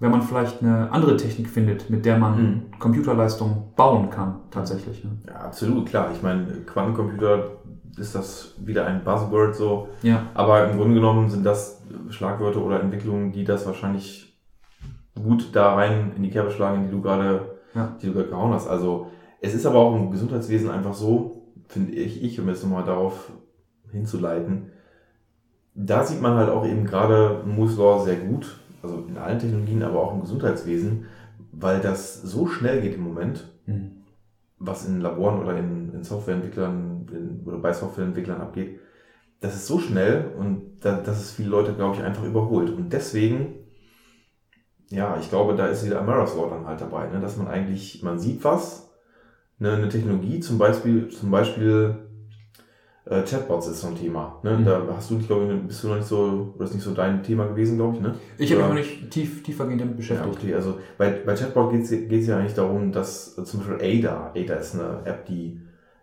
wenn 0.00 0.10
man 0.10 0.22
vielleicht 0.22 0.62
eine 0.62 0.90
andere 0.92 1.16
Technik 1.16 1.48
findet, 1.48 1.90
mit 1.90 2.04
der 2.04 2.18
man 2.18 2.40
Mhm. 2.42 2.62
Computerleistung 2.78 3.72
bauen 3.76 4.10
kann, 4.10 4.40
tatsächlich. 4.50 5.02
Ne? 5.04 5.10
Ja, 5.26 5.34
absolut, 5.40 5.86
klar. 5.86 6.10
Ich 6.14 6.22
meine, 6.22 6.46
Quantencomputer 6.66 7.50
ist 7.96 8.14
das 8.14 8.54
wieder 8.64 8.86
ein 8.86 9.02
Buzzword 9.02 9.56
so. 9.56 9.88
Ja. 10.02 10.22
Aber 10.34 10.68
im 10.70 10.76
Grunde 10.78 10.94
genommen 10.94 11.28
sind 11.28 11.44
das 11.44 11.82
Schlagwörter 12.10 12.62
oder 12.62 12.80
Entwicklungen, 12.80 13.32
die 13.32 13.42
das 13.44 13.66
wahrscheinlich 13.66 14.38
gut 15.20 15.48
da 15.52 15.74
rein 15.74 16.12
in 16.16 16.22
die 16.22 16.30
Kerbe 16.30 16.50
schlagen, 16.52 16.84
die 16.84 16.90
du 16.92 17.00
gerade, 17.02 17.56
Ja. 17.74 17.96
die 18.00 18.06
du 18.06 18.12
gerade 18.12 18.28
gehauen 18.28 18.52
hast. 18.52 18.68
Also 18.68 19.08
es 19.40 19.52
ist 19.54 19.66
aber 19.66 19.78
auch 19.78 19.96
im 19.96 20.10
Gesundheitswesen 20.12 20.70
einfach 20.70 20.94
so, 20.94 21.37
finde 21.68 21.92
ich, 21.94 22.22
ich, 22.22 22.40
um 22.40 22.48
jetzt 22.48 22.62
nochmal 22.64 22.84
darauf 22.84 23.30
hinzuleiten, 23.92 24.72
da 25.74 26.04
sieht 26.04 26.20
man 26.20 26.34
halt 26.34 26.50
auch 26.50 26.66
eben 26.66 26.84
gerade 26.84 27.42
Moore's 27.46 27.76
Law 27.76 28.04
sehr 28.04 28.16
gut, 28.16 28.58
also 28.82 29.04
in 29.08 29.16
allen 29.16 29.38
Technologien, 29.38 29.82
aber 29.82 30.02
auch 30.02 30.14
im 30.14 30.20
Gesundheitswesen, 30.20 31.06
weil 31.52 31.80
das 31.80 32.20
so 32.22 32.46
schnell 32.46 32.80
geht 32.80 32.94
im 32.94 33.02
Moment, 33.02 33.48
Mhm. 33.66 34.02
was 34.58 34.86
in 34.86 35.00
Laboren 35.00 35.40
oder 35.40 35.56
in, 35.56 35.92
in 35.94 36.04
Softwareentwicklern 36.04 37.06
in, 37.12 37.42
oder 37.46 37.58
bei 37.58 37.72
Softwareentwicklern 37.72 38.40
abgeht, 38.40 38.80
das 39.40 39.54
ist 39.56 39.66
so 39.68 39.78
schnell 39.80 40.32
und 40.38 40.80
da, 40.80 40.96
dass 41.00 41.20
es 41.20 41.32
viele 41.32 41.50
Leute, 41.50 41.74
glaube 41.74 41.96
ich, 41.96 42.02
einfach 42.02 42.24
überholt. 42.24 42.70
Und 42.70 42.92
deswegen, 42.92 43.54
ja, 44.90 45.18
ich 45.20 45.28
glaube, 45.28 45.54
da 45.54 45.66
ist 45.66 45.84
wieder 45.84 46.00
Amara's 46.00 46.34
Law 46.34 46.48
dann 46.50 46.66
halt 46.66 46.80
dabei, 46.80 47.08
ne? 47.08 47.20
dass 47.20 47.36
man 47.36 47.48
eigentlich, 47.48 48.02
man 48.02 48.18
sieht 48.18 48.42
was, 48.44 48.87
ne, 49.58 49.72
eine 49.72 49.88
Technologie, 49.88 50.40
zum 50.40 50.58
Beispiel, 50.58 51.08
zum 51.08 51.30
Beispiel 51.30 51.94
äh, 53.06 53.22
Chatbots 53.22 53.68
ist 53.68 53.80
so 53.80 53.88
ein 53.88 53.96
Thema. 53.96 54.38
Ne? 54.42 54.58
Mhm. 54.58 54.64
Da 54.64 54.82
hast 54.94 55.10
du 55.10 55.16
dich, 55.16 55.26
glaube 55.26 55.52
ich, 55.52 55.62
bist 55.66 55.82
du 55.82 55.88
noch 55.88 55.96
nicht 55.96 56.06
so, 56.06 56.52
oder 56.54 56.64
ist 56.64 56.74
nicht 56.74 56.82
so 56.84 56.92
dein 56.94 57.22
Thema 57.22 57.46
gewesen, 57.46 57.76
glaube 57.76 57.96
ich, 57.96 58.00
ne? 58.02 58.14
Ich 58.36 58.50
habe 58.52 58.60
mich 58.60 58.68
Ja. 58.68 58.68
noch 58.68 58.74
nicht 58.74 59.10
tief, 59.10 59.42
tiefergehend 59.42 59.80
damit 59.80 59.94
Ja, 59.94 59.96
beschäftigt. 59.96 60.36
okay, 60.36 60.54
also 60.54 60.78
bei, 60.98 61.10
bei 61.24 61.34
Chatbot 61.34 61.70
geht 61.72 61.82
es 62.12 62.26
ja 62.26 62.38
eigentlich 62.38 62.54
darum, 62.54 62.92
dass 62.92 63.36
äh, 63.38 63.44
zum 63.44 63.60
Beispiel 63.60 63.76
Ada, 64.06 64.32
Ada 64.36 64.54
ist 64.54 64.74
eine 64.74 65.00
App, 65.04 65.24
die 65.26 65.60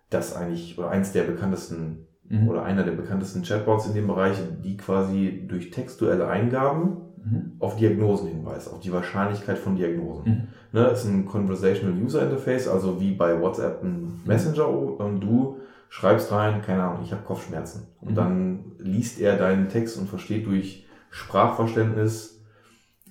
das 0.10 0.36
eigentlich, 0.36 0.78
oder 0.80 0.90
eins 0.90 1.12
der 1.12 1.24
bekanntesten, 1.24 2.08
Mhm. 2.28 2.48
oder 2.50 2.64
einer 2.64 2.82
der 2.82 2.94
bekanntesten 2.94 3.44
Chatbots 3.44 3.86
in 3.86 3.94
dem 3.94 4.08
Bereich, 4.08 4.38
die 4.64 4.78
quasi 4.78 5.46
durch 5.48 5.70
textuelle 5.70 6.28
Eingaben 6.28 6.98
Mhm. 7.24 7.52
auf 7.60 7.76
Diagnosen 7.76 8.30
hinweist, 8.30 8.72
auf 8.74 8.80
die 8.80 8.92
Wahrscheinlichkeit 8.92 9.60
von 9.60 9.76
Diagnosen. 9.76 10.48
Mhm. 10.76 10.82
Ne, 10.82 10.88
ist 10.90 11.06
ein 11.06 11.26
Conversational 11.26 12.02
User 12.02 12.24
Interface, 12.24 12.68
also 12.68 13.00
wie 13.00 13.12
bei 13.14 13.40
WhatsApp 13.40 13.84
ein 13.84 14.20
Messenger 14.26 14.68
und 14.68 15.22
du 15.22 15.58
schreibst 15.90 16.32
rein, 16.32 16.62
keine 16.62 16.84
Ahnung, 16.84 17.04
ich 17.04 17.12
habe 17.12 17.24
Kopfschmerzen. 17.24 17.88
Und 18.02 18.12
Mhm. 18.12 18.16
dann 18.16 18.66
liest 18.80 19.20
er 19.22 19.38
deinen 19.38 19.70
Text 19.70 19.98
und 19.98 20.10
versteht 20.10 20.46
durch 20.46 20.86
Sprachverständnis, 21.10 22.44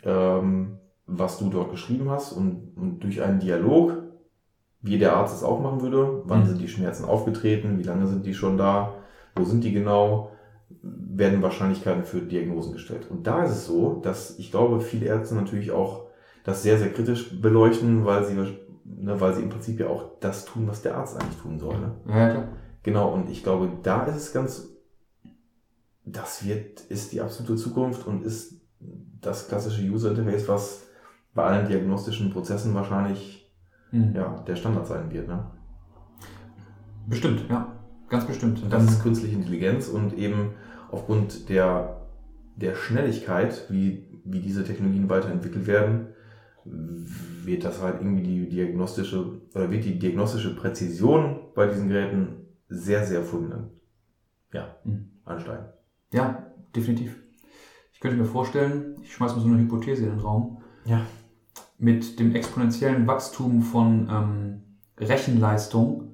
ähm, 0.02 0.78
was 1.06 1.38
du 1.38 1.48
dort 1.48 1.70
geschrieben 1.70 2.10
hast 2.10 2.32
und, 2.32 2.72
und 2.76 3.00
durch 3.00 3.22
einen 3.22 3.40
Dialog, 3.40 4.02
wie 4.82 4.98
der 4.98 5.16
Arzt 5.16 5.34
es 5.34 5.42
auch 5.42 5.60
machen 5.60 5.80
würde, 5.80 6.22
wann 6.24 6.40
Mhm. 6.42 6.46
sind 6.46 6.60
die 6.60 6.68
Schmerzen 6.68 7.04
aufgetreten, 7.06 7.78
wie 7.78 7.82
lange 7.84 8.06
sind 8.06 8.26
die 8.26 8.34
schon 8.34 8.58
da, 8.58 8.94
wo 9.34 9.44
sind 9.44 9.64
die 9.64 9.72
genau, 9.72 10.30
werden 10.82 11.40
Wahrscheinlichkeiten 11.42 12.04
für 12.04 12.20
Diagnosen 12.20 12.72
gestellt. 12.72 13.06
Und 13.10 13.26
da 13.26 13.44
ist 13.44 13.52
es 13.52 13.66
so, 13.66 14.00
dass 14.02 14.38
ich 14.38 14.50
glaube, 14.50 14.80
viele 14.80 15.06
Ärzte 15.06 15.34
natürlich 15.34 15.70
auch 15.72 16.03
das 16.45 16.62
sehr, 16.62 16.78
sehr 16.78 16.92
kritisch 16.92 17.40
beleuchten, 17.40 18.05
weil 18.05 18.24
sie, 18.24 18.34
ne, 18.34 19.20
weil 19.20 19.34
sie 19.34 19.42
im 19.42 19.49
Prinzip 19.49 19.80
ja 19.80 19.88
auch 19.88 20.18
das 20.20 20.45
tun, 20.45 20.68
was 20.68 20.82
der 20.82 20.97
Arzt 20.97 21.20
eigentlich 21.20 21.40
tun 21.40 21.59
soll. 21.59 21.78
Ne? 21.78 21.92
Ja, 22.07 22.30
klar. 22.30 22.49
Genau, 22.82 23.12
und 23.12 23.30
ich 23.30 23.42
glaube, 23.42 23.70
da 23.82 24.05
ist 24.05 24.16
es 24.16 24.32
ganz, 24.32 24.68
das 26.05 26.47
wird, 26.47 26.80
ist 26.82 27.12
die 27.12 27.20
absolute 27.20 27.57
Zukunft 27.57 28.07
und 28.07 28.22
ist 28.22 28.61
das 29.20 29.49
klassische 29.49 29.82
User 29.82 30.11
Interface, 30.11 30.47
was 30.49 30.82
bei 31.34 31.45
allen 31.45 31.66
diagnostischen 31.66 32.30
Prozessen 32.30 32.74
wahrscheinlich 32.74 33.45
Mhm. 33.95 34.12
ja, 34.14 34.42
der 34.47 34.57
Standard 34.57 34.86
sein 34.86 35.11
wird. 35.12 35.28
Ne? 35.28 35.45
Bestimmt, 37.07 37.45
ja. 37.49 37.72
Ganz 38.09 38.26
bestimmt. 38.26 38.62
Und 38.62 38.72
das 38.72 38.84
ist 38.84 39.03
künstliche 39.03 39.36
Intelligenz 39.36 39.88
und 39.88 40.14
eben 40.18 40.51
aufgrund 40.90 41.49
der, 41.49 42.01
der 42.57 42.74
Schnelligkeit, 42.74 43.66
wie, 43.70 44.20
wie 44.24 44.40
diese 44.40 44.64
Technologien 44.64 45.09
weiterentwickelt 45.09 45.66
werden, 45.66 46.09
wird 46.64 47.64
das 47.64 47.80
halt 47.82 48.00
irgendwie 48.00 48.22
die 48.22 48.48
diagnostische, 48.48 49.40
oder 49.54 49.70
wird 49.70 49.84
die 49.84 49.98
diagnostische 49.98 50.54
Präzision 50.56 51.40
bei 51.54 51.66
diesen 51.66 51.88
Geräten 51.88 52.46
sehr, 52.68 53.04
sehr 53.04 53.22
fulminant, 53.22 53.70
ja, 54.52 54.76
Mhm. 54.84 55.10
ansteigen. 55.24 55.66
Ja, 56.12 56.46
definitiv. 56.74 57.16
Ich 57.92 58.00
könnte 58.00 58.16
mir 58.16 58.24
vorstellen, 58.24 58.96
ich 59.02 59.12
schmeiß 59.14 59.34
mal 59.34 59.40
so 59.42 59.48
eine 59.48 59.58
Hypothese 59.58 60.04
in 60.04 60.10
den 60.10 60.20
Raum. 60.20 60.58
Ja. 60.84 61.02
Mit 61.78 62.18
dem 62.18 62.34
exponentiellen 62.34 63.06
Wachstum 63.06 63.62
von 63.62 64.08
ähm, 64.10 64.62
Rechenleistung 64.98 66.10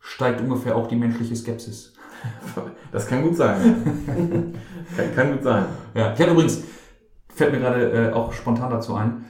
steigt 0.00 0.40
ungefähr 0.40 0.76
auch 0.76 0.86
die 0.88 0.96
menschliche 0.96 1.36
Skepsis. 1.36 1.94
Das 2.92 3.06
kann 3.06 3.22
gut 3.22 3.36
sein. 3.36 3.56
kann, 4.96 5.14
kann 5.16 5.32
gut 5.32 5.42
sein. 5.42 5.64
Ja, 5.94 6.12
ich 6.12 6.20
hatte 6.20 6.32
übrigens, 6.32 6.62
fällt 7.34 7.52
mir 7.52 7.58
gerade 7.60 7.90
äh, 7.90 8.12
auch 8.12 8.32
spontan 8.34 8.70
dazu 8.70 8.94
ein, 8.94 9.24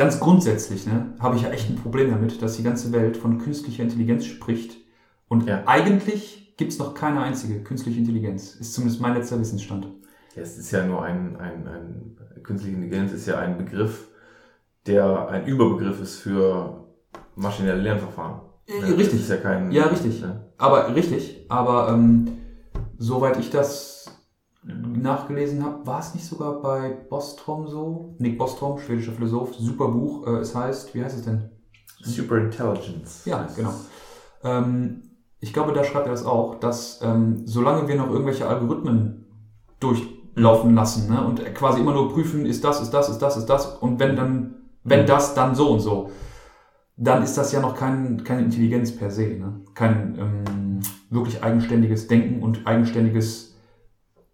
ganz 0.00 0.18
grundsätzlich 0.18 0.86
ne, 0.86 1.12
habe 1.20 1.36
ich 1.36 1.42
ja 1.42 1.50
echt 1.50 1.68
ein 1.68 1.76
Problem 1.76 2.10
damit, 2.10 2.40
dass 2.40 2.56
die 2.56 2.62
ganze 2.62 2.90
Welt 2.90 3.18
von 3.18 3.36
künstlicher 3.36 3.82
Intelligenz 3.82 4.24
spricht 4.24 4.78
und 5.28 5.46
Ja. 5.46 5.62
eigentlich 5.66 6.54
gibt 6.56 6.72
es 6.72 6.78
noch 6.78 6.94
keine 6.94 7.20
einzige 7.20 7.62
künstliche 7.62 7.98
Intelligenz. 8.00 8.54
Ist 8.54 8.72
zumindest 8.72 9.02
mein 9.02 9.14
letzter 9.14 9.38
Wissensstand. 9.38 9.88
Ja, 10.34 10.42
es 10.42 10.56
ist 10.56 10.70
ja 10.70 10.86
nur 10.86 11.02
ein, 11.02 11.36
ein, 11.36 11.68
ein 11.68 12.42
künstliche 12.42 12.76
Intelligenz 12.76 13.12
ist 13.12 13.26
ja 13.26 13.38
ein 13.38 13.58
Begriff, 13.58 14.08
der 14.86 15.28
ein 15.28 15.44
Überbegriff 15.46 16.00
ist 16.00 16.16
für 16.16 16.86
maschinelle 17.36 17.82
Lernverfahren. 17.82 18.40
Äh, 18.66 18.84
richtig. 18.94 19.10
Das 19.10 19.20
ist 19.20 19.28
ja 19.30 19.36
kein. 19.36 19.70
Ja, 19.70 19.84
richtig. 19.86 20.22
Ne? 20.22 20.46
Aber 20.56 20.94
richtig, 20.94 21.44
aber 21.50 21.90
ähm, 21.92 22.26
soweit 22.96 23.38
ich 23.38 23.50
das 23.50 23.99
nachgelesen 24.62 25.64
habe, 25.64 25.86
war 25.86 26.00
es 26.00 26.14
nicht 26.14 26.26
sogar 26.26 26.60
bei 26.60 26.90
Bostrom 27.08 27.66
so? 27.66 28.14
Nick 28.18 28.38
Bostrom, 28.38 28.78
schwedischer 28.78 29.12
Philosoph, 29.12 29.54
super 29.54 29.88
Buch. 29.88 30.26
Äh, 30.26 30.40
es 30.40 30.54
heißt, 30.54 30.94
wie 30.94 31.02
heißt 31.02 31.16
es 31.18 31.24
denn? 31.24 31.50
Superintelligence. 32.02 33.24
Ja, 33.24 33.44
heißt 33.44 33.56
genau. 33.56 33.74
Ähm, 34.42 35.02
ich 35.40 35.52
glaube, 35.52 35.72
da 35.72 35.84
schreibt 35.84 36.06
er 36.06 36.12
das 36.12 36.24
auch, 36.24 36.56
dass 36.60 37.00
ähm, 37.02 37.46
solange 37.46 37.88
wir 37.88 37.96
noch 37.96 38.10
irgendwelche 38.10 38.46
Algorithmen 38.46 39.26
durchlaufen 39.80 40.74
lassen 40.74 41.10
ne, 41.10 41.24
und 41.24 41.42
quasi 41.54 41.80
immer 41.80 41.94
nur 41.94 42.12
prüfen, 42.12 42.44
ist 42.44 42.62
das, 42.64 42.82
ist 42.82 42.90
das, 42.90 43.08
ist 43.08 43.18
das, 43.18 43.36
ist 43.38 43.46
das 43.46 43.66
und 43.78 43.98
wenn 43.98 44.16
dann, 44.16 44.56
wenn 44.84 45.02
Mhm. 45.02 45.06
das, 45.06 45.34
dann 45.34 45.54
so 45.54 45.70
und 45.70 45.80
so, 45.80 46.10
dann 46.96 47.22
ist 47.22 47.38
das 47.38 47.52
ja 47.52 47.60
noch 47.60 47.74
kein, 47.74 48.24
keine 48.24 48.42
Intelligenz 48.42 48.94
per 48.94 49.10
se, 49.10 49.28
ne? 49.28 49.60
kein 49.74 50.18
ähm, 50.18 50.80
wirklich 51.08 51.42
eigenständiges 51.42 52.08
Denken 52.08 52.42
und 52.42 52.66
eigenständiges 52.66 53.49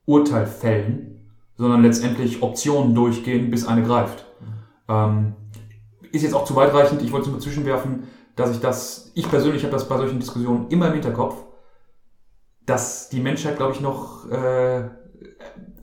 Urteil 0.07 0.47
fällen, 0.47 1.31
sondern 1.57 1.83
letztendlich 1.83 2.43
Optionen 2.43 2.95
durchgehen, 2.95 3.51
bis 3.51 3.67
eine 3.67 3.83
greift. 3.83 4.25
Ähm, 4.89 5.35
ist 6.13 6.23
jetzt 6.23 6.35
auch 6.35 6.45
zu 6.45 6.57
weitreichend, 6.57 7.03
ich 7.03 7.13
wollte 7.13 7.27
es 7.27 7.33
nur 7.33 7.41
zwischenwerfen, 7.41 8.05
dass 8.37 8.51
ich 8.51 8.61
das, 8.61 9.11
ich 9.15 9.29
persönlich 9.29 9.63
habe 9.63 9.73
das 9.73 9.89
bei 9.89 9.97
solchen 9.97 10.21
Diskussionen 10.21 10.69
immer 10.69 10.89
im 10.89 10.95
Hinterkopf, 10.95 11.37
dass 12.65 13.09
die 13.09 13.21
Menschheit, 13.21 13.57
glaube 13.57 13.73
ich, 13.73 13.81
noch 13.81 14.29
äh, 14.31 14.83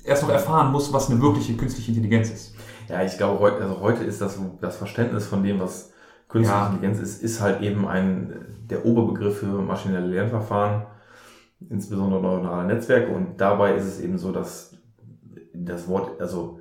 erst 0.04 0.24
noch 0.24 0.30
erfahren 0.30 0.72
muss, 0.72 0.94
was 0.94 1.10
eine 1.10 1.22
wirkliche 1.22 1.56
künstliche 1.56 1.92
Intelligenz 1.92 2.30
ist. 2.30 2.56
Ja, 2.90 3.04
ich 3.04 3.18
glaube, 3.18 3.40
heute, 3.40 3.64
also 3.64 3.80
heute 3.80 4.04
ist 4.04 4.22
das, 4.22 4.40
das 4.62 4.76
Verständnis 4.76 5.26
von 5.26 5.44
dem, 5.44 5.60
was 5.60 5.92
künstliche 6.28 6.60
Ja. 6.60 6.68
Intelligenz 6.68 7.00
ist, 7.00 7.24
ist 7.24 7.42
halt 7.42 7.62
eben 7.62 7.88
ein, 7.88 8.66
der 8.70 8.86
Oberbegriff 8.86 9.40
für 9.40 9.62
maschinelle 9.62 10.08
Lernverfahren, 10.08 10.86
insbesondere 11.70 12.22
neuronale 12.22 12.68
Netzwerke. 12.68 13.12
Und 13.14 13.40
dabei 13.40 13.76
ist 13.76 13.86
es 13.86 14.02
eben 14.02 14.18
so, 14.18 14.32
dass 14.32 14.78
das 15.54 15.88
Wort, 15.88 16.20
also 16.20 16.60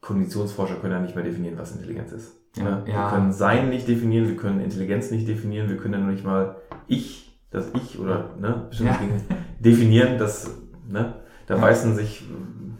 Kognitionsforscher 0.00 0.76
können 0.76 0.92
ja 0.94 1.00
nicht 1.00 1.14
mehr 1.14 1.24
definieren, 1.24 1.58
was 1.58 1.72
Intelligenz 1.72 2.12
ist. 2.12 2.36
Ja, 2.56 2.64
Ne? 2.64 2.82
Wir 2.84 3.08
können 3.10 3.32
Sein 3.32 3.70
nicht 3.70 3.88
definieren, 3.88 4.28
wir 4.28 4.36
können 4.36 4.60
Intelligenz 4.60 5.10
nicht 5.10 5.26
definieren, 5.26 5.68
wir 5.70 5.76
können 5.76 5.94
ja 5.94 6.00
noch 6.00 6.10
nicht 6.12 6.24
mal 6.24 6.56
Ich, 6.86 7.38
das 7.50 7.70
Ich 7.74 7.98
oder 7.98 8.30
ne, 8.38 8.66
bestimmte 8.68 8.92
Ja. 8.94 8.98
Dinge 8.98 9.20
definieren. 9.60 10.18
Das, 10.18 10.50
ne, 10.88 11.14
da 11.46 11.54
Ja. 11.54 11.60
beißen 11.60 11.94
sich 11.96 12.24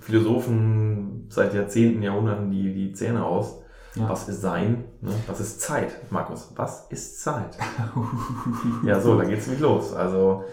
Philosophen 0.01 1.27
seit 1.29 1.55
Jahrzehnten, 1.55 2.03
Jahrhunderten 2.03 2.51
die, 2.51 2.75
die 2.75 2.93
Zähne 2.93 3.25
aus. 3.25 3.62
Ja. 3.95 4.09
Was 4.09 4.27
ist 4.29 4.41
Sein? 4.41 4.85
Ne? 5.03 5.11
Was 5.27 5.41
ist 5.41 5.61
Zeit, 5.61 6.11
Markus? 6.11 6.51
Was 6.57 6.87
ist 6.89 7.23
Zeit? 7.23 7.59
ja, 8.87 8.99
so, 8.99 9.19
da 9.19 9.25
geht's 9.25 9.47
nämlich 9.47 9.63
los. 9.63 9.93
Also, 9.93 10.45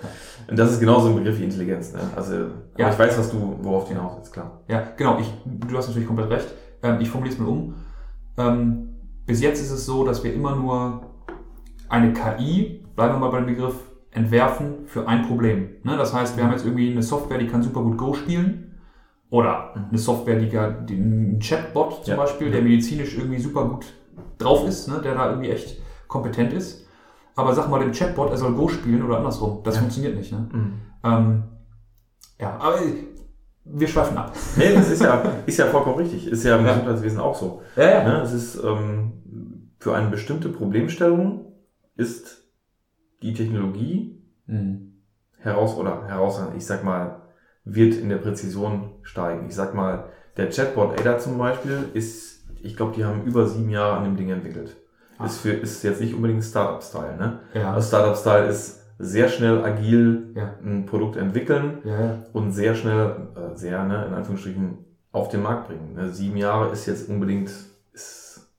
und 0.49 0.59
das 0.59 0.73
ist 0.73 0.79
genauso 0.81 1.07
ein 1.09 1.15
Begriff 1.15 1.39
wie 1.39 1.45
Intelligenz. 1.45 1.93
Ne? 1.93 2.01
Also, 2.15 2.33
aber 2.35 2.49
Ja. 2.77 2.89
ich 2.89 2.99
weiß, 2.99 3.17
was 3.17 3.31
du, 3.31 3.57
worauf 3.61 3.85
du 3.85 3.91
hinaus 3.91 4.17
willst, 4.17 4.33
klar. 4.33 4.59
Ja, 4.67 4.83
genau. 4.97 5.19
Ich, 5.19 5.31
du 5.45 5.77
hast 5.77 5.87
natürlich 5.87 6.07
komplett 6.07 6.29
recht. 6.29 6.47
Ähm, 6.83 6.99
ich 6.99 7.09
formuliere 7.09 7.35
es 7.35 7.39
mal 7.41 7.47
um. 7.47 7.75
Ähm, 8.37 8.89
bis 9.25 9.41
jetzt 9.41 9.61
ist 9.61 9.71
es 9.71 9.85
so, 9.85 10.03
dass 10.05 10.23
wir 10.23 10.33
immer 10.33 10.55
nur 10.55 11.01
eine 11.87 12.11
KI, 12.13 12.85
bleiben 12.95 13.15
wir 13.15 13.19
mal 13.19 13.29
bei 13.29 13.37
dem 13.37 13.45
Begriff, 13.47 13.75
entwerfen 14.11 14.85
für 14.87 15.07
ein 15.07 15.25
Problem. 15.27 15.69
Ne? 15.83 15.95
Das 15.95 16.13
heißt, 16.13 16.35
wir 16.35 16.43
haben 16.43 16.51
jetzt 16.51 16.65
irgendwie 16.65 16.91
eine 16.91 17.03
Software, 17.03 17.37
die 17.37 17.47
kann 17.47 17.63
super 17.63 17.81
gut 17.83 17.97
Go 17.97 18.13
spielen. 18.13 18.68
Oder 19.31 19.73
eine 19.89 19.97
Software, 19.97 20.39
die, 20.39 20.95
ein 20.95 21.39
Chatbot 21.41 22.03
zum 22.05 22.11
Ja. 22.15 22.17
Beispiel, 22.17 22.49
der 22.51 22.61
medizinisch 22.61 23.15
irgendwie 23.17 23.39
super 23.39 23.65
gut 23.65 23.85
drauf 24.39 24.67
ist, 24.67 24.87
ne? 24.87 24.99
der 25.03 25.13
da 25.15 25.29
irgendwie 25.29 25.51
echt 25.51 25.79
kompetent 26.07 26.51
ist. 26.53 26.85
Aber 27.35 27.53
sag 27.53 27.69
mal 27.69 27.79
dem 27.79 27.91
Chatbot, 27.91 28.31
er 28.31 28.37
soll 28.37 28.53
Go 28.53 28.67
spielen 28.67 29.03
oder 29.03 29.17
andersrum. 29.17 29.59
Das 29.63 29.75
Ja. 29.75 29.81
funktioniert 29.81 30.15
nicht. 30.17 30.31
Ne? 30.31 30.49
Mhm. 30.51 30.73
Ähm, 31.03 31.43
ja, 32.39 32.55
aber 32.57 32.79
wir 33.65 33.87
schweifen 33.87 34.17
ab. 34.17 34.33
Nee, 34.57 34.73
das 34.73 34.89
ist 34.89 35.01
ja, 35.03 35.21
ist 35.45 35.57
ja 35.57 35.67
vollkommen 35.67 35.97
richtig. 35.97 36.25
Ist 36.27 36.43
ja 36.43 36.57
im 36.57 36.65
Ja. 36.65 36.73
Gesundheitswesen 36.73 37.19
auch 37.19 37.35
so. 37.35 37.61
Ja, 37.75 37.83
ja. 37.83 38.03
Ne? 38.03 38.21
Es 38.21 38.33
ist 38.33 38.61
ähm, 38.63 39.69
für 39.79 39.95
eine 39.95 40.09
bestimmte 40.09 40.49
Problemstellung 40.49 41.53
ist 41.95 42.43
die 43.21 43.33
Technologie 43.33 44.15
Mhm. 44.47 44.93
heraus 45.37 45.77
oder 45.77 46.07
heraus, 46.07 46.41
ich 46.57 46.65
sag 46.65 46.83
mal, 46.83 47.18
wird 47.73 47.95
in 47.95 48.09
der 48.09 48.17
Präzision 48.17 48.91
steigen. 49.01 49.47
Ich 49.47 49.55
sag 49.55 49.73
mal, 49.73 50.05
der 50.37 50.49
Chatbot 50.49 50.99
Ada 50.99 51.17
zum 51.17 51.37
Beispiel 51.37 51.89
ist, 51.93 52.43
ich 52.61 52.75
glaube, 52.75 52.93
die 52.95 53.05
haben 53.05 53.23
über 53.23 53.47
sieben 53.47 53.69
Jahre 53.69 53.97
an 53.97 54.03
dem 54.05 54.17
Ding 54.17 54.29
entwickelt. 54.29 54.75
Ah. 55.17 55.25
Ist, 55.25 55.39
für, 55.39 55.51
ist 55.51 55.83
jetzt 55.83 56.01
nicht 56.01 56.13
unbedingt 56.13 56.43
Startup-Style. 56.43 57.17
Ne? 57.17 57.39
Ja. 57.53 57.73
Also 57.73 57.87
Startup-Style 57.87 58.47
ist 58.47 58.79
sehr 58.97 59.29
schnell 59.29 59.63
agil 59.63 60.33
Ja. 60.35 60.55
ein 60.63 60.85
Produkt 60.85 61.15
entwickeln 61.17 61.79
Ja, 61.83 62.19
und 62.33 62.51
sehr 62.51 62.75
schnell, 62.75 63.15
äh, 63.35 63.55
sehr, 63.55 63.83
ne, 63.85 64.05
in 64.07 64.13
Anführungsstrichen, 64.13 64.77
auf 65.11 65.29
den 65.29 65.41
Markt 65.41 65.67
bringen. 65.67 65.93
Ne, 65.95 66.09
sieben 66.09 66.37
Jahre 66.37 66.69
ist 66.71 66.85
jetzt 66.85 67.09
unbedingt, 67.09 67.49
ist 67.93 68.49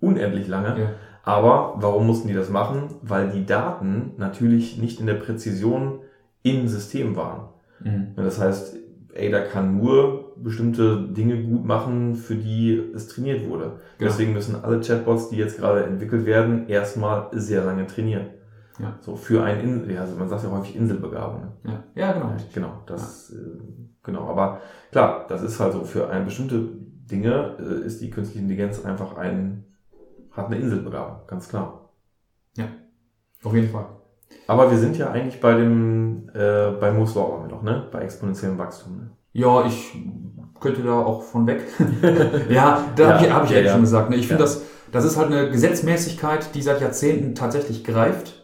unendlich 0.00 0.46
lange. 0.48 0.94
Aber 1.22 1.74
warum 1.76 2.06
mussten 2.06 2.28
die 2.28 2.34
das 2.34 2.48
machen? 2.48 2.94
Weil 3.02 3.30
die 3.30 3.44
Daten 3.44 4.12
natürlich 4.16 4.78
nicht 4.78 5.00
in 5.00 5.06
der 5.06 5.14
Präzision 5.14 6.00
im 6.42 6.68
System 6.68 7.16
waren. 7.16 7.48
Mhm. 7.80 8.14
Ja, 8.16 8.22
Das 8.24 8.40
heißt, 8.40 8.76
Ada 9.16 9.40
kann 9.40 9.78
nur 9.78 10.34
bestimmte 10.36 11.08
Dinge 11.08 11.42
gut 11.42 11.64
machen, 11.64 12.14
für 12.14 12.36
die 12.36 12.92
es 12.94 13.08
trainiert 13.08 13.48
wurde. 13.48 13.80
Genau. 13.98 14.10
Deswegen 14.10 14.32
müssen 14.32 14.62
alle 14.62 14.80
Chatbots, 14.80 15.30
die 15.30 15.36
jetzt 15.36 15.58
gerade 15.58 15.84
entwickelt 15.84 16.26
werden, 16.26 16.68
erstmal 16.68 17.28
sehr 17.32 17.64
lange 17.64 17.86
trainieren. 17.86 18.26
Ja. 18.78 18.96
So 19.00 19.16
für 19.16 19.42
ein, 19.42 19.60
In 19.60 19.90
ja, 19.90 20.02
also 20.02 20.14
man 20.16 20.28
sagt 20.28 20.44
ja 20.44 20.50
häufig 20.50 20.76
Inselbegabung. 20.76 21.48
Ja. 21.64 21.84
ja, 21.94 22.12
genau. 22.12 22.36
Genau, 22.54 22.82
das, 22.86 23.30
äh, 23.30 23.60
genau. 24.04 24.28
Aber 24.28 24.60
klar, 24.92 25.26
das 25.28 25.42
ist 25.42 25.58
halt 25.58 25.72
so 25.72 25.80
für 25.84 26.08
eine 26.10 26.24
bestimmte 26.24 26.68
Dinge 27.10 27.56
äh, 27.58 27.84
ist 27.86 28.00
die 28.00 28.10
künstliche 28.10 28.42
Intelligenz 28.42 28.84
einfach 28.84 29.16
ein, 29.16 29.64
hat 30.30 30.46
eine 30.46 30.58
Inselbegabung, 30.58 31.26
ganz 31.26 31.48
klar. 31.48 31.92
Auf 33.42 33.54
jeden 33.54 33.68
Fall. 33.68 33.86
Aber 34.46 34.70
wir 34.70 34.78
sind 34.78 34.96
ja 34.96 35.10
eigentlich 35.10 35.40
bei 35.40 35.54
dem, 35.54 36.30
äh, 36.34 36.70
bei 36.80 36.90
Moore's 36.92 37.14
Law 37.14 37.32
waren 37.32 37.42
wir 37.48 37.54
noch, 37.54 37.62
ne? 37.62 37.86
Bei 37.92 38.00
exponentiellem 38.00 38.58
Wachstum. 38.58 38.96
Ne? 38.96 39.10
Ja, 39.32 39.64
ich 39.66 39.92
könnte 40.60 40.82
da 40.82 40.98
auch 41.00 41.22
von 41.22 41.46
weg. 41.46 41.62
ja, 42.50 42.82
da 42.96 43.04
Ja, 43.04 43.14
habe 43.14 43.26
ich, 43.26 43.32
hab 43.32 43.44
ich 43.44 43.50
ja, 43.50 43.60
ja, 43.60 43.72
schon 43.72 43.82
gesagt. 43.82 44.10
Ne? 44.10 44.16
Ich 44.16 44.26
finde, 44.26 44.42
Ja. 44.44 44.48
das, 44.48 44.62
das 44.90 45.04
ist 45.04 45.16
halt 45.16 45.30
eine 45.30 45.50
Gesetzmäßigkeit, 45.50 46.54
die 46.54 46.62
seit 46.62 46.80
Jahrzehnten 46.80 47.34
tatsächlich 47.34 47.84
greift. 47.84 48.42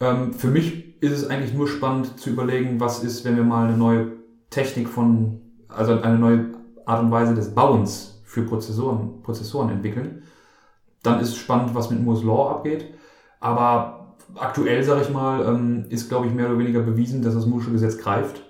Ähm, 0.00 0.32
für 0.32 0.48
mich 0.48 1.02
ist 1.02 1.12
es 1.12 1.28
eigentlich 1.28 1.54
nur 1.54 1.68
spannend 1.68 2.18
zu 2.18 2.30
überlegen, 2.30 2.80
was 2.80 3.02
ist, 3.04 3.24
wenn 3.24 3.36
wir 3.36 3.44
mal 3.44 3.68
eine 3.68 3.76
neue 3.76 4.12
Technik 4.48 4.88
von, 4.88 5.40
also 5.68 6.00
eine 6.00 6.18
neue 6.18 6.46
Art 6.86 7.02
und 7.02 7.10
Weise 7.10 7.34
des 7.34 7.54
Bauens 7.54 8.22
für 8.24 8.42
Prozessoren, 8.42 9.22
Prozessoren 9.22 9.70
entwickeln. 9.70 10.22
Dann 11.02 11.20
ist 11.20 11.28
es 11.30 11.36
spannend, 11.36 11.74
was 11.74 11.90
mit 11.90 12.02
Moore's 12.02 12.22
Law 12.24 12.50
abgeht. 12.50 12.86
Aber 13.40 13.99
aktuell, 14.34 14.82
sage 14.82 15.02
ich 15.02 15.10
mal, 15.10 15.46
ähm, 15.46 15.86
ist, 15.88 16.08
glaube 16.08 16.26
ich, 16.26 16.32
mehr 16.32 16.48
oder 16.48 16.58
weniger 16.58 16.80
bewiesen, 16.80 17.22
dass 17.22 17.34
das 17.34 17.46
Moore'sche 17.46 17.72
Gesetz 17.72 17.98
greift. 17.98 18.42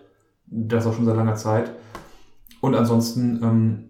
Das 0.46 0.86
auch 0.86 0.94
schon 0.94 1.04
seit 1.04 1.16
langer 1.16 1.36
Zeit. 1.36 1.70
Und 2.60 2.74
ansonsten 2.74 3.40
ähm, 3.42 3.88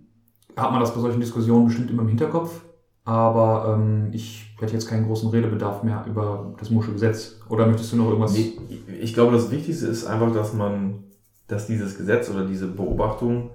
hat 0.56 0.70
man 0.70 0.80
das 0.80 0.94
bei 0.94 1.00
solchen 1.00 1.20
Diskussionen 1.20 1.66
bestimmt 1.66 1.90
immer 1.90 2.02
im 2.02 2.08
Hinterkopf. 2.08 2.62
Aber 3.04 3.76
ähm, 3.76 4.10
ich 4.12 4.54
hätte 4.60 4.74
jetzt 4.74 4.88
keinen 4.88 5.06
großen 5.06 5.30
Redebedarf 5.30 5.82
mehr 5.82 6.04
über 6.06 6.54
das 6.58 6.70
Moore'sche 6.70 6.92
Gesetz. 6.92 7.40
Oder 7.48 7.66
möchtest 7.66 7.92
du 7.92 7.96
noch 7.96 8.08
irgendwas? 8.08 8.32
Nee, 8.32 8.58
ich 9.00 9.14
glaube, 9.14 9.32
das 9.32 9.50
Wichtigste 9.50 9.86
ist 9.86 10.06
einfach, 10.06 10.32
dass 10.32 10.52
man, 10.52 11.04
dass 11.48 11.66
dieses 11.66 11.96
Gesetz 11.96 12.30
oder 12.30 12.46
diese 12.46 12.66
Beobachtung 12.66 13.50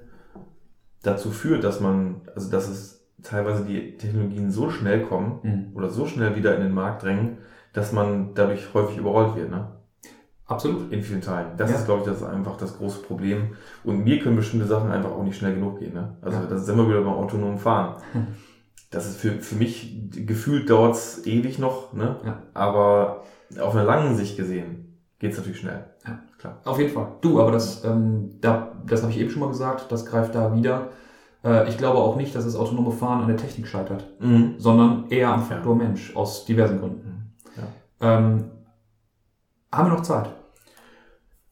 dazu 1.03 1.29
führt, 1.29 1.63
dass 1.63 1.79
man, 1.79 2.21
also 2.33 2.49
dass 2.49 2.67
es 2.67 3.05
teilweise 3.21 3.63
die 3.63 3.97
Technologien 3.97 4.51
so 4.51 4.69
schnell 4.69 5.03
kommen 5.03 5.39
Hm, 5.43 5.65
oder 5.75 5.89
so 5.89 6.05
schnell 6.05 6.35
wieder 6.35 6.55
in 6.55 6.61
den 6.61 6.73
Markt 6.73 7.03
drängen, 7.03 7.37
dass 7.75 7.91
man 7.91 8.33
dadurch 8.33 8.73
häufig 8.73 8.97
überrollt 8.97 9.35
wird, 9.35 9.51
ne? 9.51 9.67
absolut. 10.47 10.91
In 10.91 11.01
vielen 11.01 11.21
Teilen. 11.21 11.49
Das 11.57 11.71
Ja. 11.71 11.77
ist, 11.77 11.85
glaube 11.85 12.01
ich, 12.01 12.07
das 12.07 12.17
ist 12.17 12.23
einfach 12.23 12.55
das 12.57 12.77
große 12.77 12.99
Problem. 13.01 13.55
Und 13.83 14.03
mir 14.03 14.19
können 14.19 14.35
bestimmte 14.35 14.67
Sachen 14.67 14.91
einfach 14.91 15.11
auch 15.11 15.23
nicht 15.23 15.37
schnell 15.37 15.55
genug 15.55 15.79
gehen, 15.79 15.93
ne? 15.93 16.17
Also 16.21 16.37
Ja. 16.37 16.45
das 16.45 16.65
sind 16.67 16.77
wir 16.77 16.87
wieder 16.87 17.01
beim 17.01 17.13
autonomen 17.13 17.57
Fahren. 17.57 17.95
Hm. 18.13 18.27
Das 18.91 19.07
ist 19.07 19.17
für, 19.17 19.31
für 19.31 19.55
mich, 19.55 19.97
gefühlt 20.11 20.69
dauert's 20.69 21.25
ewig 21.25 21.57
noch, 21.59 21.93
ne? 21.93 22.17
Ja. 22.23 22.37
Aber 22.53 23.23
auf 23.59 23.73
einer 23.75 23.83
langen 23.85 24.15
Sicht 24.15 24.37
gesehen 24.37 24.99
geht's 25.19 25.37
natürlich 25.37 25.59
schnell. 25.59 25.83
Ja. 26.07 26.19
Klar. 26.37 26.59
Auf 26.65 26.77
jeden 26.79 26.91
Fall. 26.93 27.07
Du, 27.21 27.41
aber 27.41 27.51
das, 27.51 27.83
ähm, 27.83 28.29
da, 28.39 28.71
das 28.85 29.01
habe 29.01 29.11
ich 29.11 29.19
eben 29.19 29.31
schon 29.31 29.41
mal 29.41 29.49
gesagt, 29.49 29.91
das 29.91 30.05
greift 30.05 30.35
da 30.35 30.53
wieder. 30.53 30.89
Äh, 31.43 31.67
ich 31.69 31.77
glaube 31.79 31.97
auch 31.97 32.17
nicht, 32.17 32.35
dass 32.35 32.43
das 32.45 32.55
autonome 32.55 32.91
Fahren 32.91 33.21
an 33.21 33.27
der 33.27 33.37
Technik 33.37 33.67
scheitert, 33.67 34.05
Mhm. 34.19 34.55
sondern 34.59 35.05
eher 35.09 35.29
am 35.29 35.41
Faktor 35.41 35.75
Mensch, 35.75 36.15
aus 36.15 36.45
diversen 36.45 36.79
Gründen. 36.79 37.14
Ähm, 38.01 38.51
haben 39.71 39.89
wir 39.89 39.95
noch 39.95 40.03
Zeit? 40.03 40.27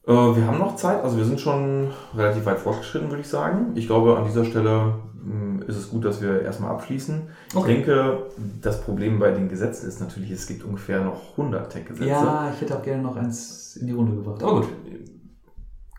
Äh, 0.06 0.12
wir 0.12 0.48
haben 0.48 0.60
noch 0.60 0.76
Zeit, 0.76 1.04
also 1.04 1.18
wir 1.18 1.26
sind 1.26 1.40
schon 1.40 1.92
relativ 2.16 2.46
weit 2.46 2.60
fortgeschritten, 2.60 3.10
würde 3.10 3.22
ich 3.22 3.30
sagen. 3.30 3.72
Ich 3.76 3.88
glaube, 3.88 4.18
an 4.18 4.26
dieser 4.26 4.44
Stelle 4.44 5.00
mh, 5.14 5.66
ist 5.66 5.78
es 5.78 5.90
gut, 5.90 6.04
dass 6.04 6.22
wir 6.22 6.42
erstmal 6.42 6.72
abschließen. 6.72 7.30
Ich 7.56 7.64
denke, 7.64 8.28
das 8.62 8.82
Problem 8.82 9.20
bei 9.20 9.32
den 9.32 9.48
Gesetzen 9.48 9.88
ist 9.88 10.02
natürlich, 10.02 10.32
es 10.32 10.48
gibt 10.48 10.64
ungefähr 10.64 11.02
noch 11.02 11.32
100 11.32 11.72
Tech-Gesetze. 11.72 12.10
Ja, 12.10 12.52
ich 12.54 12.62
hätte 12.62 12.78
auch 12.78 12.84
gerne 12.84 13.04
noch 13.04 13.16
eins 13.16 13.78
in 13.78 13.88
die 13.88 13.94
Runde 13.94 14.16
gebracht. 14.16 14.44
Aber 14.44 14.62
gut, 14.62 14.70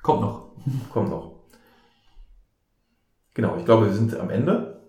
kommt 0.02 0.20
noch. 0.20 0.44
Kommt 0.92 1.10
noch. 1.10 1.34
Genau, 3.34 3.56
ich 3.58 3.64
glaube, 3.64 3.86
wir 3.86 3.92
sind 3.92 4.18
am 4.18 4.30
Ende. 4.30 4.80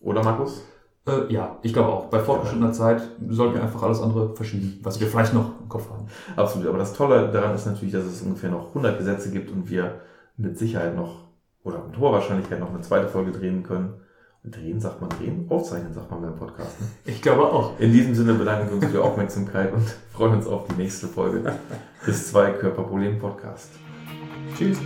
Oder, 0.00 0.22
Markus? 0.22 0.64
Äh, 1.06 1.32
ja, 1.32 1.58
ich 1.62 1.72
glaube 1.72 1.88
auch. 1.90 2.06
Bei 2.06 2.20
fortgeschrittener 2.20 2.72
Zeit 2.72 3.02
sollten 3.28 3.54
wir 3.54 3.62
einfach 3.62 3.82
alles 3.82 4.00
andere 4.00 4.34
verschieben, 4.34 4.78
was 4.82 5.00
wir 5.00 5.08
vielleicht 5.08 5.34
noch 5.34 5.60
im 5.60 5.68
Kopf 5.68 5.90
haben. 5.90 6.06
Absolut. 6.36 6.68
Aber 6.68 6.78
das 6.78 6.92
Tolle 6.94 7.30
daran 7.32 7.54
ist 7.54 7.66
natürlich, 7.66 7.92
dass 7.92 8.04
es 8.04 8.22
ungefähr 8.22 8.50
noch 8.50 8.68
100 8.68 8.98
Gesetze 8.98 9.30
gibt 9.30 9.50
und 9.50 9.68
wir 9.68 10.00
mit 10.36 10.58
Sicherheit 10.58 10.94
noch 10.96 11.22
oder 11.64 11.84
mit 11.84 11.98
hoher 11.98 12.12
Wahrscheinlichkeit 12.12 12.60
noch 12.60 12.70
eine 12.70 12.80
zweite 12.80 13.08
Folge 13.08 13.32
drehen 13.32 13.62
können. 13.62 13.94
Und 14.44 14.56
drehen 14.56 14.80
sagt 14.80 15.00
man 15.00 15.10
drehen? 15.10 15.46
Aufzeichnen 15.50 15.92
sagt 15.92 16.10
man 16.10 16.20
beim 16.20 16.36
Podcast. 16.36 16.80
Ne? 16.80 16.86
Ich 17.04 17.22
glaube 17.22 17.44
auch. 17.44 17.78
In 17.78 17.92
diesem 17.92 18.14
Sinne 18.14 18.34
bedanken 18.34 18.68
wir 18.68 18.74
uns 18.74 18.86
für 18.86 18.92
die 18.92 18.98
Aufmerksamkeit 18.98 19.72
und 19.72 19.84
freuen 20.12 20.34
uns 20.34 20.46
auf 20.48 20.66
die 20.66 20.74
nächste 20.74 21.06
Folge 21.06 21.52
des 22.06 22.28
Zwei-Körper-Problem-Podcast. 22.30 23.70
Tschüss. 24.56 24.78